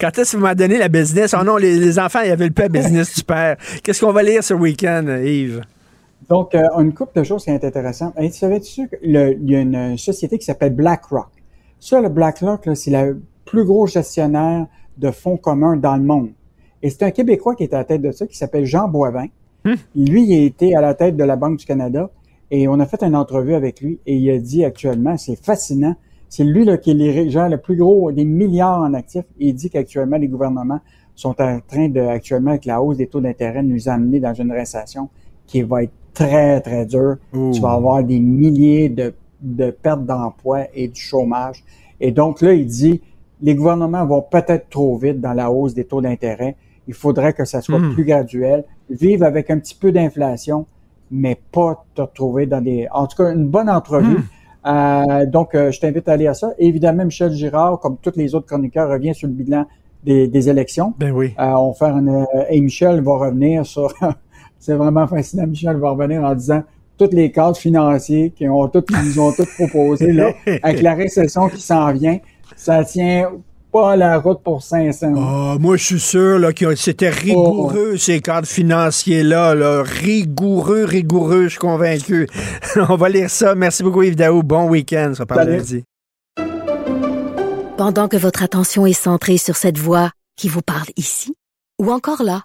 quand 0.00 0.16
est-ce 0.16 0.30
que 0.30 0.30
tu 0.30 0.36
vas 0.36 0.42
m'adonner 0.42 0.78
la 0.78 0.86
business? 0.88 1.34
Oh 1.36 1.42
non, 1.42 1.56
les, 1.56 1.98
enfants, 1.98 2.20
ils 2.24 2.30
avaient 2.30 2.46
le 2.46 2.52
peu 2.52 2.68
business 2.68 3.16
du 3.16 3.24
père. 3.24 3.56
Qu'est-ce 3.82 4.00
qu'on 4.00 4.12
va 4.12 4.22
lire 4.22 4.44
ce 4.44 4.54
week-end, 4.54 5.06
Yves? 5.24 5.60
Donc, 6.28 6.54
euh, 6.54 6.62
une 6.78 6.94
couple 6.94 7.18
de 7.18 7.24
choses 7.24 7.44
qui 7.44 7.50
est 7.50 7.64
intéressantes. 7.64 8.14
tu 8.16 8.30
savais-tu 8.30 8.88
qu'il 8.88 9.10
y 9.10 9.56
a 9.56 9.60
une 9.60 9.98
société 9.98 10.38
qui 10.38 10.44
s'appelle 10.44 10.74
BlackRock? 10.74 11.28
Ça, 11.80 12.00
le 12.00 12.08
BlackRock, 12.08 12.68
c'est 12.74 12.90
le 12.90 13.20
plus 13.44 13.64
gros 13.64 13.86
gestionnaire 13.86 14.66
de 14.96 15.10
fonds 15.10 15.36
communs 15.36 15.76
dans 15.76 15.96
le 15.96 16.02
monde. 16.02 16.30
Et 16.82 16.90
c'est 16.90 17.02
un 17.02 17.10
Québécois 17.10 17.54
qui 17.54 17.64
est 17.64 17.74
à 17.74 17.78
la 17.78 17.84
tête 17.84 18.02
de 18.02 18.12
ça, 18.12 18.26
qui 18.26 18.36
s'appelle 18.36 18.64
Jean 18.64 18.88
Boivin. 18.88 19.26
Hmm. 19.64 19.74
Lui, 19.96 20.24
il 20.24 20.34
a 20.34 20.44
été 20.44 20.74
à 20.74 20.80
la 20.80 20.94
tête 20.94 21.16
de 21.16 21.24
la 21.24 21.36
Banque 21.36 21.58
du 21.58 21.64
Canada 21.64 22.10
et 22.50 22.68
on 22.68 22.78
a 22.78 22.86
fait 22.86 23.02
une 23.02 23.16
entrevue 23.16 23.54
avec 23.54 23.80
lui 23.80 23.98
et 24.06 24.16
il 24.16 24.30
a 24.30 24.38
dit 24.38 24.64
actuellement, 24.64 25.16
c'est 25.16 25.36
fascinant, 25.36 25.96
c'est 26.28 26.44
lui 26.44 26.64
là, 26.64 26.76
qui 26.76 26.90
est 26.90 26.94
le 26.94 27.56
plus 27.56 27.76
gros, 27.76 28.12
des 28.12 28.24
milliards 28.24 28.82
en 28.82 28.92
actifs. 28.92 29.24
Et 29.40 29.48
il 29.48 29.54
dit 29.54 29.70
qu'actuellement, 29.70 30.18
les 30.18 30.28
gouvernements 30.28 30.80
sont 31.14 31.40
en 31.40 31.60
train 31.60 31.88
de, 31.88 32.00
actuellement, 32.00 32.50
avec 32.50 32.64
la 32.66 32.82
hausse 32.82 32.98
des 32.98 33.06
taux 33.06 33.20
d'intérêt, 33.20 33.62
nous 33.62 33.88
amener 33.88 34.20
dans 34.20 34.34
une 34.34 34.52
récession 34.52 35.08
qui 35.46 35.62
va 35.62 35.84
être 35.84 35.92
très, 36.14 36.60
très 36.60 36.86
dur. 36.86 37.16
Tu 37.32 37.60
vas 37.60 37.72
avoir 37.72 38.02
des 38.02 38.20
milliers 38.20 38.88
de, 38.88 39.12
de 39.40 39.70
pertes 39.70 40.06
d'emploi 40.06 40.62
et 40.74 40.88
du 40.88 41.00
chômage. 41.00 41.64
Et 42.00 42.10
donc 42.10 42.40
là, 42.40 42.54
il 42.54 42.66
dit, 42.66 43.02
les 43.42 43.54
gouvernements 43.54 44.06
vont 44.06 44.22
peut-être 44.22 44.70
trop 44.70 44.96
vite 44.96 45.20
dans 45.20 45.34
la 45.34 45.50
hausse 45.50 45.74
des 45.74 45.84
taux 45.84 46.00
d'intérêt. 46.00 46.56
Il 46.88 46.94
faudrait 46.94 47.32
que 47.32 47.44
ça 47.44 47.60
soit 47.60 47.78
hmm. 47.78 47.94
plus 47.94 48.04
graduel. 48.04 48.64
Vivre 48.88 49.24
avec 49.24 49.50
un 49.50 49.58
petit 49.58 49.74
peu 49.74 49.92
d'inflation, 49.92 50.66
mais 51.10 51.38
pas 51.52 51.84
te 51.94 52.02
retrouver 52.02 52.46
dans 52.46 52.60
des... 52.60 52.86
En 52.92 53.06
tout 53.06 53.16
cas, 53.16 53.32
une 53.32 53.48
bonne 53.48 53.68
entrevue. 53.68 54.18
Hmm. 54.18 54.22
Euh, 54.66 55.26
donc, 55.26 55.54
euh, 55.54 55.70
je 55.70 55.80
t'invite 55.80 56.08
à 56.08 56.12
aller 56.12 56.26
à 56.26 56.34
ça. 56.34 56.52
évidemment, 56.58 57.04
Michel 57.04 57.32
Girard, 57.32 57.80
comme 57.80 57.96
tous 57.98 58.16
les 58.16 58.34
autres 58.34 58.46
chroniqueurs, 58.46 58.88
revient 58.88 59.14
sur 59.14 59.28
le 59.28 59.34
bilan 59.34 59.66
des, 60.04 60.28
des 60.28 60.48
élections. 60.48 60.94
Ben 60.98 61.12
oui. 61.12 61.34
Euh, 61.38 61.52
on 61.52 61.68
va 61.68 61.74
faire 61.74 61.96
une, 61.96 62.26
et 62.48 62.60
Michel 62.60 63.02
va 63.02 63.16
revenir 63.16 63.66
sur 63.66 63.92
c'est 64.64 64.74
vraiment 64.74 65.06
fascinant. 65.06 65.46
Michel 65.46 65.76
va 65.76 65.90
revenir 65.90 66.22
en 66.22 66.34
disant 66.34 66.62
toutes 66.96 67.12
les 67.12 67.30
cadres 67.30 67.56
financiers 67.56 68.32
qui 68.34 68.48
ont 68.48 68.66
tout, 68.68 68.82
nous 69.04 69.20
ont 69.20 69.32
tous 69.32 69.48
proposé, 69.56 70.10
là, 70.10 70.32
avec 70.62 70.80
la 70.80 70.94
récession 70.94 71.48
qui 71.48 71.60
s'en 71.60 71.92
vient, 71.92 72.18
ça 72.56 72.82
tient 72.82 73.30
pas 73.70 73.94
la 73.96 74.18
route 74.18 74.40
pour 74.42 74.62
500. 74.62 75.12
Ah, 75.16 75.56
moi, 75.60 75.76
je 75.76 75.84
suis 75.84 76.00
sûr 76.00 76.38
là, 76.38 76.54
que 76.54 76.74
c'était 76.76 77.10
rigoureux, 77.10 77.98
ces 77.98 78.20
cadres 78.20 78.46
financiers-là. 78.46 79.54
Là. 79.54 79.82
Rigoureux, 79.82 80.84
rigoureux, 80.84 81.44
je 81.44 81.48
suis 81.48 81.58
convaincu. 81.58 82.26
On 82.88 82.96
va 82.96 83.08
lire 83.10 83.28
ça. 83.28 83.54
Merci 83.54 83.82
beaucoup, 83.82 84.02
Yves 84.02 84.16
Daou. 84.16 84.42
Bon 84.42 84.68
week-end. 84.70 85.12
Ça 85.14 85.26
parle 85.26 85.50
lundi. 85.50 85.84
Pendant 87.76 88.08
que 88.08 88.16
votre 88.16 88.42
attention 88.42 88.86
est 88.86 88.92
centrée 88.94 89.36
sur 89.36 89.56
cette 89.56 89.78
voix 89.78 90.10
qui 90.36 90.48
vous 90.48 90.62
parle 90.62 90.88
ici, 90.96 91.34
ou 91.82 91.90
encore 91.90 92.22
là, 92.22 92.44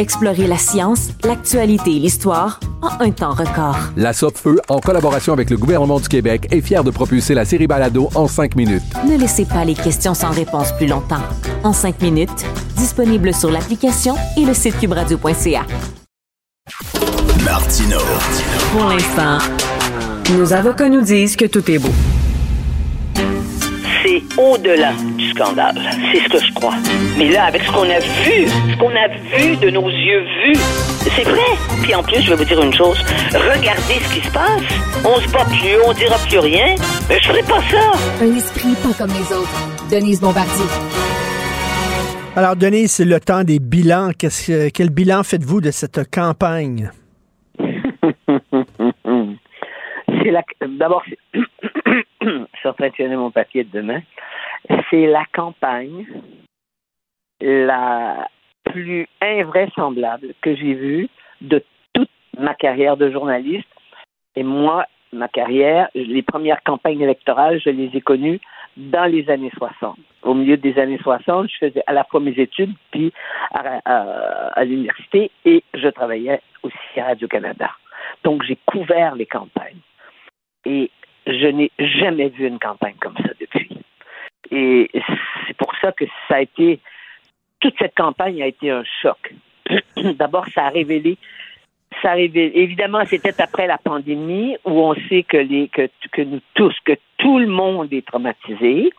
Explorez 0.00 0.46
la 0.46 0.56
science, 0.56 1.10
l'actualité 1.24 1.94
et 1.94 1.98
l'histoire 1.98 2.58
en 2.80 3.04
un 3.04 3.10
temps 3.10 3.34
record. 3.34 3.76
La 3.98 4.14
Feu, 4.14 4.58
en 4.70 4.80
collaboration 4.80 5.34
avec 5.34 5.50
le 5.50 5.58
gouvernement 5.58 6.00
du 6.00 6.08
Québec, 6.08 6.48
est 6.50 6.62
fière 6.62 6.84
de 6.84 6.90
propulser 6.90 7.34
la 7.34 7.44
série 7.44 7.66
Balado 7.66 8.08
en 8.14 8.26
cinq 8.26 8.56
minutes. 8.56 8.82
Ne 9.06 9.18
laissez 9.18 9.44
pas 9.44 9.62
les 9.62 9.74
questions 9.74 10.14
sans 10.14 10.30
réponse 10.30 10.72
plus 10.78 10.86
longtemps. 10.86 11.20
En 11.64 11.74
cinq 11.74 12.00
minutes, 12.00 12.46
disponible 12.78 13.34
sur 13.34 13.50
l'application 13.50 14.14
et 14.38 14.46
le 14.46 14.54
site 14.54 14.78
cubradio.ca. 14.78 15.66
Martino. 17.44 17.98
Pour 18.72 18.88
l'instant, 18.88 19.36
nos 20.32 20.50
avocats 20.54 20.88
nous 20.88 21.02
disent 21.02 21.36
que 21.36 21.44
tout 21.44 21.70
est 21.70 21.78
beau. 21.78 21.92
Au-delà 24.38 24.92
du 25.16 25.30
scandale. 25.30 25.76
C'est 26.12 26.20
ce 26.20 26.28
que 26.28 26.38
je 26.44 26.52
crois. 26.54 26.74
Mais 27.18 27.28
là, 27.30 27.44
avec 27.44 27.62
ce 27.62 27.70
qu'on 27.72 27.88
a 27.90 27.98
vu, 27.98 28.46
ce 28.72 28.76
qu'on 28.78 28.90
a 28.90 29.08
vu 29.36 29.56
de 29.56 29.70
nos 29.70 29.88
yeux 29.88 30.24
vus, 30.44 30.56
c'est 31.16 31.24
vrai. 31.24 31.40
Puis 31.82 31.94
en 31.94 32.02
plus, 32.02 32.20
je 32.22 32.30
vais 32.30 32.36
vous 32.36 32.44
dire 32.44 32.62
une 32.62 32.72
chose. 32.74 32.98
Regardez 33.32 33.94
ce 34.00 34.14
qui 34.14 34.20
se 34.26 34.32
passe. 34.32 34.62
On 35.04 35.20
se 35.20 35.28
bat 35.32 35.44
plus, 35.44 35.76
on 35.86 35.92
dira 35.92 36.16
plus 36.28 36.38
rien. 36.38 36.74
Mais 37.08 37.18
je 37.20 37.28
ferai 37.28 37.42
pas 37.42 37.60
ça. 37.70 37.92
Un 38.22 38.36
esprit 38.36 38.74
pas 38.82 38.92
comme 38.98 39.10
les 39.14 39.32
autres. 39.36 39.88
Denise 39.90 40.20
Bombardier. 40.20 40.64
Alors, 42.36 42.54
Denise, 42.56 42.92
c'est 42.92 43.04
le 43.04 43.18
temps 43.20 43.42
des 43.44 43.58
bilans. 43.58 44.10
Que- 44.18 44.68
quel 44.68 44.90
bilan 44.90 45.22
faites-vous 45.24 45.60
de 45.60 45.70
cette 45.70 46.08
campagne? 46.10 46.90
C'est 50.22 50.30
la. 50.32 50.42
D'abord, 50.78 51.02
c'est- 51.08 51.40
je 52.22 52.58
suis 52.58 52.68
en 52.68 52.72
train 52.74 52.88
de 52.88 52.94
finir 52.94 53.18
mon 53.18 53.30
papier 53.30 53.64
de 53.64 53.70
demain. 53.70 54.00
C'est 54.90 55.06
la 55.06 55.24
campagne 55.32 56.06
la 57.40 58.28
plus 58.64 59.06
invraisemblable 59.20 60.34
que 60.42 60.54
j'ai 60.54 60.74
vue 60.74 61.08
de 61.40 61.64
toute 61.94 62.10
ma 62.38 62.54
carrière 62.54 62.96
de 62.96 63.10
journaliste. 63.10 63.66
Et 64.36 64.42
moi, 64.42 64.86
ma 65.12 65.28
carrière, 65.28 65.88
les 65.94 66.22
premières 66.22 66.62
campagnes 66.62 67.00
électorales, 67.00 67.60
je 67.60 67.70
les 67.70 67.90
ai 67.96 68.00
connues 68.00 68.40
dans 68.76 69.06
les 69.10 69.28
années 69.30 69.50
60. 69.56 69.98
Au 70.22 70.34
milieu 70.34 70.56
des 70.56 70.78
années 70.78 70.98
60, 71.02 71.48
je 71.50 71.66
faisais 71.66 71.82
à 71.86 71.92
la 71.92 72.04
fois 72.04 72.20
mes 72.20 72.38
études, 72.38 72.72
puis 72.92 73.12
à, 73.52 73.80
à- 73.84 74.48
à 74.60 74.64
l'université, 74.64 75.30
et 75.44 75.64
je 75.74 75.88
travaillais 75.88 76.40
aussi 76.62 77.00
à 77.00 77.06
Radio-Canada. 77.06 77.70
Donc, 78.22 78.42
j'ai 78.44 78.58
couvert 78.66 79.14
les 79.16 79.26
campagnes. 79.26 79.78
Et 80.66 80.90
je 81.26 81.46
n'ai 81.46 81.70
jamais 81.78 82.28
vu 82.28 82.46
une 82.46 82.58
campagne 82.58 82.96
comme 83.00 83.16
ça 83.16 83.30
depuis. 83.40 83.78
Et 84.50 84.90
c'est 85.46 85.56
pour 85.56 85.72
ça 85.80 85.92
que 85.92 86.04
ça 86.28 86.36
a 86.36 86.40
été. 86.40 86.80
Toute 87.60 87.74
cette 87.78 87.94
campagne 87.94 88.42
a 88.42 88.46
été 88.46 88.70
un 88.70 88.84
choc. 89.02 89.34
D'abord, 89.96 90.46
ça 90.54 90.66
a 90.66 90.68
révélé. 90.70 91.18
Ça 92.02 92.12
a 92.12 92.14
révélé. 92.14 92.52
Évidemment, 92.54 93.04
c'était 93.04 93.40
après 93.40 93.66
la 93.66 93.78
pandémie 93.78 94.56
où 94.64 94.80
on 94.80 94.94
sait 95.08 95.22
que, 95.22 95.36
les, 95.36 95.68
que, 95.68 95.88
que 96.12 96.22
nous 96.22 96.40
tous, 96.54 96.74
que 96.84 96.94
tout 97.18 97.38
le 97.38 97.46
monde 97.46 97.92
est 97.92 98.06
traumatisé. 98.06 98.90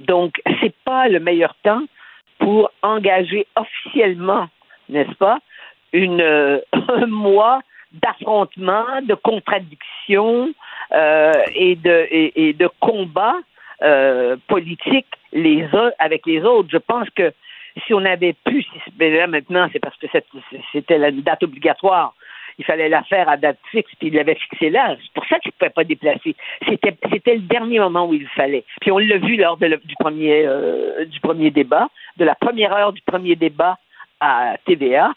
Donc, 0.00 0.40
c'est 0.60 0.74
pas 0.84 1.08
le 1.08 1.20
meilleur 1.20 1.54
temps 1.62 1.84
pour 2.38 2.70
engager 2.82 3.46
officiellement, 3.54 4.48
n'est-ce 4.88 5.14
pas, 5.14 5.38
une, 5.92 6.20
euh, 6.20 6.60
un 6.72 7.06
mois 7.06 7.60
d'affrontement, 7.92 9.02
de 9.02 9.14
contradiction 9.14 10.52
euh, 10.92 11.32
et 11.54 11.76
de 11.76 12.06
et, 12.10 12.48
et 12.48 12.52
de 12.52 12.68
combat 12.80 13.34
euh, 13.82 14.36
politique 14.48 15.06
les 15.32 15.64
uns 15.72 15.90
avec 15.98 16.26
les 16.26 16.42
autres. 16.42 16.68
Je 16.70 16.78
pense 16.78 17.08
que 17.10 17.32
si 17.86 17.94
on 17.94 18.04
avait 18.04 18.34
pu, 18.44 18.64
là 18.98 19.26
maintenant, 19.26 19.68
c'est 19.72 19.78
parce 19.78 19.96
que 19.96 20.06
c'était 20.72 20.98
la 20.98 21.10
date 21.10 21.42
obligatoire. 21.42 22.14
Il 22.58 22.64
fallait 22.64 22.90
la 22.90 23.02
faire 23.04 23.26
à 23.28 23.38
date 23.38 23.58
fixe, 23.70 23.90
puis 23.98 24.08
il 24.08 24.14
l'avait 24.14 24.34
fixé 24.34 24.68
là. 24.68 24.96
C'est 25.00 25.12
pour 25.14 25.24
ça 25.26 25.38
qu'il 25.38 25.50
ne 25.50 25.58
pouvait 25.58 25.70
pas 25.70 25.84
déplacer. 25.84 26.36
C'était, 26.68 26.94
c'était 27.10 27.36
le 27.36 27.40
dernier 27.40 27.78
moment 27.78 28.06
où 28.06 28.12
il 28.12 28.28
fallait. 28.28 28.64
Puis 28.82 28.90
on 28.92 28.98
l'a 28.98 29.16
vu 29.16 29.36
lors 29.36 29.56
du, 29.56 29.94
premier, 29.98 30.44
euh, 30.44 31.06
du 31.06 31.20
premier 31.20 31.50
débat, 31.50 31.88
de 32.18 32.24
la 32.26 32.34
première 32.34 32.74
heure 32.74 32.92
du 32.92 33.00
premier 33.00 33.34
débat 33.34 33.78
à 34.20 34.56
TVA. 34.66 35.10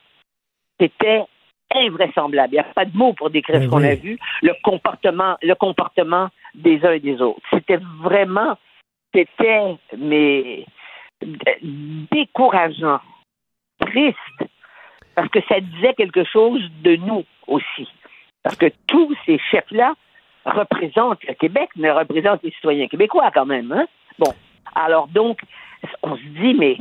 C'était 0.80 1.24
invraisemblable. 1.74 2.54
Il 2.54 2.56
n'y 2.56 2.60
a 2.60 2.64
pas 2.64 2.86
de 2.86 2.96
mots 2.96 3.14
pour 3.14 3.30
décrire 3.30 3.60
Mais 3.60 3.66
ce 3.66 3.70
qu'on 3.70 3.82
oui. 3.82 3.88
a 3.88 3.96
vu, 3.96 4.18
le 4.42 4.54
comportement, 4.64 5.38
le 5.42 5.56
comportement 5.56 6.30
des 6.56 6.86
uns 6.86 6.94
et 6.94 7.00
des 7.00 7.22
autres. 7.22 7.42
C'était 7.52 7.80
vraiment, 8.02 8.58
c'était, 9.14 9.76
mais 9.98 10.66
décourageant, 12.12 13.00
triste, 13.80 14.18
parce 15.16 15.30
que 15.30 15.40
ça 15.48 15.60
disait 15.60 15.94
quelque 15.94 16.24
chose 16.24 16.62
de 16.84 16.96
nous 16.96 17.24
aussi. 17.48 17.88
Parce 18.44 18.56
que 18.56 18.68
tous 18.88 19.16
ces 19.26 19.40
chefs-là 19.52 19.94
représentent 20.46 21.24
le 21.28 21.34
Québec, 21.34 21.70
mais 21.76 21.92
représentent 21.92 22.44
les 22.44 22.52
citoyens 22.52 22.88
québécois 22.88 23.32
quand 23.34 23.46
même. 23.46 23.72
Hein? 23.72 23.86
Bon, 24.20 24.34
alors 24.76 25.08
donc, 25.08 25.40
on 26.02 26.18
se 26.18 26.24
dit, 26.24 26.54
mais 26.54 26.78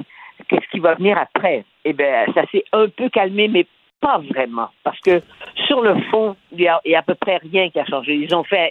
qu'est-ce 0.49 0.69
qui 0.71 0.81
va 0.81 0.95
venir 0.95 1.19
après? 1.19 1.65
Eh 1.85 1.93
bien, 1.93 2.27
ça 2.35 2.45
s'est 2.51 2.65
un 2.73 2.89
peu 2.89 3.09
calmé, 3.09 3.49
mais 3.49 3.67
pas 4.03 4.19
vraiment. 4.19 4.69
Parce 4.85 5.01
que 5.01 5.23
sur 5.67 5.81
le 5.81 5.95
fond, 6.11 6.37
il 6.53 6.61
y 6.61 6.69
a, 6.69 6.81
il 6.85 6.91
y 6.91 6.95
a 6.95 6.99
à 6.99 7.03
peu 7.03 7.15
près 7.15 7.39
rien 7.39 7.71
qui 7.71 7.79
a 7.81 7.87
changé. 7.87 8.15
Ils 8.15 8.35
ont 8.35 8.45
fait, 8.45 8.71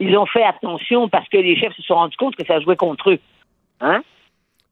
ils 0.00 0.16
ont 0.18 0.26
fait 0.26 0.42
attention 0.42 1.08
parce 1.08 1.28
que 1.28 1.36
les 1.36 1.54
chefs 1.56 1.74
se 1.76 1.82
sont 1.82 1.94
rendus 1.94 2.16
compte 2.16 2.34
que 2.34 2.44
ça 2.44 2.58
jouait 2.60 2.76
contre 2.76 3.10
eux. 3.10 3.20
Hein? 3.80 4.02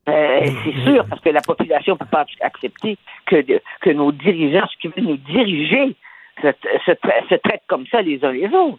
Euh, 0.09 0.47
c'est 0.65 0.91
sûr, 0.91 1.05
parce 1.09 1.21
que 1.21 1.29
la 1.31 1.43
population 1.43 1.93
ne 1.95 1.99
peut 1.99 2.07
pas 2.11 2.25
accepter 2.41 2.97
que, 3.27 3.37
de- 3.43 3.63
que 3.83 3.91
nos 3.91 4.11
dirigeants, 4.13 4.67
ceux 4.73 4.79
qui 4.81 4.89
veulent 4.89 5.11
nous 5.11 5.17
diriger, 5.19 5.95
se, 6.43 6.49
se 6.87 6.93
tra- 6.93 7.29
se 7.29 7.35
traitent 7.37 7.67
comme 7.69 7.87
ça 7.89 8.01
les 8.03 8.25
uns 8.25 8.33
les 8.33 8.49
autres. 8.49 8.79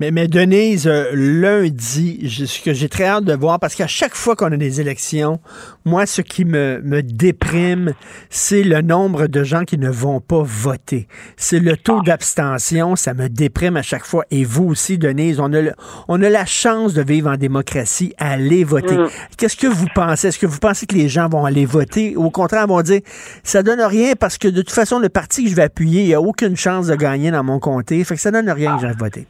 Mais, 0.00 0.10
mais 0.10 0.28
Denise, 0.28 0.86
euh, 0.88 1.10
lundi, 1.12 2.18
je- 2.26 2.46
ce 2.46 2.60
que 2.62 2.72
j'ai 2.72 2.88
très 2.88 3.04
hâte 3.04 3.24
de 3.24 3.34
voir, 3.34 3.60
parce 3.60 3.74
qu'à 3.74 3.86
chaque 3.86 4.14
fois 4.14 4.34
qu'on 4.34 4.50
a 4.50 4.56
des 4.56 4.80
élections, 4.80 5.40
moi, 5.84 6.06
ce 6.06 6.22
qui 6.22 6.44
me, 6.46 6.80
me 6.82 7.02
déprime, 7.02 7.92
c'est 8.30 8.62
le 8.64 8.80
nombre 8.80 9.26
de 9.26 9.44
gens 9.44 9.64
qui 9.64 9.76
ne 9.78 9.90
vont 9.90 10.20
pas 10.20 10.42
voter. 10.42 11.06
C'est 11.36 11.60
le 11.60 11.76
taux 11.76 12.00
d'abstention, 12.02 12.96
ça 12.96 13.12
me 13.14 13.28
déprime 13.28 13.76
à 13.76 13.82
chaque 13.82 14.04
fois. 14.06 14.24
Et 14.30 14.42
vous 14.44 14.64
aussi, 14.64 14.96
Denise, 14.98 15.38
on 15.38 15.52
a, 15.52 15.60
le- 15.60 15.74
on 16.08 16.20
a 16.22 16.30
la 16.30 16.46
chance 16.46 16.94
de 16.94 17.02
vivre 17.02 17.30
en 17.30 17.36
démocratie, 17.36 18.14
aller 18.18 18.64
voter. 18.64 18.96
Mm. 18.96 19.08
Qu'est-ce 19.36 19.56
que 19.56 19.66
vous 19.68 19.86
pensez? 19.94 20.28
Est-ce 20.28 20.38
que 20.38 20.46
vous 20.46 20.58
pensez 20.58 20.86
que 20.86 20.94
les 20.94 21.08
gens 21.10 21.28
vont 21.28 21.44
aller 21.44 21.66
voter? 21.66 22.16
Ou 22.16 22.24
au 22.24 22.30
contraire, 22.30 22.66
vont 22.66 22.80
dire, 22.82 23.00
ça 23.42 23.62
donne 23.62 23.82
rien 23.82 24.14
parce 24.18 24.38
que 24.38 24.48
de 24.48 24.62
toute 24.62 24.72
façon, 24.72 24.98
le 24.98 25.10
parti 25.10 25.44
que 25.44 25.50
je 25.50 25.54
vais 25.54 25.62
appuyer, 25.62 26.02
il 26.02 26.06
n'y 26.06 26.14
a 26.14 26.20
aucune 26.22 26.56
chance 26.56 26.86
de 26.86 26.96
gagner 26.96 27.30
dans 27.30 27.44
mon 27.44 27.58
comté. 27.60 28.02
Fait 28.02 28.14
que 28.16 28.20
ça 28.20 28.30
donne 28.30 28.50
rien 28.50 28.74
que 28.76 28.80
j'aille 28.82 28.96
voter. 28.98 29.26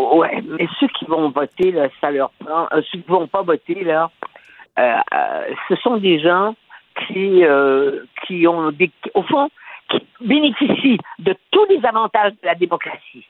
Ouais, 0.00 0.42
mais 0.46 0.66
ceux 0.78 0.88
qui 0.88 1.04
vont 1.04 1.28
voter, 1.30 1.72
là, 1.72 1.88
ça 2.00 2.10
leur 2.10 2.30
prend. 2.44 2.66
euh, 2.72 2.82
ceux 2.90 2.98
qui 2.98 3.08
vont 3.08 3.26
pas 3.26 3.42
voter, 3.42 3.84
là, 3.84 4.10
euh, 4.78 4.96
euh, 5.14 5.54
ce 5.68 5.76
sont 5.76 5.96
des 5.96 6.18
gens 6.20 6.54
qui, 7.06 7.44
euh, 7.44 8.04
qui 8.26 8.46
ont 8.46 8.70
des, 8.70 8.90
au 9.14 9.22
fond, 9.22 9.48
qui 9.90 10.06
bénéficient 10.20 10.98
de 11.18 11.34
tous 11.50 11.66
les 11.66 11.84
avantages 11.84 12.32
de 12.32 12.46
la 12.46 12.54
démocratie. 12.54 13.26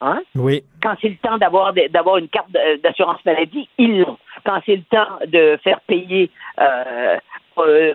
Hein? 0.00 0.20
Oui. 0.34 0.62
Quand 0.82 0.94
c'est 1.00 1.08
le 1.08 1.16
temps 1.16 1.38
d'avoir 1.38 1.72
d'avoir 1.90 2.16
une 2.18 2.28
carte 2.28 2.50
d'assurance 2.82 3.24
maladie, 3.24 3.68
ils 3.78 4.00
l'ont. 4.00 4.18
Quand 4.44 4.60
c'est 4.66 4.76
le 4.76 4.82
temps 4.82 5.18
de 5.26 5.58
faire 5.62 5.80
payer 5.82 6.28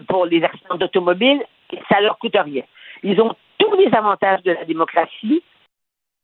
pour 0.08 0.26
les 0.26 0.42
accidents 0.42 0.76
d'automobile, 0.78 1.44
ça 1.90 2.00
leur 2.00 2.18
coûte 2.18 2.38
rien. 2.38 2.64
Ils 3.04 3.20
ont 3.20 3.36
tous 3.60 3.76
les 3.76 3.94
avantages 3.94 4.42
de 4.44 4.54
la 4.54 4.64
démocratie 4.64 5.44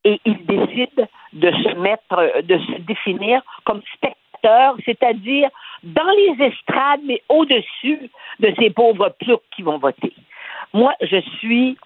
et 0.04 0.20
ils 0.26 0.46
décident 0.46 1.08
de 1.34 1.52
se 1.52 1.76
mettre, 1.80 2.42
de 2.44 2.58
se 2.58 2.82
définir 2.82 3.42
comme 3.66 3.82
spectateurs, 3.94 4.76
c'est-à-dire 4.86 5.50
dans 5.84 6.12
les 6.18 6.46
estrades, 6.46 7.02
mais 7.06 7.22
au-dessus 7.30 8.10
de 8.40 8.54
ces 8.60 8.70
pauvres 8.70 9.14
ploucs 9.20 9.44
qui 9.56 9.62
vont 9.62 9.78
voter. 9.78 10.14
Moi, 10.74 10.94
je 11.02 11.20
suis 11.40 11.78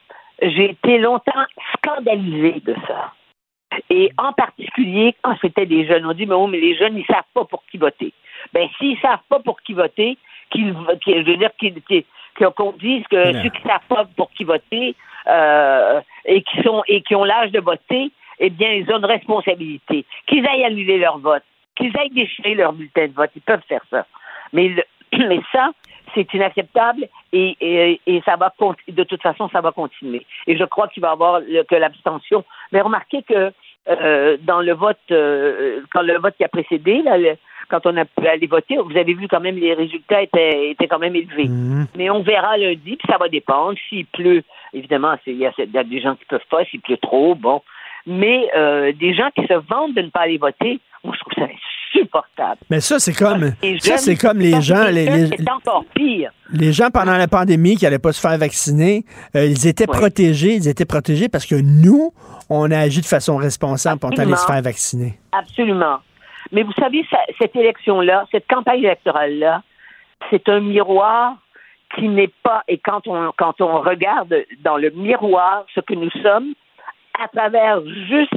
j'ai 0.41 0.71
été 0.71 0.99
longtemps 0.99 1.45
scandalisée 1.75 2.61
de 2.63 2.75
ça. 2.87 3.13
Et 3.89 4.11
en 4.17 4.33
particulier, 4.33 5.15
quand 5.21 5.35
c'était 5.41 5.65
des 5.65 5.85
jeunes, 5.87 6.05
on 6.05 6.13
dit, 6.13 6.25
mais, 6.25 6.35
oh, 6.35 6.47
mais 6.47 6.59
les 6.59 6.75
jeunes, 6.75 6.97
ils 6.97 7.05
savent 7.05 7.23
pas 7.33 7.45
pour 7.45 7.63
qui 7.71 7.77
voter. 7.77 8.13
Ben, 8.53 8.67
s'ils 8.77 8.99
savent 8.99 9.23
pas 9.29 9.39
pour 9.39 9.59
qui 9.61 9.73
voter, 9.73 10.17
qu'ils, 10.51 10.75
je 11.05 11.23
veux 11.23 11.37
dire, 11.37 11.49
qu'ils, 11.59 11.81
qu'ils- 11.83 12.05
qu'on 12.55 12.71
dise 12.73 13.03
que 13.09 13.31
Non. 13.33 13.43
ceux 13.43 13.49
qui 13.49 13.61
savent 13.63 13.87
pas 13.89 14.05
pour 14.15 14.31
qui 14.31 14.43
voter, 14.43 14.95
euh, 15.29 16.01
et 16.25 16.41
qui 16.41 16.61
sont, 16.61 16.83
et 16.87 17.01
qui 17.01 17.15
ont 17.15 17.23
l'âge 17.23 17.51
de 17.51 17.59
voter, 17.59 18.11
eh 18.39 18.49
bien, 18.49 18.71
ils 18.71 18.91
ont 18.91 18.97
une 18.97 19.05
responsabilité. 19.05 20.05
Qu'ils 20.27 20.47
aillent 20.47 20.65
annuler 20.65 20.97
leur 20.97 21.17
vote, 21.19 21.43
qu'ils 21.75 21.95
aillent 21.97 22.11
déchirer 22.11 22.55
leur 22.55 22.73
bulletin 22.73 23.07
de 23.07 23.13
vote, 23.13 23.31
ils 23.35 23.41
peuvent 23.41 23.63
faire 23.67 23.81
ça. 23.89 24.05
Mais, 24.53 24.71
mais 25.17 25.39
ça, 25.51 25.71
c'est 26.13 26.33
inacceptable 26.33 27.07
et, 27.31 27.55
et, 27.59 28.01
et 28.07 28.21
ça 28.25 28.35
va 28.35 28.53
de 28.87 29.03
toute 29.03 29.21
façon, 29.21 29.49
ça 29.49 29.61
va 29.61 29.71
continuer. 29.71 30.25
Et 30.47 30.57
je 30.57 30.63
crois 30.63 30.87
qu'il 30.87 31.01
va 31.01 31.09
y 31.09 31.11
avoir 31.11 31.41
que 31.41 31.75
l'abstention. 31.75 32.43
Mais 32.71 32.81
remarquez 32.81 33.23
que 33.23 33.51
euh, 33.89 34.37
dans 34.41 34.61
le 34.61 34.73
vote, 34.73 34.97
euh, 35.11 35.81
quand 35.91 36.01
le 36.01 36.17
vote 36.17 36.35
qui 36.35 36.43
a 36.43 36.49
précédé, 36.49 37.01
là, 37.03 37.17
le- 37.17 37.37
quand 37.69 37.85
on 37.85 37.97
a 37.97 38.05
pu 38.05 38.27
aller 38.27 38.47
voter, 38.47 38.77
vous 38.77 38.97
avez 38.97 39.13
vu 39.13 39.27
quand 39.27 39.39
même 39.39 39.57
les 39.57 39.73
résultats 39.73 40.21
étaient, 40.21 40.71
étaient 40.71 40.87
quand 40.87 40.99
même 40.99 41.15
élevés. 41.15 41.49
Mais 41.97 42.09
on 42.09 42.21
verra 42.21 42.57
lundi, 42.57 42.95
puis 42.97 43.07
ça 43.09 43.17
va 43.17 43.27
dépendre. 43.29 43.77
S'il 43.89 44.05
pleut, 44.07 44.43
évidemment, 44.73 45.15
il 45.25 45.37
y, 45.37 45.45
a 45.45 45.83
des 45.83 46.01
gens 46.01 46.15
qui 46.15 46.25
peuvent 46.25 46.39
pas, 46.49 46.63
s'il 46.65 46.81
pleut 46.81 46.97
trop, 46.97 47.35
bon. 47.35 47.61
Mais 48.05 48.47
euh, 48.55 48.93
des 48.93 49.13
gens 49.13 49.29
qui 49.35 49.45
se 49.47 49.53
vantent 49.53 49.93
de 49.93 50.01
ne 50.01 50.09
pas 50.09 50.21
aller 50.21 50.37
voter, 50.37 50.79
moi 51.03 51.13
je 51.13 51.19
trouve 51.19 51.33
ça 51.45 51.51
insupportable. 51.93 52.61
Mais 52.69 52.79
ça, 52.79 52.99
c'est 52.99 53.13
comme, 53.13 53.51
ça, 53.79 53.97
c'est 53.97 54.15
comme 54.15 54.39
les 54.39 54.61
gens, 54.61 54.83
c'est 54.85 54.91
les, 54.93 55.27
les- 55.27 55.49
encore 55.51 55.83
pire. 55.93 56.31
les 56.53 56.71
gens 56.71 56.89
pendant 56.89 57.17
la 57.17 57.27
pandémie 57.27 57.75
qui 57.75 57.83
n'allaient 57.83 57.99
pas 57.99 58.13
se 58.13 58.21
faire 58.21 58.37
vacciner, 58.37 59.03
euh, 59.35 59.45
ils 59.45 59.67
étaient 59.67 59.87
protégés, 59.87 60.55
ils 60.55 60.69
étaient 60.69 60.85
protégés 60.85 61.27
parce 61.27 61.45
que 61.45 61.55
nous, 61.55 62.13
on 62.49 62.71
a 62.71 62.77
agi 62.79 63.01
de 63.01 63.05
façon 63.05 63.35
responsable 63.35 63.99
pour 63.99 64.17
allé 64.17 64.35
se 64.35 64.45
faire 64.45 64.61
vacciner. 64.61 65.19
Absolument. 65.33 65.97
Mais 66.51 66.63
vous 66.63 66.73
savez, 66.73 67.05
cette 67.39 67.55
élection-là, 67.55 68.25
cette 68.31 68.47
campagne 68.47 68.83
électorale-là, 68.83 69.63
c'est 70.29 70.47
un 70.49 70.59
miroir 70.59 71.35
qui 71.95 72.09
n'est 72.09 72.31
pas, 72.43 72.63
et 72.67 72.77
quand 72.77 73.07
on, 73.07 73.31
quand 73.37 73.61
on 73.61 73.81
regarde 73.81 74.35
dans 74.63 74.77
le 74.77 74.89
miroir 74.91 75.65
ce 75.73 75.79
que 75.79 75.93
nous 75.93 76.09
sommes, 76.21 76.53
à 77.19 77.27
travers 77.29 77.81
juste 77.85 78.33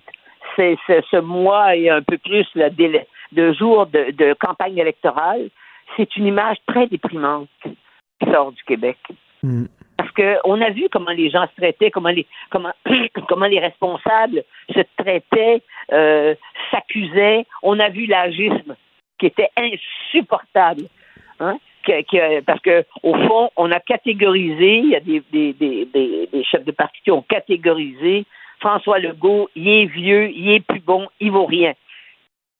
ces- 0.56 0.78
ce, 0.86 1.20
mois 1.20 1.76
et 1.76 1.90
un 1.90 2.02
peu 2.02 2.18
plus 2.18 2.46
de 2.54 3.52
jours 3.52 3.86
de, 3.86 4.34
campagne 4.34 4.78
électorale, 4.78 5.48
c'est 5.96 6.16
une 6.16 6.26
image 6.26 6.58
très 6.66 6.86
déprimante 6.86 7.48
qui 7.62 8.30
sort 8.30 8.52
du 8.52 8.62
Québec. 8.64 8.98
Parce 9.42 9.79
que 10.20 10.36
on 10.44 10.60
a 10.60 10.70
vu 10.70 10.88
comment 10.90 11.12
les 11.12 11.30
gens 11.30 11.46
se 11.46 11.56
traitaient, 11.56 11.90
comment 11.90 12.10
les 12.10 12.26
comment 12.50 12.72
comment 13.28 13.46
les 13.46 13.58
responsables 13.58 14.44
se 14.74 14.80
traitaient, 14.98 15.62
euh, 15.92 16.34
s'accusaient. 16.70 17.46
On 17.62 17.78
a 17.78 17.88
vu 17.88 18.06
l'agisme 18.06 18.76
qui 19.18 19.26
était 19.26 19.50
insupportable. 19.56 20.84
Hein? 21.40 21.58
Parce 22.46 22.60
que 22.60 22.84
au 23.02 23.14
fond, 23.26 23.50
on 23.56 23.72
a 23.72 23.80
catégorisé, 23.80 24.78
il 24.78 24.90
y 24.90 24.96
a 24.96 25.00
des, 25.00 25.22
des, 25.32 25.54
des, 25.54 26.28
des 26.30 26.44
chefs 26.44 26.64
de 26.64 26.72
parti 26.72 27.00
qui 27.02 27.10
ont 27.10 27.22
catégorisé 27.22 28.26
François 28.60 28.98
Legault, 28.98 29.48
il 29.56 29.68
est 29.68 29.86
vieux, 29.86 30.30
il 30.30 30.50
est 30.50 30.60
plus 30.60 30.80
bon, 30.80 31.08
il 31.18 31.30
vaut 31.30 31.46
rien. 31.46 31.72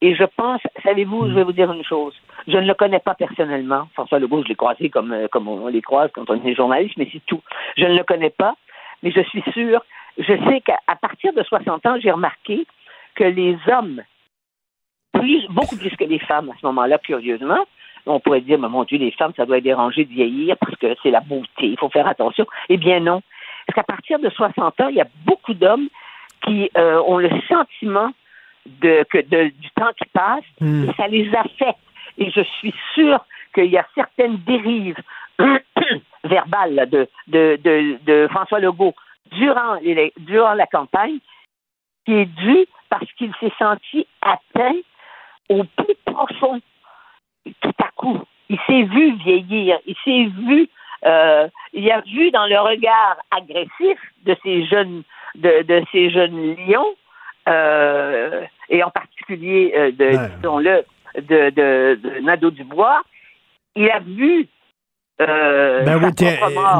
Et 0.02 0.14
je 0.14 0.24
pense, 0.24 0.60
savez-vous, 0.82 1.28
je 1.28 1.34
vais 1.34 1.44
vous 1.44 1.52
dire 1.52 1.70
une 1.70 1.84
chose. 1.84 2.14
Je 2.48 2.56
ne 2.56 2.66
le 2.66 2.74
connais 2.74 3.00
pas 3.00 3.14
personnellement. 3.14 3.88
François 3.94 4.18
Legault, 4.18 4.42
je 4.42 4.48
l'ai 4.48 4.54
croisé 4.54 4.88
comme, 4.88 5.12
euh, 5.12 5.28
comme 5.28 5.46
on 5.48 5.66
les 5.68 5.82
croise 5.82 6.10
quand 6.14 6.28
on 6.30 6.42
est 6.42 6.54
journaliste, 6.54 6.96
mais 6.96 7.08
c'est 7.12 7.24
tout. 7.26 7.42
Je 7.76 7.84
ne 7.84 7.96
le 7.96 8.04
connais 8.04 8.30
pas, 8.30 8.54
mais 9.02 9.10
je 9.10 9.20
suis 9.22 9.42
sûre, 9.52 9.84
je 10.18 10.32
sais 10.48 10.60
qu'à 10.62 10.78
partir 11.00 11.32
de 11.34 11.42
60 11.42 11.86
ans, 11.86 11.96
j'ai 12.00 12.10
remarqué 12.10 12.66
que 13.14 13.24
les 13.24 13.56
hommes, 13.70 14.02
plus, 15.12 15.46
beaucoup 15.48 15.76
plus 15.76 15.94
que 15.96 16.04
les 16.04 16.18
femmes 16.18 16.50
à 16.50 16.54
ce 16.60 16.66
moment-là, 16.66 16.98
curieusement, 16.98 17.66
on 18.06 18.20
pourrait 18.20 18.40
dire, 18.40 18.58
mais 18.58 18.68
mon 18.68 18.84
Dieu, 18.84 18.98
les 18.98 19.10
femmes, 19.10 19.32
ça 19.36 19.44
doit 19.44 19.58
être 19.58 19.64
dérangé 19.64 20.04
de 20.04 20.10
vieillir 20.10 20.56
parce 20.58 20.76
que 20.76 20.94
c'est 21.02 21.10
la 21.10 21.20
beauté, 21.20 21.66
il 21.66 21.78
faut 21.78 21.90
faire 21.90 22.06
attention. 22.06 22.46
Eh 22.68 22.78
bien 22.78 23.00
non. 23.00 23.20
Parce 23.66 23.74
qu'à 23.74 23.82
partir 23.82 24.18
de 24.18 24.30
60 24.30 24.80
ans, 24.80 24.88
il 24.88 24.96
y 24.96 25.00
a 25.00 25.06
beaucoup 25.26 25.54
d'hommes 25.54 25.88
qui 26.44 26.70
euh, 26.76 27.02
ont 27.06 27.18
le 27.18 27.30
sentiment 27.48 28.10
de, 28.66 29.04
que 29.10 29.18
de- 29.18 29.48
du 29.50 29.70
temps 29.70 29.90
qui 29.96 30.08
passe 30.12 30.44
Hmm. 30.60 30.88
et 30.88 30.92
ça 30.94 31.06
les 31.08 31.34
affecte. 31.34 31.78
Et 32.18 32.30
je 32.30 32.42
suis 32.58 32.74
sûre 32.94 33.24
qu'il 33.54 33.66
y 33.66 33.78
a 33.78 33.86
certaines 33.94 34.36
dérives 34.38 34.98
verbales 36.24 36.88
de, 36.90 37.08
de, 37.28 37.58
de, 37.62 37.98
de 38.04 38.28
François 38.30 38.60
Legault 38.60 38.94
durant, 39.32 39.74
les- 39.82 40.12
durant 40.18 40.54
la 40.54 40.66
campagne 40.66 41.18
qui 42.04 42.12
est 42.14 42.26
due 42.26 42.66
parce 42.88 43.10
qu'il 43.12 43.32
s'est 43.40 43.52
senti 43.58 44.06
atteint 44.20 44.76
au 45.48 45.64
plus 45.64 45.94
profond 46.04 46.60
tout 47.60 47.72
à 47.82 47.88
coup. 47.96 48.20
Il 48.48 48.58
s'est 48.66 48.82
vu 48.82 49.12
vieillir, 49.16 49.78
il 49.86 49.94
s'est 50.04 50.24
vu, 50.42 50.68
euh, 51.06 51.48
il 51.72 51.90
a 51.90 52.00
vu 52.02 52.30
dans 52.30 52.46
le 52.46 52.58
regard 52.60 53.16
agressif 53.30 53.98
de 54.24 54.36
ces 54.42 54.66
jeunes, 54.66 55.02
de, 55.36 55.62
de 55.62 55.82
ces 55.92 56.10
jeunes 56.10 56.56
lions, 56.56 56.94
et 58.68 58.82
en 58.82 58.90
particulier 58.90 59.72
euh, 59.76 59.90
de, 59.92 60.36
disons-le, 60.36 60.84
de, 61.16 61.50
de, 61.50 61.98
de 62.02 62.20
Nadeau 62.20 62.50
Dubois, 62.50 63.02
il 63.76 63.88
a 63.90 64.00
vu 64.00 64.46
euh, 65.20 65.84
Ben 65.84 65.98
oui, 66.02 66.10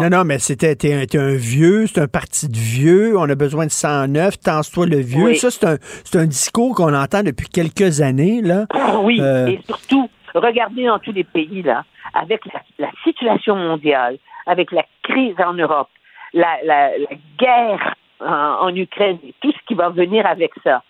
non, 0.01 0.09
non, 0.19 0.25
mais 0.25 0.39
c'était 0.39 0.75
t'es 0.75 0.95
un, 0.95 1.35
vieux, 1.37 1.87
c'est 1.87 2.01
un 2.01 2.09
parti 2.09 2.49
de 2.49 2.57
vieux, 2.57 3.19
on 3.19 3.29
a 3.29 3.35
besoin 3.35 3.67
de 3.67 3.71
109, 3.71 4.39
tense-toi 4.41 4.87
le 4.87 4.97
vieux. 4.99 5.25
Oui. 5.25 5.37
Ça, 5.37 5.51
c'est 5.51 5.67
un, 5.67 5.77
c'est 5.81 6.19
un 6.19 6.27
discours 6.27 6.75
qu'on 6.75 6.95
entend 6.95 7.23
depuis 7.23 7.49
quelques 7.49 8.01
années, 8.01 8.41
là. 8.43 8.65
Oui, 9.03 9.19
Euh, 9.21 9.49
et 9.49 9.61
surtout, 9.67 10.09
regardez 10.35 10.87
dans 10.87 10.99
tous 10.99 11.13
les 11.13 11.25
pays, 11.25 11.63
là, 11.63 11.85
avec 12.15 12.41
la, 12.47 12.61
la 12.79 12.91
situation 13.05 13.57
mondiale, 13.57 14.17
avec 14.47 14.73
la 14.73 14.85
crise 15.03 15.35
en 15.45 15.53
Europe, 15.53 15.89
la, 16.33 16.57
la- 16.65 16.97
la 16.97 17.17
guerre 17.39 17.95
en, 18.21 18.75
Ukraine, 18.75 19.19
et 19.27 19.35
tout 19.41 19.53
ce 19.53 19.59
qui 19.67 19.75
va 19.75 19.89
venir 19.89 20.27
avec 20.27 20.53
ça, 20.63 20.83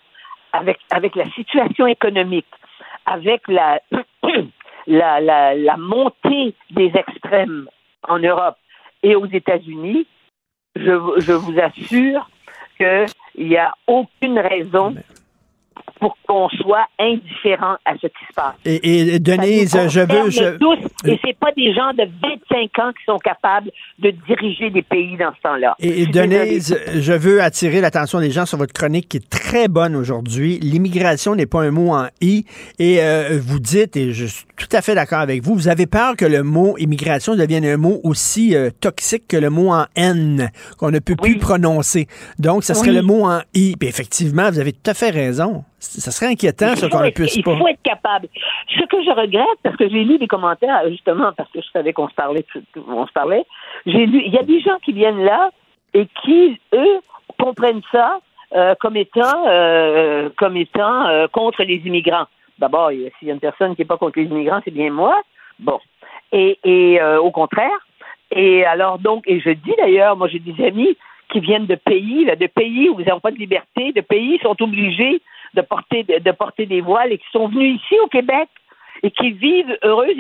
avec, 0.53 0.79
avec 0.91 1.15
la 1.17 1.29
situation 1.31 1.87
économique, 1.87 2.47
avec 3.07 3.47
la, 3.49 3.81
la, 4.87 5.21
la, 5.55 5.77
montée 5.77 6.55
des 6.71 6.93
extrêmes 6.95 7.69
en 8.09 8.19
Europe 8.19 8.57
et 9.03 9.15
aux 9.15 9.27
États-Unis, 9.27 10.07
je, 10.77 10.93
je 11.19 11.33
vous 11.33 11.59
assure 11.59 12.29
qu'il 12.77 13.49
n'y 13.49 13.57
a 13.57 13.73
aucune 13.87 14.39
raison 14.39 14.95
pour 16.01 16.17
qu'on 16.27 16.49
soit 16.49 16.87
indifférent 16.99 17.77
à 17.85 17.93
ce 18.01 18.07
qui 18.07 18.25
se 18.29 18.35
passe. 18.35 18.55
Et, 18.65 19.15
et 19.15 19.19
Denise, 19.19 19.77
je 19.89 20.01
veux. 20.01 20.31
Je, 20.31 20.57
tous, 20.59 20.79
et 21.07 21.19
c'est 21.25 21.39
pas 21.39 21.53
des 21.57 21.73
gens 21.75 21.93
de 21.93 22.05
25 22.51 22.79
ans 22.83 22.93
qui 22.93 23.05
sont 23.05 23.19
capables 23.19 23.71
de 23.99 24.11
diriger 24.27 24.71
des 24.71 24.83
pays 24.83 25.17
dans 25.17 25.33
ce 25.37 25.41
temps-là. 25.43 25.75
Et, 25.79 26.07
désolée. 26.07 26.39
Denise, 26.47 26.79
je 26.97 27.13
veux 27.13 27.43
attirer 27.43 27.81
l'attention 27.81 28.21
des 28.21 28.31
gens 28.31 28.47
sur 28.47 28.59
votre 28.59 28.73
chronique 28.73 29.09
qui 29.09 29.19
est 29.19 29.31
très 29.31 29.69
bonne 29.69 29.95
aujourd'hui. 29.95 30.59
L'immigration 30.61 31.35
n'est 31.35 31.47
pas 31.47 31.63
un 31.63 31.71
mot 31.71 31.91
en 31.93 32.07
i. 32.21 32.45
Et 32.79 32.99
euh, 33.03 33.39
vous 33.41 33.61
dites, 33.61 33.97
et 33.97 34.13
je 34.13 34.27
suis 34.27 34.47
tout 34.57 34.69
à 34.73 34.83
fait 34.83 34.95
d'accord 34.95 35.21
avec 35.21 35.43
vous, 35.43 35.55
vous 35.55 35.69
avez 35.69 35.87
peur 35.87 36.17
que 36.17 36.25
le 36.25 36.43
mot 36.43 36.77
immigration 36.79 37.37
devienne 37.37 37.65
un 37.65 37.77
mot 37.77 38.01
aussi 38.05 38.55
euh, 38.55 38.71
toxique 38.81 39.29
que 39.29 39.37
le 39.37 39.51
mot 39.51 39.71
en 39.73 39.85
n, 39.97 40.51
qu'on 40.79 40.91
ne 40.91 40.99
peut 40.99 41.17
plus 41.17 41.39
prononcer. 41.39 42.07
Donc, 42.39 42.65
ça 42.65 42.75
serait 42.75 42.91
Oui. 42.91 42.97
le 42.97 43.03
mot 43.03 43.25
en 43.25 43.41
i. 43.55 43.75
Puis 43.79 43.89
effectivement, 43.89 44.51
vous 44.51 44.59
avez 44.59 44.73
tout 44.73 44.91
à 44.91 44.95
fait 44.95 45.11
raison. 45.11 45.65
Ça 45.83 46.11
serait 46.11 46.31
inquiétant, 46.33 46.73
Il 46.73 46.77
faut 46.79 46.89
qu'on 46.91 47.03
ne 47.03 47.11
puisse 47.11 47.37
il 47.37 47.43
pas. 47.43 47.57
faut 47.57 47.67
être 47.69 47.83
capable. 47.83 48.29
Ce 48.69 48.85
que 48.85 49.03
je 49.03 49.11
regrette, 49.11 49.59
parce 49.63 49.77
que 49.77 49.89
j'ai 49.89 50.05
lu 50.05 50.19
des 50.19 50.27
commentaires, 50.29 50.83
justement, 50.91 51.33
parce 51.37 51.51
que 51.51 51.61
je 51.63 51.69
savais 51.73 51.93
qu'on 51.95 52.09
se 52.09 52.15
parlait, 52.15 52.45
tout- 52.53 52.63
on 52.87 53.07
se 53.07 53.13
parlait, 53.13 53.45
j'ai 53.87 54.05
lu, 54.07 54.23
il 54.27 54.33
y 54.33 54.39
a 54.39 54.43
des 54.43 54.61
gens 54.61 54.79
qui 54.85 54.93
viennent 54.93 55.25
là 55.25 55.51
et 55.95 56.07
qui, 56.23 56.61
eux, 56.75 57.01
comprennent 57.39 57.81
ça 57.91 58.19
euh, 58.55 58.75
comme 58.79 58.97
étant, 58.97 59.47
euh, 59.49 60.29
comme 60.37 60.57
étant 60.59 61.07
euh, 61.07 61.29
contre 61.29 61.63
les 61.63 61.77
immigrants. 61.87 62.27
D'abord, 62.59 62.93
il 62.93 63.11
s'il 63.19 63.29
y 63.29 63.31
a 63.31 63.35
une 63.35 63.41
personne 63.41 63.75
qui 63.75 63.81
n'est 63.81 63.87
pas 63.87 63.97
contre 63.97 64.19
les 64.19 64.27
immigrants, 64.27 64.61
c'est 64.65 64.71
bien 64.75 64.91
moi. 64.91 65.19
Bon. 65.59 65.79
Et, 66.33 66.59
et 66.65 67.01
au 67.03 67.31
contraire. 67.31 67.79
Et 68.33 68.65
alors, 68.65 68.99
donc, 68.99 69.25
et 69.27 69.41
je 69.41 69.51
dis 69.51 69.73
d'ailleurs, 69.79 70.17
moi, 70.17 70.29
j'ai 70.29 70.39
des 70.41 70.65
amis 70.65 70.97
qui 71.33 71.41
viennent 71.41 71.67
de 71.67 71.75
pays, 71.75 72.25
là, 72.25 72.37
de 72.37 72.47
pays 72.47 72.89
où 72.89 73.01
ils 73.01 73.09
n'ont 73.09 73.19
pas 73.21 73.31
de 73.31 73.37
liberté, 73.39 73.93
de 73.93 74.01
pays 74.01 74.39
qui 74.39 74.45
sont 74.45 74.61
obligés 74.63 75.21
de 75.55 75.61
porter, 75.63 76.03
de, 76.05 76.31
porter 76.33 76.67
des 76.67 76.81
voiles 76.81 77.13
et 77.13 77.19
qui 77.19 77.27
sont 77.33 77.49
venus 77.49 77.81
ici 77.83 77.95
au 78.01 78.07
Québec 78.09 78.49
et 79.03 79.11
qui 79.11 79.31
vivent 79.33 79.79
heureuses. 79.83 80.17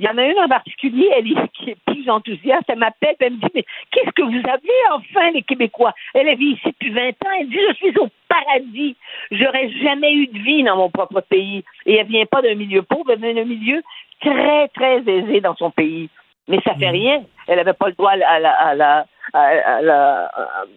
Il 0.00 0.06
y 0.06 0.08
en 0.08 0.16
a 0.18 0.24
une 0.24 0.38
en 0.38 0.48
particulier, 0.48 1.08
elle 1.16 1.26
est, 1.32 1.48
qui 1.54 1.70
est 1.70 1.76
plus 1.86 2.08
enthousiaste. 2.08 2.64
Elle 2.68 2.78
m'appelle, 2.78 3.16
elle 3.18 3.32
me 3.32 3.38
dit, 3.38 3.48
mais 3.54 3.64
qu'est-ce 3.90 4.10
que 4.12 4.22
vous 4.22 4.48
avez 4.48 4.70
enfin, 4.92 5.30
les 5.32 5.42
Québécois? 5.42 5.92
Elle 6.14 6.36
vit 6.36 6.52
ici 6.52 6.66
depuis 6.68 6.90
20 6.90 7.08
ans. 7.08 7.30
Elle 7.40 7.48
dit, 7.48 7.58
je 7.68 7.74
suis 7.74 7.98
au 7.98 8.08
paradis. 8.28 8.96
J'aurais 9.32 9.70
jamais 9.82 10.12
eu 10.14 10.26
de 10.28 10.38
vie 10.38 10.62
dans 10.62 10.76
mon 10.76 10.90
propre 10.90 11.20
pays. 11.20 11.64
Et 11.86 11.96
elle 11.96 12.06
vient 12.06 12.26
pas 12.26 12.42
d'un 12.42 12.54
milieu 12.54 12.82
pauvre, 12.82 13.10
elle 13.12 13.20
vient 13.20 13.34
d'un 13.34 13.44
milieu 13.44 13.82
très, 14.20 14.68
très 14.68 14.98
aisé 15.00 15.40
dans 15.40 15.56
son 15.56 15.70
pays. 15.70 16.08
Mais 16.46 16.60
ça 16.64 16.74
Mm. 16.74 16.78
fait 16.78 16.90
rien. 16.90 17.22
Elle 17.48 17.56
n'avait 17.56 17.72
pas 17.72 17.88
le 17.88 17.94
droit 17.94 18.12
à 18.12 18.16
la- 18.16 18.28
à 18.30 18.38
la- 18.40 18.58
à 18.60 18.74
la- 18.74 19.06
à- 19.34 19.76
à 19.76 19.82
la- 19.82 20.30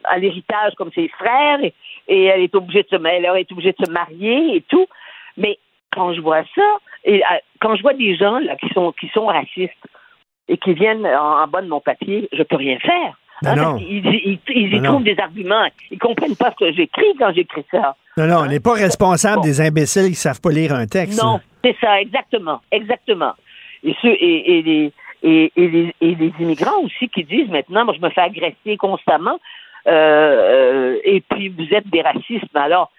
à 0.03 0.17
l'héritage 0.17 0.73
comme 0.75 0.91
ses 0.93 1.07
frères 1.09 1.63
et, 1.63 1.73
et 2.07 2.25
elle 2.25 2.41
est 2.41 2.55
obligée 2.55 2.83
de 2.83 2.89
se 2.89 2.95
elle 2.95 3.37
été 3.39 3.53
obligée 3.53 3.75
de 3.77 3.85
se 3.85 3.91
marier 3.91 4.55
et 4.57 4.61
tout. 4.61 4.87
Mais 5.37 5.57
quand 5.93 6.13
je 6.13 6.21
vois 6.21 6.43
ça, 6.55 6.77
et 7.03 7.23
euh, 7.23 7.37
quand 7.59 7.75
je 7.75 7.81
vois 7.81 7.93
des 7.93 8.15
gens 8.15 8.39
là 8.39 8.55
qui 8.55 8.69
sont 8.69 8.91
qui 8.93 9.07
sont 9.09 9.25
racistes 9.25 9.87
et 10.47 10.57
qui 10.57 10.73
viennent 10.73 11.05
en, 11.05 11.43
en 11.43 11.47
bas 11.47 11.61
de 11.61 11.67
mon 11.67 11.81
papier, 11.81 12.27
je 12.31 12.43
peux 12.43 12.57
rien 12.57 12.79
faire. 12.79 13.15
Ben 13.41 13.53
Hein, 13.53 13.55
non. 13.55 13.77
ils, 13.77 14.39
y 14.49 14.79
non. 14.79 14.91
trouvent 14.91 15.03
des 15.03 15.17
arguments. 15.19 15.67
Ils 15.89 15.97
comprennent 15.97 16.35
pas 16.35 16.51
ce 16.51 16.65
que 16.65 16.71
j'écris 16.73 17.15
quand 17.17 17.33
j'écris 17.33 17.65
ça. 17.71 17.95
Non, 18.17 18.27
non, 18.27 18.37
on 18.41 18.45
n'est 18.45 18.59
pas 18.59 18.73
responsable 18.73 19.41
des 19.41 19.61
imbéciles 19.61 20.09
qui 20.09 20.15
savent 20.15 20.41
pas 20.41 20.51
lire 20.51 20.73
un 20.75 20.85
texte. 20.85 21.21
Non, 21.23 21.39
c'est 21.63 21.75
ça, 21.81 21.99
exactement, 21.99 22.61
exactement. 22.71 23.33
Et 23.83 23.95
ceux 24.01 24.09
et, 24.09 24.59
et 24.59 24.61
les 24.61 24.93
et, 25.23 25.51
et 25.55 25.67
les 25.67 25.95
et 26.01 26.15
les 26.15 26.33
immigrants 26.39 26.81
aussi 26.83 27.09
qui 27.09 27.23
disent 27.23 27.49
maintenant, 27.49 27.85
moi 27.85 27.95
je 27.97 28.01
me 28.01 28.09
fais 28.11 28.21
agresser 28.21 28.77
constamment, 28.77 29.39
euh, 29.87 29.91
euh, 30.95 30.99
et 31.03 31.21
puis 31.21 31.49
vous 31.49 31.67
êtes 31.73 31.87
des 31.89 32.01
racistes. 32.01 32.45
Mais 32.53 32.61
alors, 32.61 32.91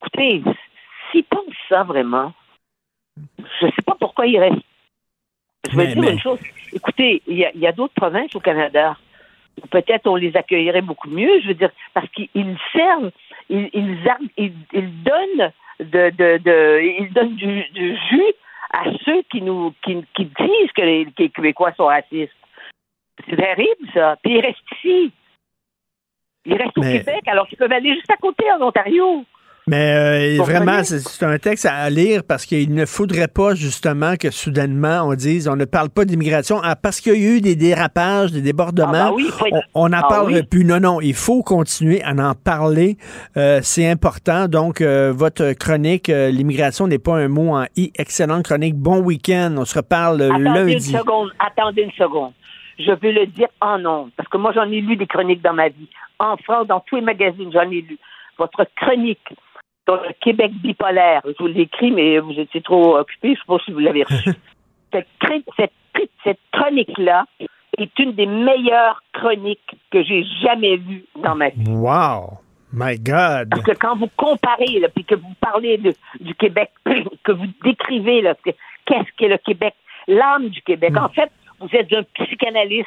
écoutez, 0.00 0.42
s'ils 1.10 1.24
pensent 1.24 1.44
ça 1.68 1.82
vraiment, 1.84 2.32
je 3.38 3.66
sais 3.66 3.82
pas 3.84 3.96
pourquoi 3.98 4.26
ils 4.26 4.38
restent. 4.38 4.56
Je 5.70 5.76
vais 5.76 5.86
Mais- 5.86 5.92
dire 5.94 6.02
mais- 6.02 6.12
une 6.12 6.20
chose. 6.20 6.40
Écoutez, 6.72 7.22
il 7.26 7.36
y 7.38 7.66
a, 7.66 7.72
d'autres 7.72 7.94
provinces 7.94 8.34
au 8.34 8.40
Canada. 8.40 8.96
où 9.62 9.66
Peut-être 9.68 10.06
on 10.08 10.16
les 10.16 10.34
accueillerait 10.36 10.80
beaucoup 10.82 11.08
mieux, 11.10 11.40
je 11.42 11.48
veux 11.48 11.54
dire, 11.54 11.70
parce 11.94 12.08
qu'ils 12.08 12.56
servent, 12.72 13.10
ils, 13.48 13.68
ils, 13.74 13.98
ils, 14.38 14.52
ils 14.72 15.02
donnent 15.02 15.52
de, 15.78 16.10
de, 16.10 16.38
de, 16.38 16.80
ils 17.00 17.12
donnent 17.12 17.36
du, 17.36 17.62
du 17.70 17.96
jus 18.08 18.32
à 18.72 18.84
ceux 19.04 19.22
qui 19.30 19.42
nous 19.42 19.74
qui, 19.84 20.02
qui 20.14 20.24
disent 20.24 20.72
que 20.74 20.82
les, 20.82 21.04
que 21.04 21.22
les 21.24 21.28
Québécois 21.30 21.72
sont 21.74 21.86
racistes. 21.86 22.32
C'est 23.28 23.36
terrible, 23.36 23.86
ça. 23.92 24.16
Puis 24.22 24.34
ils 24.38 24.40
restent 24.40 24.72
ici. 24.78 25.12
Ils 26.44 26.54
restent 26.54 26.76
au 26.78 26.82
Québec, 26.82 27.22
alors 27.26 27.46
qu'ils 27.46 27.58
peuvent 27.58 27.72
aller 27.72 27.94
juste 27.94 28.10
à 28.10 28.16
côté 28.16 28.44
en 28.58 28.64
Ontario. 28.66 29.24
Mais 29.68 30.36
euh, 30.40 30.42
vraiment, 30.42 30.82
c'est 30.82 31.22
un 31.24 31.38
texte 31.38 31.66
à 31.66 31.88
lire 31.88 32.22
parce 32.26 32.44
qu'il 32.46 32.74
ne 32.74 32.84
faudrait 32.84 33.28
pas 33.28 33.54
justement 33.54 34.16
que 34.16 34.32
soudainement 34.32 35.02
on 35.04 35.14
dise 35.14 35.46
on 35.46 35.54
ne 35.54 35.66
parle 35.66 35.88
pas 35.88 36.04
d'immigration 36.04 36.58
ah, 36.64 36.74
parce 36.74 37.00
qu'il 37.00 37.12
y 37.12 37.24
a 37.24 37.36
eu 37.36 37.40
des 37.40 37.54
dérapages, 37.54 38.32
des 38.32 38.40
débordements. 38.40 38.90
Ah, 38.92 39.10
bah 39.10 39.12
oui, 39.14 39.28
être- 39.28 39.62
On 39.74 39.90
n'en 39.90 39.98
Ah 40.02 40.24
oui. 40.24 40.42
plus. 40.42 40.64
Non, 40.64 40.80
non, 40.80 41.00
il 41.00 41.14
faut 41.14 41.44
continuer 41.44 42.02
à 42.02 42.10
en 42.12 42.34
parler. 42.34 42.96
Euh, 43.36 43.60
c'est 43.62 43.88
important. 43.88 44.48
Donc, 44.48 44.80
euh, 44.80 45.12
votre 45.14 45.52
chronique, 45.52 46.08
euh, 46.08 46.30
l'immigration 46.32 46.88
n'est 46.88 46.98
pas 46.98 47.14
un 47.18 47.28
mot 47.28 47.54
en 47.54 47.64
i. 47.76 47.92
Excellente 47.96 48.44
chronique. 48.44 48.74
Bon 48.74 48.98
week-end. 48.98 49.54
On 49.56 49.64
se 49.64 49.76
reparle 49.76 50.22
Attendez 50.22 50.42
lundi. 50.42 50.72
une 50.72 50.80
seconde, 50.98 51.30
attendez 51.38 51.82
une 51.82 51.92
seconde. 51.92 52.32
Je 52.84 52.92
veux 52.92 53.12
le 53.12 53.26
dire 53.26 53.48
en 53.60 53.78
nom, 53.78 54.10
parce 54.16 54.28
que 54.28 54.36
moi 54.36 54.52
j'en 54.52 54.70
ai 54.70 54.80
lu 54.80 54.96
des 54.96 55.06
chroniques 55.06 55.42
dans 55.42 55.52
ma 55.52 55.68
vie. 55.68 55.88
En 56.18 56.36
France, 56.36 56.66
dans 56.66 56.80
tous 56.80 56.96
les 56.96 57.02
magazines, 57.02 57.52
j'en 57.52 57.70
ai 57.70 57.80
lu. 57.80 57.98
Votre 58.38 58.66
chronique 58.76 59.34
sur 59.86 59.96
le 59.96 60.12
Québec 60.20 60.52
bipolaire, 60.62 61.22
je 61.24 61.34
vous 61.38 61.48
l'ai 61.48 61.62
écrit, 61.62 61.90
mais 61.90 62.18
vous 62.18 62.32
étiez 62.32 62.60
trop 62.60 62.96
occupé, 62.98 63.28
je 63.28 63.32
ne 63.32 63.36
sais 63.36 63.42
pas 63.46 63.58
si 63.64 63.72
vous 63.72 63.78
l'avez 63.80 64.04
reçu. 64.04 64.30
cette, 64.92 66.38
chronique-là 66.52 67.24
est 67.78 67.98
une 67.98 68.12
des 68.12 68.26
meilleures 68.26 69.02
chroniques 69.12 69.76
que 69.90 70.02
j'ai 70.02 70.24
jamais 70.42 70.76
lues 70.76 71.04
dans 71.16 71.34
ma 71.34 71.48
vie. 71.48 71.68
Wow. 71.68 72.38
My 72.72 72.98
God. 72.98 73.50
Parce 73.50 73.62
que 73.62 73.72
quand 73.72 73.96
vous 73.96 74.08
comparez, 74.16 74.80
là, 74.80 74.88
puis 74.88 75.04
que 75.04 75.14
vous 75.14 75.34
parlez 75.40 75.76
de- 75.78 75.94
du 76.20 76.34
Québec, 76.34 76.70
que 77.24 77.32
vous 77.32 77.46
décrivez 77.64 78.22
là, 78.22 78.34
qu'est-ce 78.44 79.10
qu'est 79.16 79.28
le 79.28 79.38
Québec, 79.38 79.74
l'âme 80.08 80.48
du 80.48 80.62
Québec. 80.62 80.96
En 80.96 81.08
fait, 81.08 81.30
vous 81.62 81.68
êtes 81.78 81.92
un 81.92 82.02
psychanalyste 82.24 82.86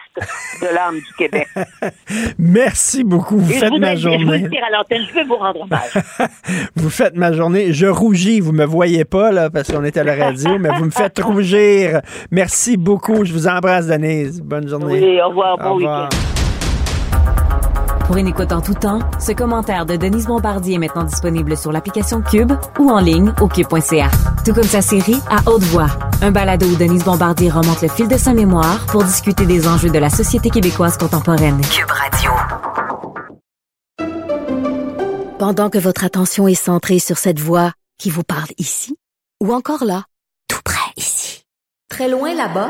de 0.61 0.67
l'âme 0.75 0.95
du 0.95 1.13
Québec. 1.17 1.47
Merci 2.37 3.03
beaucoup. 3.03 3.37
Vous 3.37 3.51
Et 3.51 3.55
faites 3.59 3.71
ma 3.71 3.95
dire- 3.95 3.97
je 4.11 4.17
journée. 4.19 4.39
le 4.39 4.49
dire 4.49 4.63
à 4.67 4.71
l'antenne, 4.77 5.01
je 5.09 5.13
veux 5.19 5.25
vous 5.25 5.35
rendre 5.35 5.61
hommage. 5.61 5.93
Vous 6.75 6.89
faites 6.89 7.15
ma 7.15 7.31
journée. 7.33 7.73
Je 7.73 7.87
rougis. 7.87 8.39
Vous 8.39 8.51
me 8.51 8.65
voyez 8.65 9.05
pas, 9.05 9.31
là, 9.31 9.49
parce 9.49 9.71
qu'on 9.71 9.83
est 9.83 9.97
à 9.97 10.03
la 10.03 10.15
radio, 10.15 10.57
mais 10.59 10.69
vous 10.77 10.85
me 10.85 10.91
faites 10.91 11.19
rougir. 11.19 12.01
Merci 12.31 12.77
beaucoup. 12.77 13.25
Je 13.25 13.33
vous 13.33 13.47
embrasse, 13.47 13.87
Denise. 13.87 14.41
Bonne 14.41 14.67
journée. 14.67 14.99
Oui, 15.01 15.21
au 15.21 15.29
revoir, 15.29 15.57
bon 15.57 15.69
Au 15.69 15.73
revoir. 15.75 16.09
Pour 18.05 18.17
une 18.17 18.27
écoute 18.27 18.51
en 18.51 18.61
tout 18.61 18.75
temps, 18.75 18.99
ce 19.19 19.31
commentaire 19.31 19.87
de 19.87 19.95
Denise 19.95 20.27
Bombardier 20.27 20.75
est 20.75 20.77
maintenant 20.77 21.05
disponible 21.05 21.57
sur 21.57 21.71
l'application 21.71 22.21
Cube 22.21 22.51
ou 22.77 22.91
en 22.91 22.99
ligne 22.99 23.33
au 23.41 23.47
cube.ca. 23.47 24.11
Tout 24.45 24.53
comme 24.53 24.63
sa 24.63 24.83
série 24.83 25.19
À 25.27 25.49
haute 25.49 25.63
voix, 25.63 25.87
un 26.21 26.31
balado 26.31 26.67
où 26.67 26.75
Denise 26.75 27.03
Bombardier 27.03 27.49
remonte 27.49 27.81
le 27.81 27.87
fil 27.87 28.07
de 28.07 28.15
sa 28.15 28.35
mémoire 28.35 28.85
pour 28.85 29.03
discuter 29.03 29.47
des 29.47 29.67
enjeux 29.67 29.89
de 29.89 29.97
la 29.97 30.11
société 30.11 30.51
québécoise 30.51 30.97
contemporaine. 30.97 31.59
Cube 31.61 31.89
Radio. 31.89 32.31
Pendant 35.39 35.71
que 35.71 35.79
votre 35.79 36.03
attention 36.03 36.47
est 36.47 36.53
centrée 36.53 36.99
sur 36.99 37.17
cette 37.17 37.39
voix 37.39 37.71
qui 37.97 38.11
vous 38.11 38.23
parle 38.23 38.51
ici, 38.59 38.95
ou 39.43 39.51
encore 39.51 39.83
là, 39.83 40.03
tout 40.47 40.61
près 40.63 40.91
ici, 40.95 41.43
très 41.89 42.07
loin 42.07 42.35
là-bas, 42.35 42.69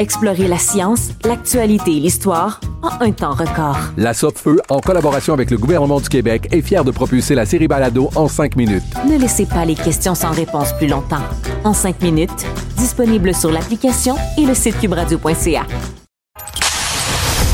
Explorez 0.00 0.48
la 0.48 0.56
science, 0.56 1.10
l'actualité 1.26 1.90
et 1.94 2.00
l'histoire 2.00 2.58
en 2.80 3.04
un 3.04 3.12
temps 3.12 3.34
record. 3.34 3.76
La 3.98 4.14
Feu, 4.14 4.58
en 4.70 4.80
collaboration 4.80 5.34
avec 5.34 5.50
le 5.50 5.58
gouvernement 5.58 6.00
du 6.00 6.08
Québec, 6.08 6.48
est 6.52 6.62
fière 6.62 6.84
de 6.84 6.90
propulser 6.90 7.34
la 7.34 7.44
série 7.44 7.68
Balado 7.68 8.08
en 8.14 8.26
cinq 8.26 8.56
minutes. 8.56 8.82
Ne 9.06 9.18
laissez 9.18 9.44
pas 9.44 9.66
les 9.66 9.74
questions 9.74 10.14
sans 10.14 10.30
réponse 10.30 10.72
plus 10.78 10.86
longtemps. 10.86 11.20
En 11.64 11.74
cinq 11.74 12.00
minutes, 12.00 12.46
disponible 12.78 13.34
sur 13.34 13.52
l'application 13.52 14.16
et 14.38 14.46
le 14.46 14.54
site 14.54 14.80
cubradio.ca. 14.80 15.66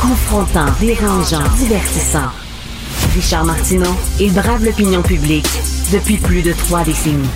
Confrontant, 0.00 0.66
dérangeant, 0.78 1.42
divertissant. 1.58 2.30
Richard 3.12 3.44
Martineau, 3.44 3.90
il 4.20 4.32
brave 4.32 4.64
l'opinion 4.64 5.02
publique 5.02 5.48
depuis 5.92 6.18
plus 6.18 6.42
de 6.42 6.52
trois 6.52 6.84
décennies. 6.84 7.26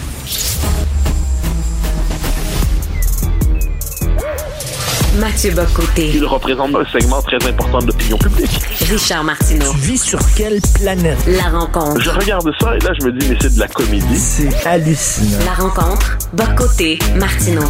Mathieu 5.18 5.50
Bocoté. 5.52 6.10
Il 6.14 6.24
représente 6.24 6.74
un 6.74 6.84
segment 6.86 7.20
très 7.20 7.36
important 7.48 7.78
de 7.80 7.86
l'opinion 7.88 8.16
publique. 8.16 8.60
Richard 8.88 9.24
Martineau. 9.24 9.72
Tu 9.72 9.78
vis 9.78 9.98
sur 9.98 10.20
quelle 10.36 10.60
planète? 10.80 11.18
La 11.26 11.48
rencontre. 11.58 12.00
Je 12.00 12.10
regarde 12.10 12.48
ça 12.60 12.76
et 12.76 12.78
là, 12.78 12.92
je 12.98 13.06
me 13.06 13.12
dis, 13.18 13.28
mais 13.28 13.36
c'est 13.40 13.54
de 13.54 13.58
la 13.58 13.66
comédie. 13.66 14.16
C'est 14.16 14.66
hallucinant. 14.66 15.38
La 15.44 15.54
rencontre. 15.54 16.16
Bocoté. 16.32 16.98
Martineau. 17.16 17.64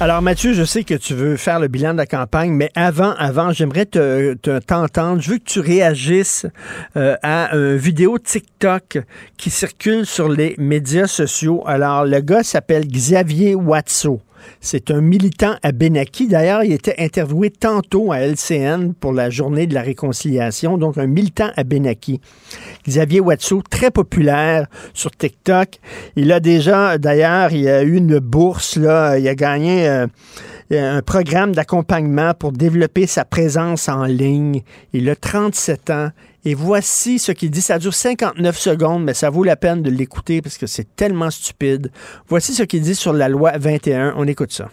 Alors 0.00 0.20
Mathieu, 0.22 0.52
je 0.54 0.64
sais 0.64 0.84
que 0.84 0.94
tu 0.94 1.14
veux 1.14 1.36
faire 1.36 1.58
le 1.58 1.68
bilan 1.68 1.92
de 1.92 1.98
la 1.98 2.06
campagne, 2.06 2.52
mais 2.52 2.70
avant, 2.74 3.14
avant, 3.18 3.52
j'aimerais 3.52 3.86
te, 3.86 4.34
te- 4.34 4.58
t'entendre. 4.58 5.20
Je 5.22 5.30
veux 5.32 5.38
que 5.38 5.44
tu 5.44 5.60
réagisses 5.60 6.46
euh, 6.96 7.16
à 7.22 7.54
une 7.54 7.76
vidéo 7.76 8.18
TikTok 8.18 8.98
qui 9.38 9.50
circule 9.50 10.04
sur 10.06 10.28
les 10.28 10.54
médias 10.58 11.06
sociaux. 11.06 11.62
Alors 11.66 12.04
le 12.04 12.20
gars 12.20 12.42
s'appelle 12.42 12.86
Xavier 12.86 13.54
Watso. 13.54 14.20
C'est 14.60 14.90
un 14.90 15.00
militant 15.00 15.56
à 15.62 15.72
Benaki. 15.72 16.28
D'ailleurs, 16.28 16.64
il 16.64 16.72
était 16.72 16.94
interviewé 16.98 17.50
tantôt 17.50 18.12
à 18.12 18.20
LCN 18.20 18.92
pour 18.98 19.12
la 19.12 19.30
journée 19.30 19.66
de 19.66 19.74
la 19.74 19.82
réconciliation. 19.82 20.78
Donc, 20.78 20.98
un 20.98 21.06
militant 21.06 21.50
à 21.56 21.64
Benaki. 21.64 22.20
Xavier 22.86 23.20
Watso, 23.20 23.62
très 23.68 23.90
populaire 23.90 24.66
sur 24.94 25.10
TikTok. 25.10 25.78
Il 26.16 26.32
a 26.32 26.40
déjà, 26.40 26.98
d'ailleurs, 26.98 27.52
il 27.52 27.68
a 27.68 27.82
eu 27.82 27.96
une 27.96 28.18
bourse, 28.18 28.76
là. 28.76 29.18
Il 29.18 29.28
a 29.28 29.34
gagné 29.34 29.88
euh, 29.88 30.06
un 30.70 31.02
programme 31.02 31.54
d'accompagnement 31.54 32.34
pour 32.34 32.52
développer 32.52 33.06
sa 33.06 33.24
présence 33.24 33.88
en 33.88 34.04
ligne. 34.04 34.62
Il 34.92 35.08
a 35.08 35.16
37 35.16 35.90
ans. 35.90 36.10
Et 36.46 36.54
voici 36.54 37.18
ce 37.18 37.32
qu'il 37.32 37.50
dit. 37.50 37.60
Ça 37.60 37.80
dure 37.80 37.92
59 37.92 38.56
secondes, 38.56 39.02
mais 39.02 39.14
ça 39.14 39.30
vaut 39.30 39.42
la 39.42 39.56
peine 39.56 39.82
de 39.82 39.90
l'écouter 39.90 40.40
parce 40.40 40.56
que 40.56 40.68
c'est 40.68 40.94
tellement 40.94 41.28
stupide. 41.28 41.90
Voici 42.28 42.54
ce 42.54 42.62
qu'il 42.62 42.82
dit 42.82 42.94
sur 42.94 43.12
la 43.12 43.28
loi 43.28 43.58
21. 43.58 44.14
On 44.16 44.28
écoute 44.28 44.52
ça. 44.52 44.70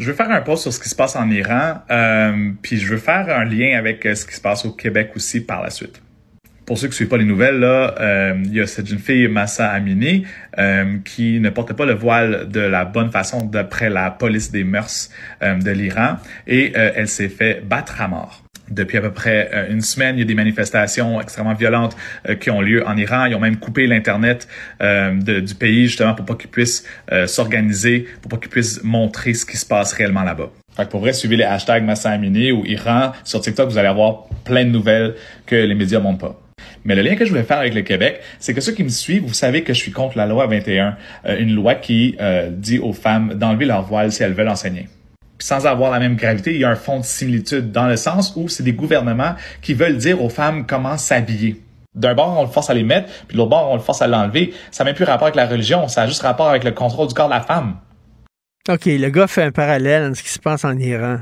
Je 0.00 0.10
veux 0.10 0.16
faire 0.16 0.32
un 0.32 0.40
post 0.40 0.64
sur 0.64 0.72
ce 0.72 0.80
qui 0.80 0.88
se 0.88 0.96
passe 0.96 1.14
en 1.14 1.30
Iran, 1.30 1.74
euh, 1.88 2.50
puis 2.60 2.78
je 2.78 2.88
veux 2.88 2.98
faire 2.98 3.28
un 3.28 3.44
lien 3.44 3.78
avec 3.78 4.04
euh, 4.04 4.16
ce 4.16 4.26
qui 4.26 4.34
se 4.34 4.40
passe 4.40 4.64
au 4.64 4.72
Québec 4.72 5.12
aussi 5.14 5.40
par 5.40 5.62
la 5.62 5.70
suite. 5.70 6.02
Pour 6.66 6.76
ceux 6.76 6.88
qui 6.88 6.92
ne 6.92 6.96
suivent 6.96 7.08
pas 7.08 7.18
les 7.18 7.24
nouvelles, 7.24 7.60
là, 7.60 7.94
euh, 8.00 8.34
il 8.44 8.54
y 8.54 8.60
a 8.60 8.66
cette 8.66 8.88
jeune 8.88 8.98
fille, 8.98 9.28
Massa 9.28 9.70
Amini, 9.70 10.26
euh, 10.58 10.96
qui 11.04 11.38
ne 11.38 11.50
portait 11.50 11.74
pas 11.74 11.86
le 11.86 11.94
voile 11.94 12.48
de 12.48 12.58
la 12.58 12.84
bonne 12.84 13.12
façon 13.12 13.44
d'après 13.44 13.90
la 13.90 14.10
police 14.10 14.50
des 14.50 14.64
mœurs 14.64 15.10
de 15.40 15.70
l'Iran, 15.70 16.16
et 16.48 16.72
elle 16.74 17.06
s'est 17.06 17.28
fait 17.28 17.64
battre 17.64 18.00
à 18.00 18.08
mort. 18.08 18.43
Depuis 18.70 18.96
à 18.96 19.02
peu 19.02 19.12
près 19.12 19.50
euh, 19.52 19.70
une 19.70 19.82
semaine, 19.82 20.16
il 20.16 20.20
y 20.20 20.22
a 20.22 20.24
des 20.24 20.34
manifestations 20.34 21.20
extrêmement 21.20 21.52
violentes 21.52 21.94
euh, 22.28 22.34
qui 22.34 22.50
ont 22.50 22.62
lieu 22.62 22.86
en 22.86 22.96
Iran. 22.96 23.26
Ils 23.26 23.34
ont 23.34 23.40
même 23.40 23.58
coupé 23.58 23.86
l'internet 23.86 24.48
euh, 24.80 25.12
du 25.12 25.54
pays 25.54 25.86
justement 25.86 26.14
pour 26.14 26.24
pas 26.24 26.34
qu'ils 26.34 26.50
puissent 26.50 26.84
s'organiser, 27.26 28.06
pour 28.22 28.30
pas 28.30 28.36
qu'ils 28.38 28.50
puissent 28.50 28.82
montrer 28.82 29.34
ce 29.34 29.44
qui 29.44 29.56
se 29.56 29.66
passe 29.66 29.92
réellement 29.92 30.22
là-bas. 30.22 30.50
Fait 30.76 30.84
que 30.84 30.90
pour 30.90 31.00
vrai, 31.00 31.12
suivez 31.12 31.36
les 31.36 31.44
hashtags 31.44 31.84
Massa 31.84 32.10
Amini 32.10 32.52
ou 32.52 32.64
Iran 32.64 33.12
sur 33.22 33.40
TikTok, 33.40 33.70
vous 33.70 33.78
allez 33.78 33.88
avoir 33.88 34.24
plein 34.44 34.64
de 34.64 34.70
nouvelles 34.70 35.14
que 35.46 35.54
les 35.54 35.74
médias 35.74 36.00
montrent 36.00 36.26
pas. 36.26 36.40
Mais 36.84 36.94
le 36.94 37.02
lien 37.02 37.16
que 37.16 37.24
je 37.24 37.30
voulais 37.30 37.44
faire 37.44 37.58
avec 37.58 37.74
le 37.74 37.82
Québec, 37.82 38.20
c'est 38.38 38.54
que 38.54 38.60
ceux 38.60 38.72
qui 38.72 38.84
me 38.84 38.88
suivent, 38.88 39.24
vous 39.24 39.34
savez 39.34 39.62
que 39.62 39.72
je 39.72 39.78
suis 39.78 39.92
contre 39.92 40.16
la 40.16 40.26
loi 40.26 40.46
21, 40.46 40.96
une 41.38 41.54
loi 41.54 41.74
qui 41.74 42.16
dit 42.50 42.78
aux 42.78 42.92
femmes 42.92 43.34
d'enlever 43.34 43.66
leur 43.66 43.82
voile 43.82 44.10
si 44.12 44.22
elles 44.22 44.34
veulent 44.34 44.48
enseigner 44.48 44.88
sans 45.44 45.66
avoir 45.66 45.90
la 45.90 45.98
même 45.98 46.16
gravité, 46.16 46.54
il 46.54 46.60
y 46.60 46.64
a 46.64 46.70
un 46.70 46.74
fond 46.74 47.00
de 47.00 47.04
similitude 47.04 47.70
dans 47.70 47.86
le 47.86 47.96
sens 47.96 48.32
où 48.34 48.48
c'est 48.48 48.62
des 48.62 48.72
gouvernements 48.72 49.34
qui 49.60 49.74
veulent 49.74 49.98
dire 49.98 50.22
aux 50.22 50.30
femmes 50.30 50.64
comment 50.64 50.96
s'habiller. 50.96 51.60
D'un 51.94 52.14
bord, 52.14 52.38
on 52.38 52.44
le 52.44 52.48
force 52.48 52.70
à 52.70 52.74
les 52.74 52.82
mettre, 52.82 53.10
puis 53.28 53.34
de 53.34 53.36
l'autre 53.36 53.50
bord, 53.50 53.70
on 53.70 53.74
le 53.74 53.82
force 53.82 54.00
à 54.00 54.06
l'enlever. 54.06 54.54
Ça 54.70 54.84
n'a 54.84 54.88
même 54.88 54.96
plus 54.96 55.04
rapport 55.04 55.26
avec 55.26 55.34
la 55.34 55.46
religion, 55.46 55.86
ça 55.86 56.00
a 56.00 56.06
juste 56.06 56.22
rapport 56.22 56.48
avec 56.48 56.64
le 56.64 56.70
contrôle 56.70 57.08
du 57.08 57.14
corps 57.14 57.28
de 57.28 57.34
la 57.34 57.42
femme. 57.42 57.76
OK, 58.70 58.86
le 58.86 59.10
gars 59.10 59.26
fait 59.26 59.42
un 59.42 59.52
parallèle 59.52 60.04
entre 60.04 60.16
ce 60.16 60.22
qui 60.22 60.30
se 60.30 60.38
passe 60.38 60.64
en 60.64 60.78
Iran 60.78 61.18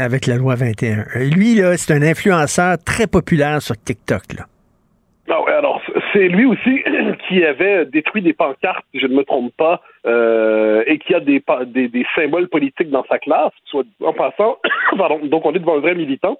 avec 0.00 0.26
la 0.26 0.34
loi 0.34 0.56
21. 0.56 1.06
Lui, 1.20 1.54
là, 1.54 1.76
c'est 1.76 1.94
un 1.94 2.02
influenceur 2.02 2.76
très 2.84 3.06
populaire 3.06 3.62
sur 3.62 3.80
TikTok. 3.80 4.32
Là. 4.36 4.46
C'est 6.12 6.28
lui 6.28 6.44
aussi 6.44 6.82
qui 7.28 7.44
avait 7.44 7.86
détruit 7.86 8.22
des 8.22 8.32
pancartes, 8.32 8.84
je 8.94 9.06
ne 9.06 9.14
me 9.14 9.24
trompe 9.24 9.54
pas, 9.56 9.82
euh, 10.06 10.82
et 10.86 10.98
qui 10.98 11.14
a 11.14 11.20
des, 11.20 11.42
symboles 12.14 12.48
politiques 12.48 12.90
dans 12.90 13.04
sa 13.04 13.18
classe, 13.18 13.52
en 14.02 14.12
passant, 14.12 14.58
pardon, 14.96 15.20
donc 15.24 15.44
on 15.44 15.54
est 15.54 15.58
devant 15.58 15.76
un 15.76 15.80
vrai 15.80 15.94
militant. 15.94 16.38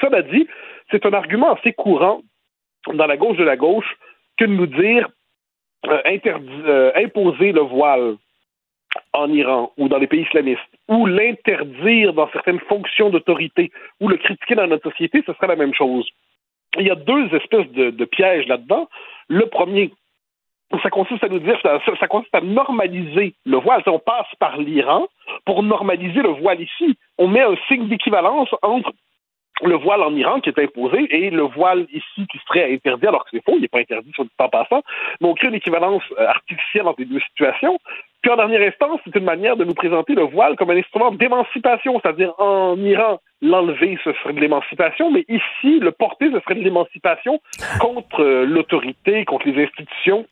Cela 0.00 0.22
dit, 0.22 0.46
c'est 0.90 1.06
un 1.06 1.12
argument 1.12 1.54
assez 1.54 1.72
courant 1.72 2.22
dans 2.92 3.06
la 3.06 3.16
gauche 3.16 3.36
de 3.36 3.44
la 3.44 3.56
gauche 3.56 3.96
que 4.36 4.44
de 4.44 4.52
nous 4.52 4.66
dire 4.66 5.08
euh, 5.86 6.02
euh, 6.26 6.92
imposer 6.96 7.52
le 7.52 7.62
voile 7.62 8.16
en 9.12 9.32
Iran 9.32 9.72
ou 9.76 9.88
dans 9.88 9.98
les 9.98 10.06
pays 10.06 10.22
islamistes, 10.22 10.60
ou 10.88 11.06
l'interdire 11.06 12.12
dans 12.12 12.28
certaines 12.30 12.60
fonctions 12.60 13.10
d'autorité, 13.10 13.70
ou 14.00 14.08
le 14.08 14.16
critiquer 14.16 14.56
dans 14.56 14.66
notre 14.66 14.90
société, 14.90 15.22
ce 15.26 15.32
serait 15.34 15.46
la 15.46 15.56
même 15.56 15.74
chose 15.74 16.08
il 16.78 16.86
y 16.86 16.90
a 16.90 16.94
deux 16.94 17.34
espèces 17.34 17.70
de, 17.72 18.04
pièges 18.04 18.46
là-dedans. 18.46 18.88
Le 19.28 19.46
premier, 19.46 19.92
ça 20.82 20.90
consiste 20.90 21.24
à 21.24 21.28
nous 21.28 21.40
dire, 21.40 21.58
ça, 21.62 21.80
ça 21.98 22.06
consiste 22.06 22.34
à 22.34 22.40
normaliser 22.40 23.34
le 23.44 23.56
voile. 23.58 23.82
On 23.86 23.98
passe 23.98 24.32
par 24.38 24.56
l'Iran 24.56 25.08
pour 25.44 25.62
normaliser 25.62 26.22
le 26.22 26.28
voile 26.28 26.60
ici. 26.60 26.96
On 27.18 27.28
met 27.28 27.42
un 27.42 27.56
signe 27.68 27.88
d'équivalence 27.88 28.50
entre 28.62 28.92
le 29.62 29.76
voile 29.76 30.02
en 30.02 30.14
Iran 30.14 30.40
qui 30.40 30.48
est 30.48 30.58
imposé 30.58 31.06
et 31.10 31.30
le 31.30 31.42
voile 31.42 31.86
ici 31.92 32.26
qui 32.30 32.38
serait 32.48 32.72
interdit, 32.72 33.06
alors 33.06 33.24
que 33.24 33.30
c'est 33.32 33.44
faux, 33.44 33.56
il 33.56 33.62
n'est 33.62 33.68
pas 33.68 33.80
interdit 33.80 34.12
sur 34.14 34.24
le 34.24 34.30
temps 34.38 34.48
passant. 34.48 34.82
Mais 35.20 35.28
on 35.28 35.34
crée 35.34 35.48
une 35.48 35.54
équivalence 35.54 36.02
euh, 36.18 36.26
artificielle 36.26 36.86
entre 36.86 37.00
les 37.00 37.06
deux 37.06 37.20
situations. 37.20 37.78
Puis 38.22 38.30
en 38.30 38.36
dernière 38.36 38.60
instance, 38.68 39.00
c'est 39.04 39.16
une 39.16 39.24
manière 39.24 39.56
de 39.56 39.64
nous 39.64 39.74
présenter 39.74 40.14
le 40.14 40.22
voile 40.22 40.56
comme 40.56 40.70
un 40.70 40.76
instrument 40.76 41.10
d'émancipation, 41.10 41.98
c'est-à-dire 42.00 42.34
en 42.38 42.76
Iran, 42.78 43.18
l'enlever, 43.40 43.98
ce 44.04 44.12
serait 44.12 44.34
de 44.34 44.40
l'émancipation, 44.40 45.10
mais 45.10 45.24
ici, 45.28 45.80
le 45.80 45.90
porter, 45.90 46.30
ce 46.30 46.40
serait 46.40 46.56
de 46.56 46.62
l'émancipation 46.62 47.40
contre 47.80 48.22
euh, 48.22 48.44
l'autorité, 48.44 49.24
contre 49.24 49.48
les 49.48 49.64
institutions 49.64 50.26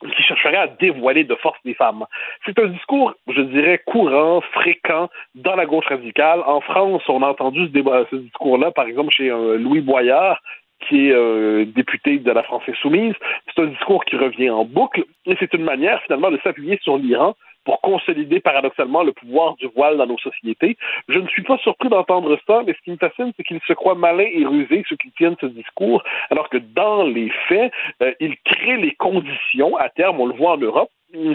qui 0.00 0.22
chercherait 0.22 0.56
à 0.56 0.68
dévoiler 0.68 1.24
de 1.24 1.34
force 1.34 1.58
les 1.64 1.74
femmes. 1.74 2.04
C'est 2.46 2.58
un 2.58 2.68
discours, 2.68 3.14
je 3.26 3.42
dirais, 3.42 3.82
courant, 3.84 4.40
fréquent 4.52 5.10
dans 5.34 5.56
la 5.56 5.66
gauche 5.66 5.86
radicale. 5.86 6.40
En 6.46 6.60
France, 6.60 7.02
on 7.08 7.22
a 7.22 7.26
entendu 7.26 7.66
ce, 7.66 8.06
ce 8.10 8.16
discours-là, 8.16 8.70
par 8.70 8.86
exemple, 8.86 9.10
chez 9.12 9.30
euh, 9.30 9.58
Louis 9.58 9.80
Boyard, 9.80 10.40
qui 10.86 11.08
est 11.08 11.12
euh, 11.12 11.64
député 11.64 12.18
de 12.18 12.30
la 12.30 12.42
France 12.42 12.62
insoumise. 12.68 13.14
C'est 13.46 13.62
un 13.62 13.66
discours 13.66 14.04
qui 14.04 14.16
revient 14.16 14.50
en 14.50 14.64
boucle 14.64 15.04
et 15.26 15.36
c'est 15.38 15.52
une 15.54 15.64
manière 15.64 16.00
finalement 16.02 16.30
de 16.30 16.38
s'appuyer 16.42 16.78
sur 16.82 16.96
l'Iran 16.96 17.34
pour 17.64 17.80
consolider 17.82 18.40
paradoxalement 18.40 19.02
le 19.02 19.12
pouvoir 19.12 19.56
du 19.56 19.66
voile 19.66 19.98
dans 19.98 20.06
nos 20.06 20.16
sociétés. 20.18 20.78
Je 21.08 21.18
ne 21.18 21.28
suis 21.28 21.42
pas 21.42 21.58
surpris 21.58 21.90
d'entendre 21.90 22.38
ça, 22.46 22.62
mais 22.66 22.72
ce 22.72 22.80
qui 22.82 22.90
me 22.92 22.96
fascine, 22.96 23.32
c'est 23.36 23.42
qu'ils 23.42 23.60
se 23.66 23.74
croient 23.74 23.94
malins 23.94 24.30
et 24.32 24.46
rusés, 24.46 24.84
ceux 24.88 24.96
qui 24.96 25.10
tiennent 25.12 25.36
ce 25.38 25.46
discours, 25.46 26.02
alors 26.30 26.48
que 26.48 26.56
dans 26.56 27.04
les 27.04 27.30
faits, 27.46 27.70
euh, 28.02 28.14
ils 28.20 28.38
créent 28.38 28.78
les 28.78 28.94
conditions, 28.94 29.76
à 29.76 29.90
terme, 29.90 30.18
on 30.18 30.26
le 30.26 30.34
voit 30.34 30.52
en 30.52 30.56
Europe, 30.56 30.88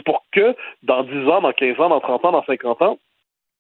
pour 0.06 0.24
que 0.32 0.56
dans 0.82 1.04
10 1.04 1.28
ans, 1.30 1.42
dans 1.42 1.54
15 1.54 1.80
ans, 1.80 1.90
dans 1.90 2.00
30 2.00 2.26
ans, 2.26 2.32
dans 2.32 2.44
50 2.46 2.82
ans, 2.82 2.98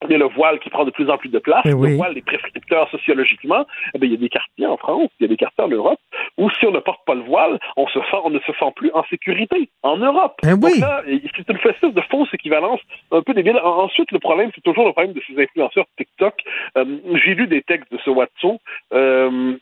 il 0.10 0.12
y 0.12 0.16
a 0.16 0.18
le 0.18 0.28
voile 0.28 0.60
qui 0.60 0.70
prend 0.70 0.86
de 0.86 0.92
plus 0.92 1.10
en 1.10 1.18
plus 1.18 1.30
de 1.30 1.40
place. 1.40 1.62
Eh 1.66 1.70
le 1.70 1.96
voile 1.96 2.18
est 2.18 2.26
prescripteur 2.26 2.90
sociologiquement. 2.90 3.66
Eh 3.94 4.00
bien, 4.00 4.10
il 4.10 4.14
y 4.14 4.16
a 4.16 4.20
des 4.20 4.30
quartiers 4.30 4.68
en 4.68 4.78
France, 4.78 5.10
il 5.20 5.24
y 5.24 5.26
a 5.26 5.30
des 5.30 5.38
quartiers 5.38 5.64
en 5.64 5.70
Europe 5.70 6.00
où 6.38 6.50
si 6.52 6.66
on 6.66 6.72
ne 6.72 6.80
porte 6.80 7.06
pas 7.06 7.16
le 7.16 7.22
voile, 7.22 7.60
on, 7.78 7.88
se 7.88 8.00
sent, 8.00 8.18
on 8.24 8.30
ne 8.30 8.40
se 8.40 8.52
sent 8.54 8.72
plus 8.76 8.92
en 8.94 9.04
sécurité 9.06 9.70
en 9.84 9.98
Europe. 9.98 10.36
Eh 10.44 10.56
Donc 10.56 10.78
là, 10.80 11.04
c'est 11.06 11.50
une 11.50 11.58
festive 11.60 11.94
de 11.94 12.02
fausse 12.10 12.34
équivalence 12.34 12.80
un 13.12 13.22
peu 13.22 13.34
débile. 13.34 13.60
Ensuite, 13.64 14.12
le 14.12 14.20
problème, 14.20 14.52
c'est 14.56 14.62
toujours 14.62 14.86
le 14.86 14.94
problème 14.94 15.14
de 15.14 15.22
ces 15.28 15.42
influenceurs 15.42 15.86
TikTok. 15.98 16.36
Euh, 16.78 16.86
j'ai 17.24 17.36
lu 17.36 17.48
des 17.48 17.62
textes 17.62 17.92
de 17.92 18.00
ce 18.04 18.10
Watson. 18.10 18.60
Euh, 18.94 19.56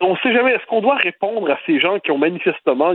on 0.00 0.12
ne 0.12 0.18
sait 0.18 0.32
jamais, 0.32 0.52
est-ce 0.52 0.66
qu'on 0.66 0.80
doit 0.80 0.96
répondre 0.96 1.50
à 1.50 1.58
ces 1.66 1.78
gens 1.78 1.98
qui 1.98 2.10
ont 2.10 2.18
manifestement, 2.18 2.94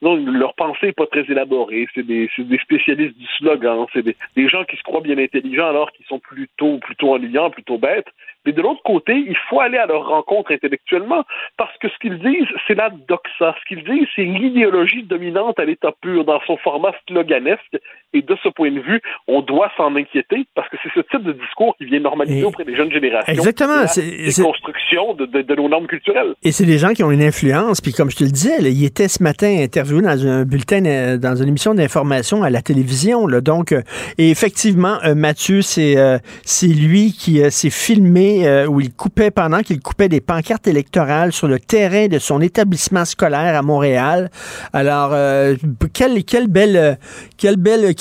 leur 0.00 0.54
pensée 0.54 0.86
n'est 0.86 0.92
pas 0.92 1.06
très 1.06 1.24
élaborée, 1.30 1.86
c'est 1.94 2.06
des, 2.06 2.30
spécialistes 2.62 3.18
du 3.18 3.26
slogan, 3.38 3.86
c'est 3.92 4.02
des, 4.02 4.48
gens 4.48 4.64
qui 4.64 4.76
se 4.76 4.82
croient 4.82 5.00
bien 5.00 5.18
intelligents 5.18 5.68
alors 5.68 5.92
qu'ils 5.92 6.06
sont 6.06 6.18
plutôt, 6.18 6.78
plutôt 6.78 7.14
ennuyants, 7.14 7.50
plutôt 7.50 7.78
bêtes. 7.78 8.08
Mais 8.46 8.52
de 8.52 8.62
l'autre 8.62 8.82
côté, 8.84 9.14
il 9.14 9.36
faut 9.48 9.60
aller 9.60 9.78
à 9.78 9.86
leur 9.86 10.06
rencontre 10.06 10.52
intellectuellement 10.52 11.24
parce 11.56 11.76
que 11.78 11.88
ce 11.88 11.98
qu'ils 11.98 12.18
disent, 12.18 12.48
c'est 12.66 12.74
la 12.74 12.90
doxa. 12.90 13.54
Ce 13.60 13.64
qu'ils 13.68 13.84
disent, 13.84 14.08
c'est 14.14 14.24
l'idéologie 14.24 15.02
dominante 15.02 15.58
à 15.58 15.64
l'état 15.64 15.92
pur 16.00 16.24
dans 16.24 16.40
son 16.46 16.56
format 16.58 16.92
sloganesque. 17.08 17.78
Et 18.16 18.22
de 18.22 18.36
ce 18.44 18.48
point 18.48 18.70
de 18.70 18.78
vue, 18.78 19.02
on 19.26 19.42
doit 19.42 19.72
s'en 19.76 19.96
inquiéter 19.96 20.46
parce 20.54 20.68
que 20.68 20.76
c'est 20.82 20.92
ce 20.94 21.00
type 21.00 21.24
de 21.24 21.32
discours 21.32 21.74
qui 21.76 21.84
vient 21.84 21.98
normaliser 21.98 22.44
auprès 22.44 22.64
des 22.64 22.76
jeunes 22.76 22.92
générations. 22.92 23.32
Exactement. 23.32 23.86
C'est 23.88 24.42
construction 24.42 25.14
de, 25.14 25.26
de, 25.26 25.54
nos 25.54 25.68
normes 25.68 25.86
culturelles. 25.86 26.34
Et 26.42 26.52
c'est 26.52 26.66
des 26.66 26.78
gens 26.78 26.92
qui 26.92 27.02
ont 27.02 27.10
une 27.10 27.22
influence. 27.22 27.80
Puis 27.80 27.92
comme 27.92 28.10
je 28.10 28.16
te 28.16 28.24
le 28.24 28.30
disais, 28.30 28.58
il 28.60 28.84
était 28.84 29.08
ce 29.08 29.22
matin 29.22 29.56
interviewé 29.60 30.02
dans 30.02 30.26
un 30.26 30.44
bulletin, 30.44 30.84
euh, 30.84 31.16
dans 31.16 31.34
une 31.34 31.48
émission 31.48 31.74
d'information 31.74 32.42
à 32.42 32.50
la 32.50 32.62
télévision. 32.62 33.26
Là. 33.26 33.40
Donc, 33.40 33.72
euh, 33.72 33.82
et 34.18 34.30
effectivement, 34.30 34.98
euh, 35.04 35.14
Mathieu, 35.14 35.62
c'est 35.62 35.96
c'est 36.42 36.66
lui 36.66 37.12
qui 37.12 37.40
s'est 37.50 37.70
filmé 37.70 38.33
euh, 38.42 38.66
où 38.66 38.80
il 38.80 38.92
coupait, 38.92 39.30
pendant 39.30 39.60
qu'il 39.60 39.80
coupait 39.80 40.08
des 40.08 40.20
pancartes 40.20 40.66
électorales 40.66 41.32
sur 41.32 41.48
le 41.48 41.58
terrain 41.58 42.08
de 42.08 42.18
son 42.18 42.40
établissement 42.40 43.04
scolaire 43.04 43.56
à 43.56 43.62
Montréal. 43.62 44.30
Alors, 44.72 45.10
euh, 45.12 45.54
quel, 45.92 46.14
belle, 46.48 46.98
quel, 47.38 47.56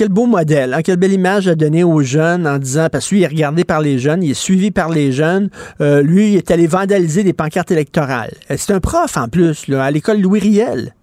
beau 0.10 0.26
modèle, 0.26 0.74
hein, 0.74 0.82
quelle 0.84 0.98
belle 0.98 1.14
image 1.14 1.48
à 1.48 1.56
donner 1.56 1.84
aux 1.84 2.02
jeunes 2.02 2.48
en 2.48 2.58
disant, 2.58 2.88
parce 2.92 3.10
que 3.10 3.16
lui, 3.16 3.22
il 3.22 3.24
est 3.26 3.28
regardé 3.28 3.64
par 3.64 3.82
les 3.82 4.00
jeunes, 4.00 4.24
il 4.24 4.32
est 4.32 4.34
suivi 4.34 4.72
par 4.72 4.90
les 4.90 5.12
jeunes. 5.12 5.50
Euh, 5.82 6.02
lui, 6.02 6.34
il 6.34 6.38
est 6.38 6.52
allé 6.52 6.68
vandaliser 6.68 7.24
des 7.24 7.34
pancartes 7.34 7.72
électorales. 7.72 8.32
C'est 8.50 8.74
un 8.74 8.80
prof, 8.80 9.18
en 9.18 9.28
plus, 9.28 9.70
à 9.72 9.92
l'école 9.92 10.22
Louis 10.22 10.40
Riel. 10.40 10.94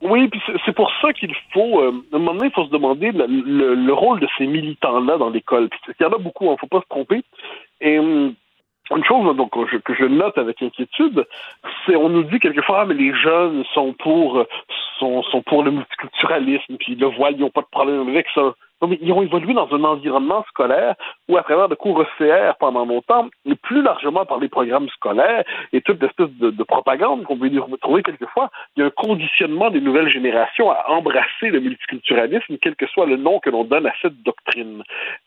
Oui, 0.00 0.28
puis 0.28 0.40
c'est 0.64 0.74
pour 0.74 0.90
ça 1.02 1.12
qu'il 1.12 1.34
faut, 1.52 1.80
à 1.80 1.88
un 1.88 2.18
moment 2.18 2.34
donné, 2.34 2.46
il 2.46 2.52
faut 2.52 2.66
se 2.66 2.70
demander 2.70 3.10
le, 3.12 3.92
rôle 3.92 4.20
de 4.20 4.28
ces 4.38 4.46
militants-là 4.46 5.18
dans 5.18 5.30
l'école. 5.30 5.68
Il 5.88 6.02
y 6.02 6.06
en 6.06 6.12
a 6.12 6.18
beaucoup, 6.18 6.44
il 6.44 6.48
hein, 6.48 6.52
ne 6.52 6.56
faut 6.56 6.68
pas 6.68 6.80
se 6.80 6.88
tromper. 6.88 7.22
Et 7.80 7.98
hum, 7.98 8.34
une 8.96 9.04
chose 9.04 9.36
donc, 9.36 9.50
que 9.50 9.94
je 9.94 10.04
note 10.04 10.38
avec 10.38 10.62
inquiétude, 10.62 11.26
c'est 11.84 11.96
on 11.96 12.08
nous 12.08 12.24
dit 12.24 12.38
quelquefois, 12.40 12.86
mais 12.86 12.94
les 12.94 13.14
jeunes 13.14 13.64
sont 13.74 13.92
pour 13.92 14.44
sont, 14.98 15.22
sont 15.24 15.42
pour 15.42 15.62
le 15.62 15.70
multiculturalisme, 15.70 16.76
puis 16.78 16.94
le 16.94 17.06
voile, 17.06 17.34
ils 17.36 17.40
n'ont 17.40 17.50
pas 17.50 17.62
de 17.62 17.66
problème 17.70 18.08
avec 18.08 18.26
ça. 18.34 18.54
Non, 18.80 18.88
mais 18.88 18.98
ils 19.02 19.12
ont 19.12 19.22
évolué 19.22 19.54
dans 19.54 19.68
un 19.72 19.82
environnement 19.82 20.44
scolaire 20.48 20.94
où, 21.28 21.36
à 21.36 21.42
travers 21.42 21.68
de 21.68 21.74
cours 21.74 22.00
ECR 22.00 22.54
pendant 22.60 22.86
longtemps, 22.86 23.28
et 23.44 23.54
plus 23.56 23.82
largement 23.82 24.24
par 24.24 24.38
les 24.38 24.48
programmes 24.48 24.88
scolaires 24.90 25.42
et 25.72 25.80
toute 25.80 26.02
espèce 26.02 26.30
de, 26.38 26.50
de 26.50 26.62
propagande 26.62 27.24
qu'on 27.24 27.36
peut 27.36 27.48
y 27.48 27.58
retrouver 27.58 28.02
quelquefois, 28.02 28.50
il 28.76 28.80
y 28.80 28.82
a 28.84 28.86
un 28.86 28.90
conditionnement 28.90 29.70
des 29.70 29.80
nouvelles 29.80 30.08
générations 30.08 30.70
à 30.70 30.90
embrasser 30.90 31.50
le 31.50 31.60
multiculturalisme, 31.60 32.56
quel 32.62 32.76
que 32.76 32.86
soit 32.86 33.06
le 33.06 33.16
nom 33.16 33.40
que 33.40 33.50
l'on 33.50 33.64
donne 33.64 33.86
à 33.86 33.92
cette 34.00 34.22
doctrine. 34.22 34.82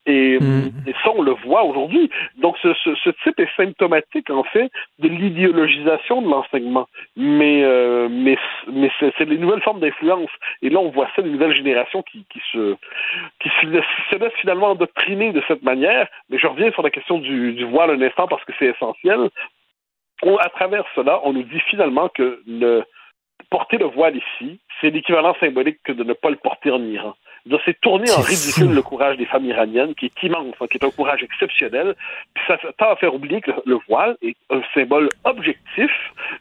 Et, 0.05 0.39
mm. 0.39 0.71
et 0.87 0.93
ça, 1.03 1.11
on 1.15 1.21
le 1.21 1.33
voit 1.45 1.63
aujourd'hui. 1.63 2.09
Donc, 2.37 2.57
ce, 2.61 2.73
ce, 2.83 2.95
ce, 2.95 3.09
type 3.23 3.39
est 3.39 3.55
symptomatique, 3.57 4.29
en 4.29 4.43
fait, 4.43 4.71
de 4.99 5.09
l'idéologisation 5.09 6.21
de 6.21 6.29
l'enseignement. 6.29 6.87
Mais, 7.17 7.63
euh, 7.63 8.07
mais, 8.09 8.37
mais 8.71 8.89
c'est 8.99 9.25
les 9.25 9.37
nouvelles 9.37 9.61
formes 9.61 9.79
d'influence. 9.79 10.29
Et 10.61 10.69
là, 10.69 10.79
on 10.79 10.89
voit 10.89 11.07
ça, 11.15 11.21
les 11.21 11.29
nouvelles 11.29 11.55
générations 11.55 12.01
qui, 12.03 12.25
qui 12.31 12.39
se 12.51 12.75
qui 13.41 13.49
se 13.61 13.65
laisse, 13.67 13.83
se 14.09 14.15
laisse 14.17 14.33
finalement 14.39 14.67
endoctriner 14.71 15.31
de 15.31 15.41
cette 15.47 15.63
manière. 15.63 16.07
Mais 16.29 16.37
je 16.37 16.47
reviens 16.47 16.71
sur 16.71 16.83
la 16.83 16.89
question 16.91 17.17
du, 17.19 17.53
du 17.53 17.65
voile 17.65 17.89
un 17.91 18.01
instant 18.01 18.27
parce 18.27 18.43
que 18.45 18.53
c'est 18.59 18.67
essentiel. 18.67 19.29
On- 20.23 20.37
à 20.37 20.49
travers 20.49 20.85
cela, 20.95 21.19
on 21.23 21.33
nous 21.33 21.43
dit 21.43 21.59
finalement 21.61 22.09
que 22.09 22.41
le 22.47 22.83
porter 23.49 23.77
le 23.77 23.85
voile 23.85 24.15
ici, 24.17 24.59
c'est 24.79 24.91
l'équivalent 24.91 25.35
symbolique 25.39 25.79
que 25.83 25.91
de 25.91 26.03
ne 26.03 26.13
pas 26.13 26.29
le 26.29 26.35
porter 26.37 26.71
en 26.71 26.81
Iran. 26.83 27.15
Donc, 27.47 27.59
C'est 27.65 27.79
tourner 27.81 28.09
en 28.11 28.21
ridicule 28.21 28.67
fou. 28.67 28.73
le 28.73 28.81
courage 28.83 29.17
des 29.17 29.25
femmes 29.25 29.45
iraniennes, 29.45 29.95
qui 29.95 30.05
est 30.05 30.23
immense, 30.23 30.53
hein, 30.61 30.67
qui 30.69 30.77
est 30.77 30.85
un 30.85 30.91
courage 30.91 31.23
exceptionnel. 31.23 31.95
Puis 32.35 32.43
ça 32.47 32.57
tend 32.77 32.91
à 32.91 32.95
faire 32.97 33.15
oublier 33.15 33.41
que 33.41 33.49
le 33.65 33.79
voile 33.89 34.15
est 34.21 34.37
un 34.51 34.61
symbole 34.75 35.09
objectif 35.23 35.89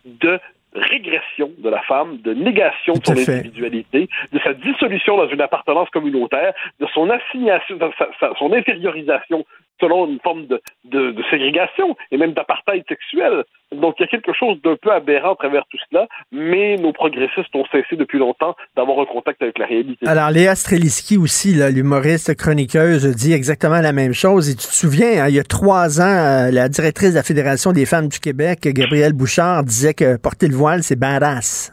de 0.05 0.39
régression 0.75 1.51
de 1.59 1.69
la 1.69 1.81
femme, 1.83 2.19
de 2.19 2.33
négation 2.33 2.95
de 2.95 3.05
son 3.05 3.17
fait. 3.17 3.39
individualité, 3.41 4.09
de 4.33 4.39
sa 4.41 4.55
dissolution 4.55 5.17
dans 5.17 5.29
une 5.29 5.41
appartenance 5.41 5.91
communautaire, 5.91 6.53
de 6.79 6.87
son 6.95 7.11
assignation, 7.11 7.77
de 7.77 7.91
sa- 7.99 8.09
sa- 8.21 8.33
son 8.39 8.53
infériorisation 8.53 9.45
selon 9.81 10.07
une 10.07 10.21
forme 10.21 10.47
de, 10.47 10.61
de, 10.85 11.13
de 11.13 11.23
ségrégation 11.31 11.97
et 12.11 12.17
même 12.17 12.33
d'apartheid 12.33 12.85
sexuel. 12.89 13.45
Donc 13.73 13.95
il 13.99 14.03
y 14.03 14.05
a 14.05 14.09
quelque 14.09 14.33
chose 14.33 14.61
d'un 14.63 14.77
peu 14.81 14.91
aberrant 14.91 15.33
à 15.33 15.37
travers 15.37 15.65
tout 15.71 15.79
cela, 15.91 16.09
mais 16.33 16.77
nos 16.77 16.93
progressistes 16.93 17.55
ont 17.55 17.65
cessé 17.71 17.97
depuis 17.97 18.19
longtemps 18.19 18.57
d'avoir 18.77 18.99
un 18.99 19.05
contact 19.05 19.41
avec 19.43 19.59
la 19.59 19.67
réalité. 19.67 20.07
Alors, 20.07 20.31
Léa 20.31 20.55
Streliski 20.55 21.17
aussi, 21.17 21.55
l'humoriste 21.73 22.35
chroniqueuse, 22.37 23.07
dit 23.15 23.33
exactement 23.33 23.81
la 23.81 23.93
même 23.93 24.13
chose. 24.13 24.51
Et 24.51 24.57
tu 24.57 24.67
te 24.67 24.75
souviens, 24.75 25.25
hein, 25.25 25.29
il 25.29 25.37
y 25.37 25.41
a 25.41 25.45
trois 25.45 26.01
ans, 26.01 26.05
euh, 26.05 26.51
la 26.51 26.69
directrice 26.69 27.11
de 27.13 27.17
la 27.17 27.23
Fédération 27.23 27.73
des 27.73 27.87
femmes 27.87 28.09
du 28.09 28.19
Québec, 28.19 28.61
Gabrielle 28.63 29.13
Bouchard, 29.13 29.63
disait 29.63 29.95
que 29.95 30.17
porter 30.17 30.49
le 30.49 30.57
voile, 30.57 30.83
c'est 30.83 30.99
badass. 30.99 31.73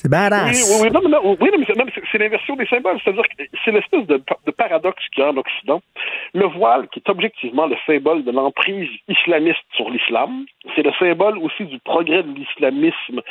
C'est 0.00 0.08
badass. 0.08 0.80
oui, 0.80 0.86
oui, 0.86 0.90
non, 0.92 1.00
mais 1.02 1.10
non, 1.10 1.36
c'est- 2.12 2.18
l'inversion 2.18 2.54
des 2.54 2.66
symboles. 2.66 3.00
C'est-à-dire 3.02 3.24
que 3.24 3.42
c'est 3.64 3.72
l'espèce 3.72 4.06
de, 4.06 4.22
paradoxe 4.56 5.02
qu'il 5.12 5.24
y 5.24 5.26
a 5.26 5.30
en 5.30 5.36
Occident. 5.36 5.80
Le 6.34 6.46
voile, 6.46 6.86
qui 6.88 7.00
est 7.00 7.10
objectivement 7.10 7.66
le 7.66 7.74
symbole 7.84 8.22
de 8.22 8.30
l'emprise 8.30 8.88
islamiste 9.08 9.58
sur 9.74 9.90
l'islam, 9.90 10.46
c'est 10.76 10.84
le 10.84 10.92
symbole 11.00 11.38
aussi 11.38 11.64
du 11.64 11.80
progrès 11.80 12.22
de 12.22 12.32
l'islamisme 12.32 13.22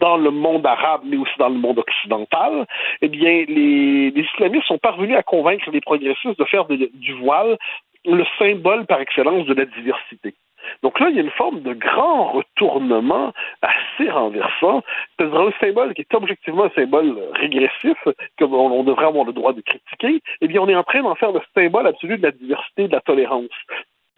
dans 0.00 0.16
le 0.16 0.32
monde 0.32 0.66
arabe, 0.66 1.02
mais 1.04 1.16
aussi 1.16 1.38
dans 1.38 1.48
le 1.48 1.58
monde 1.58 1.78
occidental. 1.78 2.66
Eh 3.02 3.08
bien, 3.08 3.44
les, 3.46 4.12
islamistes 4.16 4.66
sont 4.66 4.78
parvenus 4.78 5.16
à 5.16 5.22
convaincre 5.22 5.70
les 5.70 5.80
progressistes 5.80 6.40
de 6.40 6.44
faire 6.46 6.64
du 6.64 7.12
voile 7.20 7.56
le 8.04 8.24
symbole 8.36 8.84
par 8.86 9.00
excellence 9.00 9.46
de 9.46 9.54
la 9.54 9.64
diversité. 9.64 10.34
Donc 10.82 11.00
là, 11.00 11.08
il 11.08 11.16
y 11.16 11.18
a 11.18 11.22
une 11.22 11.30
forme 11.30 11.60
de 11.60 11.72
grand 11.72 12.32
retournement 12.32 13.32
assez 13.62 14.10
renversant. 14.10 14.82
C'est-à-dire 15.18 15.40
un 15.40 15.52
symbole 15.60 15.94
qui 15.94 16.02
est 16.02 16.14
objectivement 16.14 16.64
un 16.64 16.70
symbole 16.70 17.16
régressif, 17.32 17.96
qu'on 18.38 18.46
on 18.46 18.84
devrait 18.84 19.06
avoir 19.06 19.24
le 19.24 19.32
droit 19.32 19.52
de 19.52 19.60
critiquer, 19.60 20.22
eh 20.40 20.48
bien, 20.48 20.60
on 20.60 20.68
est 20.68 20.76
en 20.76 20.84
train 20.84 21.02
d'en 21.02 21.14
faire 21.14 21.32
le 21.32 21.40
symbole 21.54 21.86
absolu 21.86 22.18
de 22.18 22.22
la 22.22 22.32
diversité 22.32 22.88
de 22.88 22.92
la 22.92 23.00
tolérance. 23.00 23.50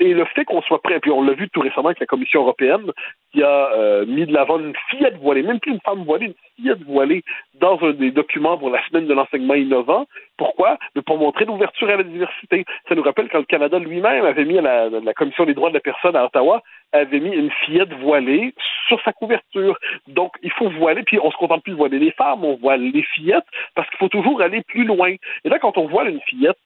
Et 0.01 0.15
le 0.15 0.25
fait 0.27 0.45
qu'on 0.45 0.63
soit 0.63 0.81
prêt, 0.81 1.01
puis 1.01 1.11
on 1.11 1.23
l'a 1.23 1.33
vu 1.33 1.49
tout 1.51 1.61
récemment 1.61 1.89
avec 1.89 1.99
la 1.99 2.07
Commission 2.07 2.43
européenne, 2.43 2.93
qui 3.33 3.43
a 3.43 3.73
euh, 3.73 4.07
mis 4.07 4.27
de 4.27 4.33
l'avant 4.33 4.59
une 4.59 4.75
fillette 4.91 5.17
voilée, 5.17 5.43
même 5.43 5.59
plus 5.59 5.73
une 5.73 5.81
femme 5.81 6.05
voilée, 6.05 6.27
une 6.27 6.35
fillette 6.57 6.83
voilée 6.83 7.25
dans 7.55 7.79
un 7.83 7.93
des 7.93 8.13
documents 8.13 8.57
pour 8.59 8.71
la 8.71 8.85
semaine 8.87 9.07
de 9.07 9.15
l'enseignement 9.15 9.55
innovant. 9.55 10.07
Pourquoi? 10.37 10.79
Mais 10.95 11.03
pour 11.03 11.19
montrer 11.19 11.47
l'ouverture 11.47 11.89
à 11.89 11.97
la 11.97 12.05
diversité. 12.05 12.65
Ça 12.89 12.95
nous 12.95 13.03
rappelle 13.03 13.29
quand 13.29 13.39
le 13.39 13.45
Canada 13.45 13.79
lui-même 13.81 14.25
avait 14.25 14.45
mis 14.45 14.59
à 14.59 14.63
la, 14.63 14.89
la 14.89 15.15
Commission 15.15 15.45
des 15.45 15.55
droits 15.55 15.71
de 15.71 15.75
la 15.75 15.81
personne 15.81 16.15
à 16.15 16.25
Ottawa, 16.25 16.63
avait 16.93 17.21
mis 17.21 17.35
une 17.35 17.51
fillette 17.51 17.93
voilée 17.95 18.55
sur 18.87 19.01
sa 19.03 19.13
couverture. 19.13 19.77
Donc, 20.07 20.37
il 20.43 20.53
faut 20.53 20.71
voiler, 20.71 21.03
puis 21.03 21.19
on 21.21 21.31
se 21.31 21.37
contente 21.37 21.63
plus 21.65 21.73
de 21.73 21.77
voiler 21.77 21.99
les 21.99 22.13
femmes, 22.13 22.45
on 22.45 22.55
voile 22.57 22.83
les 22.83 23.03
fillettes, 23.03 23.47
parce 23.75 23.89
qu'il 23.89 23.99
faut 23.99 24.09
toujours 24.09 24.41
aller 24.41 24.63
plus 24.63 24.85
loin. 24.85 25.15
Et 25.45 25.49
là, 25.49 25.59
quand 25.59 25.77
on 25.77 25.87
voile 25.87 26.09
une 26.09 26.21
fillette, 26.21 26.59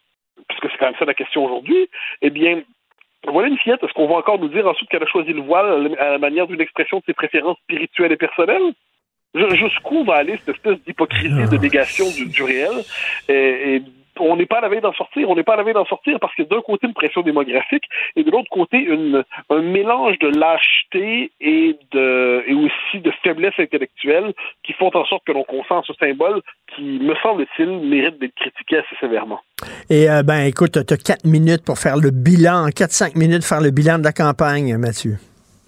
puisque 0.48 0.70
c'est 0.70 0.78
quand 0.78 0.86
même 0.86 0.98
ça 0.98 1.04
la 1.04 1.14
question 1.14 1.44
aujourd'hui, 1.44 1.88
eh 2.20 2.30
bien, 2.30 2.62
voilà 3.30 3.48
une 3.48 3.58
fillette, 3.58 3.82
est-ce 3.82 3.92
qu'on 3.92 4.08
va 4.08 4.16
encore 4.16 4.38
nous 4.38 4.48
dire 4.48 4.66
ensuite 4.66 4.88
qu'elle 4.88 5.02
a 5.02 5.06
choisi 5.06 5.32
le 5.32 5.42
voile 5.42 5.94
à 5.98 6.10
la 6.10 6.18
manière 6.18 6.46
d'une 6.46 6.60
expression 6.60 6.98
de 6.98 7.04
ses 7.06 7.14
préférences 7.14 7.58
spirituelles 7.64 8.12
et 8.12 8.16
personnelles? 8.16 8.72
Jusqu'où 9.34 10.04
va 10.04 10.16
aller 10.16 10.36
cette 10.38 10.56
espèce 10.56 10.78
d'hypocrisie, 10.84 11.48
de 11.50 11.56
négation 11.56 12.04
du, 12.10 12.26
du 12.26 12.42
réel? 12.42 12.84
Et 13.28 13.82
on 14.18 14.36
n'est 14.36 14.46
pas 14.46 14.58
à 14.58 14.80
d'en 14.80 14.92
sortir. 14.92 15.28
On 15.28 15.34
n'est 15.34 15.42
pas 15.42 15.54
à 15.54 15.62
la 15.62 15.72
d'en 15.72 15.86
sortir 15.86 16.18
parce 16.20 16.34
que 16.34 16.42
d'un 16.42 16.60
côté, 16.60 16.86
une 16.86 16.94
pression 16.94 17.22
démographique 17.22 17.84
et 18.16 18.24
de 18.24 18.30
l'autre 18.30 18.50
côté, 18.50 18.78
une, 18.78 19.24
un 19.50 19.62
mélange 19.62 20.18
de 20.18 20.28
lâcheté 20.28 21.32
et, 21.40 21.76
de, 21.92 22.44
et 22.46 22.54
aussi 22.54 23.00
de 23.00 23.12
faiblesse 23.22 23.54
intellectuelle 23.58 24.32
qui 24.64 24.72
font 24.74 24.90
en 24.94 25.04
sorte 25.06 25.24
que 25.24 25.32
l'on 25.32 25.44
consent 25.44 25.82
ce 25.82 25.92
symbole 25.94 26.42
qui, 26.74 26.82
me 26.82 27.14
semble-t-il, 27.22 27.68
mérite 27.68 28.18
d'être 28.18 28.34
critiqué 28.34 28.78
assez 28.78 28.96
sévèrement. 29.00 29.40
Et 29.88 30.10
euh, 30.10 30.22
ben, 30.22 30.44
écoute, 30.44 30.84
tu 30.86 30.94
as 30.94 30.96
quatre 30.96 31.24
minutes 31.24 31.64
pour 31.64 31.78
faire 31.78 31.96
le 31.96 32.10
bilan, 32.10 32.68
4-5 32.68 33.18
minutes, 33.18 33.44
faire 33.44 33.60
le 33.60 33.70
bilan 33.70 33.98
de 33.98 34.04
la 34.04 34.12
campagne, 34.12 34.76
Mathieu. 34.76 35.16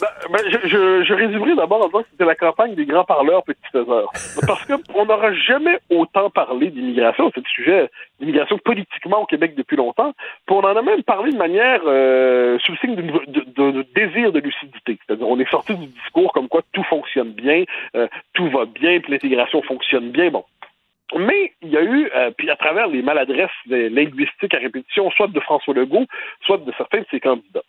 Ben, 0.04 0.38
ben, 0.38 0.50
je, 0.50 0.68
je, 0.68 1.04
je 1.04 1.14
résumerai 1.14 1.54
d'abord 1.54 1.82
en 1.82 1.86
disant 1.86 2.02
que 2.02 2.08
c'était 2.10 2.24
la 2.24 2.34
campagne 2.34 2.74
des 2.74 2.84
grands 2.84 3.04
parleurs 3.04 3.42
petits 3.42 3.60
faiseurs. 3.72 4.10
Parce 4.46 4.64
qu'on 4.66 5.06
n'aura 5.06 5.32
jamais 5.32 5.78
autant 5.90 6.30
parlé 6.30 6.70
d'immigration, 6.70 7.30
c'est 7.34 7.40
le 7.40 7.48
sujet 7.48 7.90
d'immigration 8.20 8.58
politiquement 8.58 9.22
au 9.22 9.26
Québec 9.26 9.54
depuis 9.56 9.76
longtemps, 9.76 10.12
puis 10.46 10.56
on 10.56 10.60
en 10.60 10.76
a 10.76 10.82
même 10.82 11.02
parlé 11.02 11.32
de 11.32 11.38
manière 11.38 11.80
euh, 11.86 12.58
sous 12.60 12.72
le 12.72 12.78
signe 12.78 12.96
de, 12.96 13.82
désir 13.94 14.32
de 14.32 14.40
lucidité. 14.40 14.98
C'est-à-dire 15.06 15.28
on 15.28 15.38
est 15.38 15.50
sorti 15.50 15.74
du 15.74 15.86
discours 15.86 16.32
comme 16.32 16.48
quoi 16.48 16.62
tout 16.72 16.84
fonctionne 16.84 17.32
bien, 17.32 17.64
euh, 17.96 18.06
tout 18.34 18.48
va 18.50 18.66
bien, 18.66 19.00
puis 19.00 19.12
l'intégration 19.12 19.62
fonctionne 19.62 20.10
bien. 20.10 20.30
Bon, 20.30 20.44
mais 21.16 21.52
il 21.62 21.70
y 21.70 21.76
a 21.76 21.82
eu, 21.82 22.10
euh, 22.14 22.30
puis 22.36 22.50
à 22.50 22.56
travers 22.56 22.88
les 22.88 23.02
maladresses 23.02 23.50
linguistiques 23.66 24.54
à 24.54 24.58
répétition, 24.58 25.10
soit 25.12 25.28
de 25.28 25.40
François 25.40 25.74
Legault, 25.74 26.06
soit 26.42 26.58
de 26.58 26.72
certains 26.76 27.00
de 27.00 27.06
ses 27.10 27.20
candidats. 27.20 27.62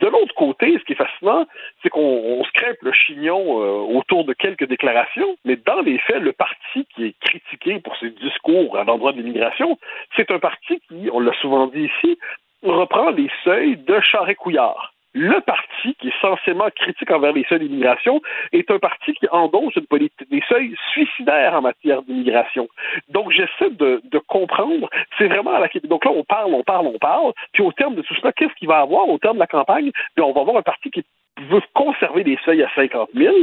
De 0.00 0.06
l'autre 0.06 0.34
côté, 0.34 0.78
ce 0.78 0.84
qui 0.84 0.92
est 0.92 0.96
fascinant, 0.96 1.46
c'est 1.82 1.90
qu'on 1.90 2.00
on 2.00 2.44
se 2.44 2.50
crêpe 2.52 2.78
le 2.82 2.92
chignon 2.92 3.60
euh, 3.60 3.98
autour 3.98 4.24
de 4.24 4.32
quelques 4.32 4.66
déclarations, 4.66 5.36
mais 5.44 5.56
dans 5.56 5.80
les 5.82 5.98
faits, 5.98 6.22
le 6.22 6.32
parti 6.32 6.86
qui 6.94 7.06
est 7.06 7.14
critiqué 7.20 7.80
pour 7.80 7.96
ses 7.98 8.10
discours 8.10 8.78
à 8.78 8.84
l'endroit 8.84 9.12
de 9.12 9.18
l'immigration, 9.18 9.78
c'est 10.16 10.30
un 10.30 10.38
parti 10.38 10.80
qui, 10.88 11.10
on 11.12 11.20
l'a 11.20 11.32
souvent 11.40 11.66
dit 11.66 11.90
ici, 11.96 12.18
reprend 12.62 13.10
les 13.10 13.30
seuils 13.44 13.76
de 13.76 14.00
Charest-Couillard. 14.00 14.92
Le 15.12 15.40
parti 15.40 15.94
qui 15.98 16.08
est 16.08 16.20
censément 16.20 16.68
critique 16.74 17.10
envers 17.10 17.32
les 17.32 17.44
seuils 17.48 17.58
d'immigration 17.58 18.20
est 18.52 18.70
un 18.70 18.78
parti 18.78 19.12
qui 19.14 19.26
endosse 19.30 19.74
une 19.74 19.86
politique 19.86 20.30
des 20.30 20.42
seuils 20.48 20.76
suicidaires 20.92 21.54
en 21.54 21.62
matière 21.62 22.02
d'immigration. 22.02 22.68
Donc 23.08 23.32
j'essaie 23.32 23.70
de, 23.70 24.00
de 24.04 24.18
comprendre, 24.18 24.88
c'est 25.18 25.26
vraiment 25.26 25.52
à 25.52 25.58
la 25.58 25.68
donc 25.84 26.04
là 26.04 26.12
on 26.14 26.22
parle, 26.22 26.54
on 26.54 26.62
parle, 26.62 26.86
on 26.86 26.98
parle, 26.98 27.32
puis 27.52 27.62
au 27.64 27.72
terme 27.72 27.96
de 27.96 28.02
tout 28.02 28.14
cela, 28.14 28.32
qu'est-ce 28.32 28.54
qu'il 28.54 28.68
va 28.68 28.78
avoir 28.78 29.08
au 29.08 29.18
terme 29.18 29.36
de 29.36 29.40
la 29.40 29.48
campagne? 29.48 29.90
Puis 30.14 30.24
on 30.24 30.32
va 30.32 30.42
avoir 30.42 30.56
un 30.56 30.62
parti 30.62 30.90
qui 30.90 31.04
veut 31.48 31.62
conserver 31.74 32.22
les 32.22 32.38
seuils 32.44 32.62
à 32.62 32.70
50 32.76 33.10
000, 33.14 33.34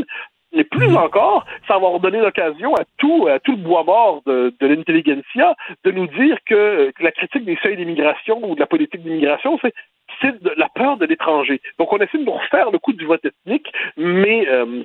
mais 0.54 0.64
plus 0.64 0.96
encore, 0.96 1.46
ça 1.68 1.78
va 1.78 2.00
donner 2.00 2.20
l'occasion 2.20 2.76
à 2.76 2.84
tout, 2.98 3.28
à 3.28 3.40
tout 3.40 3.52
le 3.52 3.58
bois 3.58 3.84
mort 3.84 4.22
de, 4.26 4.54
de 4.58 4.68
l'intelligentsia 4.68 5.56
de 5.84 5.92
nous 5.92 6.08
dire 6.08 6.38
que, 6.46 6.92
que 6.92 7.04
la 7.04 7.12
critique 7.12 7.44
des 7.44 7.58
seuils 7.62 7.76
d'immigration 7.76 8.40
ou 8.50 8.56
de 8.56 8.60
la 8.62 8.68
politique 8.68 9.04
d'immigration, 9.04 9.60
c'est 9.62 9.74
c'est 10.22 10.42
de 10.42 10.54
la 10.58 10.70
peur 10.70 10.98
de 10.98 11.06
l'étranger. 11.06 11.62
Donc 11.80 11.92
on 11.94 11.98
essaie 11.98 12.18
de 12.18 12.24
nous 12.24 12.32
refaire 12.34 12.72
le 12.72 12.80
coup 12.80 12.94
du 12.94 13.06
vote 13.06 13.24
ethnique, 13.26 13.72
mais 13.98 14.48
euh, 14.50 14.84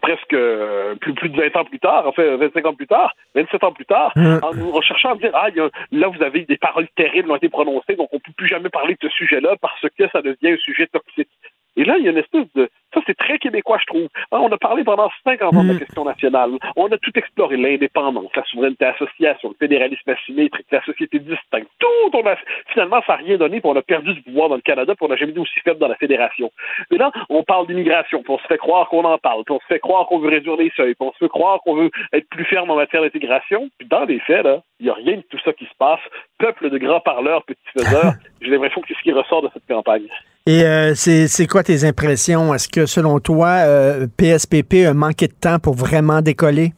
presque 0.00 0.32
euh, 0.32 0.94
plus, 0.96 1.12
plus 1.14 1.28
de 1.28 1.36
20 1.36 1.56
ans 1.56 1.64
plus 1.64 1.78
tard, 1.78 2.06
enfin 2.06 2.36
25 2.36 2.64
ans 2.66 2.74
plus 2.74 2.86
tard, 2.86 3.12
27 3.34 3.64
ans 3.64 3.72
plus 3.72 3.84
tard, 3.84 4.12
Hum. 4.16 4.40
en 4.42 4.54
nous 4.54 4.70
recherchant 4.70 5.12
à 5.12 5.16
dire 5.16 5.30
ah 5.34 5.48
il 5.50 5.56
y 5.56 5.60
a- 5.60 5.68
là 5.92 6.08
vous 6.08 6.22
avez 6.22 6.44
des 6.46 6.56
paroles 6.56 6.88
terribles 6.96 7.26
qui 7.28 7.32
ont 7.32 7.36
été 7.36 7.48
prononcées, 7.50 7.94
donc 7.96 8.08
on 8.12 8.18
peut 8.18 8.32
plus 8.36 8.48
jamais 8.48 8.70
parler 8.70 8.94
de 8.94 9.08
ce 9.08 9.14
sujet-là 9.14 9.56
parce 9.60 9.80
que 9.98 10.08
ça 10.08 10.22
devient 10.22 10.52
un 10.52 10.56
sujet 10.58 10.86
toxique. 10.86 11.28
Et 11.76 11.84
là, 11.84 11.96
il 11.98 12.04
y 12.04 12.08
a 12.08 12.12
une 12.12 12.18
espèce 12.18 12.46
de... 12.54 12.68
Ça, 12.92 13.00
c'est 13.06 13.16
très 13.16 13.38
québécois, 13.38 13.78
je 13.80 13.86
trouve. 13.86 14.08
Hein, 14.30 14.38
on 14.40 14.52
a 14.52 14.58
parlé 14.58 14.84
pendant 14.84 15.10
50 15.24 15.54
ans 15.54 15.64
de 15.64 15.72
la 15.72 15.78
question 15.78 16.04
nationale. 16.04 16.52
On 16.76 16.86
a 16.86 16.98
tout 16.98 17.10
exploré, 17.16 17.56
l'indépendance, 17.56 18.30
la 18.36 18.44
souveraineté 18.44 18.84
association, 18.84 19.48
le 19.48 19.56
fédéralisme 19.58 20.08
asymétrique, 20.08 20.66
la 20.70 20.84
société 20.84 21.18
distincte. 21.18 21.68
Tout, 21.80 22.10
on 22.12 22.26
a... 22.26 22.36
Finalement, 22.68 23.00
ça 23.06 23.14
n'a 23.14 23.24
rien 23.24 23.36
donné, 23.36 23.60
puis 23.60 23.68
on 23.68 23.76
a 23.76 23.82
perdu 23.82 24.14
du 24.14 24.22
pouvoir 24.22 24.48
dans 24.48 24.54
le 24.54 24.60
Canada, 24.60 24.94
puis 24.94 25.04
on 25.04 25.08
n'a 25.08 25.16
jamais 25.16 25.32
été 25.32 25.40
aussi 25.40 25.58
faible 25.60 25.80
dans 25.80 25.88
la 25.88 25.96
fédération. 25.96 26.52
Mais 26.90 26.98
là, 26.98 27.10
on 27.28 27.42
parle 27.42 27.66
d'immigration, 27.66 28.22
puis 28.22 28.32
on 28.32 28.38
se 28.38 28.46
fait 28.46 28.58
croire 28.58 28.88
qu'on 28.88 29.04
en 29.04 29.18
parle, 29.18 29.42
puis 29.44 29.54
on 29.54 29.60
se 29.60 29.66
fait 29.66 29.80
croire 29.80 30.06
qu'on 30.06 30.20
veut 30.20 30.30
réduire 30.30 30.56
les 30.56 30.70
seuils, 30.76 30.94
puis 30.94 31.08
on 31.08 31.12
se 31.12 31.18
fait 31.18 31.28
croire 31.28 31.60
qu'on 31.62 31.74
veut 31.74 31.90
être 32.12 32.28
plus 32.28 32.44
ferme 32.44 32.70
en 32.70 32.76
matière 32.76 33.02
d'intégration. 33.02 33.68
Puis 33.78 33.88
dans 33.88 34.04
les 34.04 34.20
faits, 34.20 34.44
là, 34.44 34.62
il 34.78 34.86
n'y 34.86 34.90
a 34.90 34.94
rien 34.94 35.16
de 35.16 35.22
tout 35.22 35.38
ça 35.44 35.52
qui 35.52 35.64
se 35.64 35.74
passe. 35.78 36.00
Peuple 36.38 36.70
de 36.70 36.78
grands 36.78 37.00
parleurs, 37.00 37.44
petits 37.44 37.60
faiseurs, 37.76 38.12
j'ai 38.40 38.50
l'impression 38.50 38.80
que 38.80 38.88
c'est 38.88 38.94
ce 38.94 39.02
qui 39.02 39.12
ressort 39.12 39.42
de 39.42 39.50
cette 39.52 39.66
campagne. 39.66 40.08
Et 40.46 40.62
euh, 40.62 40.92
c'est 40.94 41.46
quoi 41.46 41.62
tes 41.62 41.84
impressions? 41.84 42.52
Est-ce 42.52 42.68
que, 42.68 42.84
selon 42.84 43.18
toi, 43.18 43.64
euh, 43.64 44.06
PSPP 44.18 44.84
a 44.86 44.92
manqué 44.92 45.26
de 45.26 45.32
temps 45.32 45.58
pour 45.58 45.72
vraiment 45.72 46.20
décoller? 46.20 46.72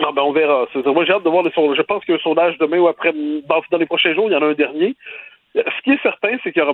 Non, 0.00 0.12
ben 0.14 0.22
on 0.22 0.32
verra. 0.32 0.66
Moi, 0.74 1.04
j'ai 1.04 1.12
hâte 1.12 1.24
de 1.24 1.28
voir 1.28 1.42
le 1.42 1.50
sondage. 1.50 1.76
Je 1.76 1.82
pense 1.82 2.02
qu'il 2.06 2.14
y 2.14 2.16
a 2.16 2.20
un 2.20 2.22
sondage 2.22 2.56
demain 2.56 2.78
ou 2.78 2.88
après, 2.88 3.12
dans, 3.12 3.78
les 3.78 3.84
prochains 3.84 4.14
jours, 4.14 4.30
il 4.30 4.32
y 4.32 4.36
en 4.36 4.40
a 4.40 4.46
un 4.46 4.54
dernier. 4.54 4.96
Ce 5.54 5.82
qui 5.84 5.90
est 5.90 6.02
certain, 6.02 6.38
c'est 6.42 6.52
qu'il 6.52 6.64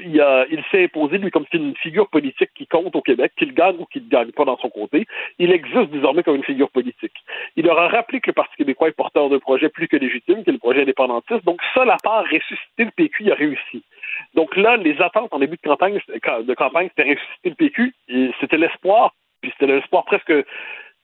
il, 0.00 0.46
il 0.50 0.62
s'est 0.70 0.84
imposé, 0.84 1.16
lui, 1.16 1.30
comme 1.30 1.46
une 1.54 1.74
figure 1.76 2.08
politique 2.08 2.50
qui 2.54 2.66
compte 2.66 2.94
au 2.94 3.00
Québec, 3.00 3.32
qu'il 3.38 3.54
gagne 3.54 3.76
ou 3.78 3.86
qu'il 3.86 4.04
ne 4.04 4.10
gagne 4.10 4.32
pas 4.32 4.44
dans 4.44 4.58
son 4.58 4.68
côté. 4.68 5.06
Il 5.38 5.50
existe 5.50 5.90
désormais 5.92 6.24
comme 6.24 6.36
une 6.36 6.44
figure 6.44 6.68
politique. 6.68 7.14
Il 7.56 7.64
leur 7.64 7.78
a 7.78 7.88
rappelé 7.88 8.20
que 8.20 8.28
le 8.28 8.34
Parti 8.34 8.54
québécois 8.56 8.88
est 8.88 8.92
porteur 8.92 9.30
d'un 9.30 9.38
projet 9.38 9.70
plus 9.70 9.88
que 9.88 9.96
légitime, 9.96 10.44
qui 10.44 10.50
est 10.50 10.52
le 10.52 10.58
projet 10.58 10.82
indépendantiste. 10.82 11.42
Donc, 11.46 11.62
ça, 11.74 11.86
la 11.86 11.96
part 12.02 12.24
ressusciter 12.24 12.84
le 12.84 12.90
PQ, 12.90 13.24
il 13.24 13.32
a 13.32 13.34
réussi. 13.34 13.82
Donc 14.36 14.54
là, 14.56 14.76
les 14.76 15.00
attentes 15.00 15.32
en 15.32 15.38
début 15.38 15.56
de 15.56 15.68
campagne, 15.68 15.98
de 16.08 16.54
campagne 16.54 16.88
c'était 16.90 17.10
ressusciter 17.10 17.48
le 17.48 17.54
PQ. 17.54 17.94
C'était 18.40 18.58
l'espoir, 18.58 19.12
puis 19.40 19.50
c'était 19.52 19.72
l'espoir 19.72 20.04
presque 20.04 20.32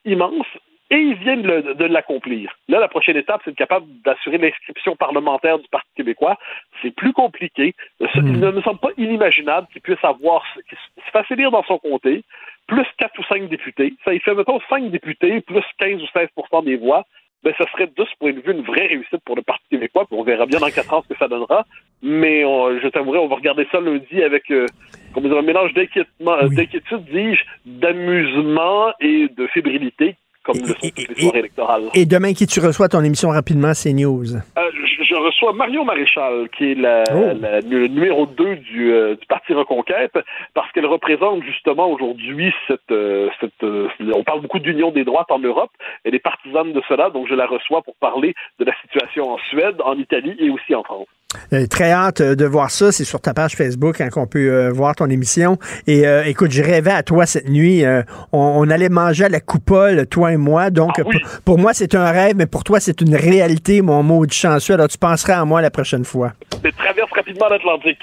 immense 0.04 0.46
et 0.92 0.98
ils 0.98 1.14
viennent 1.14 1.40
de, 1.40 1.84
l'accomplir. 1.86 2.52
Là, 2.68 2.78
la 2.78 2.88
prochaine 2.88 3.16
étape, 3.16 3.40
c'est 3.46 3.52
de 3.52 3.56
capable 3.56 3.86
d'assurer 4.04 4.36
l'inscription 4.36 4.94
parlementaire 4.94 5.59
du 5.59 5.66
Parti 5.68 5.88
québécois. 5.96 6.36
C'est 6.82 6.94
plus 6.94 7.14
compliqué. 7.14 7.74
Il 8.16 8.38
ne 8.38 8.50
me 8.50 8.60
semble 8.60 8.78
pas 8.78 8.90
inimaginable 8.98 9.68
qu'il 9.72 9.80
puisse 9.80 10.04
avoir, 10.04 10.44
qu'il 10.68 10.76
se 10.76 11.10
fasse 11.10 11.30
élire 11.30 11.50
dans 11.50 11.64
son 11.64 11.78
comté, 11.78 12.24
plus 12.66 12.84
quatre 12.98 13.18
ou 13.18 13.24
cinq 13.24 13.48
députés. 13.48 13.94
Ça, 14.04 14.12
il 14.12 14.20
fait, 14.20 14.34
mettons, 14.34 14.60
cinq 14.68 14.90
députés, 14.90 15.40
plus 15.40 15.64
15 15.78 16.02
ou 16.02 16.06
16% 16.14 16.64
des 16.64 16.76
voix. 16.76 17.06
Ben, 17.42 17.54
ça 17.56 17.64
serait 17.72 17.86
de 17.86 18.04
ce 18.04 18.14
point 18.20 18.34
de 18.34 18.40
vue 18.40 18.52
une 18.52 18.62
vraie 18.62 18.86
réussite 18.86 19.24
pour 19.24 19.34
le 19.34 19.42
Parti 19.42 19.64
québécois. 19.70 20.06
on 20.10 20.22
verra 20.22 20.44
bien 20.44 20.60
dans 20.60 20.68
quatre 20.68 20.92
ans 20.92 21.02
ce 21.02 21.09
que 21.09 21.18
ça 21.18 21.26
donnera. 21.26 21.64
Mais 22.03 22.43
je 22.43 22.89
t'avouerai, 22.89 23.19
on 23.19 23.29
va 23.29 23.37
regarder 23.37 23.66
ça 23.70 23.81
lundi 23.81 24.23
avec 24.23 24.51
euh, 24.51 24.66
comme 25.15 25.27
un 25.27 25.43
mélange 25.43 25.73
d'inquiétude, 25.74 27.05
dis-je, 27.12 27.43
d'amusement 27.65 28.93
et 29.01 29.29
de 29.29 29.47
fébrilité 29.49 30.16
comme 30.45 30.59
le 30.59 30.66
sont 30.66 30.74
les 30.83 31.15
soirées 31.23 31.39
électorales. 31.39 31.83
Et 31.95 32.07
demain, 32.07 32.33
qui 32.33 32.47
tu 32.47 32.61
reçois 32.61 32.89
ton 32.89 33.03
émission 33.05 33.29
rapidement, 33.31 33.74
c'est 33.74 33.93
News? 33.93 34.35
Euh, 34.35 34.70
je, 35.01 35.15
reçois 35.15 35.53
Mario 35.53 35.85
Maréchal, 35.85 36.49
qui 36.57 36.73
est 36.73 36.74
la, 36.74 37.05
oh. 37.15 37.33
le 37.70 37.87
numéro 37.87 38.27
2 38.27 38.57
du, 38.57 38.93
euh, 38.93 39.15
du, 39.15 39.27
Parti 39.27 39.53
Reconquête, 39.53 40.19
parce 40.55 40.70
qu'elle 40.73 40.87
représente 40.87 41.45
justement 41.45 41.89
aujourd'hui 41.91 42.53
cette... 42.66 42.91
Euh, 42.91 43.29
cette 43.41 43.53
on 43.62 44.24
parle 44.24 44.41
beaucoup 44.41 44.59
d'union 44.59 44.91
des 44.91 45.05
droites 45.05 45.31
en 45.31 45.39
Europe. 45.39 45.70
Elle 46.05 46.15
est 46.15 46.19
partisane 46.19 46.73
de 46.73 46.83
cela, 46.89 47.11
donc 47.11 47.29
je 47.29 47.35
la 47.35 47.47
reçois 47.47 47.83
pour 47.83 47.95
parler 47.97 48.35
de 48.59 48.65
la 48.65 48.73
situation 48.83 49.31
en 49.31 49.39
Suède, 49.51 49.77
en 49.85 49.97
Italie 49.97 50.35
et 50.39 50.51
aussi 50.51 50.74
en 50.74 50.83
France. 50.83 51.07
Euh, 51.52 51.66
très 51.66 51.92
hâte 51.92 52.20
euh, 52.20 52.34
de 52.34 52.44
voir 52.44 52.70
ça. 52.70 52.92
C'est 52.92 53.04
sur 53.04 53.20
ta 53.20 53.34
page 53.34 53.56
Facebook 53.56 54.00
hein, 54.00 54.09
qu'on 54.10 54.26
peut 54.26 54.50
euh, 54.50 54.70
voir 54.70 54.94
ton 54.94 55.09
émission. 55.09 55.59
Et 55.86 56.04
écoute, 56.26 56.50
je 56.50 56.62
rêvais 56.62 56.92
à 56.92 57.02
toi 57.02 57.26
cette 57.26 57.48
nuit. 57.48 57.84
On, 58.32 58.68
allait 58.70 58.88
manger 58.88 59.24
à 59.24 59.28
la 59.28 59.40
coupole, 59.40 60.06
toi 60.06 60.32
et 60.32 60.36
moi. 60.36 60.70
Donc, 60.70 60.92
ah 60.98 61.02
pour, 61.44 61.59
moi, 61.59 61.72
c'est 61.74 61.94
un 61.94 62.10
rêve, 62.10 62.36
mais 62.36 62.46
pour 62.46 62.64
toi, 62.64 62.80
c'est 62.80 63.00
une 63.00 63.14
réalité, 63.14 63.82
mon 63.82 64.02
mot 64.02 64.24
de 64.26 64.32
chanceux. 64.32 64.74
Alors, 64.74 64.88
tu 64.88 64.98
penseras 64.98 65.40
à 65.40 65.44
moi 65.44 65.60
la 65.60 65.70
prochaine 65.70 66.04
fois. 66.04 66.32
Je 66.64 66.70
traverse 66.70 67.10
rapidement 67.14 67.48
l'Atlantique. 67.48 67.98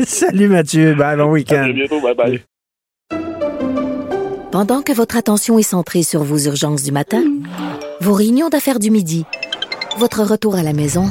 Salut 0.04 0.48
Mathieu. 0.48 0.94
bon 0.94 1.30
week-end. 1.30 1.64
À 1.64 1.72
bientôt. 1.72 2.00
Bye 2.00 2.14
bye. 2.14 2.42
Pendant 4.52 4.82
que 4.82 4.92
votre 4.92 5.16
attention 5.16 5.58
est 5.58 5.62
centrée 5.62 6.02
sur 6.02 6.22
vos 6.22 6.38
urgences 6.38 6.82
du 6.82 6.92
matin, 6.92 7.22
vos 8.00 8.14
réunions 8.14 8.48
d'affaires 8.48 8.78
du 8.78 8.90
midi, 8.90 9.24
votre 9.98 10.22
retour 10.22 10.56
à 10.56 10.62
la 10.62 10.72
maison 10.72 11.10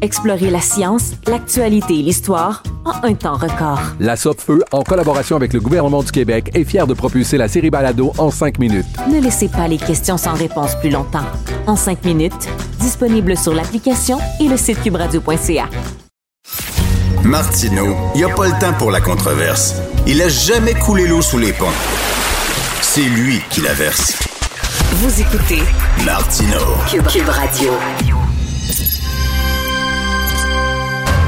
Explorez 0.00 0.50
la 0.50 0.60
science, 0.60 1.12
l'actualité 1.26 1.98
et 1.98 2.02
l'histoire 2.02 2.62
en 2.84 3.06
un 3.06 3.14
temps 3.14 3.36
record. 3.36 3.80
La 3.98 4.16
Feu, 4.16 4.62
en 4.72 4.82
collaboration 4.82 5.36
avec 5.36 5.52
le 5.52 5.60
gouvernement 5.60 6.02
du 6.02 6.12
Québec, 6.12 6.50
est 6.54 6.64
fière 6.64 6.86
de 6.86 6.94
propulser 6.94 7.36
la 7.36 7.48
série 7.48 7.70
Balado 7.70 8.12
en 8.18 8.30
cinq 8.30 8.58
minutes. 8.58 8.86
Ne 9.10 9.20
laissez 9.20 9.48
pas 9.48 9.66
les 9.66 9.78
questions 9.78 10.16
sans 10.16 10.34
réponse 10.34 10.76
plus 10.76 10.90
longtemps. 10.90 11.24
En 11.66 11.76
cinq 11.76 12.04
minutes, 12.04 12.48
disponible 12.80 13.36
sur 13.36 13.54
l'application 13.54 14.18
et 14.40 14.48
le 14.48 14.56
site 14.56 14.80
cubradio.ca. 14.82 15.68
Martineau, 17.24 17.96
il 18.14 18.18
n'y 18.18 18.24
a 18.24 18.34
pas 18.34 18.46
le 18.46 18.58
temps 18.60 18.72
pour 18.78 18.90
la 18.90 19.00
controverse. 19.00 19.74
Il 20.06 20.22
a 20.22 20.28
jamais 20.28 20.74
coulé 20.74 21.06
l'eau 21.08 21.22
sous 21.22 21.38
les 21.38 21.52
ponts. 21.52 21.66
C'est 22.80 23.02
lui 23.02 23.40
qui 23.50 23.60
la 23.60 23.74
verse. 23.74 24.16
Vous 24.92 25.20
écoutez 25.20 25.62
Martineau. 26.04 26.76
Cube 26.88 27.28
Radio. 27.28 27.72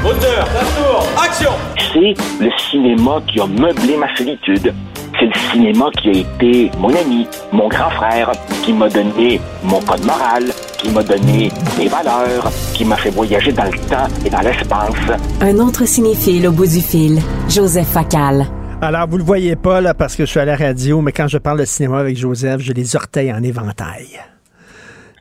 Moteur, 0.03 0.47
ça 0.47 1.23
action 1.23 1.51
C'est 1.93 2.43
le 2.43 2.49
cinéma 2.71 3.21
qui 3.27 3.39
a 3.39 3.45
meublé 3.45 3.97
ma 3.97 4.07
solitude. 4.15 4.73
C'est 5.19 5.25
le 5.25 5.51
cinéma 5.51 5.91
qui 6.01 6.09
a 6.09 6.11
été 6.13 6.71
mon 6.79 6.89
ami, 6.89 7.27
mon 7.51 7.67
grand 7.67 7.91
frère, 7.91 8.31
qui 8.63 8.73
m'a 8.73 8.89
donné 8.89 9.39
mon 9.63 9.79
code 9.81 10.03
moral, 10.03 10.45
qui 10.79 10.89
m'a 10.89 11.03
donné 11.03 11.51
mes 11.77 11.87
valeurs, 11.87 12.51
qui 12.73 12.83
m'a 12.83 12.95
fait 12.95 13.11
voyager 13.11 13.51
dans 13.51 13.65
le 13.65 13.77
temps 13.89 14.07
et 14.25 14.29
dans 14.31 14.39
l'espace. 14.39 15.19
Un 15.39 15.59
autre 15.59 15.85
cinéphile 15.85 16.47
au 16.47 16.51
bout 16.51 16.67
du 16.67 16.81
fil, 16.81 17.19
Joseph 17.47 17.89
Facal. 17.89 18.47
Alors, 18.81 19.07
vous 19.07 19.19
le 19.19 19.23
voyez 19.23 19.55
pas 19.55 19.81
là 19.81 19.93
parce 19.93 20.15
que 20.15 20.25
je 20.25 20.31
suis 20.31 20.39
à 20.39 20.45
la 20.45 20.55
radio, 20.55 21.01
mais 21.01 21.11
quand 21.11 21.27
je 21.27 21.37
parle 21.37 21.59
de 21.59 21.65
cinéma 21.65 21.99
avec 21.99 22.17
Joseph, 22.17 22.61
j'ai 22.61 22.73
les 22.73 22.95
orteils 22.95 23.31
en 23.31 23.43
éventail 23.43 24.07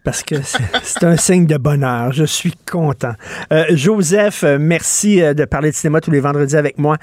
parce 0.05 0.23
que 0.23 0.37
c'est 0.83 1.05
un 1.05 1.17
signe 1.17 1.47
de 1.47 1.57
bonheur. 1.57 2.13
Je 2.13 2.25
suis 2.25 2.55
content. 2.71 3.13
Euh, 3.53 3.65
Joseph, 3.71 4.45
euh, 4.45 4.59
merci 4.61 5.23
euh, 5.23 5.35
de 5.35 5.45
parler 5.45 5.71
de 5.71 5.77
cinéma 5.77 6.01
tous 6.01 6.11
les 6.11 6.21
vendredis 6.21 6.57
avec 6.57 6.79
moi. 6.79 6.97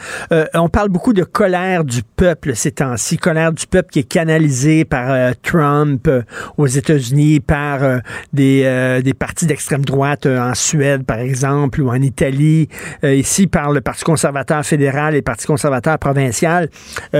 on 0.53 0.69
parle 0.69 0.89
beaucoup 0.89 1.13
de 1.13 1.23
colère 1.23 1.83
du 1.83 2.01
peuple 2.03 2.55
ces 2.55 2.71
temps-ci, 2.71 3.17
colère 3.17 3.51
du 3.51 3.65
peuple 3.67 3.89
qui 3.89 3.99
est 3.99 4.07
canalisée 4.07 4.85
par 4.85 5.33
Trump 5.43 6.09
aux 6.57 6.67
États-Unis, 6.67 7.39
par 7.39 8.01
des, 8.33 9.01
des 9.03 9.13
partis 9.13 9.45
d'extrême 9.45 9.85
droite 9.85 10.25
en 10.25 10.53
Suède, 10.53 11.03
par 11.05 11.19
exemple, 11.19 11.81
ou 11.81 11.89
en 11.89 12.01
Italie, 12.01 12.67
ici 13.03 13.47
par 13.47 13.71
le 13.71 13.81
Parti 13.81 14.03
conservateur 14.03 14.65
fédéral 14.65 15.13
et 15.13 15.17
le 15.17 15.23
Parti 15.23 15.45
conservateur 15.45 15.97
provincial. 15.99 16.69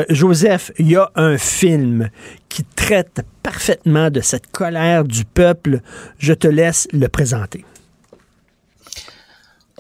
Joseph, 0.09 0.71
il 0.77 0.91
y 0.91 0.95
a 0.95 1.09
un 1.15 1.37
film 1.37 2.09
qui 2.49 2.63
traite 2.63 3.21
parfaitement 3.47 4.09
de 4.09 4.19
cette 4.19 4.51
colère 4.51 5.05
du 5.05 5.23
peuple. 5.23 5.79
Je 6.19 6.33
te 6.33 6.47
laisse 6.47 6.85
le 6.91 7.07
présenter. 7.07 7.63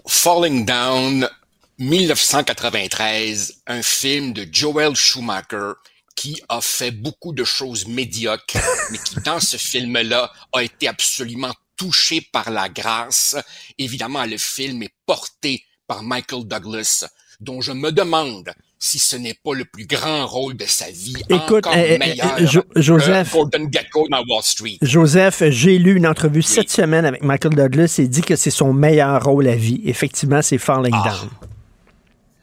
Falling 0.07 0.65
Down, 0.65 1.29
1993, 1.77 3.63
un 3.67 3.81
film 3.81 4.31
de 4.31 4.47
Joel 4.49 4.95
Schumacher 4.95 5.73
qui 6.15 6.41
a 6.47 6.61
fait 6.61 6.91
beaucoup 6.91 7.33
de 7.33 7.43
choses 7.43 7.85
médiocres, 7.87 8.57
mais 8.91 8.99
qui 8.99 9.15
dans 9.25 9.41
ce 9.41 9.57
film-là 9.57 10.31
a 10.53 10.63
été 10.63 10.87
absolument 10.87 11.53
touché 11.75 12.21
par 12.21 12.49
la 12.49 12.69
grâce. 12.69 13.35
Évidemment, 13.77 14.23
le 14.23 14.37
film 14.37 14.81
est 14.83 14.95
porté 15.05 15.65
par 15.87 16.03
Michael 16.03 16.45
Douglas, 16.45 17.05
dont 17.41 17.59
je 17.59 17.73
me 17.73 17.91
demande 17.91 18.49
si 18.79 18.99
ce 18.99 19.15
n'est 19.15 19.37
pas 19.43 19.53
le 19.53 19.65
plus 19.65 19.85
grand 19.85 20.25
rôle 20.25 20.55
de 20.55 20.65
sa 20.65 20.89
vie. 20.89 21.15
Écoute, 21.29 21.65
encore 21.65 21.73
eh, 21.75 21.95
eh, 21.95 21.97
meilleur 21.97 22.37
Joseph, 22.75 23.33
dans 23.33 24.23
Wall 24.29 24.43
Street. 24.43 24.77
Joseph, 24.81 25.43
j'ai 25.49 25.77
lu 25.77 25.95
une 25.95 26.07
entrevue 26.07 26.41
cette 26.41 26.69
semaine 26.69 27.05
avec 27.05 27.23
Michael 27.23 27.55
Douglas 27.55 27.95
et 27.99 28.07
dit 28.07 28.21
que 28.21 28.35
c'est 28.35 28.51
son 28.51 28.73
meilleur 28.73 29.23
rôle 29.23 29.47
à 29.47 29.55
vie. 29.55 29.81
Effectivement, 29.85 30.41
c'est 30.41 30.57
Falling 30.57 30.93
ah. 30.93 31.09
Down. 31.09 31.46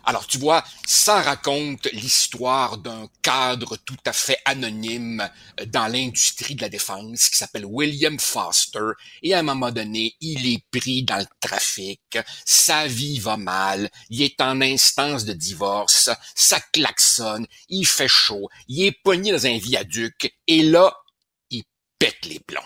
Alors, 0.06 0.26
tu 0.26 0.38
vois, 0.38 0.62
ça 0.86 1.22
raconte 1.22 1.86
l'histoire 1.92 2.76
d'un 2.76 3.08
cadre 3.22 3.76
tout 3.76 3.96
à 4.04 4.12
fait 4.12 4.38
anonyme 4.44 5.28
euh, 5.60 5.64
dans 5.66 5.86
l'industrie 5.86 6.54
de 6.54 6.62
la 6.62 6.68
défense 6.68 7.28
qui 7.28 7.36
s'appelle 7.36 7.64
William 7.64 8.18
Foster. 8.18 8.92
Et 9.22 9.34
à 9.34 9.38
un 9.38 9.42
moment 9.42 9.70
donné, 9.70 10.14
il 10.20 10.46
est 10.46 10.64
pris 10.70 11.04
dans 11.04 11.16
le 11.16 11.26
trafic, 11.40 12.18
sa 12.44 12.86
vie 12.86 13.18
va 13.18 13.36
mal, 13.36 13.90
il 14.10 14.22
est 14.22 14.40
en 14.40 14.60
instance 14.60 15.24
de 15.24 15.32
divorce, 15.32 16.10
ça 16.34 16.60
klaxonne, 16.72 17.46
il 17.68 17.86
fait 17.86 18.08
chaud, 18.08 18.48
il 18.68 18.84
est 18.84 19.02
pogné 19.02 19.32
dans 19.32 19.46
un 19.46 19.58
viaduc, 19.58 20.34
et 20.46 20.62
là, 20.62 20.94
il 21.50 21.64
pète 21.98 22.26
les 22.26 22.40
plombs. 22.40 22.60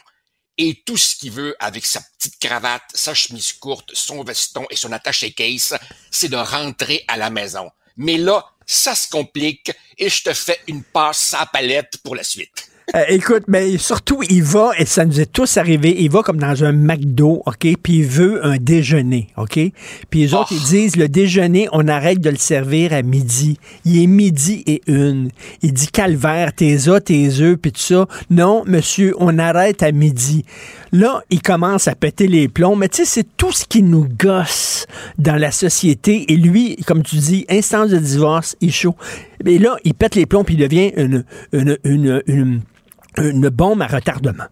Et 0.59 0.83
tout 0.85 0.97
ce 0.97 1.17
qu'il 1.17 1.31
veut 1.31 1.57
avec 1.61 1.87
sa 1.87 2.01
petite 2.01 2.39
cravate, 2.39 2.83
sa 2.93 3.15
chemise 3.15 3.53
courte, 3.53 3.91
son 3.95 4.25
veston 4.25 4.67
et 4.71 4.77
son 4.77 4.93
attaché 4.93 5.33
case, 5.33 5.79
c'est 6.11 6.29
de 6.29 6.37
rentrer 6.37 7.05
à 7.09 7.17
la 7.17 7.31
maison. 7.31 7.71
Mais 7.97 8.19
là, 8.19 8.45
ça 8.67 8.95
se 8.95 9.09
complique 9.09 9.73
et 9.97 10.11
je 10.11 10.23
te 10.25 10.35
fais 10.35 10.61
une 10.67 10.83
passe 10.83 11.35
à 11.35 11.47
palette 11.47 11.99
pour 12.03 12.17
la 12.17 12.25
suite. 12.25 12.71
Euh, 12.97 13.05
écoute, 13.09 13.43
mais 13.49 13.77
surtout, 13.77 14.23
il 14.31 14.43
va, 14.43 14.71
et 14.79 14.87
ça 14.87 15.05
nous 15.05 15.21
est 15.21 15.31
tous 15.31 15.59
arrivé, 15.59 15.95
il 15.99 16.11
va 16.11 16.23
comme 16.23 16.39
dans 16.39 16.65
un 16.65 16.73
McDo, 16.73 17.43
OK, 17.45 17.67
puis 17.83 17.99
il 17.99 18.07
veut 18.07 18.45
un 18.47 18.57
déjeuner, 18.57 19.27
OK? 19.37 19.61
Puis 20.09 20.21
les 20.21 20.33
autres, 20.33 20.53
ils 20.53 20.63
disent, 20.63 20.97
le 20.97 21.07
déjeuner, 21.07 21.69
on 21.73 21.87
arrête 21.87 22.19
de 22.21 22.31
le 22.31 22.37
servir 22.37 22.95
à 22.95 23.03
midi. 23.03 23.59
Il 23.85 24.03
est 24.03 24.07
midi 24.07 24.63
et 24.67 24.81
une. 24.87 25.29
Il 25.61 25.75
dit, 25.75 25.89
calvaire, 25.89 26.55
tes 26.55 26.89
os, 26.89 27.05
tes 27.05 27.41
œufs, 27.41 27.59
puis 27.59 27.73
tout 27.73 27.81
ça. 27.81 28.07
Non, 28.31 28.63
monsieur, 28.67 29.15
on 29.19 29.39
arrête 29.39 29.83
à 29.83 29.93
midi. 29.93 30.47
Là, 30.91 31.23
il 31.29 31.43
commence 31.43 31.89
à 31.89 31.95
péter 31.95 32.27
les 32.27 32.49
plombs, 32.49 32.75
mais 32.75 32.89
tu 32.89 32.99
sais, 32.99 33.05
c'est 33.05 33.37
tout 33.37 33.53
ce 33.53 33.67
qui 33.67 33.83
nous 33.83 34.09
gosse 34.19 34.87
dans 35.19 35.37
la 35.37 35.51
société. 35.51 36.33
Et 36.33 36.37
lui, 36.37 36.77
comme 36.87 37.03
tu 37.03 37.17
dis, 37.17 37.45
instance 37.51 37.91
de 37.91 37.99
divorce, 37.99 38.57
il 38.63 38.73
chaud. 38.73 38.95
Et 39.45 39.59
là, 39.59 39.77
il 39.85 39.93
pète 39.93 40.15
les 40.15 40.25
plombs, 40.25 40.45
puis 40.45 40.55
il 40.55 40.61
devient 40.61 40.91
une, 40.97 41.25
une, 41.53 41.77
une, 41.85 42.23
une 42.27 42.61
une 43.23 43.49
bombe 43.49 43.83
à 43.83 43.87
retardement. 43.87 44.47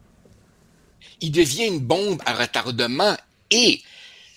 Il 1.21 1.33
devient 1.33 1.67
une 1.67 1.81
bombe 1.81 2.21
à 2.27 2.35
retardement 2.35 3.17
et 3.51 3.83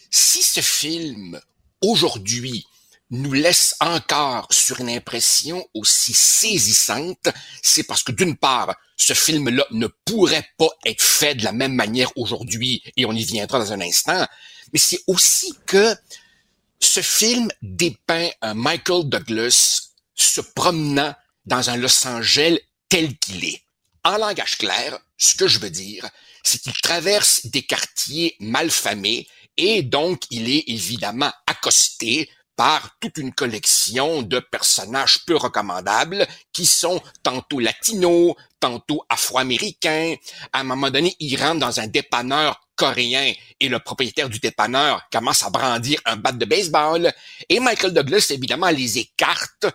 si 0.10 0.42
ce 0.42 0.62
film, 0.62 1.40
aujourd'hui, 1.82 2.66
nous 3.12 3.34
laisse 3.34 3.76
encore 3.80 4.48
sur 4.52 4.80
une 4.82 4.90
impression 4.90 5.66
aussi 5.74 6.14
saisissante, 6.14 7.30
c'est 7.62 7.84
parce 7.84 8.04
que 8.04 8.12
d'une 8.12 8.38
part, 8.38 8.76
ce 8.98 9.14
film-là 9.14 9.66
ne 9.72 9.88
pourrait 10.06 10.48
pas 10.58 10.70
être 10.86 11.02
fait 11.02 11.36
de 11.36 11.44
la 11.44 11.52
même 11.52 11.74
manière 11.74 12.12
aujourd'hui, 12.16 12.84
et 12.98 13.06
on 13.06 13.14
y 13.14 13.24
viendra 13.24 13.60
dans 13.60 13.74
un 13.74 13.82
instant, 13.82 14.28
mais 14.72 14.80
c'est 14.80 15.02
aussi 15.08 15.54
que 15.66 15.96
ce 16.80 17.02
film 17.02 17.50
dépeint 17.62 18.30
un 18.42 18.54
Michael 18.54 19.10
Douglas 19.10 19.90
se 20.16 20.42
promenant 20.42 21.16
dans 21.46 21.70
un 21.70 21.78
Los 21.78 22.08
Angeles 22.08 22.60
tel 22.90 23.18
qu'il 23.18 23.44
est. 23.44 23.64
En 24.04 24.18
langage 24.18 24.58
clair, 24.58 24.98
ce 25.18 25.36
que 25.36 25.48
je 25.48 25.60
veux 25.60 25.70
dire, 25.70 26.08
c'est 26.44 26.62
qu'il 26.62 26.74
traverse 26.74 27.46
des 27.48 27.64
quartiers 27.64 28.36
malfamés 28.40 29.28
et 29.58 29.84
donc 29.84 30.22
il 30.30 30.50
est 30.50 30.64
évidemment 30.68 31.32
accosté 31.48 32.30
par 32.56 32.98
toute 33.00 33.18
une 33.18 33.34
collection 33.34 34.22
de 34.22 34.40
personnages 34.40 35.26
peu 35.26 35.36
recommandables 35.36 36.28
qui 36.52 36.66
sont 36.66 37.02
tantôt 37.24 37.60
latinos, 37.60 38.36
tantôt 38.60 39.02
afro-américains. 39.10 40.16
À 40.52 40.60
un 40.60 40.64
moment 40.64 40.90
donné, 40.90 41.16
il 41.20 41.42
rentre 41.42 41.60
dans 41.60 41.80
un 41.80 41.88
dépanneur 41.88 42.60
coréen 42.76 43.34
et 43.60 43.70
le 43.70 43.80
propriétaire 43.80 44.30
du 44.30 44.40
dépanneur 44.40 45.02
commence 45.12 45.44
à 45.44 45.50
brandir 45.50 46.02
un 46.06 46.16
bat 46.16 46.32
de 46.32 46.46
baseball 46.46 47.14
et 47.50 47.60
Michael 47.60 47.94
Douglas 47.94 48.28
évidemment 48.30 48.70
les 48.70 48.98
écarte 48.98 49.66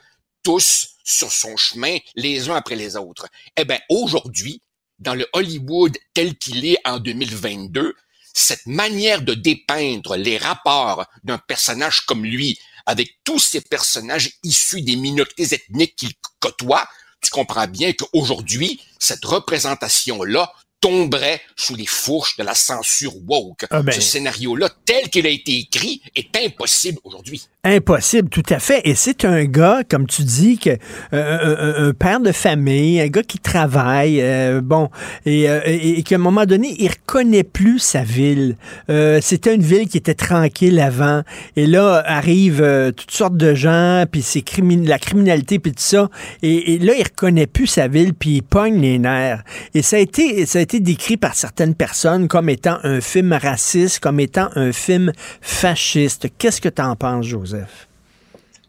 tous 0.44 0.90
sur 1.02 1.32
son 1.32 1.56
chemin 1.56 1.98
les 2.14 2.48
uns 2.48 2.54
après 2.54 2.76
les 2.76 2.96
autres. 2.96 3.26
Eh 3.56 3.64
bien, 3.64 3.78
aujourd'hui, 3.88 4.62
dans 5.00 5.14
le 5.14 5.26
Hollywood 5.32 5.96
tel 6.14 6.36
qu'il 6.36 6.64
est 6.64 6.78
en 6.84 6.98
2022, 6.98 7.94
cette 8.32 8.66
manière 8.66 9.22
de 9.22 9.34
dépeindre 9.34 10.16
les 10.16 10.38
rapports 10.38 11.06
d'un 11.24 11.38
personnage 11.38 12.00
comme 12.02 12.24
lui 12.24 12.58
avec 12.86 13.18
tous 13.24 13.38
ces 13.38 13.60
personnages 13.60 14.32
issus 14.42 14.82
des 14.82 14.96
minorités 14.96 15.54
ethniques 15.54 15.96
qu'il 15.96 16.12
côtoie, 16.40 16.86
tu 17.22 17.30
comprends 17.30 17.66
bien 17.66 17.92
qu'aujourd'hui, 17.92 18.80
cette 18.98 19.24
représentation-là 19.24 20.52
tomberait 20.80 21.40
sous 21.56 21.74
les 21.74 21.86
fourches 21.86 22.36
de 22.36 22.42
la 22.42 22.54
censure 22.54 23.14
woke. 23.26 23.64
Ah 23.70 23.82
ben. 23.82 23.92
Ce 23.92 24.02
scénario-là, 24.02 24.68
tel 24.84 25.08
qu'il 25.08 25.26
a 25.26 25.30
été 25.30 25.56
écrit, 25.56 26.02
est 26.14 26.36
impossible 26.36 26.98
aujourd'hui. 27.04 27.48
Impossible, 27.66 28.28
tout 28.28 28.42
à 28.50 28.58
fait. 28.58 28.82
Et 28.84 28.94
c'est 28.94 29.24
un 29.24 29.44
gars, 29.44 29.84
comme 29.88 30.06
tu 30.06 30.22
dis, 30.22 30.58
que, 30.58 30.70
euh, 31.14 31.84
un, 31.84 31.88
un 31.88 31.92
père 31.94 32.20
de 32.20 32.30
famille, 32.30 33.00
un 33.00 33.06
gars 33.06 33.22
qui 33.22 33.38
travaille, 33.38 34.20
euh, 34.20 34.60
bon, 34.62 34.90
et, 35.24 35.48
euh, 35.48 35.60
et, 35.64 35.98
et 35.98 36.02
qu'à 36.02 36.16
un 36.16 36.18
moment 36.18 36.44
donné, 36.44 36.76
il 36.78 36.88
reconnaît 36.90 37.42
plus 37.42 37.78
sa 37.78 38.02
ville. 38.02 38.58
Euh, 38.90 39.18
C'était 39.22 39.54
une 39.54 39.62
ville 39.62 39.88
qui 39.88 39.96
était 39.96 40.12
tranquille 40.14 40.78
avant, 40.78 41.22
et 41.56 41.66
là 41.66 42.02
arrivent 42.04 42.60
euh, 42.60 42.92
toutes 42.92 43.12
sortes 43.12 43.38
de 43.38 43.54
gens, 43.54 44.04
puis 44.12 44.20
c'est 44.20 44.44
la 44.84 44.98
criminalité, 44.98 45.58
puis 45.58 45.72
tout 45.72 45.78
ça, 45.82 46.10
et, 46.42 46.74
et, 46.74 46.78
là 46.78 46.92
il 46.98 47.02
reconnaît 47.02 47.46
plus 47.46 47.66
sa 47.66 47.88
ville, 47.88 48.12
puis 48.12 48.36
il 48.36 48.42
pogne 48.42 48.78
les 48.78 48.98
nerfs. 48.98 49.42
Et 49.72 49.80
ça 49.80 49.96
a 49.96 50.00
été, 50.00 50.44
ça 50.44 50.58
a 50.58 50.62
été 50.62 50.80
décrit 50.80 51.16
par 51.16 51.34
certaines 51.34 51.74
personnes 51.74 52.28
comme 52.28 52.50
étant 52.50 52.76
un 52.82 53.00
film 53.00 53.32
raciste, 53.32 54.00
comme 54.00 54.20
étant 54.20 54.50
un 54.54 54.72
film 54.72 55.12
fasciste. 55.40 56.28
Qu'est-ce 56.36 56.60
que 56.60 56.68
tu 56.68 56.82
en 56.82 56.94
penses, 56.94 57.24
Joseph? 57.24 57.53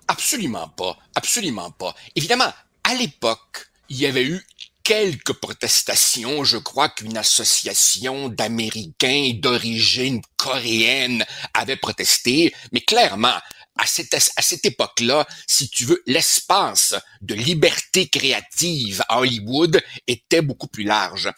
Absolument 0.08 0.70
pas. 0.70 0.98
Absolument 1.16 1.72
pas. 1.72 1.96
Évidemment, 2.16 2.54
à 2.84 2.94
l'époque, 2.96 3.68
il 3.90 3.98
y 3.98 4.06
avait 4.06 4.26
eu 4.26 4.46
quelques 4.84 5.34
protestations. 5.34 6.44
Je 6.44 6.58
crois 6.58 6.90
qu'une 6.90 7.18
association 7.18 8.30
d'Américains 8.30 9.32
d'origine 9.36 10.22
coréenne 10.38 11.26
avait 11.54 11.76
protesté, 11.76 12.54
mais 12.72 12.82
clairement, 12.82 13.40
à 13.78 13.86
cette, 13.88 14.14
à 14.14 14.42
cette 14.42 14.66
époque-là, 14.66 15.28
si 15.48 15.70
tu 15.70 15.86
veux, 15.86 16.02
l'espace 16.06 16.96
de 17.22 17.34
liberté 17.34 18.08
créative 18.08 19.04
à 19.10 19.20
Hollywood 19.20 19.82
était 20.08 20.42
beaucoup 20.42 20.68
plus 20.68 20.86
large. 20.86 21.30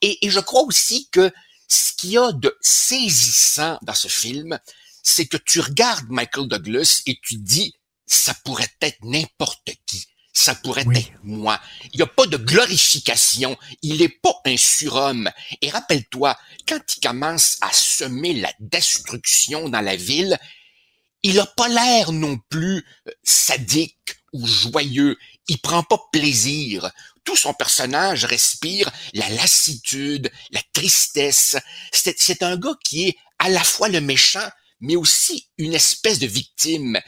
Et, 0.00 0.24
et 0.24 0.30
je 0.30 0.40
crois 0.40 0.62
aussi 0.62 1.08
que 1.10 1.30
ce 1.68 1.92
qu'il 1.94 2.10
y 2.10 2.18
a 2.18 2.32
de 2.32 2.56
saisissant 2.60 3.78
dans 3.82 3.94
ce 3.94 4.08
film, 4.08 4.58
c'est 5.02 5.26
que 5.26 5.36
tu 5.36 5.60
regardes 5.60 6.08
Michael 6.08 6.48
Douglas 6.48 7.02
et 7.06 7.18
tu 7.22 7.36
dis, 7.36 7.74
ça 8.06 8.34
pourrait 8.44 8.72
être 8.80 8.98
n'importe 9.02 9.70
qui. 9.86 10.06
Ça 10.34 10.54
pourrait 10.54 10.86
être 10.94 11.12
moi. 11.22 11.60
Il 11.92 11.98
n'y 11.98 12.02
a 12.02 12.06
pas 12.06 12.26
de 12.26 12.38
glorification. 12.38 13.56
Il 13.82 13.98
n'est 13.98 14.08
pas 14.08 14.34
un 14.46 14.56
surhomme. 14.56 15.30
Et 15.60 15.68
rappelle-toi, 15.68 16.38
quand 16.66 16.80
il 16.96 17.00
commence 17.00 17.58
à 17.60 17.70
semer 17.72 18.32
la 18.34 18.52
destruction 18.58 19.68
dans 19.68 19.82
la 19.82 19.94
ville, 19.94 20.38
il 21.22 21.34
n'a 21.34 21.46
pas 21.46 21.68
l'air 21.68 22.12
non 22.12 22.38
plus 22.48 22.84
sadique 23.22 24.16
ou 24.32 24.46
joyeux. 24.46 25.18
Il 25.48 25.58
prend 25.58 25.82
pas 25.82 26.00
plaisir. 26.12 26.90
Tout 27.24 27.36
son 27.36 27.52
personnage 27.52 28.24
respire 28.24 28.90
la 29.12 29.28
lassitude, 29.28 30.32
la 30.50 30.62
tristesse. 30.72 31.56
C'est 31.92 32.42
un 32.42 32.56
gars 32.56 32.76
qui 32.82 33.08
est 33.08 33.16
à 33.38 33.50
la 33.50 33.62
fois 33.62 33.88
le 33.88 34.00
méchant 34.00 34.48
mais 34.82 34.96
aussi 34.96 35.48
une 35.56 35.72
espèce 35.72 36.18
de 36.18 36.26
victime. 36.26 37.00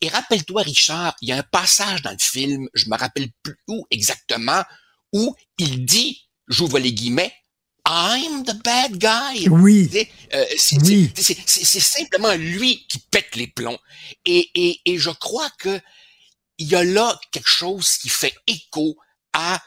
Et 0.00 0.08
rappelle-toi, 0.08 0.62
Richard, 0.62 1.16
il 1.20 1.30
y 1.30 1.32
a 1.32 1.38
un 1.38 1.42
passage 1.42 2.02
dans 2.02 2.12
le 2.12 2.18
film, 2.20 2.68
je 2.74 2.88
me 2.88 2.96
rappelle 2.96 3.30
plus 3.42 3.56
où 3.66 3.84
exactement, 3.90 4.62
où 5.12 5.34
il 5.58 5.84
dit, 5.84 6.28
j'ouvre 6.46 6.78
les 6.78 6.92
guillemets, 6.92 7.34
I'm 7.88 8.44
the 8.44 8.54
bad 8.62 8.96
guy. 8.96 9.48
Oui. 9.48 9.90
Euh, 10.34 10.44
c'est 10.56 10.80
oui. 10.82 11.10
simplement 11.46 12.34
lui 12.34 12.86
qui 12.86 12.98
pète 12.98 13.34
les 13.34 13.48
plombs. 13.48 13.78
Et, 14.24 14.50
et, 14.54 14.80
et 14.84 14.98
je 14.98 15.10
crois 15.10 15.50
que 15.58 15.80
il 16.58 16.68
y 16.68 16.76
a 16.76 16.84
là 16.84 17.18
quelque 17.32 17.48
chose 17.48 17.96
qui 17.96 18.08
fait 18.08 18.34
écho 18.46 18.96
à 19.32 19.60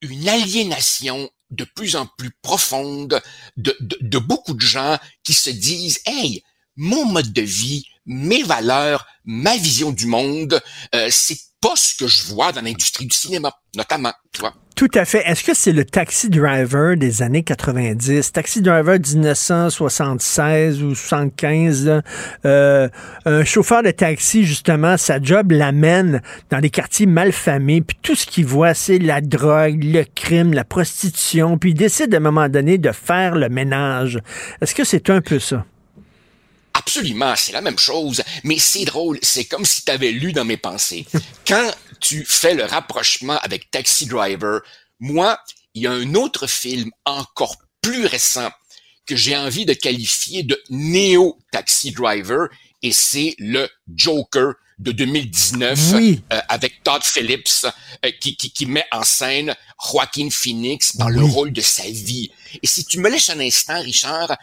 une 0.00 0.28
aliénation 0.28 1.30
de 1.50 1.64
plus 1.64 1.96
en 1.96 2.06
plus 2.06 2.30
profonde 2.42 3.20
de, 3.56 3.76
de, 3.80 3.98
de 4.00 4.18
beaucoup 4.18 4.54
de 4.54 4.60
gens 4.60 4.98
qui 5.22 5.34
se 5.34 5.50
disent, 5.50 6.00
hey, 6.06 6.42
mon 6.76 7.04
mode 7.06 7.32
de 7.32 7.42
vie, 7.42 7.84
mes 8.06 8.42
valeurs, 8.42 9.06
ma 9.24 9.56
vision 9.56 9.92
du 9.92 10.06
monde, 10.06 10.60
euh, 10.94 11.08
c'est 11.10 11.38
pas 11.60 11.76
ce 11.76 11.94
que 11.94 12.08
je 12.08 12.24
vois 12.24 12.52
dans 12.52 12.62
l'industrie 12.62 13.06
du 13.06 13.16
cinéma, 13.16 13.52
notamment, 13.76 14.12
tu 14.32 14.40
vois. 14.40 14.54
Tout 14.74 14.88
à 14.94 15.04
fait. 15.04 15.22
Est-ce 15.26 15.44
que 15.44 15.54
c'est 15.54 15.72
le 15.72 15.84
Taxi 15.84 16.28
Driver 16.28 16.96
des 16.96 17.22
années 17.22 17.42
90, 17.44 18.32
Taxi 18.32 18.62
Driver 18.62 18.98
1976 18.98 20.82
ou 20.82 20.94
75, 20.94 22.02
euh, 22.44 22.88
un 23.24 23.44
chauffeur 23.44 23.82
de 23.82 23.90
taxi, 23.90 24.44
justement, 24.44 24.96
sa 24.96 25.20
job 25.20 25.52
l'amène 25.52 26.22
dans 26.50 26.58
les 26.58 26.70
quartiers 26.70 27.06
malfamés, 27.06 27.82
puis 27.82 27.96
tout 28.02 28.16
ce 28.16 28.26
qu'il 28.26 28.46
voit, 28.46 28.74
c'est 28.74 28.98
la 28.98 29.20
drogue, 29.20 29.84
le 29.84 30.04
crime, 30.04 30.52
la 30.52 30.64
prostitution, 30.64 31.58
puis 31.58 31.70
il 31.70 31.74
décide 31.74 32.14
à 32.14 32.16
un 32.16 32.20
moment 32.20 32.48
donné 32.48 32.78
de 32.78 32.90
faire 32.90 33.36
le 33.36 33.48
ménage. 33.50 34.18
Est-ce 34.60 34.74
que 34.74 34.84
c'est 34.84 35.10
un 35.10 35.20
peu 35.20 35.38
ça? 35.38 35.64
Absolument, 36.82 37.34
c'est 37.36 37.52
la 37.52 37.60
même 37.60 37.78
chose, 37.78 38.22
mais 38.42 38.58
c'est 38.58 38.84
drôle, 38.84 39.18
c'est 39.22 39.44
comme 39.44 39.64
si 39.64 39.84
tu 39.84 39.90
avais 39.92 40.10
lu 40.10 40.32
dans 40.32 40.44
mes 40.44 40.56
pensées. 40.56 41.06
Quand 41.46 41.70
tu 42.00 42.24
fais 42.24 42.54
le 42.54 42.64
rapprochement 42.64 43.38
avec 43.42 43.70
Taxi 43.70 44.06
Driver, 44.06 44.60
moi, 44.98 45.38
il 45.74 45.82
y 45.82 45.86
a 45.86 45.92
un 45.92 46.14
autre 46.14 46.48
film 46.48 46.90
encore 47.04 47.56
plus 47.80 48.06
récent 48.06 48.50
que 49.06 49.14
j'ai 49.14 49.36
envie 49.36 49.64
de 49.64 49.74
qualifier 49.74 50.42
de 50.42 50.60
néo 50.70 51.38
Taxi 51.52 51.92
Driver, 51.92 52.48
et 52.82 52.90
c'est 52.92 53.36
le 53.38 53.68
Joker 53.94 54.54
de 54.80 54.90
2019 54.90 55.78
Oui. 55.94 56.20
euh, 56.32 56.40
avec 56.48 56.82
Todd 56.82 57.04
Phillips 57.04 57.64
euh, 58.04 58.10
qui, 58.20 58.36
qui, 58.36 58.50
qui 58.52 58.66
met 58.66 58.84
en 58.90 59.04
scène 59.04 59.54
Joaquin 59.88 60.28
Phoenix 60.32 60.96
dans 60.96 61.08
le 61.08 61.22
rôle 61.22 61.52
de 61.52 61.60
sa 61.60 61.84
vie. 61.84 62.32
Et 62.60 62.66
si 62.66 62.84
tu 62.84 62.98
me 62.98 63.08
laisses 63.08 63.30
un 63.30 63.38
instant, 63.38 63.80
Richard, 63.80 64.36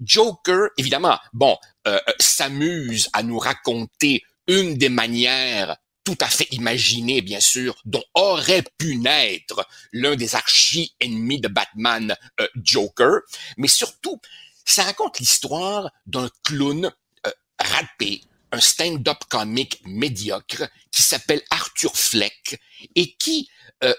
Joker, 0.00 0.68
évidemment, 0.76 1.18
bon, 1.32 1.56
euh, 1.88 1.98
euh, 2.06 2.12
s'amuse 2.20 3.08
à 3.14 3.22
nous 3.22 3.38
raconter 3.38 4.22
une 4.46 4.74
des 4.74 4.90
manières 4.90 5.78
tout 6.04 6.18
à 6.20 6.28
fait 6.28 6.46
imaginées, 6.50 7.22
bien 7.22 7.40
sûr, 7.40 7.80
dont 7.86 8.04
aurait 8.12 8.64
pu 8.76 8.96
naître 8.96 9.66
l'un 9.92 10.14
des 10.14 10.34
archi-ennemis 10.34 11.40
de 11.40 11.48
Batman, 11.48 12.14
euh, 12.40 12.48
Joker, 12.62 13.20
mais 13.56 13.68
surtout, 13.68 14.20
ça 14.66 14.82
raconte 14.84 15.18
l'histoire 15.18 15.90
d'un 16.04 16.28
clown 16.44 16.92
euh, 17.26 17.30
raté, 17.58 18.20
un 18.52 18.60
stand-up 18.60 19.24
comique 19.30 19.80
médiocre 19.86 20.68
qui 20.90 21.00
s'appelle 21.00 21.42
Arthur 21.50 21.96
Fleck 21.96 22.60
et 22.96 23.14
qui 23.14 23.48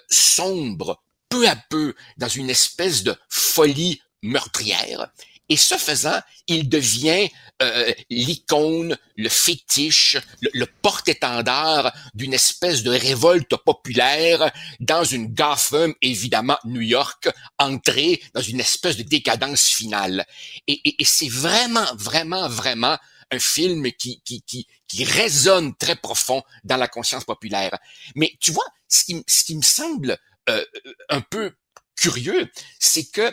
sombre 0.10 1.02
peu 1.30 1.48
à 1.48 1.56
peu 1.56 1.96
dans 2.18 2.28
une 2.28 2.50
espèce 2.50 3.04
de 3.04 3.16
folie 3.30 4.02
meurtrière. 4.22 5.10
Et 5.50 5.58
ce 5.58 5.76
faisant, 5.76 6.20
il 6.48 6.70
devient 6.70 7.28
euh, 7.62 7.92
l'icône, 8.10 8.98
le 9.18 9.30
fétiche, 9.30 10.18
le, 10.54 10.66
porte-étendard 10.66 11.92
d'une 12.14 12.34
espèce 12.34 12.84
de 12.84 12.92
révolte 12.92 13.56
populaire 13.66 14.52
dans 14.80 15.04
une 15.04 15.34
Gotham, 15.34 15.94
évidemment 16.02 16.58
New 16.66 16.82
York, 16.82 17.30
entrée 17.58 18.22
dans 18.34 18.42
une 18.42 18.60
espèce 18.60 18.96
de 18.98 19.04
décadence 19.04 19.66
finale. 19.66 20.26
Et, 20.68 20.80
et- 20.88 21.02
et 21.02 21.06
c'est 21.06 21.30
vraiment, 21.30 21.88
vraiment, 21.96 22.48
vraiment 22.48 22.98
un 23.32 23.40
film 23.40 23.92
qui, 23.92 24.22
qui, 24.24 24.42
qui, 24.44 24.68
qui 24.88 25.04
résonne 25.04 25.76
très 25.76 25.96
profond 25.96 26.42
dans 26.64 26.78
la 26.78 26.88
conscience 26.88 27.26
populaire. 27.26 27.78
Mais 28.16 28.36
tu 28.40 28.52
vois, 28.52 28.66
ce 28.88 29.04
qui, 29.04 29.24
ce 29.28 29.44
qui 29.44 29.56
me 29.56 29.62
semble 29.62 30.18
euh, 30.50 30.64
un 31.10 31.22
peu 31.22 31.54
curieux, 31.96 32.50
c'est 32.80 33.06
que 33.12 33.32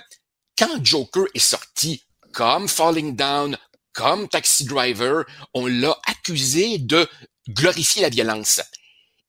quand 0.59 0.84
Joker 0.84 1.24
est 1.34 1.38
sorti, 1.38 2.02
comme 2.36 2.68
Falling 2.68 3.16
Down, 3.16 3.56
comme 3.94 4.28
Taxi 4.28 4.66
Driver, 4.66 5.24
on 5.54 5.64
l'a 5.66 5.96
accusé 6.06 6.76
de 6.76 7.08
glorifier 7.48 8.02
la 8.02 8.10
violence. 8.10 8.60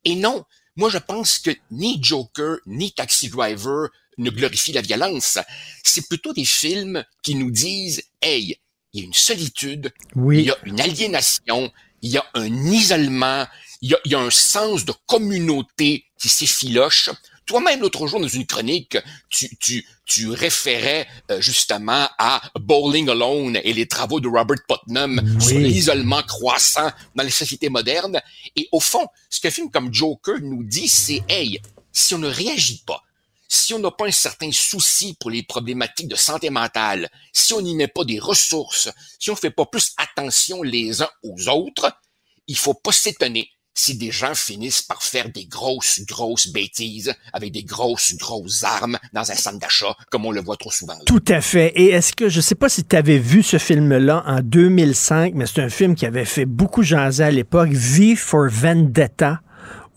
Et 0.03 0.13
non, 0.13 0.43
moi 0.75 0.89
je 0.89 0.97
pense 0.97 1.39
que 1.39 1.51
ni 1.71 2.03
Joker 2.03 2.57
ni 2.65 2.91
Taxi 2.91 3.29
Driver 3.29 3.87
ne 4.17 4.29
glorifient 4.29 4.73
la 4.73 4.81
violence. 4.81 5.39
C'est 5.85 6.05
plutôt 6.09 6.33
des 6.33 6.43
films 6.43 7.01
qui 7.23 7.35
nous 7.35 7.49
disent, 7.49 8.03
hey, 8.21 8.57
il 8.91 8.99
y 8.99 9.03
a 9.03 9.05
une 9.05 9.13
solitude, 9.13 9.93
Oui. 10.15 10.39
il 10.39 10.45
y 10.47 10.51
a 10.51 10.57
une 10.65 10.81
aliénation, 10.81 11.71
il 12.01 12.11
y 12.11 12.17
a 12.17 12.25
un 12.33 12.53
isolement, 12.65 13.47
il 13.81 13.91
y 13.91 13.93
a, 13.93 13.99
il 14.03 14.11
y 14.11 14.15
a 14.15 14.19
un 14.19 14.29
sens 14.29 14.83
de 14.83 14.93
communauté 15.05 16.03
qui 16.19 16.27
s'effiloche. 16.27 17.09
Toi-même, 17.47 17.79
l'autre 17.79 18.05
jour, 18.07 18.19
dans 18.19 18.27
une 18.27 18.45
chronique, 18.45 18.97
tu, 19.29 19.55
tu, 19.57 19.87
tu 20.05 20.29
référais 20.29 21.07
euh, 21.31 21.39
justement 21.39 22.07
à 22.19 22.41
Bowling 22.59 23.09
Alone 23.09 23.57
et 23.63 23.71
les 23.71 23.87
travaux 23.87 24.19
de 24.19 24.27
Robert 24.27 24.57
Putnam 24.67 25.39
sur 25.39 25.57
l'isolement 25.57 26.21
croissant 26.23 26.91
dans 27.15 27.23
les 27.23 27.29
sociétés 27.29 27.69
modernes. 27.69 28.21
Et 28.57 28.67
au 28.73 28.81
fond, 28.81 29.07
ce 29.29 29.39
qu'un 29.39 29.49
film 29.49 29.71
comme 29.71 29.93
Joker 29.93 30.39
nous 30.41 30.63
dit, 30.63 30.89
c'est, 30.89 31.23
hey, 31.29 31.61
si 31.93 32.13
on 32.13 32.19
ne 32.19 32.27
réagit 32.27 32.83
pas, 32.85 33.01
si 33.47 33.73
on 33.73 33.79
n'a 33.79 33.91
pas 33.91 34.07
un 34.07 34.11
certain 34.11 34.51
souci 34.51 35.15
pour 35.17 35.29
les 35.29 35.43
problématiques 35.43 36.09
de 36.09 36.15
santé 36.15 36.49
mentale, 36.49 37.09
si 37.31 37.53
on 37.53 37.61
n'y 37.61 37.75
met 37.75 37.87
pas 37.87 38.03
des 38.03 38.19
ressources, 38.19 38.89
si 39.19 39.31
on 39.31 39.37
fait 39.37 39.51
pas 39.51 39.65
plus 39.65 39.93
attention 39.95 40.63
les 40.63 41.01
uns 41.01 41.09
aux 41.23 41.47
autres, 41.47 41.91
il 42.47 42.57
faut 42.57 42.73
pas 42.73 42.91
s'étonner 42.91 43.49
si 43.77 43.95
des 43.95 44.11
gens 44.11 44.33
finissent 44.35 44.81
par 44.81 45.03
faire 45.03 45.29
des 45.29 45.45
grosses, 45.45 46.01
grosses 46.07 46.47
bêtises 46.47 47.13
avec 47.33 47.51
des 47.51 47.63
grosses, 47.63 48.15
grosses 48.15 48.63
armes 48.63 48.97
dans 49.13 49.31
un 49.31 49.35
centre 49.35 49.59
d'achat, 49.59 49.95
comme 50.09 50.25
on 50.25 50.31
le 50.31 50.41
voit 50.41 50.57
trop 50.57 50.71
souvent. 50.71 50.93
là. 50.93 51.03
Tout 51.05 51.23
à 51.27 51.41
fait. 51.41 51.71
Et 51.75 51.91
est-ce 51.91 52.13
que, 52.13 52.29
je 52.29 52.41
sais 52.41 52.55
pas 52.55 52.69
si 52.69 52.83
tu 52.83 52.95
avais 52.95 53.19
vu 53.19 53.43
ce 53.43 53.57
film-là 53.57 54.23
en 54.25 54.41
2005, 54.41 55.33
mais 55.35 55.45
c'est 55.45 55.61
un 55.61 55.69
film 55.69 55.95
qui 55.95 56.05
avait 56.05 56.25
fait 56.25 56.45
beaucoup 56.45 56.83
jaser 56.83 57.23
à 57.23 57.31
l'époque, 57.31 57.69
V 57.71 58.15
for 58.15 58.47
Vendetta 58.49 59.41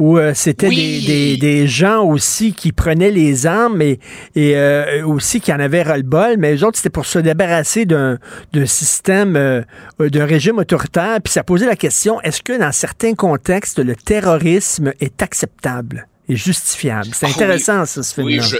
où 0.00 0.18
euh, 0.18 0.32
c'était 0.34 0.66
Oui. 0.66 1.04
des, 1.06 1.36
des, 1.36 1.36
des 1.36 1.66
gens 1.68 2.02
aussi 2.02 2.52
qui 2.52 2.72
prenaient 2.72 3.10
les 3.10 3.46
armes 3.46 3.80
et, 3.82 4.00
et 4.34 4.56
euh, 4.56 5.06
aussi 5.06 5.40
qui 5.40 5.52
en 5.52 5.60
avaient 5.60 5.82
ras-le-bol, 5.82 6.36
mais 6.38 6.56
eux 6.56 6.64
autres, 6.64 6.78
c'était 6.78 6.90
pour 6.90 7.06
se 7.06 7.18
débarrasser 7.20 7.84
d'un 7.84 8.18
système, 8.64 9.36
euh, 9.36 9.62
d'un 10.00 10.24
régime 10.24 10.58
autoritaire. 10.58 11.18
Puis 11.22 11.32
ça 11.32 11.44
posait 11.44 11.66
la 11.66 11.76
question, 11.76 12.20
est-ce 12.22 12.42
que 12.42 12.58
dans 12.58 12.72
certains 12.72 13.14
contextes, 13.14 13.78
le 13.78 13.94
terrorisme 13.94 14.92
est 15.00 15.22
acceptable 15.22 16.08
et 16.28 16.34
justifiable? 16.34 17.08
C'est 17.12 17.26
oui. 17.26 17.32
intéressant, 17.36 17.84
ça, 17.84 18.02
ce 18.02 18.14
film-là. 18.14 18.42
Oui, 18.42 18.48
je, 18.48 18.56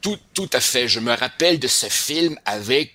tout, 0.00 0.18
tout 0.34 0.50
à 0.52 0.60
fait. 0.60 0.88
Je 0.88 1.00
me 1.00 1.12
rappelle 1.12 1.58
de 1.58 1.68
ce 1.68 1.86
film 1.86 2.38
avec, 2.44 2.94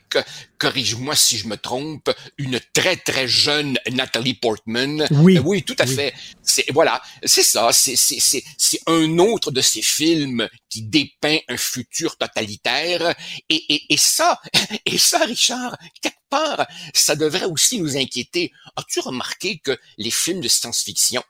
corrige-moi 0.57 1.15
si 1.15 1.37
je 1.37 1.47
me 1.47 1.57
trompe, 1.57 2.09
une 2.37 2.59
très 2.73 2.97
très 2.97 3.27
jeune 3.27 3.77
Nathalie 3.91 4.33
Portman. 4.33 5.07
Oui. 5.11 5.37
Euh, 5.37 5.41
oui, 5.41 5.63
tout 5.63 5.75
à 5.79 5.85
fait. 5.85 6.13
C'est 6.43 6.65
voilà, 6.71 7.01
c'est 7.23 7.43
ça. 7.43 7.69
C'est 7.71 7.95
c'est 7.95 8.19
c'est 8.19 8.43
c'est 8.57 8.79
un 8.87 9.17
autre 9.17 9.51
de 9.51 9.61
ces 9.61 9.81
films 9.81 10.47
qui 10.69 10.83
dépeint 10.83 11.39
un 11.47 11.57
futur 11.57 12.17
totalitaire. 12.17 13.15
Et 13.49 13.73
et 13.73 13.93
et 13.93 13.97
ça 13.97 14.39
et 14.85 14.97
ça, 14.97 15.19
Richard, 15.19 15.77
quelque 16.01 16.15
part, 16.29 16.67
ça 16.93 17.15
devrait 17.15 17.45
aussi 17.45 17.79
nous 17.79 17.97
inquiéter. 17.97 18.51
As-tu 18.75 18.99
remarqué 18.99 19.59
que 19.59 19.77
les 19.97 20.11
films 20.11 20.41
de 20.41 20.47
science-fiction 20.47 21.23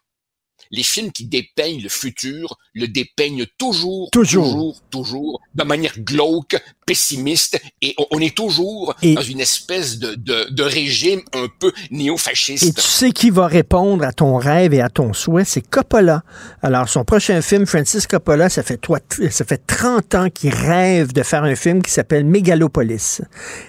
les 0.72 0.84
films 0.84 1.11
qui 1.11 1.26
dépeignent 1.26 1.81
le 1.81 1.89
futur 1.89 2.57
le 2.73 2.88
dépeignent 2.88 3.45
toujours, 3.57 4.10
Toujours. 4.11 4.45
toujours, 4.45 4.81
toujours, 4.89 5.41
de 5.56 5.64
manière 5.64 5.93
glauque, 5.99 6.57
pessimiste, 6.85 7.61
et 7.81 7.95
on, 8.11 8.19
est 8.19 8.35
toujours 8.35 8.95
Et- 9.02 9.14
dans 9.15 9.22
une 9.22 9.39
espèce 9.41 9.99
de, 9.99 10.15
de, 10.15 10.49
de 10.49 10.64
régime 10.64 11.22
un 11.34 11.48
peu 11.60 11.72
Et 11.91 11.95
néo-fasciste. 11.95 12.76
tu 12.76 12.81
sais 12.81 13.11
qui 13.11 13.30
va 13.30 13.48
répondre 13.48 14.03
à 14.03 14.11
ton 14.14 14.38
rêve 14.38 14.73
et 14.73 14.81
à 14.81 14.89
ton 14.89 15.14
souhait, 15.14 15.45
c'est 15.45 15.61
Coppola. 15.61 16.23
Alors, 16.61 16.88
son 16.89 17.03
prochain 17.06 17.41
film, 17.41 17.65
Francis 17.65 18.07
Coppola, 18.07 18.49
ça 18.49 18.64
fait, 18.64 18.77
toi, 18.77 18.99
ça 19.30 19.45
fait 19.45 19.61
30 19.65 20.15
ans 20.15 20.30
qu'il 20.30 20.53
rêve 20.53 21.14
de 21.14 21.23
faire 21.23 21.43
un 21.43 21.56
film 21.56 21.81
qui 21.81 21.91
s'appelle 21.91 22.26
Megalopolis. 22.26 23.22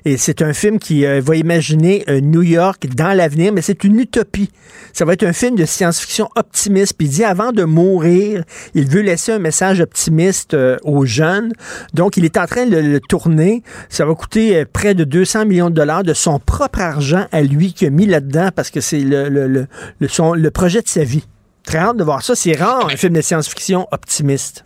Et 0.04 0.16
c'est 0.16 0.42
un 0.42 0.52
film 0.52 0.78
qui 0.78 1.04
euh, 1.06 1.20
va 1.20 1.36
imaginer 1.36 2.04
euh, 2.08 2.20
New 2.20 2.42
York 2.42 2.86
dans 2.94 3.12
l'avenir, 3.16 3.52
mais 3.52 3.62
c'est 3.62 3.84
une 3.84 3.98
utopie. 4.00 4.50
Ça 4.92 5.04
va 5.04 5.12
être 5.14 5.22
un 5.24 5.32
film 5.32 5.56
de 5.56 5.64
science-fiction 5.64 6.28
optimiste. 6.36 6.91
Puis 6.96 7.06
il 7.06 7.10
dit, 7.10 7.24
avant 7.24 7.52
de 7.52 7.64
mourir, 7.64 8.44
il 8.74 8.88
veut 8.88 9.00
laisser 9.02 9.32
un 9.32 9.38
message 9.38 9.80
optimiste 9.80 10.54
euh, 10.54 10.76
aux 10.84 11.04
jeunes. 11.06 11.52
Donc, 11.94 12.16
il 12.16 12.24
est 12.24 12.36
en 12.36 12.46
train 12.46 12.66
de 12.66 12.76
le 12.76 13.00
tourner. 13.00 13.62
Ça 13.88 14.04
va 14.04 14.14
coûter 14.14 14.56
euh, 14.56 14.64
près 14.70 14.94
de 14.94 15.04
200 15.04 15.46
millions 15.46 15.70
de 15.70 15.74
dollars 15.74 16.02
de 16.04 16.14
son 16.14 16.38
propre 16.38 16.80
argent 16.80 17.26
à 17.32 17.42
lui 17.42 17.72
qu'il 17.72 17.88
a 17.88 17.90
mis 17.90 18.06
là-dedans 18.06 18.50
parce 18.54 18.70
que 18.70 18.80
c'est 18.80 19.00
le, 19.00 19.28
le, 19.28 19.46
le, 19.48 19.66
le- 19.98 20.08
son- 20.08 20.34
le 20.34 20.50
projet 20.50 20.82
de 20.82 20.88
sa 20.88 21.04
vie. 21.04 21.24
Très 21.64 21.78
hâte 21.78 21.96
de 21.96 22.04
voir 22.04 22.22
ça. 22.22 22.34
C'est 22.34 22.54
rare, 22.56 22.86
un 22.88 22.96
film 22.96 23.12
de 23.14 23.20
science-fiction 23.20 23.86
optimiste. 23.92 24.64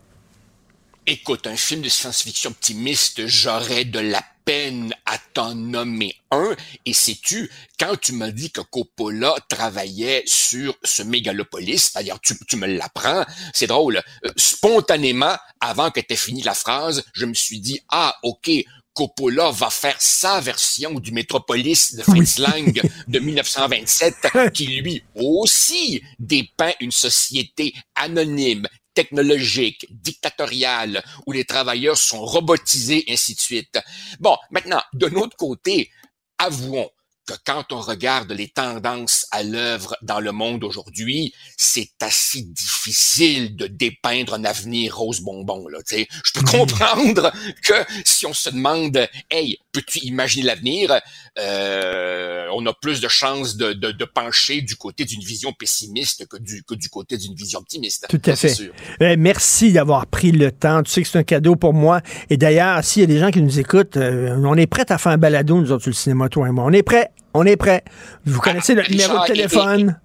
Écoute, 1.06 1.46
un 1.46 1.56
film 1.56 1.82
de 1.82 1.88
science-fiction 1.88 2.50
optimiste, 2.50 3.26
j'aurais 3.26 3.84
de 3.84 4.00
la 4.00 4.20
peine 4.46 4.94
à 5.04 5.18
t'en 5.34 5.54
nommer 5.54 6.14
un. 6.30 6.56
Et 6.86 6.94
sais-tu, 6.94 7.50
quand 7.78 8.00
tu 8.00 8.12
m'as 8.12 8.30
dit 8.30 8.50
que 8.50 8.62
Coppola 8.62 9.34
travaillait 9.48 10.22
sur 10.24 10.74
ce 10.82 11.02
mégalopolis, 11.02 11.92
d'ailleurs 11.94 12.20
tu, 12.20 12.34
tu 12.48 12.56
me 12.56 12.66
l'apprends, 12.66 13.26
c'est 13.52 13.66
drôle, 13.66 14.00
euh, 14.24 14.30
spontanément, 14.36 15.36
avant 15.60 15.90
que 15.90 16.00
t'aies 16.00 16.16
fini 16.16 16.42
la 16.42 16.54
phrase, 16.54 17.04
je 17.12 17.26
me 17.26 17.34
suis 17.34 17.60
dit, 17.60 17.80
ah 17.90 18.16
ok, 18.22 18.50
Coppola 18.94 19.50
va 19.50 19.68
faire 19.68 19.96
sa 20.00 20.40
version 20.40 20.94
du 20.94 21.12
Métropolis 21.12 21.94
de 21.96 22.02
Fritz 22.02 22.38
Lang 22.38 22.82
de 23.06 23.18
1927, 23.20 24.14
qui 24.54 24.66
lui 24.68 25.02
aussi 25.14 26.02
dépeint 26.18 26.72
une 26.80 26.92
société 26.92 27.74
anonyme, 27.94 28.66
technologique, 28.96 29.86
dictatoriale, 29.90 31.04
où 31.26 31.32
les 31.32 31.44
travailleurs 31.44 31.98
sont 31.98 32.24
robotisés, 32.24 33.04
ainsi 33.08 33.34
de 33.36 33.40
suite. 33.40 33.78
Bon, 34.18 34.36
maintenant, 34.50 34.82
de 34.94 35.08
notre 35.08 35.36
côté, 35.36 35.90
avouons 36.38 36.90
que 37.26 37.34
quand 37.44 37.72
on 37.72 37.80
regarde 37.80 38.30
les 38.32 38.48
tendances 38.48 39.26
à 39.32 39.42
l'œuvre 39.42 39.96
dans 40.02 40.20
le 40.20 40.32
monde 40.32 40.64
aujourd'hui, 40.64 41.34
c'est 41.56 41.90
assez 42.00 42.42
difficile 42.42 43.56
de 43.56 43.66
dépeindre 43.66 44.34
un 44.34 44.44
avenir 44.44 44.96
rose 44.96 45.20
bonbon. 45.20 45.66
Là, 45.68 45.78
tu 45.86 45.96
sais. 45.96 46.08
Je 46.24 46.32
peux 46.32 46.44
comprendre 46.44 47.32
que 47.64 47.74
si 48.04 48.26
on 48.26 48.32
se 48.32 48.50
demande, 48.50 49.08
hey, 49.30 49.58
peux-tu 49.72 49.98
imaginer 50.00 50.46
l'avenir, 50.46 51.00
euh, 51.38 52.46
on 52.52 52.64
a 52.66 52.72
plus 52.72 53.00
de 53.00 53.08
chances 53.08 53.56
de, 53.56 53.72
de, 53.72 53.92
de 53.92 54.04
pencher 54.04 54.62
du 54.62 54.76
côté 54.76 55.04
d'une 55.04 55.22
vision 55.22 55.52
pessimiste 55.52 56.26
que 56.28 56.36
du, 56.36 56.62
que 56.62 56.74
du 56.74 56.88
côté 56.88 57.16
d'une 57.16 57.34
vision 57.34 57.58
optimiste. 57.58 58.06
Tout 58.08 58.22
à 58.24 58.36
fait. 58.36 58.48
sûr. 58.48 58.72
Euh, 59.02 59.16
merci 59.18 59.72
d'avoir 59.72 60.06
pris 60.06 60.32
le 60.32 60.52
temps. 60.52 60.82
Tu 60.82 60.90
sais 60.92 61.02
que 61.02 61.08
c'est 61.08 61.18
un 61.18 61.24
cadeau 61.24 61.56
pour 61.56 61.74
moi. 61.74 62.00
Et 62.30 62.36
d'ailleurs, 62.36 62.82
s'il 62.84 63.00
y 63.00 63.04
a 63.04 63.08
des 63.08 63.18
gens 63.18 63.30
qui 63.30 63.42
nous 63.42 63.58
écoutent, 63.58 63.96
euh, 63.96 64.36
on 64.44 64.56
est 64.56 64.66
prêts 64.66 64.90
à 64.90 64.98
faire 64.98 65.12
un 65.12 65.18
balado, 65.18 65.60
nous 65.60 65.72
autres, 65.72 65.82
sur 65.82 65.90
le 65.90 65.96
cinéma, 65.96 66.28
toi 66.28 66.48
et 66.48 66.52
moi. 66.52 66.64
On 66.64 66.72
est 66.72 66.82
prêts. 66.82 67.10
On 67.36 67.44
est 67.44 67.56
prêts. 67.56 67.84
Vous 68.24 68.40
connaissez 68.40 68.74
notre 68.74 68.90
numéro 68.90 69.18
de 69.18 69.24
et- 69.24 69.26
téléphone? 69.26 70.00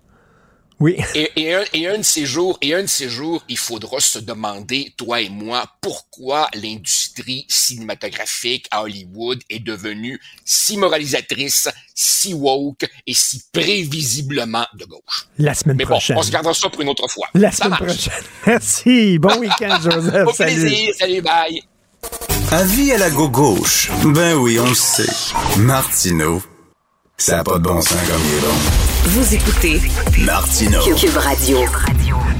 Oui. 0.80 0.98
Et, 1.14 1.30
et, 1.36 1.53
un, 1.53 1.64
et 1.74 1.88
un 1.88 1.99
de 1.99 2.03
ces 2.03 2.26
jours, 2.26 2.58
et 2.60 2.74
un 2.74 2.82
de 2.82 2.88
ces 2.88 3.08
jours, 3.08 3.44
il 3.48 3.58
faudra 3.60 3.99
se 3.99 4.18
demander, 4.18 4.91
toi 4.98 5.22
et 5.22 5.30
moi, 5.30 5.64
pourquoi 5.80 6.49
l'industrie 6.56 7.45
cinématographique 7.48 8.68
à 8.72 8.82
Hollywood 8.82 9.40
est 9.52 9.60
devenue 9.60 10.20
si 10.44 10.78
moralisatrice, 10.78 11.70
si 11.94 12.34
woke 12.34 12.90
et 13.06 13.14
si 13.14 13.44
prévisiblement 13.52 14.66
de 14.74 14.86
gauche. 14.86 15.28
La 15.38 15.53
semaine 15.53 15.78
Mais 15.78 15.86
prochaine. 15.86 16.18
on 16.18 16.24
se 16.24 16.32
gardera 16.32 16.56
ça 16.56 16.68
pour 16.68 16.82
une 16.82 16.90
autre 16.90 17.08
fois. 17.08 17.28
La 17.36 17.52
Ça 17.52 17.66
semaine 17.66 17.70
marche. 17.80 17.84
prochaine. 18.10 18.24
Merci. 18.48 19.20
Bon 19.20 19.38
week-end, 19.38 19.78
Joseph. 19.84 20.28
Au 20.28 20.34
Salut. 20.34 20.56
plaisir. 20.62 20.94
Salut, 20.98 21.22
bye. 21.22 21.62
Avis 22.52 22.91
à 22.94 22.98
la 22.98 23.12
gauche. 23.12 23.91
Ben 24.03 24.34
oui, 24.34 24.58
on 24.60 24.68
le 24.68 24.74
sait. 24.74 25.06
Martineau, 25.58 26.41
ça 27.22 27.38
n'a 27.38 27.43
pas 27.43 27.60
de 27.60 27.64
bon 27.64 27.80
sens 27.80 27.93
comme 28.07 28.22
il 28.26 28.38
est 28.38 28.41
bon. 28.41 28.56
Vous 29.06 29.35
écoutez 29.35 29.80
Martineau. 30.26 30.81
Cube 30.95 31.18
Radio. 31.18 31.60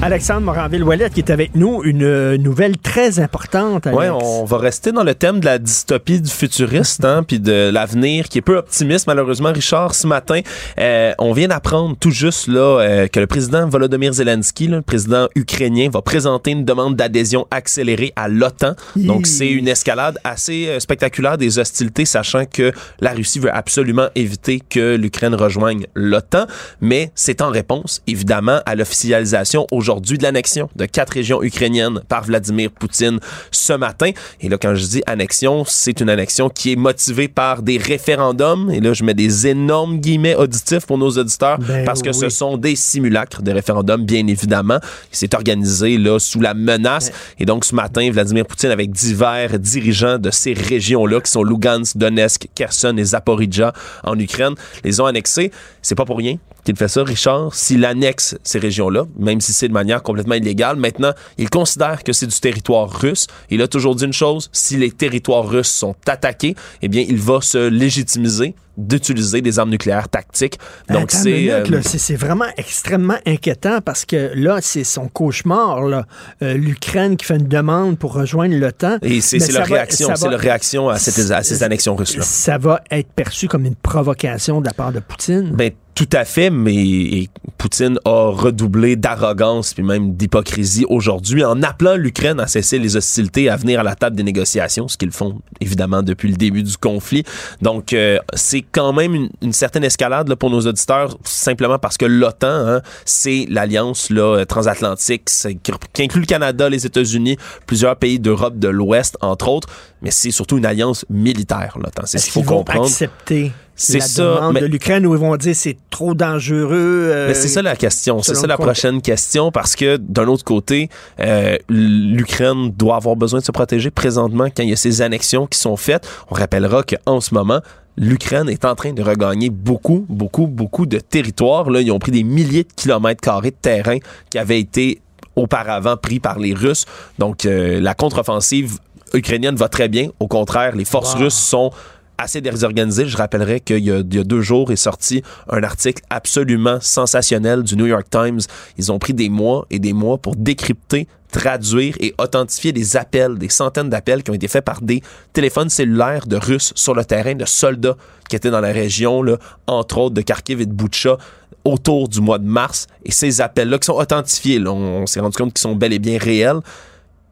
Alexandre 0.04 0.42
Moranville-Wallet 0.42 1.12
qui 1.12 1.20
est 1.20 1.30
avec 1.30 1.54
nous, 1.54 1.84
une 1.84 2.04
euh, 2.04 2.36
nouvelle 2.36 2.76
très 2.76 3.20
importante. 3.20 3.86
Ouais, 3.86 4.10
on 4.10 4.46
va 4.46 4.58
rester 4.58 4.92
dans 4.92 5.04
le 5.04 5.14
thème 5.14 5.40
de 5.40 5.46
la 5.46 5.60
dystopie 5.60 6.20
du 6.20 6.30
futuriste, 6.30 7.06
hein, 7.06 7.22
puis 7.22 7.40
de 7.40 7.70
l'avenir 7.72 8.28
qui 8.28 8.40
est 8.40 8.42
peu 8.42 8.58
optimiste 8.58 9.06
malheureusement. 9.06 9.52
Richard, 9.52 9.94
ce 9.94 10.08
matin, 10.08 10.42
euh, 10.80 11.14
on 11.20 11.34
vient 11.34 11.50
d'apprendre 11.50 11.96
tout 12.00 12.10
juste 12.10 12.48
là 12.48 12.80
euh, 12.80 13.08
que 13.08 13.20
le 13.20 13.28
président 13.28 13.70
Volodymyr 13.70 14.12
Zelensky, 14.14 14.68
là, 14.70 14.78
le 14.78 14.82
président 14.82 15.28
ukrainien, 15.36 15.90
va 15.92 16.02
présenter 16.02 16.50
une 16.50 16.66
demande 16.66 16.96
d'adhésion 16.96 17.46
accélérée 17.52 18.12
à 18.16 18.28
l'OTAN. 18.28 18.74
Donc 18.96 19.28
c'est 19.28 19.52
une 19.52 19.68
escalade 19.68 20.18
assez 20.24 20.68
euh, 20.68 20.80
spectaculaire 20.80 21.38
des 21.38 21.60
hostilités, 21.60 22.06
sachant 22.06 22.46
que 22.46 22.72
la 23.02 23.12
Russie 23.12 23.38
veut 23.38 23.56
absolument 23.56 24.08
éviter 24.16 24.64
que 24.68 24.96
l'Ukraine 24.96 25.36
rejoigne 25.36 25.86
l'OTAN, 25.94 26.48
mais 26.82 27.12
c'est 27.14 27.44
en 27.44 27.52
réponse 27.52 28.02
évidemment 28.08 28.62
à 28.66 28.74
l'officialisation 28.74 29.68
aujourd'hui 29.72 29.91
de 30.00 30.24
l'annexion 30.24 30.70
de 30.76 30.86
quatre 30.86 31.14
régions 31.14 31.44
ukrainiennes 31.44 32.02
par 32.08 32.24
Vladimir 32.24 32.72
Poutine 32.72 33.20
ce 33.52 33.74
matin. 33.74 34.12
Et 34.40 34.50
là, 34.50 34.58
quand 34.58 34.76
je 34.76 34.86
dis 34.86 35.04
annexion, 35.06 35.64
c'est 35.68 36.00
une 36.00 36.10
annexion 36.10 36.50
qui 36.50 36.74
est 36.74 36.76
motivée 36.76 37.28
par 37.28 37.62
des 37.62 37.78
référendums. 37.78 38.70
Et 38.72 38.80
là, 38.80 38.94
je 38.94 39.04
mets 39.04 39.14
des 39.14 39.48
énormes 39.48 40.00
guillemets 40.00 40.36
auditifs 40.36 40.86
pour 40.86 40.98
nos 40.98 41.10
auditeurs 41.10 41.58
Ben 41.60 41.84
parce 41.86 42.02
que 42.02 42.12
ce 42.12 42.30
sont 42.30 42.58
des 42.58 42.76
simulacres 42.76 43.42
de 43.42 43.52
référendums, 43.52 44.06
bien 44.06 44.26
évidemment. 44.28 44.80
C'est 45.12 45.34
organisé 45.34 45.98
là 45.98 46.20
sous 46.20 46.40
la 46.40 46.54
menace. 46.54 47.12
Et 47.40 47.46
donc, 47.46 47.66
ce 47.66 47.76
matin, 47.76 48.10
Vladimir 48.12 48.46
Poutine, 48.46 48.70
avec 48.70 48.92
divers 48.92 49.60
dirigeants 49.60 50.18
de 50.18 50.32
ces 50.32 50.54
régions-là, 50.54 51.22
qui 51.22 51.32
sont 51.32 51.44
Lugansk, 51.44 51.98
Donetsk, 51.98 52.48
Kherson 52.56 52.96
et 52.98 53.04
Zaporizhia 53.04 53.74
en 54.04 54.18
Ukraine, 54.18 54.54
les 54.84 55.00
ont 55.00 55.06
annexés. 55.06 55.52
C'est 55.82 55.96
pas 55.96 56.06
pour 56.06 56.18
rien 56.18 56.38
qu'il 56.64 56.76
fait 56.76 56.88
ça, 56.88 57.04
Richard. 57.04 57.54
S'il 57.56 57.86
annexe 57.86 58.38
ces 58.44 58.60
régions-là, 58.60 59.06
même 59.18 59.42
si 59.42 59.54
c'est 59.54 59.68
de 59.68 59.74
manière 59.82 60.04
complètement 60.04 60.36
illégale, 60.36 60.76
maintenant, 60.76 61.14
il 61.38 61.50
considère 61.50 62.04
que 62.04 62.14
c'est 62.14 62.28
du 62.28 62.40
territoire 62.40 62.90
russe. 62.90 63.28
Il 63.50 63.62
a 63.62 63.68
toujours 63.68 63.96
dit 63.96 64.06
une 64.06 64.14
chose, 64.14 64.50
si 64.52 64.78
les 64.78 64.92
territoires 64.92 65.48
russes 65.48 65.72
sont 65.72 65.96
attaqués, 66.08 66.56
eh 66.82 66.88
bien, 66.88 67.04
il 67.08 67.18
va 67.18 67.42
se 67.42 67.68
légitimiser 67.68 68.56
d'utiliser 68.78 69.42
des 69.42 69.60
armes 69.60 69.70
nucléaires 69.70 70.08
tactiques. 70.10 70.58
Donc, 70.90 71.12
c'est... 71.12 71.52
euh, 71.52 71.64
là, 71.66 71.80
c'est 71.84 71.98
c'est 71.98 72.16
vraiment 72.16 72.46
extrêmement 72.58 73.18
inquiétant 73.26 73.80
parce 73.84 74.06
que 74.06 74.32
là, 74.36 74.60
c'est 74.62 74.84
son 74.84 75.08
cauchemar. 75.08 75.82
là. 75.84 76.06
Euh, 76.42 76.54
L'Ukraine 76.54 77.18
qui 77.18 77.26
fait 77.26 77.38
une 77.38 77.48
demande 77.48 77.98
pour 77.98 78.14
rejoindre 78.14 78.56
l'OTAN. 78.56 78.98
Et 79.02 79.22
c'est 79.22 79.38
leur 79.52 79.66
va- 79.68 79.76
réaction, 79.76 80.10
c'est 80.16 80.30
leur 80.30 80.40
réaction 80.40 80.90
à, 80.90 80.98
cette- 80.98 81.32
à 81.32 81.44
ces 81.44 81.64
annexions 81.64 81.96
russes-là. 81.96 82.24
Ça 82.24 82.58
va 82.58 82.82
être 82.92 83.12
perçu 83.14 83.48
comme 83.48 83.66
une 83.66 83.76
provocation 83.76 84.62
de 84.62 84.66
la 84.66 84.74
part 84.74 84.92
de 84.92 85.00
Poutine. 85.00 85.52
Ben, 85.54 85.72
tout 85.94 86.08
à 86.14 86.24
fait, 86.26 86.50
mais 86.50 86.74
et 86.76 87.30
Poutine 87.58 88.00
a 88.06 88.30
redoublé 88.32 88.96
d'arrogance 88.96 89.74
puis 89.74 89.84
même 89.84 90.16
d'hypocrisie 90.16 90.86
aujourd'hui 90.90 91.44
en 91.44 91.62
appelant 91.62 91.96
l'Ukraine 91.96 92.40
à 92.40 92.48
cesser 92.48 92.80
les 92.80 92.96
hostilités, 92.96 93.50
à 93.50 93.58
venir 93.58 93.82
à 93.82 93.84
la 93.84 93.94
table 93.96 94.16
des 94.16 94.24
négociations, 94.24 94.88
ce 94.88 94.98
qu'ils 94.98 95.12
font 95.12 95.42
évidemment 95.60 96.02
depuis 96.02 96.30
le 96.30 96.38
début 96.38 96.64
du 96.64 96.78
conflit. 96.78 97.24
Donc, 97.62 97.92
euh, 97.94 98.18
c'est 98.34 98.61
quand 98.72 98.94
même 98.94 99.16
une, 99.16 99.30
une 99.42 99.54
certaine 99.54 99.84
escalade 99.84 100.28
là, 100.30 100.36
pour 100.36 100.50
nos 100.50 100.62
auditeurs, 100.62 101.18
simplement 101.24 101.80
parce 101.80 101.98
que 101.98 102.06
l'OTAN, 102.06 102.48
hein, 102.68 102.82
c'est 103.06 103.46
l'alliance 103.50 104.10
là, 104.10 104.44
transatlantique 104.46 105.26
qui, 105.64 105.72
qui 105.94 106.04
inclut 106.04 106.22
le 106.22 106.26
Canada, 106.28 106.70
les 106.70 106.86
États-Unis, 106.86 107.38
plusieurs 107.68 107.96
pays 107.96 108.20
d'Europe 108.20 108.58
de 108.60 108.68
l'Ouest, 108.68 109.18
entre 109.22 109.48
autres, 109.50 109.68
mais 110.02 110.12
c'est 110.12 110.32
surtout 110.32 110.58
une 110.58 110.66
alliance 110.66 111.06
militaire, 111.10 111.78
l'OTAN. 111.78 112.04
C'est 112.06 112.18
ce 112.18 112.26
qu'il 112.26 112.34
faut 112.34 112.44
comprendre. 112.44 112.86
accepter 112.86 113.52
C'est 113.76 114.00
la 114.00 114.06
ça, 114.06 114.24
demande 114.36 114.54
mais- 114.54 114.62
de 114.62 114.66
l'Ukraine 114.68 115.06
où 115.08 115.14
ils 115.14 115.20
vont 115.20 115.36
dire 115.38 115.56
c'est 115.56 115.78
trop 115.90 116.14
dangereux? 116.14 116.70
euh, 117.12 117.28
Mais 117.30 117.34
c'est 117.34 117.48
ça 117.48 117.62
la 117.62 117.76
question, 117.76 118.22
c'est 118.22 118.36
ça 118.36 118.46
la 118.48 118.58
prochaine 118.58 119.02
question 119.02 119.52
parce 119.52 119.76
que 119.76 119.98
d'un 119.98 120.28
autre 120.28 120.44
côté, 120.44 120.90
euh, 121.20 121.58
l'Ukraine 121.70 122.72
doit 122.72 122.96
avoir 122.96 123.16
besoin 123.16 123.40
de 123.40 123.46
se 123.46 123.52
protéger 123.52 123.92
présentement 123.92 124.46
quand 124.56 124.64
il 124.64 124.70
y 124.70 124.74
a 124.74 124.78
ces 124.78 125.02
annexions 125.02 125.48
qui 125.48 125.58
sont 125.60 125.78
faites. 125.78 126.08
On 126.30 126.36
rappellera 126.36 126.84
qu'en 126.84 127.22
ce 127.22 127.34
moment, 127.34 127.62
l'Ukraine 127.98 128.50
est 128.50 128.66
en 128.66 128.76
train 128.76 128.94
de 128.94 129.02
regagner 129.02 129.50
beaucoup, 129.50 130.06
beaucoup, 130.10 130.48
beaucoup 130.48 130.86
de 130.86 131.00
territoires. 131.00 131.70
Là, 131.70 131.82
ils 131.82 131.92
ont 131.92 132.00
pris 132.00 132.12
des 132.12 132.24
milliers 132.24 132.64
de 132.64 132.74
kilomètres 132.76 133.22
carrés 133.22 133.52
de 133.52 133.56
terrain 133.62 133.98
qui 134.30 134.38
avaient 134.38 134.60
été 134.60 135.02
auparavant 135.36 135.98
pris 135.98 136.20
par 136.20 136.40
les 136.40 136.54
Russes. 136.54 136.86
Donc, 137.20 137.46
euh, 137.46 137.80
la 137.80 137.94
contre-offensive 137.94 138.78
ukrainienne 139.14 139.56
va 139.56 139.70
très 139.70 139.88
bien. 139.90 140.10
Au 140.20 140.28
contraire, 140.28 140.76
les 140.76 140.86
forces 140.86 141.14
Wow. 141.16 141.22
russes 141.22 141.36
sont 141.36 141.72
assez 142.18 142.40
désorganisées. 142.42 143.08
Je 143.08 143.18
rappellerai 143.18 143.60
qu'il 143.62 143.84
y 143.84 143.92
a 143.92 144.04
deux 144.04 144.42
jours 144.42 144.72
est 144.72 144.76
sorti 144.76 145.24
un 145.50 145.64
article 145.64 146.04
absolument 146.10 146.78
sensationnel 146.82 147.64
du 147.64 147.76
New 147.76 147.88
York 147.88 148.08
Times. 148.10 148.40
Ils 148.78 148.92
ont 148.92 149.00
pris 149.00 149.14
des 149.14 149.30
mois 149.30 149.66
et 149.72 149.80
des 149.80 149.94
mois 149.94 150.18
pour 150.18 150.36
décrypter 150.36 151.08
traduire 151.32 151.96
et 152.00 152.14
authentifier 152.18 152.72
des 152.72 152.98
appels, 152.98 153.38
des 153.38 153.50
centaines 153.50 153.90
d'appels 153.90 154.24
qui 154.24 154.32
ont 154.32 154.36
été 154.36 154.48
faits 154.48 154.64
par 154.64 154.82
des 154.82 155.02
téléphones 155.34 155.70
cellulaires 155.70 156.28
de 156.28 156.36
Russes 156.36 156.74
sur 156.76 156.94
le 156.94 157.04
terrain, 157.06 157.34
de 157.34 157.46
soldats 157.46 157.96
qui 158.30 158.36
étaient 158.36 158.52
dans 158.52 158.62
la 158.62 158.72
région, 158.72 159.24
là, 159.24 159.38
entre 159.68 159.98
autres 159.98 160.16
de 160.16 160.22
Kharkiv 160.22 160.62
et 160.62 160.66
de 160.66 160.74
Boutcha, 160.74 161.18
autour 161.66 162.08
du 162.08 162.22
mois 162.22 162.38
de 162.38 162.46
mars. 162.46 162.88
Et 163.06 163.12
ces 163.12 163.42
appels-là 163.42 163.78
qui 163.80 163.86
sont 163.86 163.98
authentifiés, 163.98 164.60
on, 164.68 165.06
s'est 165.06 165.20
rendu 165.20 165.38
compte 165.38 165.54
qu'ils 165.54 165.62
sont 165.62 165.76
bel 165.76 165.94
et 165.94 166.00
bien 166.00 166.18
réels. 166.18 166.60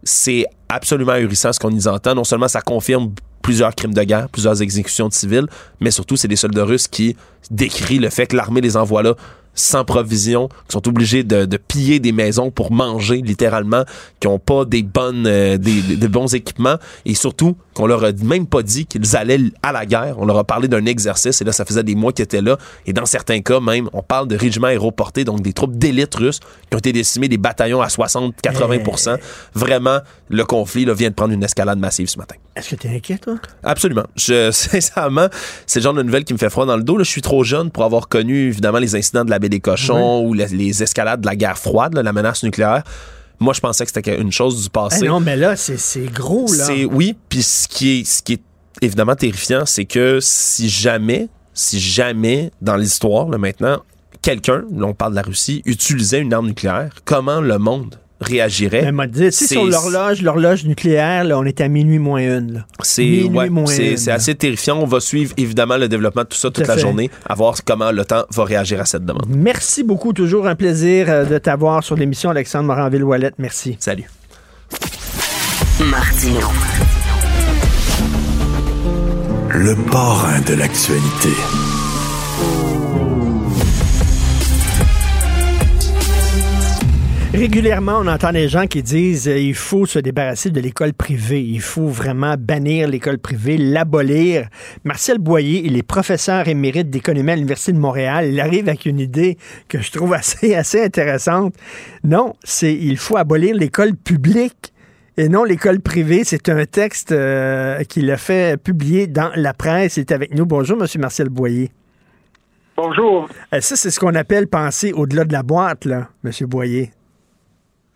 C'est 0.03 0.45
absolument 0.69 1.13
ahurissant 1.13 1.51
ce 1.51 1.59
qu'on 1.59 1.71
y 1.71 1.87
entend. 1.87 2.15
Non 2.15 2.23
seulement 2.23 2.47
ça 2.47 2.61
confirme 2.61 3.11
plusieurs 3.41 3.73
crimes 3.73 3.93
de 3.93 4.03
guerre, 4.03 4.29
plusieurs 4.29 4.61
exécutions 4.61 5.07
de 5.07 5.13
civils, 5.13 5.47
mais 5.79 5.91
surtout 5.91 6.17
c'est 6.17 6.27
des 6.27 6.35
soldats 6.35 6.65
russes 6.65 6.87
qui 6.87 7.15
décrient 7.49 7.99
le 7.99 8.09
fait 8.09 8.27
que 8.27 8.35
l'armée 8.35 8.61
les 8.61 8.77
envoie 8.77 9.01
là 9.01 9.15
sans 9.59 9.83
provision, 9.83 10.47
qui 10.67 10.73
sont 10.73 10.87
obligés 10.87 11.23
de, 11.23 11.45
de 11.45 11.57
piller 11.57 11.99
des 11.99 12.11
maisons 12.11 12.51
pour 12.51 12.71
manger 12.71 13.17
littéralement, 13.17 13.83
qui 14.19 14.27
ont 14.27 14.39
pas 14.39 14.65
des 14.65 14.83
bonnes, 14.83 15.25
euh, 15.27 15.57
des, 15.57 16.07
bons 16.07 16.33
équipements 16.33 16.77
et 17.05 17.13
surtout 17.13 17.55
qu'on 17.73 17.85
leur 17.85 18.03
a 18.03 18.11
même 18.23 18.47
pas 18.47 18.63
dit 18.63 18.85
qu'ils 18.85 19.15
allaient 19.15 19.39
à 19.61 19.71
la 19.71 19.85
guerre. 19.85 20.15
On 20.17 20.25
leur 20.25 20.37
a 20.37 20.43
parlé 20.43 20.67
d'un 20.67 20.85
exercice 20.85 21.41
et 21.41 21.45
là 21.45 21.51
ça 21.51 21.65
faisait 21.65 21.83
des 21.83 21.95
mois 21.95 22.13
qu'ils 22.13 22.23
étaient 22.23 22.41
là 22.41 22.57
et 22.85 22.93
dans 22.93 23.05
certains 23.05 23.41
cas 23.41 23.59
même 23.59 23.89
on 23.93 24.01
parle 24.01 24.27
de 24.27 24.35
régiments 24.35 24.67
aéroportés 24.67 25.23
donc 25.23 25.41
des 25.41 25.53
troupes 25.53 25.77
d'élite 25.77 26.15
russes 26.15 26.39
qui 26.39 26.75
ont 26.75 26.79
été 26.79 26.93
décimés 26.93 27.27
des 27.27 27.37
bataillons 27.37 27.81
à 27.81 27.87
60-80%. 27.87 29.17
Vraiment 29.53 29.99
le 30.29 30.45
conflit 30.45 30.85
là, 30.85 30.93
vient 30.93 31.09
de 31.09 31.15
prendre 31.15 31.33
une 31.33 31.43
escalade 31.43 31.79
massive 31.79 32.07
ce 32.07 32.17
matin. 32.17 32.35
Est-ce 32.55 32.69
que 32.71 32.75
tu 32.75 32.87
es 32.87 32.95
inquiet, 32.95 33.17
toi? 33.17 33.35
Absolument. 33.63 34.05
Je, 34.15 34.51
sincèrement, 34.51 35.27
c'est 35.65 35.79
le 35.79 35.83
genre 35.83 35.93
de 35.93 36.03
nouvelle 36.03 36.23
qui 36.23 36.33
me 36.33 36.37
fait 36.37 36.49
froid 36.49 36.65
dans 36.65 36.77
le 36.77 36.83
dos. 36.83 36.97
Là, 36.97 37.03
je 37.03 37.09
suis 37.09 37.21
trop 37.21 37.43
jeune 37.43 37.71
pour 37.71 37.83
avoir 37.83 38.07
connu, 38.07 38.47
évidemment, 38.47 38.79
les 38.79 38.95
incidents 38.95 39.25
de 39.25 39.29
la 39.29 39.39
baie 39.39 39.48
des 39.49 39.59
cochons 39.59 40.21
ou 40.21 40.33
les, 40.33 40.47
les 40.47 40.83
escalades 40.83 41.21
de 41.21 41.25
la 41.25 41.35
guerre 41.35 41.57
froide, 41.57 41.93
là, 41.93 42.03
la 42.03 42.13
menace 42.13 42.43
nucléaire. 42.43 42.83
Moi, 43.39 43.53
je 43.53 43.61
pensais 43.61 43.85
que 43.85 43.91
c'était 43.93 44.19
une 44.19 44.31
chose 44.31 44.63
du 44.63 44.69
passé. 44.69 45.01
Eh 45.03 45.07
non, 45.07 45.19
mais 45.19 45.37
là, 45.37 45.55
c'est 45.55 46.11
gros, 46.11 46.51
là. 46.53 46.65
C'est 46.65 46.85
oui, 46.85 47.15
puis 47.29 47.41
ce 47.41 47.67
qui 47.67 47.99
est 47.99 48.03
ce 48.05 48.21
qui 48.21 48.33
est 48.33 48.41
évidemment 48.81 49.15
terrifiant, 49.15 49.65
c'est 49.65 49.85
que 49.85 50.19
si 50.21 50.69
jamais, 50.69 51.29
si 51.53 51.79
jamais 51.79 52.51
dans 52.61 52.75
l'histoire 52.75 53.29
là 53.29 53.37
maintenant, 53.37 53.81
quelqu'un, 54.21 54.63
on 54.81 54.93
parle 54.93 55.13
de 55.13 55.15
la 55.17 55.21
Russie, 55.21 55.61
utilisait 55.65 56.19
une 56.19 56.33
arme 56.33 56.47
nucléaire, 56.47 56.89
comment 57.05 57.41
le 57.41 57.57
monde 57.57 57.95
réagirait 58.21 58.83
Elle 58.85 58.91
m'a 58.93 59.07
dit, 59.07 59.31
C'est- 59.31 59.47
sur 59.47 59.65
l'horloge, 59.65 60.21
l'horloge 60.21 60.65
nucléaire, 60.65 61.23
là, 61.23 61.37
on 61.39 61.43
est 61.45 61.61
à 61.61 61.67
minuit 61.67 61.99
moins 61.99 62.19
une. 62.19 62.53
là. 62.53 62.65
C'est 62.81 63.03
Minuit 63.03 63.37
ouais, 63.37 63.49
moins 63.49 63.65
c'est 63.65 63.91
une. 63.91 63.97
c'est 63.97 64.11
assez 64.11 64.35
terrifiant. 64.35 64.77
On 64.79 64.85
va 64.85 64.99
suivre 64.99 65.33
évidemment 65.37 65.77
le 65.77 65.87
développement 65.87 66.23
de 66.23 66.27
tout 66.27 66.37
ça 66.37 66.49
toute 66.49 66.63
Tout 66.63 66.69
la 66.69 66.75
fait. 66.75 66.81
journée, 66.81 67.09
à 67.27 67.35
voir 67.35 67.55
comment 67.65 67.91
le 67.91 68.03
temps 68.05 68.23
va 68.31 68.43
réagir 68.43 68.81
à 68.81 68.85
cette 68.85 69.05
demande. 69.05 69.25
Merci 69.29 69.83
beaucoup. 69.83 70.13
Toujours 70.13 70.47
un 70.47 70.55
plaisir 70.55 71.05
euh, 71.09 71.25
de 71.25 71.37
t'avoir 71.37 71.83
sur 71.83 71.95
l'émission, 71.95 72.29
Alexandre 72.29 72.65
Moranville-Ouellette. 72.65 73.35
Merci. 73.37 73.77
Salut. 73.79 74.05
Martino. 75.79 76.47
Le 79.51 79.75
parrain 79.91 80.39
de 80.41 80.53
l'actualité. 80.53 81.29
Régulièrement, 87.33 87.99
on 87.99 88.07
entend 88.07 88.31
des 88.31 88.49
gens 88.49 88.65
qui 88.65 88.81
disent 88.81 89.27
euh, 89.27 89.37
il 89.37 89.53
faut 89.53 89.85
se 89.85 89.99
débarrasser 89.99 90.49
de 90.49 90.59
l'école 90.59 90.93
privée. 90.93 91.43
Il 91.43 91.61
faut 91.61 91.85
vraiment 91.85 92.33
bannir 92.39 92.87
l'école 92.87 93.19
privée, 93.19 93.55
l'abolir. 93.55 94.47
Marcel 94.83 95.19
Boyer, 95.19 95.61
il 95.63 95.77
est 95.77 95.83
professeur 95.83 96.47
émérite 96.47 96.89
d'économie 96.89 97.31
à 97.31 97.35
l'Université 97.35 97.71
de 97.71 97.77
Montréal. 97.77 98.29
Il 98.31 98.39
arrive 98.39 98.67
avec 98.67 98.87
une 98.87 98.99
idée 98.99 99.37
que 99.67 99.79
je 99.79 99.91
trouve 99.91 100.13
assez, 100.13 100.55
assez 100.55 100.83
intéressante. 100.83 101.53
Non, 102.03 102.33
c'est 102.43 102.73
il 102.73 102.97
faut 102.97 103.15
abolir 103.15 103.55
l'école 103.55 103.95
publique 103.95 104.73
et 105.15 105.29
non 105.29 105.43
l'école 105.43 105.81
privée. 105.81 106.23
C'est 106.23 106.49
un 106.49 106.65
texte 106.65 107.11
euh, 107.11 107.83
qu'il 107.83 108.09
a 108.09 108.17
fait 108.17 108.59
publier 108.59 109.05
dans 109.05 109.29
la 109.35 109.53
presse. 109.53 109.97
Il 109.97 110.01
est 110.01 110.11
avec 110.11 110.33
nous. 110.33 110.47
Bonjour, 110.47 110.77
Monsieur 110.77 110.99
Marcel 110.99 111.29
Boyer. 111.29 111.69
Bonjour. 112.75 113.29
Euh, 113.53 113.61
ça, 113.61 113.75
c'est 113.75 113.91
ce 113.91 113.99
qu'on 113.99 114.15
appelle 114.15 114.47
penser 114.47 114.93
au-delà 114.93 115.25
de 115.25 115.33
la 115.33 115.43
boîte, 115.43 115.85
là, 115.85 116.07
Monsieur 116.23 116.47
Boyer. 116.47 116.91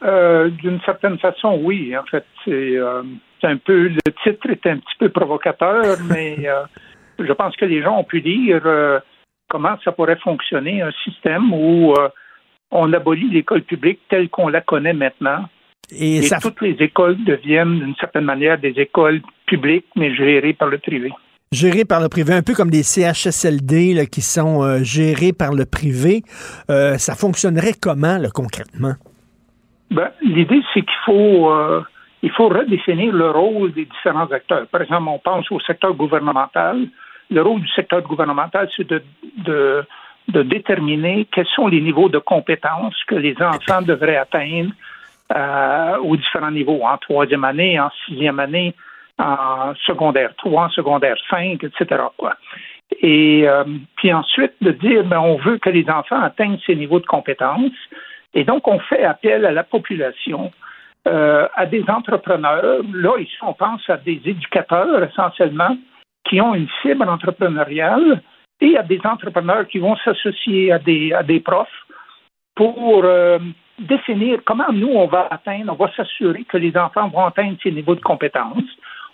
Euh, 0.03 0.49
D'une 0.49 0.79
certaine 0.81 1.17
façon, 1.19 1.59
oui. 1.63 1.95
En 1.97 2.03
fait, 2.03 2.25
c'est 2.45 2.77
euh, 2.77 3.03
c'est 3.41 3.47
un 3.47 3.57
peu 3.57 3.87
le 3.89 4.11
titre 4.23 4.49
est 4.49 4.65
un 4.67 4.77
petit 4.77 4.95
peu 4.99 5.09
provocateur, 5.09 5.97
mais 6.09 6.37
euh, 6.47 6.63
je 7.19 7.31
pense 7.33 7.55
que 7.55 7.65
les 7.65 7.81
gens 7.81 7.97
ont 7.99 8.03
pu 8.03 8.19
lire 8.19 8.61
euh, 8.65 8.99
comment 9.49 9.75
ça 9.83 9.91
pourrait 9.91 10.17
fonctionner 10.23 10.81
un 10.81 10.91
système 11.03 11.53
où 11.53 11.93
on 12.71 12.91
abolit 12.93 13.29
l'école 13.29 13.61
publique 13.63 13.99
telle 14.09 14.29
qu'on 14.29 14.47
la 14.49 14.61
connaît 14.61 14.93
maintenant. 14.93 15.45
Et, 15.91 16.17
Et 16.17 16.21
ça- 16.23 16.39
toutes 16.41 16.61
les 16.61 16.75
écoles 16.79 17.17
deviennent 17.23 17.79
d'une 17.79 17.95
certaine 17.95 18.23
manière 18.25 18.57
des 18.57 18.73
écoles 18.77 19.21
publiques, 19.45 19.85
mais 19.95 20.15
gérées 20.15 20.53
par 20.53 20.69
le 20.69 20.79
privé. 20.79 21.11
gérés 21.51 21.85
par 21.85 22.01
le 22.01 22.09
privé, 22.09 22.33
un 22.33 22.41
peu 22.41 22.55
comme 22.55 22.71
des 22.71 22.81
CHSLD 22.81 23.93
là, 23.93 24.05
qui 24.07 24.21
sont 24.21 24.63
euh, 24.63 24.79
gérés 24.81 25.33
par 25.33 25.53
le 25.53 25.65
privé. 25.65 26.23
Euh, 26.71 26.97
ça 26.97 27.13
fonctionnerait 27.13 27.73
comment 27.79 28.17
là, 28.17 28.29
concrètement? 28.33 28.95
Ben, 29.91 30.11
L'idée, 30.21 30.61
c'est 30.73 30.81
qu'il 30.81 30.99
faut, 31.05 31.51
euh, 31.51 31.81
il 32.21 32.31
faut 32.31 32.47
redéfinir 32.47 33.13
le 33.13 33.29
rôle 33.29 33.73
des 33.73 33.85
différents 33.85 34.31
acteurs. 34.31 34.67
Par 34.67 34.81
exemple, 34.81 35.07
on 35.07 35.19
pense 35.19 35.51
au 35.51 35.59
secteur 35.59 35.93
gouvernemental. 35.93 36.87
Le 37.29 37.41
rôle 37.41 37.61
du 37.61 37.67
secteur 37.69 38.01
gouvernemental, 38.01 38.69
c'est 38.75 38.87
de, 38.87 39.85
déterminer 40.27 41.27
quels 41.31 41.47
sont 41.47 41.67
les 41.67 41.81
niveaux 41.81 42.09
de 42.09 42.19
compétences 42.19 42.95
que 43.07 43.15
les 43.15 43.35
enfants 43.41 43.81
devraient 43.81 44.17
atteindre 44.17 44.71
euh, 45.35 45.97
aux 45.97 46.15
différents 46.15 46.51
niveaux, 46.51 46.81
en 46.83 46.97
troisième 46.97 47.43
année, 47.43 47.79
en 47.79 47.89
sixième 48.05 48.39
année, 48.39 48.73
en 49.19 49.73
secondaire 49.85 50.33
3, 50.37 50.65
en 50.65 50.69
secondaire 50.69 51.15
5, 51.29 51.63
etc. 51.63 52.03
Et 53.01 53.47
euh, 53.47 53.63
puis 53.95 54.13
ensuite, 54.13 54.53
de 54.61 54.71
dire, 54.71 55.03
ben, 55.03 55.19
on 55.19 55.37
veut 55.37 55.57
que 55.57 55.69
les 55.69 55.89
enfants 55.89 56.21
atteignent 56.21 56.59
ces 56.65 56.75
niveaux 56.75 56.99
de 56.99 57.05
compétences. 57.05 57.71
Et 58.33 58.43
donc, 58.43 58.67
on 58.67 58.79
fait 58.79 59.03
appel 59.03 59.45
à 59.45 59.51
la 59.51 59.63
population, 59.63 60.51
euh, 61.07 61.47
à 61.55 61.65
des 61.65 61.83
entrepreneurs. 61.87 62.81
Là, 62.93 63.17
ici, 63.19 63.35
on 63.41 63.53
pense 63.53 63.87
à 63.89 63.97
des 63.97 64.21
éducateurs 64.25 65.03
essentiellement 65.03 65.77
qui 66.25 66.41
ont 66.41 66.55
une 66.55 66.69
fibre 66.81 67.07
entrepreneuriale 67.07 68.21
et 68.61 68.77
à 68.77 68.83
des 68.83 69.01
entrepreneurs 69.03 69.67
qui 69.67 69.79
vont 69.79 69.95
s'associer 69.97 70.71
à 70.71 70.79
des, 70.79 71.41
profs 71.43 71.67
pour 72.55 73.03
euh, 73.03 73.39
définir 73.79 74.39
comment 74.45 74.71
nous, 74.71 74.89
on 74.89 75.07
va 75.07 75.27
atteindre, 75.29 75.73
on 75.73 75.83
va 75.83 75.91
s'assurer 75.95 76.43
que 76.45 76.57
les 76.57 76.75
enfants 76.77 77.09
vont 77.09 77.25
atteindre 77.25 77.57
ces 77.61 77.71
niveaux 77.71 77.95
de 77.95 78.01
compétences. 78.01 78.63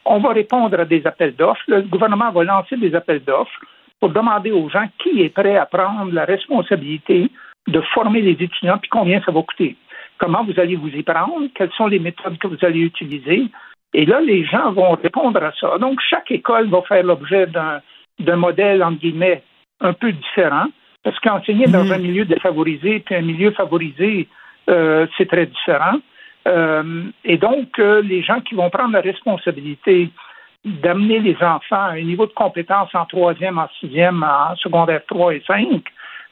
On 0.05 0.19
va 0.19 0.29
répondre 0.29 0.79
à 0.79 0.85
des 0.85 1.05
appels 1.05 1.35
d'offres. 1.35 1.63
Le 1.67 1.81
gouvernement 1.81 2.31
va 2.31 2.43
lancer 2.43 2.77
des 2.77 2.93
appels 2.95 3.23
d'offres 3.23 3.59
pour 3.99 4.09
demander 4.09 4.51
aux 4.51 4.69
gens 4.69 4.87
qui 4.99 5.21
est 5.21 5.29
prêt 5.29 5.57
à 5.57 5.65
prendre 5.65 6.11
la 6.13 6.25
responsabilité 6.25 7.29
de 7.67 7.81
former 7.93 8.21
les 8.21 8.31
étudiants, 8.31 8.77
puis 8.77 8.89
combien 8.89 9.21
ça 9.21 9.31
va 9.31 9.41
coûter? 9.41 9.75
Comment 10.17 10.43
vous 10.43 10.59
allez 10.59 10.75
vous 10.75 10.89
y 10.89 11.03
prendre, 11.03 11.47
quelles 11.55 11.71
sont 11.71 11.87
les 11.87 11.99
méthodes 11.99 12.37
que 12.37 12.47
vous 12.47 12.57
allez 12.61 12.79
utiliser? 12.79 13.45
Et 13.93 14.05
là, 14.05 14.19
les 14.21 14.45
gens 14.45 14.71
vont 14.71 14.91
répondre 14.91 15.41
à 15.43 15.51
ça. 15.59 15.77
Donc, 15.77 15.99
chaque 16.07 16.29
école 16.31 16.69
va 16.69 16.81
faire 16.83 17.03
l'objet 17.03 17.47
d'un, 17.47 18.35
modèle, 18.35 18.83
entre 18.83 18.99
guillemets, 18.99 19.43
un 19.79 19.93
peu 19.93 20.11
différent, 20.11 20.67
parce 21.03 21.19
qu'enseigner 21.19 21.67
dans 21.67 21.91
un 21.91 21.97
milieu 21.97 22.25
défavorisé 22.25 22.99
puis 22.99 23.15
un 23.15 23.21
milieu 23.21 23.51
favorisé, 23.51 24.27
euh, 24.69 25.07
c'est 25.17 25.27
très 25.27 25.45
différent. 25.45 25.99
Euh, 26.47 27.03
et 27.23 27.37
donc, 27.37 27.79
euh, 27.79 28.01
les 28.01 28.21
gens 28.23 28.41
qui 28.41 28.55
vont 28.55 28.69
prendre 28.69 28.93
la 28.93 29.01
responsabilité 29.01 30.09
d'amener 30.65 31.19
les 31.19 31.35
enfants 31.35 31.75
à 31.75 31.91
un 31.91 32.01
niveau 32.01 32.25
de 32.25 32.33
compétence 32.33 32.89
en 32.93 33.05
troisième, 33.05 33.57
en 33.57 33.69
sixième, 33.79 34.23
en 34.23 34.55
secondaire 34.57 35.01
3 35.07 35.35
et 35.35 35.43
5, 35.45 35.83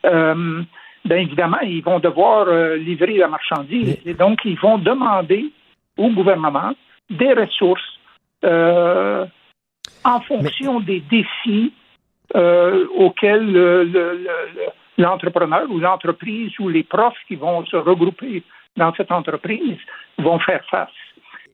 euh, 0.05 0.61
bien 1.07 1.17
évidemment, 1.17 1.59
ils 1.61 1.83
vont 1.83 1.99
devoir 1.99 2.47
euh, 2.47 2.75
livrer 2.77 3.17
la 3.17 3.27
marchandise. 3.27 3.97
Et 4.05 4.13
donc, 4.13 4.39
ils 4.45 4.59
vont 4.59 4.77
demander 4.77 5.45
au 5.97 6.09
gouvernement 6.09 6.71
des 7.09 7.33
ressources 7.33 7.89
euh, 8.43 9.25
en 10.03 10.19
fonction 10.21 10.79
des 10.79 10.99
défis 11.01 11.73
euh, 12.35 12.85
auxquels 12.95 13.51
le- 13.51 13.83
le- 13.85 14.17
le- 14.23 15.03
l'entrepreneur 15.03 15.65
ou 15.69 15.79
l'entreprise 15.79 16.51
ou 16.59 16.69
les 16.69 16.83
profs 16.83 17.17
qui 17.27 17.35
vont 17.35 17.65
se 17.65 17.75
regrouper 17.77 18.43
dans 18.75 18.93
cette 18.95 19.11
entreprise 19.11 19.77
vont 20.17 20.39
faire 20.39 20.63
face. 20.69 20.89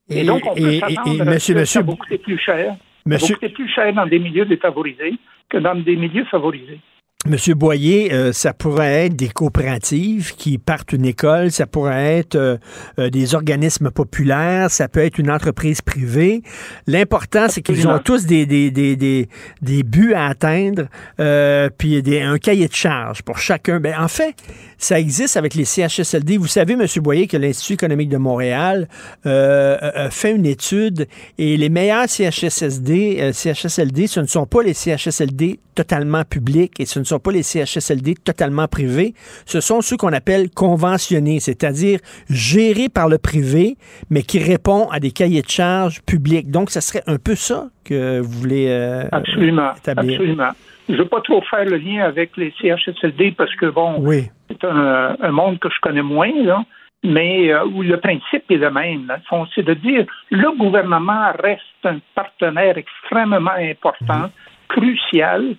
Et, 0.10 0.22
Et- 0.22 0.26
donc, 0.26 0.42
on 0.46 0.56
peut 0.56 0.62
s'attendre 0.80 1.22
à 1.22 1.26
monsieur- 1.26 1.56
ça 1.66 1.84
coûter 1.84 2.18
plus 2.18 2.38
cher. 2.38 2.76
Monsieur- 3.06 3.36
coûter 3.36 3.50
plus 3.50 3.70
cher 3.70 3.94
dans 3.94 4.06
des 4.06 4.20
milieux 4.20 4.46
défavorisés 4.46 5.16
que 5.50 5.58
dans 5.58 5.76
des 5.76 5.96
milieux 5.96 6.26
favorisés. 6.26 6.80
Monsieur 7.26 7.56
Boyer, 7.56 8.12
euh, 8.14 8.34
ça 8.34 8.52
pourrait 8.54 9.06
être 9.06 9.16
des 9.16 9.30
coopératives 9.30 10.36
qui 10.36 10.58
partent 10.58 10.92
une 10.92 11.06
école, 11.06 11.52
ça 11.52 11.66
pourrait 11.66 12.18
être 12.18 12.36
euh, 12.36 12.58
euh, 13.00 13.10
des 13.10 13.34
organismes 13.34 13.92
populaires, 13.92 14.70
ça 14.70 14.90
peut 14.90 15.00
être 15.00 15.20
une 15.20 15.32
entreprise 15.32 15.82
privée. 15.82 16.42
L'important, 16.86 17.46
c'est 17.48 17.62
qu'ils 17.62 17.88
ont 17.88 18.00
tous 18.00 18.26
des, 18.26 18.46
des, 18.46 18.72
des, 18.72 18.98
des, 18.98 19.30
des 19.62 19.84
buts 19.84 20.12
à 20.14 20.28
atteindre, 20.28 20.88
euh, 21.22 21.70
puis 21.78 22.04
des, 22.04 22.20
un 22.20 22.38
cahier 22.40 22.68
de 22.68 22.74
charge 22.74 23.22
pour 23.22 23.38
chacun. 23.38 23.80
Ben, 23.80 23.96
en 23.98 24.10
fait, 24.10 24.36
ça 24.78 25.00
existe 25.00 25.38
avec 25.38 25.56
les 25.56 25.64
CHSLD. 25.64 26.36
Vous 26.36 26.48
savez, 26.48 26.76
Monsieur 26.76 27.00
Boyer, 27.00 27.28
que 27.28 27.38
l'Institut 27.38 27.74
économique 27.76 28.10
de 28.10 28.18
Montréal 28.18 28.90
euh, 29.26 29.78
a- 29.80 30.02
a 30.08 30.10
fait 30.10 30.32
une 30.36 30.46
étude 30.46 31.08
et 31.38 31.56
les 31.56 31.70
meilleurs 31.70 32.10
CHSLD, 32.10 33.18
euh, 33.22 33.32
CHSLD, 33.32 34.08
ce 34.08 34.20
ne 34.20 34.28
sont 34.28 34.46
pas 34.46 34.62
les 34.62 34.74
CHSLD 34.74 35.60
totalement 35.74 36.24
publics 36.26 36.74
et 36.80 36.86
ce 36.86 37.00
ne 37.00 37.04
sont 37.04 37.13
pas 37.20 37.32
les 37.32 37.44
CHSLD 37.44 38.16
totalement 38.16 38.68
privés. 38.68 39.14
Ce 39.46 39.60
sont 39.62 39.82
ceux 39.82 39.98
qu'on 39.98 40.14
appelle 40.14 40.50
conventionnés, 40.50 41.40
c'est-à-dire 41.40 42.00
gérés 42.30 42.90
par 42.90 43.10
le 43.10 43.18
privé, 43.18 43.76
mais 44.10 44.22
qui 44.24 44.40
répondent 44.40 44.88
à 44.92 45.00
des 45.00 45.12
cahiers 45.12 45.42
de 45.42 45.50
charges 45.50 46.02
publics. 46.04 46.50
Donc, 46.52 46.70
ça 46.70 46.82
serait 46.82 47.04
un 47.08 47.18
peu 47.18 47.36
ça 47.36 47.66
que 47.84 48.20
vous 48.20 48.40
voulez 48.40 48.68
euh, 48.70 49.04
Absolument. 49.12 49.74
établir. 49.76 50.20
Absolument. 50.20 50.50
Je 50.90 50.94
ne 50.94 50.98
veux 50.98 51.08
pas 51.08 51.22
trop 51.22 51.42
faire 51.50 51.66
le 51.66 51.78
lien 51.78 52.04
avec 52.04 52.36
les 52.38 52.54
CHSLD 52.62 53.32
parce 53.38 53.56
que, 53.56 53.68
bon, 53.68 53.96
Oui. 54.00 54.30
c'est 54.50 54.64
un, 54.66 55.16
un 55.22 55.32
monde 55.32 55.60
que 55.60 55.70
je 55.70 55.80
connais 55.82 56.02
moins, 56.02 56.32
là, 56.44 56.64
mais 57.06 57.52
euh, 57.54 57.66
où 57.66 57.82
le 57.84 57.98
principe 58.00 58.44
est 58.50 58.56
le 58.58 58.72
même. 58.72 59.12
C'est 59.56 59.64
de 59.64 59.74
dire 59.76 60.06
le 60.30 60.58
gouvernement 60.58 61.32
reste 61.42 61.62
un 61.86 62.00
partenaire 62.16 62.78
extrêmement 62.78 63.52
important, 63.58 64.30
crucial, 64.70 65.56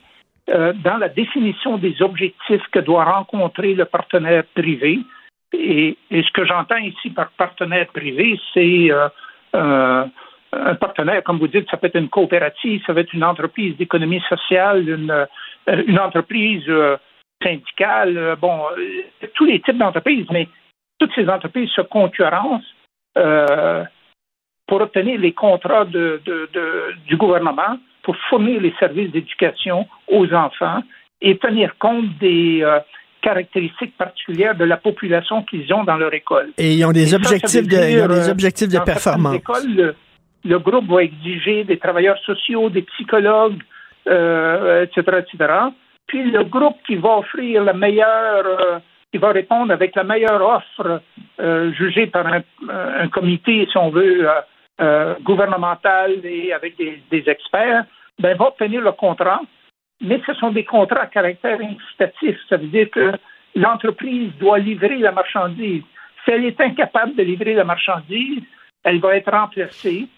euh, 0.51 0.75
dans 0.75 0.99
la 0.99 1.09
définition 1.09 1.79
des 1.79 2.03
objectifs 2.03 2.67
que 2.71 2.79
doit 2.79 3.05
rencontrer 3.05 3.73
le 3.73 3.87
partenaire 3.87 4.45
privé. 4.55 4.99
Et, 5.55 5.97
ce 6.11 6.31
que 6.33 6.45
j'entends 6.45 6.77
ici 6.77 7.09
par 7.11 7.31
partenaire 7.31 7.87
privé, 7.87 8.39
c'est 8.53 8.91
euh, 8.91 9.09
euh, 9.55 10.05
un 10.53 10.75
partenaire, 10.75 11.23
comme 11.25 11.39
vous 11.39 11.49
dites, 11.49 11.71
ça 11.71 11.79
peut 11.79 11.87
être 11.87 11.99
une 11.99 12.11
coopérative, 12.11 12.83
ça 12.87 12.93
peut 12.93 13.01
être 13.01 13.15
une 13.15 13.25
entreprise 13.25 13.75
d'économie 13.79 14.21
sociale, 14.29 14.87
une, 14.87 15.99
entreprise 15.99 16.71
syndicale, 17.43 18.37
bon, 18.39 18.65
tous 19.35 19.47
les 19.47 19.61
types 19.61 19.79
d'entreprises, 19.79 20.27
mais 20.31 20.47
toutes 20.99 21.15
ces 21.15 21.29
entreprises 21.29 21.71
se 21.71 21.81
concurrencent 21.81 22.75
pour 24.67 24.81
obtenir 24.81 25.19
les 25.19 25.33
contrats 25.33 25.87
de- 25.87 26.21
du 27.07 27.17
gouvernement 27.17 27.79
pour 28.05 28.17
fournir 28.29 28.61
les 28.61 28.75
services 28.79 29.11
d'éducation 29.11 29.87
aux 30.09 30.33
enfants 30.33 30.83
et 31.21 31.37
tenir 31.39 31.77
compte 31.79 32.07
des 32.21 32.61
euh, 32.63 32.79
caractéristiques 33.23 33.97
particulières 33.97 34.55
de 34.55 34.65
la 34.65 34.77
population 34.77 35.43
qu'ils 35.43 35.73
ont 35.73 35.85
dans 35.85 35.97
leur 35.97 36.13
école. 36.13 36.51
Et 36.59 36.75
ils 36.75 36.85
ont 36.85 36.93
des 36.93 37.03
Et 37.03 37.07
ça, 37.07 37.19
ça 37.23 37.27
objectifs 37.27 37.67
de, 37.67 37.91
ils 37.91 38.03
ont 38.03 38.09
des 38.09 38.29
euh, 38.29 38.31
objectifs 38.31 38.69
de 38.69 38.77
dans 38.77 38.85
performance. 38.85 39.37
écoles, 39.37 39.75
le, 39.75 39.95
le 40.45 40.59
groupe 40.59 40.87
va 40.89 41.03
exiger 41.03 41.65
des 41.65 41.79
travailleurs 41.79 42.19
sociaux, 42.19 42.69
des 42.69 42.83
psychologues, 42.83 43.63
euh, 44.07 44.85
etc., 44.85 45.23
etc. 45.23 45.53
Puis 46.07 46.31
le 46.31 46.45
groupe 46.45 46.77
qui 46.87 46.97
va 46.97 47.19
offrir 47.19 47.65
la 47.65 47.73
meilleure, 47.73 48.45
euh, 48.47 48.79
qui 49.11 49.19
va 49.19 49.31
répondre 49.33 49.73
avec 49.73 49.97
la 49.97 50.05
meilleure 50.05 50.43
offre 50.43 51.01
jugée 51.79 52.07
par 52.07 52.27
un, 52.27 52.43
un 52.69 53.09
comité, 53.09 53.67
si 53.71 53.77
on 53.79 53.91
veut, 53.91 54.29
euh, 54.81 54.85
euh, 54.85 55.15
gouvernemental 55.23 56.25
et 56.25 56.53
avec 56.53 56.77
des, 56.77 57.25
experts, 57.29 57.85
ben, 58.19 58.37
va 58.37 58.49
obtenir 58.49 58.81
le 58.81 58.93
contrat. 58.93 59.41
Mais 60.01 60.21
ce 60.27 60.35
sont 60.35 60.51
des 60.51 60.65
contrats 60.65 61.03
à 61.03 61.07
caractère 61.07 61.59
incitatif. 61.61 62.37
Ça 62.49 62.57
veut 62.57 62.67
dire 62.67 62.91
que 62.91 63.13
l'entreprise 63.55 64.33
doit 64.39 64.59
livrer 64.59 64.99
la 64.99 65.13
marchandise. 65.13 65.83
Si 66.25 66.31
elle 66.31 66.45
est 66.45 66.61
incapable 66.61 67.15
de 67.15 67.23
livrer 67.23 67.55
la 67.55 67.65
marchandise, 67.65 68.43
elle 68.83 69.01
va 69.01 69.17
être 69.17 69.31
remplacée 69.31 70.09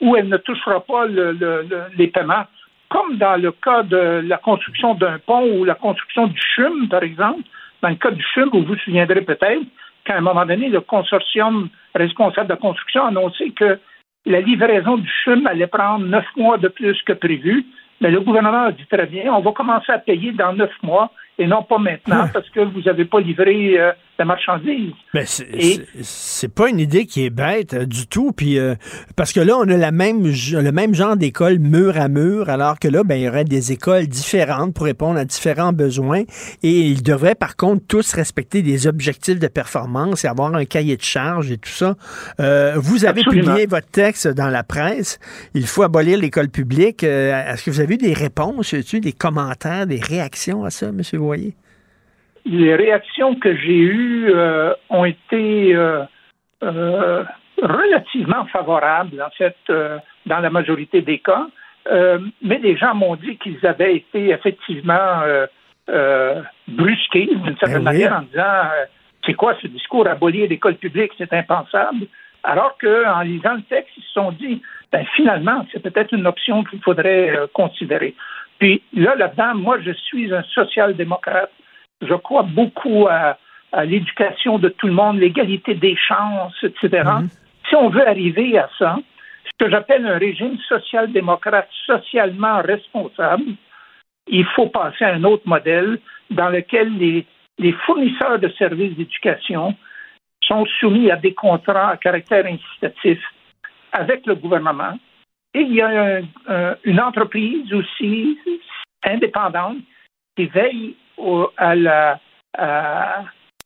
ou 0.00 0.16
elle 0.16 0.28
ne 0.28 0.38
touchera 0.38 0.80
pas 0.80 1.06
le, 1.06 1.32
le, 1.32 1.62
le, 1.62 1.82
les 1.96 2.08
paiements, 2.08 2.44
comme 2.88 3.16
dans 3.18 3.40
le 3.40 3.52
cas 3.52 3.82
de 3.82 4.22
la 4.24 4.38
construction 4.38 4.94
d'un 4.94 5.18
pont 5.18 5.46
ou 5.58 5.64
la 5.64 5.74
construction 5.74 6.26
du 6.26 6.40
CHUM, 6.56 6.88
par 6.88 7.02
exemple. 7.02 7.42
Dans 7.82 7.90
le 7.90 7.96
cas 7.96 8.10
du 8.10 8.24
CHUM, 8.34 8.48
vous 8.52 8.62
vous 8.62 8.76
souviendrez 8.76 9.22
peut-être 9.22 9.62
qu'à 10.04 10.16
un 10.16 10.20
moment 10.20 10.46
donné, 10.46 10.68
le 10.68 10.80
consortium 10.80 11.68
responsable 11.94 12.48
de 12.48 12.54
la 12.54 12.58
construction 12.58 13.04
a 13.04 13.08
annoncé 13.08 13.50
que 13.52 13.78
la 14.26 14.40
livraison 14.40 14.98
du 14.98 15.08
CHUM 15.24 15.46
allait 15.46 15.66
prendre 15.66 16.04
neuf 16.04 16.26
mois 16.36 16.58
de 16.58 16.68
plus 16.68 17.00
que 17.02 17.12
prévu. 17.12 17.64
Mais 18.00 18.10
le 18.10 18.20
gouvernement 18.20 18.64
a 18.64 18.72
dit 18.72 18.86
très 18.86 19.06
bien, 19.06 19.32
on 19.32 19.40
va 19.40 19.52
commencer 19.52 19.92
à 19.92 19.98
payer 19.98 20.32
dans 20.32 20.54
neuf 20.54 20.72
mois 20.82 21.10
et 21.38 21.46
non 21.46 21.62
pas 21.62 21.78
maintenant 21.78 22.26
parce 22.32 22.48
que 22.50 22.60
vous 22.60 22.82
n'avez 22.82 23.04
pas 23.04 23.20
livré 23.20 23.78
euh, 23.78 23.92
la 24.20 24.26
marchandise. 24.26 24.92
Mais 25.14 25.24
c'est 25.26 26.54
pas 26.54 26.68
une 26.68 26.78
idée 26.78 27.06
qui 27.06 27.24
est 27.24 27.30
bête 27.30 27.74
euh, 27.74 27.86
du 27.86 28.06
tout. 28.06 28.32
Puis 28.32 28.58
euh, 28.58 28.74
parce 29.16 29.32
que 29.32 29.40
là, 29.40 29.56
on 29.58 29.68
a 29.68 29.76
la 29.76 29.90
même, 29.90 30.24
le 30.24 30.70
même 30.70 30.94
genre 30.94 31.16
d'école 31.16 31.58
mur 31.58 31.98
à 31.98 32.08
mur, 32.08 32.48
alors 32.48 32.78
que 32.78 32.86
là, 32.86 33.02
ben, 33.02 33.16
il 33.16 33.22
y 33.22 33.28
aurait 33.28 33.44
des 33.44 33.72
écoles 33.72 34.06
différentes 34.06 34.74
pour 34.74 34.84
répondre 34.84 35.18
à 35.18 35.24
différents 35.24 35.72
besoins. 35.72 36.22
Et 36.62 36.80
ils 36.80 37.02
devraient 37.02 37.34
par 37.34 37.56
contre 37.56 37.82
tous 37.88 38.12
respecter 38.12 38.62
des 38.62 38.86
objectifs 38.86 39.38
de 39.38 39.48
performance 39.48 40.24
et 40.24 40.28
avoir 40.28 40.54
un 40.54 40.64
cahier 40.66 40.96
de 40.96 41.02
charge 41.02 41.50
et 41.50 41.58
tout 41.58 41.70
ça. 41.70 41.96
Euh, 42.40 42.74
vous 42.76 43.06
avez 43.06 43.22
publié 43.22 43.66
votre 43.66 43.88
texte 43.88 44.28
dans 44.28 44.48
la 44.48 44.62
presse. 44.62 45.18
Il 45.54 45.66
faut 45.66 45.82
abolir 45.82 46.18
l'école 46.18 46.50
publique. 46.50 47.02
Est-ce 47.02 47.64
que 47.64 47.70
vous 47.70 47.80
avez 47.80 47.94
eu 47.94 47.98
des 47.98 48.12
réponses, 48.12 48.74
des 48.74 49.12
commentaires, 49.12 49.86
des 49.86 50.00
réactions 50.00 50.64
à 50.64 50.70
ça, 50.70 50.88
M. 50.88 51.00
Voyer? 51.14 51.54
Les 52.50 52.74
réactions 52.74 53.36
que 53.36 53.54
j'ai 53.54 53.78
eues 53.78 54.30
euh, 54.34 54.74
ont 54.88 55.04
été 55.04 55.72
euh, 55.74 56.02
euh, 56.64 57.24
relativement 57.62 58.44
favorables, 58.46 59.22
en 59.22 59.30
fait, 59.30 59.56
dans 60.26 60.40
la 60.40 60.50
majorité 60.50 61.00
des 61.00 61.18
cas. 61.18 61.46
mais 62.42 62.58
les 62.58 62.76
gens 62.76 62.94
m'ont 62.94 63.16
dit 63.16 63.36
qu'ils 63.38 63.64
avaient 63.64 63.96
été 63.96 64.30
effectivement 64.30 65.22
brusqués 66.68 67.26
d'une 67.26 67.56
certaine 67.58 67.82
eh 67.82 67.84
manière 67.84 68.16
en 68.16 68.22
disant 68.22 68.62
c'est 69.24 69.34
quoi 69.34 69.54
ce 69.60 69.66
discours 69.66 70.08
abolir 70.08 70.48
l'école 70.48 70.76
publique, 70.76 71.12
c'est 71.18 71.32
impensable. 71.32 72.06
Alors 72.42 72.76
qu'en 72.78 73.20
lisant 73.20 73.54
le 73.54 73.62
texte, 73.62 73.92
ils 73.96 74.02
se 74.02 74.12
sont 74.12 74.32
dit 74.32 74.62
ben, 74.90 75.04
finalement, 75.14 75.66
c'est 75.70 75.82
peut-être 75.82 76.12
une 76.14 76.26
option 76.26 76.64
qu'il 76.64 76.80
faudrait 76.80 77.38
considérer. 77.52 78.14
Puis 78.58 78.82
là, 78.94 79.14
là-dedans, 79.14 79.54
moi, 79.54 79.78
je 79.80 79.92
suis 79.92 80.32
un 80.32 80.42
social-démocrate 80.54 81.52
je 82.00 82.14
crois 82.14 82.42
beaucoup 82.42 83.06
à, 83.08 83.36
l'éducation 83.84 84.58
de 84.58 84.68
tout 84.68 84.88
le 84.88 84.92
monde, 84.92 85.18
l'égalité 85.18 85.74
des 85.74 85.94
chances, 85.94 86.56
etc. 86.64 87.04
Mhm. 87.04 87.28
Si 87.68 87.76
on 87.76 87.88
veut 87.88 88.06
arriver 88.06 88.58
à 88.58 88.68
ça, 88.76 88.98
ce 89.44 89.64
que 89.64 89.70
j'appelle 89.70 90.04
un 90.06 90.18
régime 90.18 90.58
social-démocrate 90.68 91.68
socialement 91.86 92.62
responsable, 92.62 93.44
il 94.26 94.44
faut 94.56 94.66
passer 94.66 95.04
à 95.04 95.14
un 95.14 95.22
autre 95.22 95.44
modèle 95.46 96.00
dans 96.30 96.48
lequel 96.48 96.96
les, 96.98 97.72
fournisseurs 97.86 98.40
de 98.40 98.48
services 98.58 98.96
d'éducation 98.96 99.76
sont 100.42 100.66
soumis 100.80 101.10
à 101.10 101.16
des 101.16 101.34
contrats 101.34 101.90
à 101.90 101.96
caractère 101.96 102.46
incitatif 102.46 103.20
avec 103.92 104.26
le 104.26 104.34
gouvernement. 104.34 104.98
Et 105.54 105.60
il 105.60 105.74
y 105.74 105.82
a 105.82 106.20
une 106.84 107.00
entreprise 107.00 107.72
aussi 107.72 108.36
indépendante 109.04 109.78
qui 110.36 110.46
veille 110.46 110.96
au, 111.20 111.50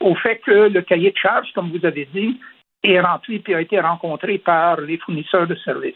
au 0.01 0.15
fait 0.17 0.41
que 0.45 0.69
le 0.69 0.83
cahier 0.83 1.11
de 1.11 1.17
charge, 1.17 1.49
comme 1.55 1.71
vous 1.71 1.85
avez 1.85 2.09
dit, 2.13 2.41
est 2.83 3.01
rempli 3.01 3.43
et 3.47 3.55
a 3.55 3.61
été 3.61 3.81
rencontré 3.81 4.39
par 4.39 4.81
les 4.81 4.99
fournisseurs 4.99 5.47
de 5.47 5.55
services. 5.57 5.95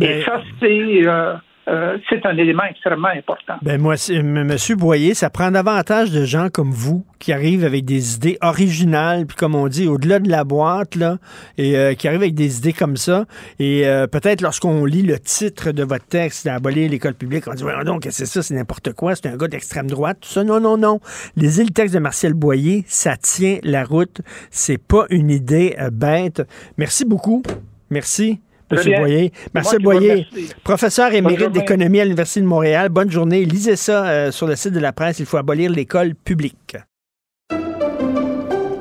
Et 0.00 0.22
ça, 0.22 0.42
c'est 0.60 1.06
euh, 1.06 1.34
euh, 1.66 1.96
c'est 2.10 2.26
un 2.26 2.36
élément 2.36 2.64
extrêmement 2.64 3.08
important. 3.08 3.54
Ben 3.62 3.80
moi, 3.80 3.94
Monsieur 4.22 4.76
Boyer, 4.76 5.14
ça 5.14 5.30
prend 5.30 5.50
davantage 5.50 6.10
de 6.10 6.24
gens 6.24 6.48
comme 6.50 6.70
vous 6.70 7.06
qui 7.18 7.32
arrivent 7.32 7.64
avec 7.64 7.86
des 7.86 8.16
idées 8.16 8.36
originales, 8.42 9.24
puis 9.26 9.36
comme 9.36 9.54
on 9.54 9.68
dit, 9.68 9.88
au-delà 9.88 10.18
de 10.18 10.28
la 10.28 10.44
boîte, 10.44 10.94
là, 10.94 11.16
et 11.56 11.76
euh, 11.76 11.94
qui 11.94 12.06
arrivent 12.06 12.20
avec 12.20 12.34
des 12.34 12.58
idées 12.58 12.74
comme 12.74 12.98
ça. 12.98 13.24
Et 13.58 13.86
euh, 13.86 14.06
peut-être 14.06 14.42
lorsqu'on 14.42 14.84
lit 14.84 15.02
le 15.02 15.18
titre 15.18 15.72
de 15.72 15.84
votre 15.84 16.06
texte, 16.06 16.44
d'abolir 16.44 16.90
l'école 16.90 17.14
publique, 17.14 17.44
on 17.46 17.54
dit, 17.54 17.64
ouais, 17.64 17.84
donc, 17.84 18.06
c'est 18.10 18.26
ça, 18.26 18.42
c'est 18.42 18.54
n'importe 18.54 18.92
quoi, 18.92 19.14
c'est 19.14 19.26
un 19.26 19.36
gars 19.36 19.48
d'extrême 19.48 19.88
droite, 19.88 20.18
tout 20.20 20.28
ça. 20.28 20.44
Non, 20.44 20.60
non, 20.60 20.76
non. 20.76 21.00
Lisez 21.36 21.64
le 21.64 21.70
texte 21.70 21.94
de 21.94 21.98
Martial 21.98 22.34
Boyer, 22.34 22.84
ça 22.86 23.16
tient 23.16 23.58
la 23.62 23.84
route. 23.84 24.20
C'est 24.50 24.78
pas 24.78 25.06
une 25.08 25.30
idée 25.30 25.76
bête. 25.92 26.42
Merci 26.76 27.06
beaucoup. 27.06 27.42
Merci. 27.90 28.40
M. 28.70 29.00
Boyer. 29.00 29.32
Marcel 29.52 29.82
Boyer, 29.82 30.26
professeur 30.62 31.12
émérite 31.12 31.52
d'économie 31.52 32.00
à 32.00 32.04
l'Université 32.04 32.40
de 32.40 32.46
Montréal. 32.46 32.88
Bonne 32.88 33.10
journée. 33.10 33.44
Lisez 33.44 33.76
ça 33.76 34.06
euh, 34.06 34.32
sur 34.32 34.46
le 34.46 34.56
site 34.56 34.72
de 34.72 34.80
la 34.80 34.92
presse. 34.92 35.18
Il 35.18 35.26
faut 35.26 35.36
abolir 35.36 35.70
l'école 35.70 36.14
publique. 36.14 36.76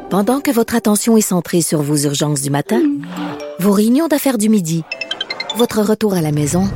Pendant 0.10 0.42
que 0.42 0.52
votre 0.52 0.76
attention 0.76 1.18
est 1.18 1.22
centrée 1.22 1.62
sur 1.62 1.82
vos 1.82 1.98
urgences 1.98 2.42
du 2.42 2.52
matin, 2.52 2.82
vos 3.60 3.72
réunions 3.72 4.08
d'affaires 4.08 4.38
du 4.38 4.48
midi, 4.48 4.84
votre 5.58 5.82
retour 5.82 6.14
à 6.14 6.22
la 6.22 6.32
maison 6.32 6.70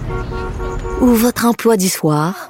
ou 1.02 1.08
votre 1.08 1.46
emploi 1.46 1.78
du 1.78 1.88
soir, 1.88 2.50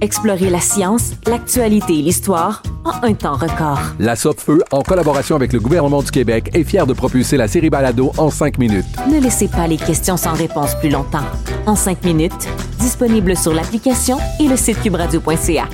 Explorez 0.00 0.50
la 0.50 0.60
science, 0.60 1.12
l'actualité 1.26 1.98
et 1.98 2.02
l'histoire 2.02 2.62
en 2.84 3.02
un 3.02 3.14
temps 3.14 3.36
record. 3.36 3.80
La 3.98 4.14
Feu, 4.14 4.62
en 4.70 4.82
collaboration 4.82 5.36
avec 5.36 5.52
le 5.52 5.60
gouvernement 5.60 6.02
du 6.02 6.10
Québec, 6.10 6.50
est 6.54 6.64
fière 6.64 6.86
de 6.86 6.92
propulser 6.92 7.36
la 7.36 7.48
série 7.48 7.70
Balado 7.70 8.12
en 8.18 8.30
cinq 8.30 8.58
minutes. 8.58 8.84
Ne 9.10 9.20
laissez 9.20 9.48
pas 9.48 9.66
les 9.66 9.78
questions 9.78 10.16
sans 10.16 10.34
réponse 10.34 10.74
plus 10.80 10.90
longtemps. 10.90 11.24
En 11.66 11.76
cinq 11.76 12.04
minutes, 12.04 12.48
disponible 12.78 13.36
sur 13.36 13.54
l'application 13.54 14.18
et 14.38 14.48
le 14.48 14.56
site 14.56 14.82
cubradio.ca. 14.82 15.68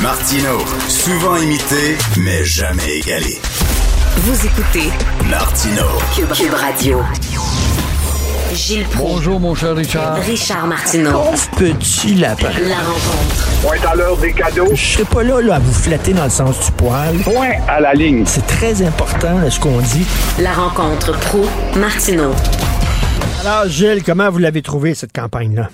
Martino, 0.00 0.58
souvent 0.88 1.36
imité, 1.36 1.96
mais 2.18 2.44
jamais 2.44 2.98
égalé. 2.98 3.38
Vous 4.18 4.46
écoutez 4.46 4.90
Martino, 5.28 5.84
Cube 6.14 6.54
Radio. 6.54 6.98
Gilles 8.52 8.86
Bonjour, 8.96 9.38
mon 9.40 9.54
cher 9.54 9.76
Richard. 9.76 10.16
Richard 10.22 10.66
Martineau. 10.66 11.32
petit 11.58 12.14
lapin. 12.14 12.48
La 12.68 12.76
rencontre. 12.80 13.60
Point 13.62 13.90
à 13.90 13.94
l'heure 13.94 14.16
des 14.16 14.32
cadeaux. 14.32 14.68
Je 14.70 14.76
serai 14.76 15.04
pas 15.04 15.22
là, 15.22 15.40
là, 15.42 15.56
à 15.56 15.58
vous 15.58 15.72
flatter 15.72 16.14
dans 16.14 16.24
le 16.24 16.30
sens 16.30 16.66
du 16.66 16.72
poil. 16.76 17.14
Point 17.24 17.60
à 17.68 17.80
la 17.80 17.92
ligne. 17.92 18.24
C'est 18.24 18.46
très 18.46 18.82
important, 18.82 19.50
ce 19.50 19.60
qu'on 19.60 19.78
dit. 19.80 20.06
La 20.42 20.52
rencontre 20.52 21.12
pro 21.28 21.44
martineau 21.78 22.32
Alors, 23.44 23.68
Gilles, 23.68 24.02
comment 24.02 24.30
vous 24.30 24.38
l'avez 24.38 24.62
trouvé, 24.62 24.94
cette 24.94 25.12
campagne-là? 25.12 25.68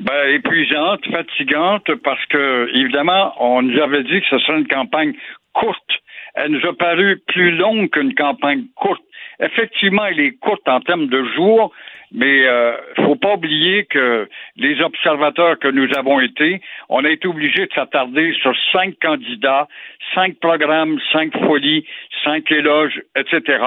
Ben, 0.00 0.28
épuisante, 0.34 1.00
fatigante, 1.10 1.88
parce 2.02 2.24
que, 2.30 2.68
évidemment, 2.74 3.32
on 3.40 3.62
nous 3.62 3.78
avait 3.80 4.04
dit 4.04 4.20
que 4.20 4.26
ce 4.30 4.38
serait 4.38 4.58
une 4.58 4.68
campagne 4.68 5.12
courte. 5.52 5.90
Elle 6.34 6.52
nous 6.52 6.68
a 6.68 6.74
paru 6.76 7.22
plus 7.28 7.56
longue 7.56 7.90
qu'une 7.90 8.14
campagne 8.14 8.64
courte. 8.76 9.02
Effectivement, 9.40 10.06
elle 10.06 10.20
est 10.20 10.38
courte 10.38 10.66
en 10.68 10.80
termes 10.80 11.08
de 11.08 11.24
jours, 11.34 11.72
mais 12.12 12.38
il 12.38 12.46
euh, 12.46 12.72
faut 13.04 13.16
pas 13.16 13.34
oublier 13.34 13.84
que 13.84 14.28
les 14.56 14.80
observateurs 14.80 15.58
que 15.58 15.68
nous 15.68 15.88
avons 15.96 16.20
été, 16.20 16.60
on 16.88 17.04
a 17.04 17.10
été 17.10 17.26
obligés 17.26 17.66
de 17.66 17.72
s'attarder 17.74 18.32
sur 18.40 18.54
cinq 18.72 18.94
candidats, 19.02 19.66
cinq 20.14 20.38
programmes, 20.38 20.98
cinq 21.12 21.36
folies, 21.46 21.84
cinq 22.24 22.50
éloges, 22.50 23.00
etc. 23.16 23.58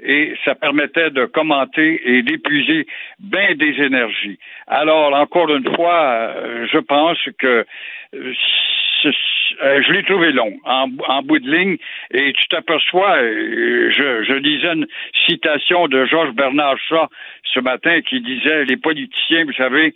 Et 0.00 0.34
ça 0.44 0.54
permettait 0.54 1.10
de 1.10 1.24
commenter 1.24 2.00
et 2.04 2.22
d'épuiser 2.22 2.86
bien 3.18 3.54
des 3.54 3.82
énergies. 3.82 4.38
Alors, 4.66 5.14
encore 5.14 5.54
une 5.54 5.74
fois, 5.74 6.32
euh, 6.36 6.66
je 6.70 6.78
pense 6.78 7.18
que 7.38 7.64
euh, 9.62 9.82
je 9.82 9.92
l'ai 9.92 10.02
trouvé 10.02 10.32
long, 10.32 10.52
en, 10.64 10.88
en, 11.08 11.22
bout 11.22 11.38
de 11.38 11.50
ligne, 11.50 11.76
et 12.12 12.32
tu 12.32 12.48
t'aperçois, 12.48 13.16
euh, 13.16 13.90
je, 13.90 14.24
je 14.24 14.34
lisais 14.34 14.72
une 14.72 14.86
citation 15.26 15.88
de 15.88 16.04
Georges 16.06 16.34
Bernard 16.34 16.78
Shaw 16.88 17.06
ce 17.54 17.60
matin 17.60 18.00
qui 18.02 18.20
disait 18.20 18.64
les 18.64 18.76
politiciens, 18.76 19.44
vous 19.44 19.52
savez, 19.52 19.94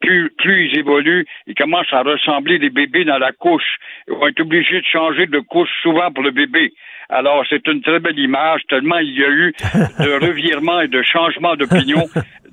plus, 0.00 0.30
plus 0.38 0.68
ils 0.68 0.78
évoluent, 0.78 1.26
ils 1.46 1.54
commencent 1.54 1.92
à 1.92 2.02
ressembler 2.02 2.58
des 2.58 2.70
bébés 2.70 3.04
dans 3.04 3.18
la 3.18 3.32
couche. 3.32 3.78
Ils 4.08 4.14
vont 4.14 4.28
être 4.28 4.40
obligés 4.40 4.80
de 4.80 4.86
changer 4.86 5.26
de 5.26 5.40
couche 5.40 5.70
souvent 5.82 6.10
pour 6.12 6.22
le 6.22 6.30
bébé. 6.30 6.72
Alors, 7.08 7.44
c'est 7.50 7.66
une 7.66 7.82
très 7.82 7.98
belle 7.98 8.18
image, 8.18 8.62
tellement 8.68 8.98
il 8.98 9.18
y 9.18 9.24
a 9.24 9.28
eu 9.28 9.52
de 9.98 10.12
revirements 10.26 10.80
et 10.80 10.88
de 10.88 11.02
changements 11.02 11.56
d'opinion, 11.56 12.08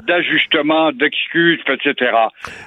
d'ajustements, 0.08 0.92
d'excuses, 0.92 1.60
etc. 1.68 2.12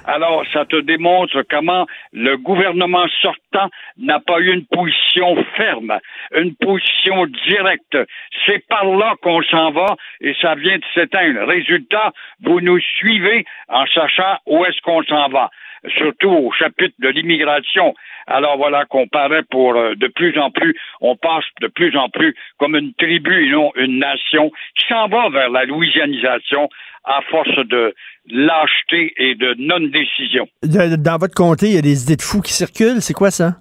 Alors, 0.05 0.43
ça 0.53 0.65
te 0.65 0.79
démontre 0.79 1.43
comment 1.49 1.85
le 2.13 2.37
gouvernement 2.37 3.05
sortant 3.21 3.69
n'a 3.97 4.19
pas 4.19 4.39
eu 4.39 4.53
une 4.53 4.65
position 4.65 5.43
ferme, 5.55 5.99
une 6.35 6.55
position 6.55 7.25
directe. 7.47 7.97
C'est 8.45 8.65
par 8.67 8.85
là 8.85 9.15
qu'on 9.21 9.41
s'en 9.43 9.71
va 9.71 9.97
et 10.21 10.33
ça 10.41 10.55
vient 10.55 10.77
de 10.77 10.83
s'éteindre. 10.93 11.47
Résultat, 11.47 12.13
vous 12.41 12.61
nous 12.61 12.79
suivez 12.79 13.45
en 13.67 13.85
sachant 13.87 14.37
où 14.45 14.63
est-ce 14.65 14.81
qu'on 14.81 15.03
s'en 15.03 15.27
va 15.29 15.49
surtout 15.97 16.29
au 16.29 16.51
chapitre 16.51 16.95
de 16.99 17.09
l'immigration. 17.09 17.93
Alors 18.27 18.57
voilà 18.57 18.85
qu'on 18.85 19.07
paraît 19.07 19.43
pour 19.43 19.75
euh, 19.75 19.95
de 19.95 20.07
plus 20.07 20.37
en 20.37 20.51
plus, 20.51 20.75
on 21.01 21.15
passe 21.15 21.45
de 21.59 21.67
plus 21.67 21.95
en 21.97 22.09
plus 22.09 22.35
comme 22.59 22.75
une 22.75 22.93
tribu 22.93 23.47
et 23.47 23.49
non 23.49 23.71
une 23.75 23.99
nation 23.99 24.51
qui 24.77 24.87
s'en 24.87 25.07
va 25.07 25.29
vers 25.29 25.49
la 25.49 25.65
louisianisation 25.65 26.69
à 27.03 27.21
force 27.29 27.55
de 27.67 27.93
lâcheté 28.29 29.13
et 29.17 29.35
de 29.35 29.55
non-décision. 29.57 30.47
Dans 30.63 31.17
votre 31.17 31.33
comté, 31.33 31.67
il 31.67 31.75
y 31.75 31.77
a 31.77 31.81
des 31.81 32.03
idées 32.03 32.15
de 32.15 32.21
fous 32.21 32.41
qui 32.41 32.53
circulent. 32.53 33.01
C'est 33.01 33.13
quoi 33.13 33.31
ça? 33.31 33.55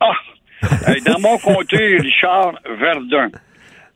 Ah! 0.00 0.12
Dans 1.06 1.20
mon 1.20 1.38
comté, 1.38 1.96
Richard 1.98 2.54
Verdun, 2.78 3.30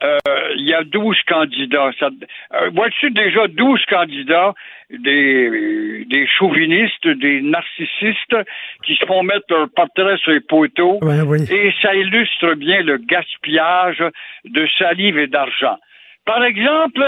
euh, 0.02 0.18
il 0.56 0.68
y 0.68 0.74
a 0.74 0.82
12 0.84 1.16
candidats. 1.26 1.90
Euh, 2.02 2.70
vois-tu 2.74 3.10
déjà 3.10 3.46
12 3.48 3.80
candidats, 3.88 4.54
des, 4.90 6.04
des 6.08 6.26
chauvinistes, 6.26 7.06
des 7.06 7.40
narcissistes 7.42 8.36
qui 8.84 8.96
se 8.96 9.06
font 9.06 9.22
mettre 9.22 9.46
leur 9.50 9.68
portrait 9.70 10.16
sur 10.18 10.32
les 10.32 10.40
poteaux 10.40 11.00
et 11.50 11.72
ça 11.80 11.94
illustre 11.94 12.54
bien 12.54 12.82
le 12.82 12.98
gaspillage 12.98 14.02
de 14.44 14.66
salive 14.78 15.18
et 15.18 15.26
d'argent. 15.26 15.78
Par 16.26 16.42
exemple, 16.44 17.04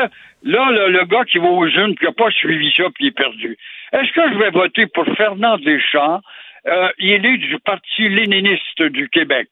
là, 0.46 0.88
le, 0.88 1.04
gars 1.04 1.24
qui 1.24 1.38
va 1.38 1.48
aux 1.48 1.68
jeunes, 1.68 1.94
qui 1.96 2.04
n'a 2.04 2.12
pas 2.12 2.30
suivi 2.30 2.72
ça, 2.76 2.84
puis 2.94 3.04
il 3.04 3.08
est 3.08 3.10
perdu. 3.12 3.56
Est-ce 3.92 4.12
que 4.12 4.32
je 4.32 4.38
vais 4.38 4.50
voter 4.50 4.86
pour 4.86 5.04
Fernand 5.16 5.58
Deschamps? 5.58 6.20
Euh, 6.66 6.88
il 6.98 7.24
est 7.24 7.36
du 7.38 7.58
Parti 7.64 8.08
léniniste 8.08 8.82
du 8.82 9.08
Québec. 9.08 9.48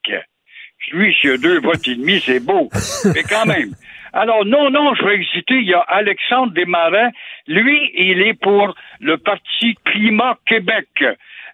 Lui, 0.91 1.15
s'il 1.15 1.29
y 1.31 1.33
a 1.33 1.37
deux 1.37 1.59
votes 1.61 1.87
et 1.87 1.95
demi, 1.95 2.19
c'est 2.19 2.45
beau. 2.45 2.69
Mais 3.15 3.23
quand 3.23 3.45
même. 3.45 3.71
Alors, 4.13 4.45
non, 4.45 4.69
non, 4.69 4.93
je 4.95 5.03
vais 5.03 5.17
hésiter. 5.17 5.55
Il 5.55 5.67
y 5.67 5.73
a 5.73 5.79
Alexandre 5.79 6.53
Desmarais. 6.53 7.11
Lui, 7.47 7.91
il 7.95 8.21
est 8.21 8.39
pour 8.39 8.75
le 8.99 9.17
Parti 9.17 9.75
Climat 9.85 10.37
Québec. 10.45 10.87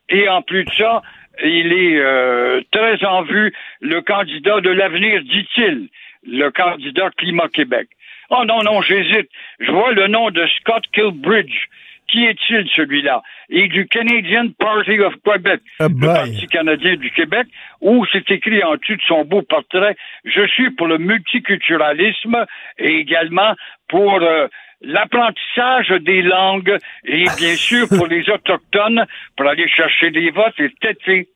Et 0.09 0.27
en 0.27 0.41
plus 0.41 0.65
de 0.65 0.71
ça, 0.71 1.01
il 1.43 1.73
est 1.73 1.97
euh, 1.97 2.61
très 2.71 3.03
en 3.05 3.23
vue, 3.23 3.53
le 3.79 4.01
candidat 4.01 4.59
de 4.61 4.69
l'avenir, 4.69 5.21
dit-il, 5.23 5.87
le 6.23 6.49
candidat 6.51 7.09
Climat 7.17 7.49
Québec. 7.49 7.89
Oh 8.29 8.43
non, 8.45 8.63
non, 8.63 8.81
j'hésite. 8.81 9.29
Je 9.59 9.71
vois 9.71 9.91
le 9.91 10.07
nom 10.07 10.29
de 10.31 10.45
Scott 10.59 10.83
Kilbridge. 10.93 11.67
Qui 12.07 12.25
est-il, 12.25 12.67
celui-là? 12.75 13.21
Et 13.49 13.69
du 13.69 13.87
Canadian 13.87 14.49
Party 14.59 14.99
of 14.99 15.13
Quebec, 15.23 15.61
ah, 15.79 15.87
le 15.87 16.05
Parti 16.05 16.45
canadien 16.47 16.97
du 16.97 17.09
Québec, 17.11 17.47
où 17.79 18.05
c'est 18.11 18.29
écrit 18.31 18.61
en 18.63 18.75
dessus 18.75 18.97
de 18.97 19.01
son 19.07 19.23
beau 19.23 19.41
portrait, 19.43 19.95
je 20.25 20.45
suis 20.47 20.71
pour 20.71 20.87
le 20.87 20.97
multiculturalisme 20.97 22.45
et 22.79 22.97
également 22.97 23.53
pour 23.87 24.21
euh, 24.21 24.47
l'apprentissage 24.81 25.89
des 26.01 26.21
langues 26.21 26.77
et 27.05 27.25
bien 27.37 27.55
sûr 27.55 27.87
pour 27.87 28.07
les 28.07 28.29
autochtones, 28.29 29.05
pour 29.37 29.47
aller 29.47 29.69
chercher 29.69 30.11
des 30.11 30.31
votes 30.31 30.59
et 30.59 30.69
têter 30.81 31.29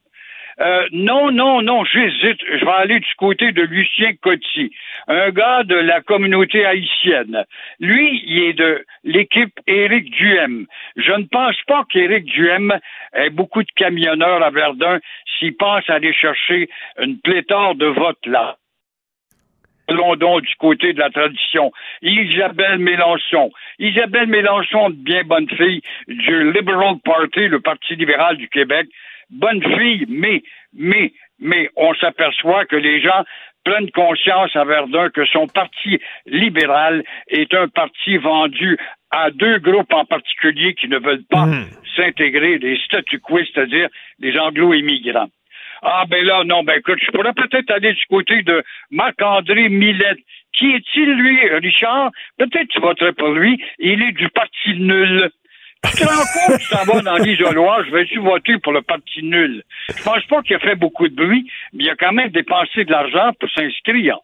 euh, 0.62 0.88
non, 0.92 1.32
non, 1.32 1.62
non, 1.62 1.84
j'hésite. 1.84 2.40
Je 2.42 2.66
vais 2.66 2.72
aller 2.72 3.00
du 3.00 3.16
côté 3.18 3.52
de 3.52 3.62
Lucien 3.62 4.14
Coty, 4.22 4.72
un 5.08 5.30
gars 5.32 5.64
de 5.64 5.76
la 5.76 6.02
communauté 6.02 6.66
haïtienne. 6.66 7.44
Lui, 7.80 8.24
il 8.26 8.44
est 8.44 8.54
de 8.54 8.86
l'équipe 9.04 9.60
Éric 9.68 10.12
Duhem. 10.12 10.66
Je 10.96 11.12
ne 11.12 11.26
pense 11.26 11.58
pas 11.68 11.84
qu'Éric 11.90 12.26
Duhem 12.26 12.74
ait 13.14 13.30
beaucoup 13.30 13.64
de 13.64 13.72
camionneurs 13.76 14.44
à 14.44 14.50
Verdun 14.50 15.00
s'il 15.38 15.56
pense 15.58 15.90
aller 15.90 16.14
chercher 16.14 16.70
une 17.00 17.20
pléthore 17.20 17.76
de 17.76 17.88
votes 17.88 18.26
là. 18.26 18.58
London 19.90 20.40
du 20.40 20.56
côté 20.56 20.94
de 20.94 21.00
la 21.00 21.10
tradition. 21.10 21.72
Isabelle 22.02 22.80
Mélenchon. 22.80 23.52
Isabelle 23.78 24.28
Mélenchon, 24.28 24.90
bien 24.90 25.24
bonne 25.24 25.48
fille 25.50 25.82
du 26.08 26.52
Liberal 26.52 26.96
Party, 27.04 27.48
le 27.48 27.60
Parti 27.60 27.96
libéral 27.96 28.38
du 28.38 28.50
Québec 28.50 28.88
bonne 29.30 29.62
fille, 29.62 30.06
mais, 30.08 30.44
mais, 30.74 31.14
mais 31.40 31.70
on 31.76 31.94
s'aperçoit 31.96 32.66
que 32.66 32.76
les 32.76 33.02
gens 33.02 33.24
prennent 33.64 33.92
conscience 33.92 34.56
à 34.56 34.64
Verdun 34.64 35.10
que 35.10 35.26
son 35.26 35.48
parti 35.48 36.00
libéral 36.28 37.04
est 37.28 37.54
un 37.54 37.68
parti 37.68 38.18
vendu 38.18 38.78
à 39.12 39.32
deux 39.32 39.60
groupes 39.60 39.94
en 39.94 40.06
particulier 40.06 40.74
qui 40.76 40.88
ne 40.88 41.00
veulent 41.00 41.26
pas 41.30 41.46
hmm. 41.46 41.66
s'intégrer, 41.96 42.60
des 42.60 42.78
statu 42.86 43.20
quo, 43.20 43.40
c'est-à-dire 43.40 43.90
des 44.20 44.38
anglo-immigrants. 44.38 45.30
Ah 45.82 46.06
ben 46.08 46.24
là, 46.26 46.44
non, 46.44 46.64
ben 46.64 46.80
écoute, 46.80 47.00
je 47.06 47.12
pourrais 47.12 47.34
peut-être 47.34 47.70
aller 47.72 47.94
du 47.94 48.06
côté 48.08 48.42
de 48.44 48.64
Marc-André 48.92 49.70
Millette. 49.70 50.20
Qui 50.54 50.72
est-il, 50.72 51.12
lui, 51.12 51.50
Richard? 51.50 52.12
Peut-être 52.38 52.70
tu 52.70 52.80
voterais 52.80 53.14
pour 53.14 53.30
lui. 53.30 53.62
Il 53.78 54.02
est 54.02 54.14
du 54.14 54.30
parti 54.30 54.74
nul. 54.76 55.30
Tu 55.92 56.04
te 56.70 56.92
rends 56.92 57.02
dans 57.02 57.18
l'isoloir, 57.18 57.84
je 57.86 57.92
vais-tu 57.92 58.20
voter 58.20 58.58
pour 58.60 58.74
le 58.74 58.82
parti 58.82 59.24
nul? 59.24 59.64
Je 59.90 60.04
pense 60.04 60.24
pas 60.26 60.42
qu'il 60.42 60.56
a 60.56 60.60
fait 60.60 60.76
beaucoup 60.76 61.08
de 61.08 61.16
bruit, 61.16 61.50
mais 61.74 61.86
il 61.86 61.90
a 61.90 61.96
quand 61.96 62.14
même 62.14 62.30
dépensé 62.30 62.86
de 62.86 62.92
l'argent 62.92 63.32
pour 63.40 63.50
s'inscrire. 63.52 64.18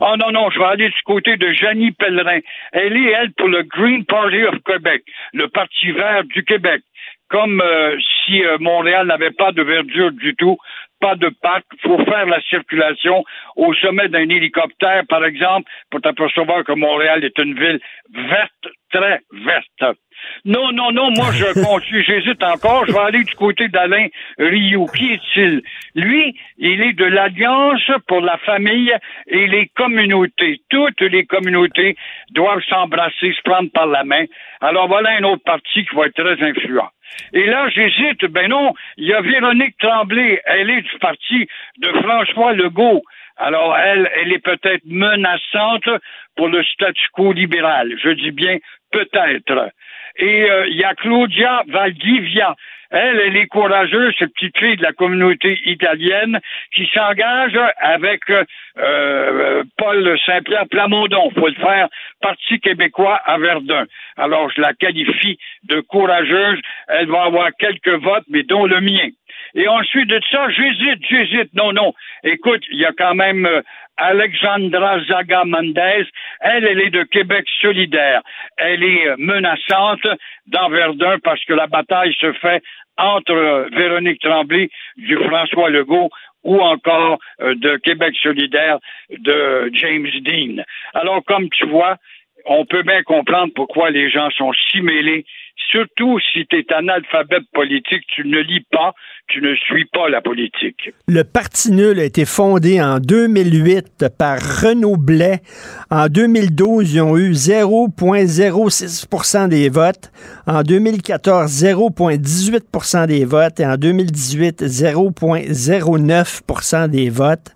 Oh 0.00 0.14
non, 0.18 0.32
non, 0.32 0.50
je 0.50 0.58
vais 0.58 0.64
aller 0.64 0.88
du 0.88 1.02
côté 1.04 1.36
de 1.36 1.52
Janie 1.52 1.92
Pellerin. 1.92 2.40
Elle 2.72 2.96
est, 2.96 3.10
elle, 3.12 3.32
pour 3.32 3.48
le 3.48 3.62
Green 3.62 4.04
Party 4.04 4.44
of 4.44 4.56
Quebec, 4.64 5.02
le 5.32 5.48
Parti 5.48 5.92
vert 5.92 6.24
du 6.24 6.42
Québec. 6.44 6.82
Comme 7.28 7.60
euh, 7.60 7.96
si 8.24 8.44
euh, 8.44 8.58
Montréal 8.60 9.06
n'avait 9.06 9.30
pas 9.30 9.52
de 9.52 9.62
verdure 9.62 10.12
du 10.12 10.34
tout, 10.36 10.56
pas 11.00 11.16
de 11.16 11.28
parc, 11.42 11.64
faut 11.82 12.02
faire 12.04 12.26
la 12.26 12.40
circulation 12.42 13.24
au 13.56 13.74
sommet 13.74 14.08
d'un 14.08 14.28
hélicoptère, 14.28 15.02
par 15.08 15.24
exemple, 15.24 15.70
pour 15.90 16.00
t'apercevoir 16.00 16.64
que 16.64 16.72
Montréal 16.72 17.24
est 17.24 17.38
une 17.38 17.54
ville 17.58 17.80
verte, 18.14 18.68
très 18.90 19.20
verte. 19.32 19.96
Non, 20.44 20.72
non, 20.72 20.92
non, 20.92 21.10
moi 21.12 21.32
je 21.32 21.44
continue, 21.64 22.04
j'hésite 22.04 22.42
encore. 22.42 22.86
Je 22.86 22.92
vais 22.92 22.98
aller 22.98 23.24
du 23.24 23.34
côté 23.34 23.68
d'Alain 23.68 24.08
Rio. 24.38 24.86
Qui 24.86 25.12
est-il? 25.12 25.62
Lui, 25.94 26.36
il 26.58 26.82
est 26.82 26.92
de 26.92 27.04
l'Alliance 27.04 27.90
pour 28.06 28.20
la 28.20 28.36
famille 28.38 28.92
et 29.26 29.46
les 29.46 29.68
communautés. 29.76 30.60
Toutes 30.70 31.00
les 31.00 31.24
communautés 31.26 31.96
doivent 32.30 32.62
s'embrasser, 32.68 33.32
se 33.32 33.42
prendre 33.42 33.70
par 33.70 33.86
la 33.86 34.04
main. 34.04 34.24
Alors 34.60 34.88
voilà 34.88 35.10
un 35.18 35.24
autre 35.24 35.42
parti 35.44 35.84
qui 35.84 35.94
va 35.94 36.06
être 36.06 36.14
très 36.14 36.42
influent. 36.42 36.90
Et 37.32 37.46
là, 37.46 37.68
j'hésite. 37.68 38.24
Ben 38.26 38.48
non, 38.48 38.74
il 38.96 39.06
y 39.06 39.12
a 39.12 39.20
Véronique 39.20 39.76
Tremblay. 39.78 40.40
Elle 40.44 40.70
est 40.70 40.82
du 40.82 40.98
parti 41.00 41.46
de 41.78 41.88
François 42.02 42.52
Legault. 42.52 43.02
Alors, 43.36 43.76
elle, 43.76 44.08
elle 44.16 44.32
est 44.32 44.38
peut-être 44.42 44.84
menaçante 44.84 45.88
pour 46.36 46.48
le 46.48 46.62
statu 46.64 47.06
quo 47.12 47.32
libéral. 47.32 47.92
Je 48.02 48.10
dis 48.10 48.30
bien 48.30 48.58
peut-être. 48.92 49.70
Et 50.16 50.50
euh, 50.50 50.66
il 50.68 50.76
y 50.76 50.84
a 50.84 50.94
Claudia 50.94 51.62
Valdivia. 51.68 52.54
Elle, 52.90 53.18
elle 53.18 53.36
est 53.36 53.48
courageuse, 53.48 54.14
cette 54.18 54.32
petite 54.34 54.56
fille 54.56 54.76
de 54.76 54.82
la 54.82 54.92
communauté 54.92 55.58
italienne 55.64 56.38
qui 56.72 56.88
s'engage 56.94 57.58
avec 57.78 58.20
euh, 58.30 59.64
Paul 59.76 60.16
Saint-Pierre 60.24 60.68
Plamondon. 60.70 61.30
Faut 61.30 61.48
le 61.48 61.54
faire, 61.54 61.88
Parti 62.20 62.60
québécois 62.60 63.20
à 63.24 63.38
Verdun. 63.38 63.86
Alors, 64.16 64.48
je 64.50 64.60
la 64.60 64.74
qualifie 64.74 65.38
de 65.64 65.80
courageuse. 65.80 66.60
Elle 66.86 67.08
va 67.08 67.24
avoir 67.24 67.50
quelques 67.58 68.00
votes, 68.00 68.26
mais 68.28 68.44
dont 68.44 68.66
le 68.66 68.80
mien. 68.80 69.08
Et 69.54 69.68
ensuite 69.68 70.08
de 70.08 70.20
ça, 70.30 70.48
j'hésite, 70.50 71.04
j'hésite. 71.08 71.54
Non, 71.54 71.72
non. 71.72 71.94
Écoute, 72.24 72.62
il 72.70 72.78
y 72.78 72.84
a 72.84 72.92
quand 72.92 73.14
même 73.14 73.46
euh, 73.46 73.62
Alexandra 73.96 74.98
Zaga 75.04 75.44
Mendez. 75.44 76.06
Elle, 76.40 76.64
elle 76.64 76.80
est 76.80 76.90
de 76.90 77.04
Québec 77.04 77.46
solidaire. 77.60 78.22
Elle 78.56 78.82
est 78.82 79.08
euh, 79.08 79.14
menaçante 79.18 80.06
dans 80.48 80.68
Verdun 80.68 81.18
parce 81.22 81.44
que 81.44 81.54
la 81.54 81.68
bataille 81.68 82.14
se 82.20 82.32
fait 82.32 82.62
entre 82.98 83.32
euh, 83.32 83.68
Véronique 83.72 84.20
Tremblay 84.20 84.70
du 84.96 85.16
François 85.16 85.70
Legault 85.70 86.10
ou 86.42 86.60
encore 86.60 87.18
de 87.40 87.78
Québec 87.78 88.14
solidaire 88.22 88.78
de 89.08 89.70
James 89.72 90.10
Dean. 90.20 90.62
Alors, 90.92 91.24
comme 91.24 91.48
tu 91.48 91.64
vois, 91.66 91.96
on 92.44 92.66
peut 92.66 92.82
bien 92.82 93.02
comprendre 93.02 93.52
pourquoi 93.54 93.88
les 93.90 94.10
gens 94.10 94.28
sont 94.30 94.52
si 94.70 94.82
mêlés, 94.82 95.24
Surtout 95.70 96.18
si 96.32 96.46
tu 96.46 96.58
es 96.58 96.66
analphabète 96.72 97.44
politique, 97.52 98.02
tu 98.08 98.26
ne 98.26 98.40
lis 98.40 98.64
pas, 98.70 98.94
tu 99.28 99.40
ne 99.40 99.54
suis 99.54 99.84
pas 99.86 100.08
la 100.08 100.20
politique. 100.20 100.90
Le 101.08 101.22
Parti 101.24 101.72
nul 101.72 101.98
a 102.00 102.04
été 102.04 102.24
fondé 102.24 102.80
en 102.82 102.98
2008 102.98 104.06
par 104.18 104.38
Renaud 104.38 104.96
Blais. 104.96 105.42
En 105.90 106.08
2012, 106.08 106.94
ils 106.94 107.00
ont 107.00 107.16
eu 107.16 107.30
0,06% 107.32 109.48
des 109.48 109.68
votes. 109.68 110.10
En 110.46 110.62
2014, 110.62 111.50
0,18% 111.50 113.06
des 113.06 113.24
votes. 113.24 113.60
Et 113.60 113.66
en 113.66 113.76
2018, 113.76 114.62
0,09% 114.62 116.88
des 116.88 117.10
votes. 117.10 117.54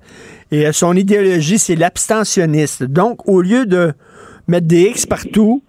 Et 0.50 0.72
son 0.72 0.96
idéologie, 0.96 1.58
c'est 1.58 1.76
l'abstentionniste. 1.76 2.82
Donc, 2.84 3.28
au 3.28 3.42
lieu 3.42 3.66
de 3.66 3.92
mettre 4.46 4.66
des 4.66 4.88
X 4.88 5.04
partout, 5.06 5.62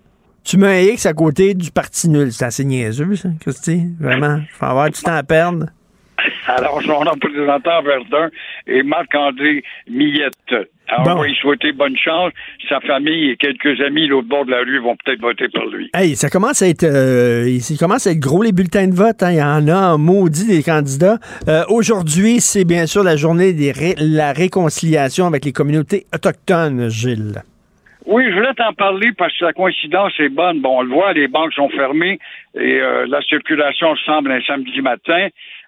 tu 0.44 0.58
mets 0.58 0.68
un 0.90 0.94
X 0.94 1.06
à 1.06 1.14
côté 1.14 1.54
du 1.54 1.72
parti 1.72 2.10
nul. 2.10 2.32
C'est 2.32 2.46
assez 2.46 2.66
niaiseux, 2.66 3.16
ça, 3.16 3.30
Christy. 3.42 3.84
Vraiment. 4.00 4.38
Il 4.38 4.48
faut 4.52 4.66
avoir 4.66 4.90
du 4.90 5.00
temps 5.02 5.14
à 5.16 5.24
perdre. 5.24 5.66
Alors, 6.48 6.82
son 6.84 6.98
représentant 7.00 7.82
Verdun 7.84 8.30
et 8.68 8.84
Marc-André 8.84 9.64
Millette. 9.90 10.34
Alors, 10.90 11.04
Bon. 11.06 11.12
on 11.12 11.20
va 11.22 11.28
lui 11.28 11.36
souhaiter 11.36 11.72
bonne 11.72 11.96
chance. 11.96 12.34
Sa 12.68 12.80
famille 12.82 13.30
et 13.30 13.38
quelques 13.38 13.80
amis 13.82 14.08
l'autre 14.08 14.28
bord 14.28 14.44
de 14.46 14.52
la 14.52 14.58
rue 14.62 14.80
vont 14.80 14.96
peut-être 15.06 15.22
voter 15.22 15.48
pour 15.48 15.66
lui. 15.68 15.90
Hey, 15.94 16.16
ça 16.16 16.30
commence 16.30 16.62
à 16.62 16.68
être, 16.68 16.84
euh, 16.84 17.60
ça 17.60 17.76
commence 17.78 18.08
à 18.08 18.12
être 18.12 18.20
gros 18.20 18.42
les 18.42 18.52
bulletins 18.52 18.88
de 18.88 18.96
vote. 18.96 19.22
hein. 19.24 19.32
Il 19.32 19.38
y 19.38 19.44
en 19.44 19.68
a 19.70 19.94
en 19.94 19.98
maudit 20.00 20.48
des 20.48 20.64
candidats. 20.64 21.20
Euh, 21.48 21.64
Aujourd'hui, 21.70 22.42
c'est 22.42 22.66
bien 22.66 22.86
sûr 22.88 23.04
la 23.04 23.16
journée 23.16 23.54
de 23.54 23.72
la 24.00 24.34
réconciliation 24.34 25.28
avec 25.28 25.46
les 25.46 25.54
communautés 25.54 26.06
autochtones, 26.14 26.90
Gilles. 26.90 27.44
Oui, 28.12 28.26
je 28.28 28.34
voulais 28.34 28.56
t'en 28.56 28.74
parler 28.74 29.12
parce 29.16 29.38
que 29.38 29.46
la 29.46 29.54
coïncidence 29.54 30.14
est 30.20 30.30
bonne. 30.30 30.62
Bon, 30.62 30.80
on 30.80 30.82
le 30.82 30.92
voit, 30.92 31.14
les 31.14 31.28
banques 31.28 31.54
sont 31.54 31.70
fermées 31.70 32.18
et 32.56 32.82
euh, 32.82 33.06
la 33.06 33.22
circulation 33.22 33.96
semble 33.98 34.32
un 34.32 34.42
samedi 34.42 34.82
matin. 34.82 35.28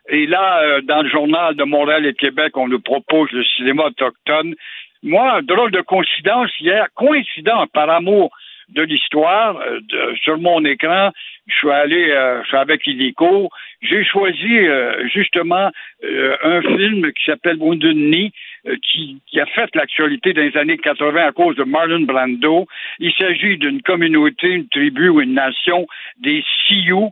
Et 0.10 0.26
là, 0.26 0.62
euh, 0.64 0.82
dans 0.82 1.04
le 1.04 1.10
journal 1.10 1.54
de 1.54 1.64
Montréal 1.64 2.04
et 2.08 2.16
Québec, 2.16 2.58
on 2.58 2.68
nous 2.68 2.80
propose 2.80 3.32
le 3.32 3.44
cinéma 3.44 3.84
autochtone. 3.84 4.56
Moi, 5.04 5.44
drôle 5.44 5.70
de 5.70 5.82
coïncidence, 5.82 6.50
hier, 6.60 6.88
coïncidence 6.96 7.68
par 7.74 7.88
amour 7.92 8.32
de 8.72 8.84
l'histoire, 8.84 9.58
euh, 9.58 9.80
sur 10.24 10.38
mon 10.38 10.64
écran, 10.66 11.12
je 11.48 11.56
suis 11.56 11.72
allé, 11.72 12.12
euh, 12.12 12.42
je 12.44 12.48
suis 12.48 12.58
avec 12.58 12.86
Illico, 12.88 13.50
j'ai 13.82 14.04
choisi 14.04 14.68
euh, 14.68 15.08
justement 15.08 15.72
euh, 16.04 16.38
un 16.44 16.62
film 16.62 17.12
qui 17.14 17.24
s'appelle 17.26 17.58
Wounded 17.58 17.96
Knee, 17.96 18.32
euh, 18.68 18.76
qui, 18.84 19.20
qui 19.26 19.40
a 19.40 19.46
fait 19.48 19.74
l'actualité 19.76 20.34
dans 20.34 20.44
les 20.44 20.56
années 20.56 20.78
80 20.78 21.26
à 21.26 21.32
cause 21.32 21.56
de 21.56 21.64
Marlon 21.64 22.02
Brando. 22.02 22.68
Il 23.00 23.12
s'agit 23.14 23.58
d'une 23.58 23.82
communauté, 23.82 24.50
une 24.50 24.68
tribu 24.70 25.10
ou 25.10 25.22
une 25.22 25.34
nation 25.34 25.88
des 26.20 26.44
Sioux 26.68 27.10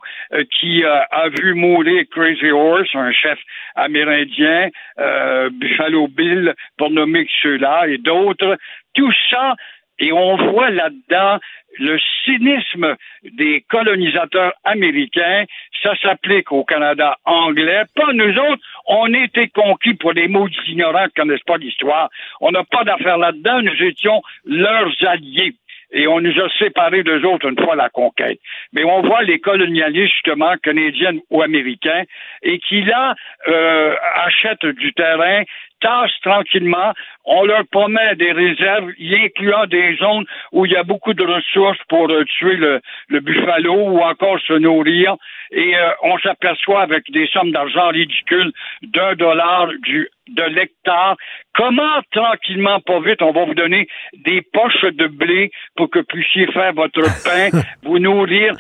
qui 0.59 0.83
a 0.85 1.29
vu 1.41 1.55
mourir 1.55 2.03
Crazy 2.11 2.51
Horse, 2.51 2.89
un 2.93 3.11
chef 3.11 3.39
amérindien, 3.75 4.69
Buffalo 5.51 6.07
Bill, 6.07 6.53
pour 6.77 6.91
nommer 6.91 7.27
ceux-là, 7.41 7.87
et 7.87 7.97
d'autres. 7.97 8.57
Tout 8.93 9.11
ça, 9.29 9.55
et 9.99 10.11
on 10.11 10.35
voit 10.51 10.69
là-dedans 10.69 11.39
le 11.77 11.97
cynisme 12.25 12.95
des 13.23 13.63
colonisateurs 13.69 14.53
américains. 14.63 15.45
Ça 15.83 15.93
s'applique 16.01 16.51
au 16.51 16.63
Canada 16.63 17.17
anglais. 17.25 17.83
Pas 17.95 18.11
nous 18.13 18.33
autres. 18.37 18.61
On 18.87 19.13
a 19.13 19.17
été 19.23 19.49
conquis 19.49 19.93
pour 19.93 20.13
des 20.13 20.27
maudits 20.27 20.57
ignorants 20.67 21.05
qui 21.07 21.21
connaissent 21.21 21.43
pas 21.45 21.57
l'histoire. 21.57 22.09
On 22.41 22.51
n'a 22.51 22.63
pas 22.63 22.83
d'affaires 22.83 23.17
là-dedans. 23.17 23.61
Nous 23.61 23.83
étions 23.83 24.21
leurs 24.45 24.91
alliés. 25.07 25.53
Et 25.91 26.07
on 26.07 26.21
nous 26.21 26.39
a 26.39 26.47
séparés 26.59 27.01
d'eux 27.01 27.25
autres 27.25 27.49
une 27.49 27.59
fois 27.59 27.75
la 27.75 27.89
conquête. 27.89 28.39
Mais 28.73 28.83
on 28.83 29.01
voit 29.01 29.23
les 29.23 29.39
colonialistes, 29.39 30.13
justement, 30.13 30.53
canadiens 30.61 31.17
ou 31.31 31.41
américains, 31.41 32.03
et 32.43 32.59
qui, 32.59 32.83
là, 32.83 33.15
euh, 33.47 33.95
achètent 34.15 34.67
du 34.67 34.93
terrain, 34.93 35.41
tassent 35.81 36.19
tranquillement, 36.21 36.93
on 37.31 37.45
leur 37.45 37.63
promet 37.67 38.15
des 38.15 38.31
réserves, 38.31 38.91
y 38.97 39.15
incluant 39.15 39.67
des 39.67 39.95
zones 39.97 40.25
où 40.51 40.65
il 40.65 40.71
y 40.71 40.75
a 40.75 40.83
beaucoup 40.83 41.13
de 41.13 41.23
ressources 41.23 41.77
pour 41.87 42.09
euh, 42.09 42.23
tuer 42.25 42.55
le, 42.55 42.81
le 43.07 43.19
buffalo 43.19 43.73
ou 43.73 43.99
encore 43.99 44.39
se 44.47 44.53
nourrir. 44.53 45.15
Et 45.51 45.77
euh, 45.77 45.91
on 46.01 46.17
s'aperçoit 46.17 46.81
avec 46.81 47.03
des 47.11 47.27
sommes 47.27 47.51
d'argent 47.51 47.89
ridicules 47.89 48.51
d'un 48.81 49.13
dollar 49.13 49.67
du 49.83 50.09
de 50.35 50.43
l'hectare. 50.43 51.17
Comment 51.53 52.01
tranquillement, 52.11 52.79
pas 52.81 52.99
vite, 52.99 53.21
on 53.21 53.31
va 53.31 53.45
vous 53.45 53.55
donner 53.55 53.87
des 54.25 54.41
poches 54.41 54.81
de 54.93 55.07
blé 55.07 55.51
pour 55.75 55.89
que 55.89 55.99
vous 55.99 56.05
puissiez 56.05 56.47
faire 56.47 56.73
votre 56.73 57.01
pain, 57.23 57.49
vous 57.83 57.99
nourrir, 57.99 58.53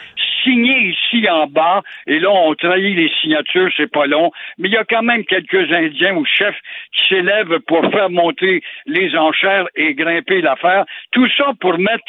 signer 0.43 0.89
ici 0.89 1.29
en 1.29 1.47
bas, 1.47 1.81
et 2.07 2.19
là, 2.19 2.29
on 2.31 2.55
trahit 2.55 2.95
les 2.95 3.11
signatures, 3.21 3.69
c'est 3.77 3.91
pas 3.91 4.07
long, 4.07 4.31
mais 4.57 4.69
il 4.69 4.73
y 4.73 4.77
a 4.77 4.83
quand 4.83 5.03
même 5.03 5.25
quelques 5.25 5.71
Indiens 5.71 6.15
ou 6.15 6.25
chefs 6.25 6.57
qui 6.93 7.07
s'élèvent 7.07 7.59
pour 7.67 7.81
faire 7.91 8.09
monter 8.09 8.58
les 8.85 9.15
enchères 9.15 9.67
et 9.75 9.93
grimper 9.93 10.41
l'affaire. 10.41 10.85
Tout 11.11 11.27
ça 11.37 11.53
pour 11.59 11.77
mettre, 11.77 12.05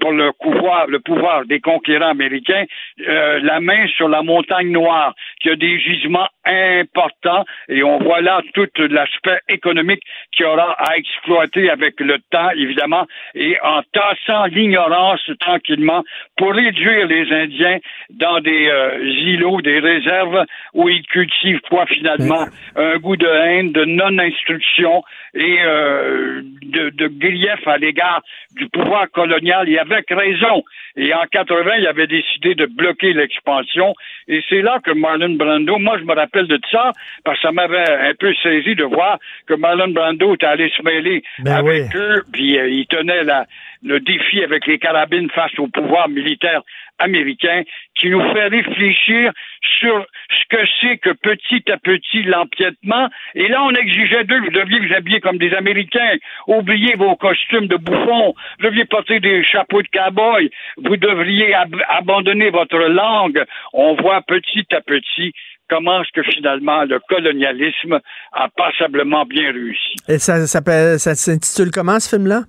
pour 0.00 0.12
le 0.12 0.32
pouvoir, 0.38 0.86
le 0.86 1.00
pouvoir 1.00 1.46
des 1.46 1.60
conquérants 1.60 2.10
américains, 2.10 2.64
euh, 3.08 3.40
la 3.42 3.60
main 3.60 3.86
sur 3.96 4.08
la 4.08 4.22
montagne 4.22 4.70
noire, 4.70 5.14
qui 5.40 5.50
a 5.50 5.56
des 5.56 5.80
gisements 5.80 6.28
importants, 6.44 7.44
et 7.68 7.82
on 7.82 7.98
voit 7.98 8.20
là 8.20 8.42
tout 8.54 8.68
l'aspect 8.78 9.40
économique 9.48 10.02
qu'il 10.32 10.44
y 10.44 10.48
aura 10.48 10.72
à 10.72 10.96
exploiter 10.96 11.70
avec 11.70 12.00
le 12.00 12.18
temps, 12.30 12.50
évidemment, 12.50 13.06
et 13.34 13.56
en 13.62 13.82
tassant 13.92 14.46
l'ignorance 14.46 15.30
tranquillement 15.40 16.02
pour 16.36 16.52
réduire 16.52 17.06
les 17.06 17.32
Indiens 17.32 17.78
dans 18.10 18.40
des 18.40 18.68
euh, 18.68 18.98
îlots, 19.02 19.62
des 19.62 19.78
réserves 19.78 20.44
où 20.74 20.88
ils 20.88 21.06
cultivent 21.06 21.60
quoi 21.70 21.86
finalement 21.86 22.46
un 22.76 22.96
goût 22.98 23.16
de 23.16 23.26
haine, 23.26 23.72
de 23.72 23.84
non-instruction 23.84 25.02
et 25.34 25.58
euh, 25.62 26.42
de, 26.62 26.90
de 26.90 27.06
grief 27.08 27.66
à 27.66 27.78
l'égard 27.78 28.22
du 28.54 28.68
pouvoir 28.68 29.10
colonial 29.10 29.61
et 29.68 29.78
avec 29.78 30.06
raison. 30.10 30.64
Et 30.96 31.14
en 31.14 31.24
80, 31.30 31.76
il 31.78 31.86
avait 31.86 32.06
décidé 32.06 32.54
de 32.54 32.66
bloquer 32.66 33.12
l'expansion 33.12 33.94
et 34.28 34.42
c'est 34.48 34.62
là 34.62 34.78
que 34.84 34.92
Marlon 34.92 35.34
Brando, 35.34 35.78
moi 35.78 35.98
je 35.98 36.04
me 36.04 36.14
rappelle 36.14 36.46
de 36.46 36.58
ça 36.70 36.92
parce 37.24 37.38
que 37.38 37.48
ça 37.48 37.52
m'avait 37.52 37.90
un 37.90 38.14
peu 38.14 38.32
saisi 38.42 38.74
de 38.74 38.84
voir 38.84 39.18
que 39.46 39.54
Marlon 39.54 39.88
Brando 39.88 40.34
était 40.34 40.46
allé 40.46 40.70
se 40.76 40.82
mêler 40.82 41.22
Ben 41.40 41.54
avec 41.54 41.94
eux, 41.96 42.22
puis 42.32 42.58
euh, 42.58 42.68
il 42.68 42.86
tenait 42.86 43.24
la, 43.24 43.46
le 43.82 44.00
défi 44.00 44.42
avec 44.42 44.66
les 44.66 44.78
carabines 44.78 45.30
face 45.30 45.56
au 45.58 45.66
pouvoir 45.68 46.08
militaire 46.08 46.62
américain 46.98 47.62
qui 47.96 48.10
nous 48.10 48.22
fait 48.32 48.46
réfléchir 48.48 49.32
sur 49.78 50.06
ce 50.30 50.56
que 50.56 50.62
c'est 50.80 50.98
que 50.98 51.10
petit 51.10 51.70
à 51.70 51.76
petit 51.78 52.22
l'empiètement. 52.22 53.08
Et 53.34 53.48
là, 53.48 53.62
on 53.64 53.70
exigeait 53.74 54.24
d'eux, 54.24 54.38
vous 54.40 54.50
deviez 54.50 54.78
vous 54.78 54.94
habiller 54.94 55.20
comme 55.20 55.38
des 55.38 55.52
Américains, 55.54 56.16
oubliez 56.46 56.94
vos 56.94 57.16
costumes 57.16 57.66
de 57.66 57.76
bouffons, 57.76 58.34
vous 58.60 58.66
deviez 58.66 58.84
porter 58.84 59.18
des 59.20 59.42
chapeaux 59.44 59.82
de 59.82 59.88
cow-boy, 59.88 60.50
vous 60.76 60.96
devriez 60.96 61.54
ab- 61.54 61.82
abandonner 61.88 62.50
votre 62.50 62.78
langue. 62.78 63.42
On 63.72 63.94
voit 63.96 64.22
petit 64.22 64.66
à 64.72 64.80
petit 64.80 65.32
comment 65.68 66.02
est-ce 66.02 66.12
que 66.12 66.22
finalement 66.30 66.84
le 66.84 67.00
colonialisme 67.08 67.98
a 68.32 68.48
passablement 68.48 69.24
bien 69.24 69.50
réussi. 69.52 69.94
Et 70.08 70.18
ça 70.18 70.46
s'intitule 70.46 71.70
comment, 71.72 71.98
ce 71.98 72.14
film-là? 72.16 72.42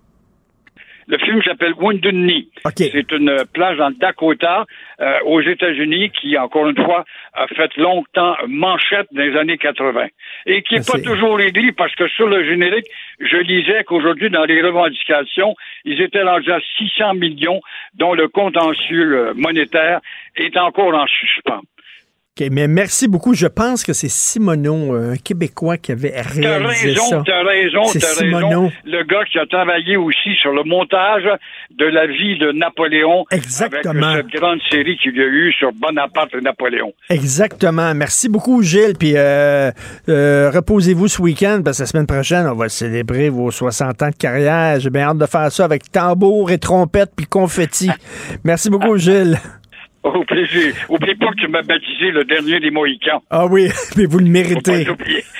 Le 1.07 1.17
film 1.17 1.41
s'appelle 1.43 1.73
Wounded 1.73 2.13
Knee. 2.13 2.49
C'est 2.75 3.11
une 3.11 3.43
plage 3.53 3.77
dans 3.77 3.89
le 3.89 3.95
Dakota, 3.95 4.65
euh, 4.99 5.19
aux 5.25 5.41
États-Unis, 5.41 6.11
qui, 6.11 6.37
encore 6.37 6.67
une 6.67 6.83
fois, 6.83 7.05
a 7.33 7.47
fait 7.47 7.75
longtemps 7.77 8.35
manchette 8.47 9.07
dans 9.11 9.21
les 9.23 9.37
années 9.37 9.57
80. 9.57 10.07
Et 10.45 10.61
qui 10.61 10.75
n'est 10.75 10.81
pas 10.81 10.99
toujours 10.99 11.37
réglé 11.37 11.71
parce 11.71 11.93
que 11.95 12.07
sur 12.07 12.27
le 12.27 12.43
générique, 12.45 12.87
je 13.19 13.37
lisais 13.37 13.83
qu'aujourd'hui, 13.83 14.29
dans 14.29 14.45
les 14.45 14.61
revendications, 14.61 15.55
ils 15.85 16.01
étaient 16.01 16.23
rendus 16.23 16.51
à 16.51 16.59
600 16.77 17.15
millions, 17.15 17.61
dont 17.95 18.13
le 18.13 18.27
contentieux 18.27 19.17
euh, 19.17 19.33
monétaire 19.35 19.99
est 20.35 20.57
encore 20.57 20.93
en 20.93 21.07
suspens. 21.07 21.61
OK, 22.35 22.47
mais 22.51 22.67
merci 22.67 23.07
beaucoup. 23.07 23.35
Je 23.35 23.45
pense 23.45 23.83
que 23.83 23.93
c'est 23.93 24.09
Simoneau, 24.09 24.95
un 24.95 25.17
Québécois, 25.17 25.77
qui 25.77 25.91
avait 25.91 26.19
réalisé 26.19 26.95
ça. 26.95 27.21
raison, 27.21 27.23
t'as 27.23 27.43
raison, 27.43 27.81
t'as 27.93 28.23
raison. 28.23 28.71
Le 28.85 29.03
gars 29.03 29.23
qui 29.31 29.37
a 29.37 29.45
travaillé 29.45 29.97
aussi 29.97 30.33
sur 30.41 30.51
le 30.51 30.63
montage 30.63 31.25
de 31.77 31.85
la 31.85 32.07
vie 32.07 32.39
de 32.39 32.51
Napoléon. 32.51 33.25
Exactement. 33.29 34.07
Avec 34.07 34.25
cette 34.31 34.41
grande 34.41 34.59
série 34.71 34.97
qu'il 34.97 35.15
y 35.15 35.21
a 35.21 35.27
eu 35.27 35.53
sur 35.53 35.73
Bonaparte 35.73 36.33
et 36.33 36.41
Napoléon. 36.41 36.91
Exactement. 37.07 37.93
Merci 37.93 38.29
beaucoup, 38.29 38.63
Gilles. 38.63 38.97
Puis 38.97 39.13
euh, 39.15 39.69
euh, 40.09 40.49
reposez-vous 40.49 41.09
ce 41.09 41.21
week-end 41.21 41.61
parce 41.63 41.77
que 41.77 41.83
la 41.83 41.87
semaine 41.87 42.07
prochaine, 42.07 42.47
on 42.47 42.55
va 42.55 42.67
célébrer 42.67 43.29
vos 43.29 43.51
60 43.51 44.01
ans 44.01 44.09
de 44.09 44.15
carrière. 44.15 44.79
J'ai 44.79 44.89
bien 44.89 45.09
hâte 45.09 45.19
de 45.19 45.27
faire 45.27 45.51
ça 45.51 45.65
avec 45.65 45.91
tambour 45.91 46.49
et 46.49 46.57
trompette 46.57 47.11
puis 47.15 47.27
confetti. 47.27 47.91
Merci 48.43 48.71
beaucoup, 48.71 48.97
Gilles. 48.97 49.37
Au 50.03 50.23
plaisir. 50.25 50.73
Oublie 50.89 51.15
pas 51.15 51.27
que 51.27 51.41
tu 51.41 51.47
m'as 51.47 51.61
baptisé 51.61 52.11
le 52.11 52.25
dernier 52.25 52.59
des 52.59 52.71
Mohicans. 52.71 53.21
Ah 53.29 53.45
oui, 53.45 53.69
mais 53.97 54.05
vous 54.05 54.19
le 54.19 54.25
méritez. 54.25 54.85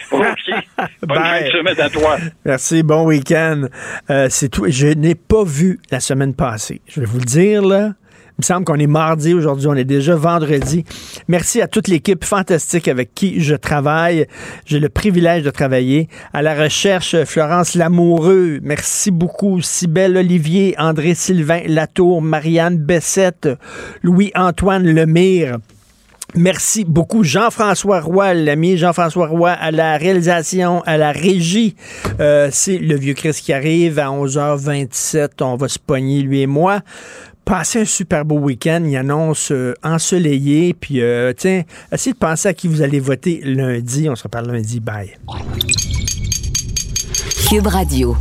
Faut 0.09 0.17
pas. 0.19 0.32
OK. 0.32 0.64
Bonne 1.01 1.17
Bye. 1.17 1.40
fin 1.40 1.45
de 1.45 1.51
semaine 1.51 1.82
à 1.82 1.90
toi. 1.90 2.17
Merci, 2.45 2.82
bon 2.83 3.06
week-end. 3.06 3.64
Euh, 4.09 4.27
c'est 4.30 4.50
tout. 4.50 4.66
Je 4.69 4.88
n'ai 4.88 5.16
pas 5.16 5.43
vu 5.43 5.80
la 5.92 6.00
semaine 6.00 6.33
passée. 6.33 6.82
Je 6.88 7.01
vais 7.01 7.06
vous 7.06 7.19
le 7.19 7.25
dire, 7.25 7.61
là. 7.61 7.93
Il 8.33 8.41
me 8.41 8.43
semble 8.43 8.65
qu'on 8.65 8.79
est 8.79 8.87
mardi 8.87 9.35
aujourd'hui, 9.35 9.67
on 9.67 9.75
est 9.75 9.83
déjà 9.83 10.15
vendredi. 10.15 10.83
Merci 11.27 11.61
à 11.61 11.67
toute 11.67 11.87
l'équipe 11.87 12.25
fantastique 12.25 12.87
avec 12.87 13.13
qui 13.13 13.39
je 13.39 13.53
travaille. 13.53 14.25
J'ai 14.65 14.79
le 14.79 14.89
privilège 14.89 15.43
de 15.43 15.51
travailler. 15.51 16.09
À 16.33 16.41
la 16.41 16.55
recherche, 16.55 17.15
Florence 17.25 17.75
Lamoureux, 17.75 18.59
merci 18.63 19.11
beaucoup. 19.11 19.61
Sybelle 19.61 20.17
Olivier, 20.17 20.73
André 20.79 21.13
Sylvain 21.13 21.61
Latour, 21.67 22.23
Marianne 22.23 22.77
Bessette, 22.77 23.49
Louis-Antoine 24.01 24.87
Lemire. 24.87 25.59
Merci 26.35 26.83
beaucoup. 26.83 27.23
Jean-François 27.23 27.99
Roy, 27.99 28.33
l'ami 28.33 28.77
Jean-François 28.77 29.27
Roy, 29.27 29.51
à 29.51 29.69
la 29.69 29.97
réalisation, 29.97 30.81
à 30.87 30.97
la 30.97 31.11
régie. 31.11 31.75
Euh, 32.19 32.49
c'est 32.51 32.79
le 32.79 32.95
vieux 32.95 33.13
Chris 33.13 33.33
qui 33.33 33.53
arrive 33.53 33.99
à 33.99 34.07
11h27. 34.07 35.43
On 35.43 35.55
va 35.55 35.67
se 35.67 35.77
pogner, 35.77 36.23
lui 36.23 36.41
et 36.41 36.47
moi. 36.47 36.79
Passez 37.45 37.81
un 37.81 37.85
super 37.85 38.23
beau 38.23 38.39
week-end. 38.39 38.83
Il 38.85 38.95
annonce 38.95 39.51
euh, 39.51 39.73
ensoleillé. 39.83 40.73
Puis, 40.73 41.01
euh, 41.01 41.33
tiens, 41.35 41.63
essayez 41.91 42.13
de 42.13 42.17
penser 42.17 42.47
à 42.47 42.53
qui 42.53 42.67
vous 42.67 42.81
allez 42.81 42.99
voter 42.99 43.41
lundi. 43.43 44.09
On 44.09 44.15
se 44.15 44.23
reparle 44.23 44.51
lundi. 44.51 44.80
Bye. 44.80 45.17
Cube 47.49 47.67
Radio. 47.67 48.15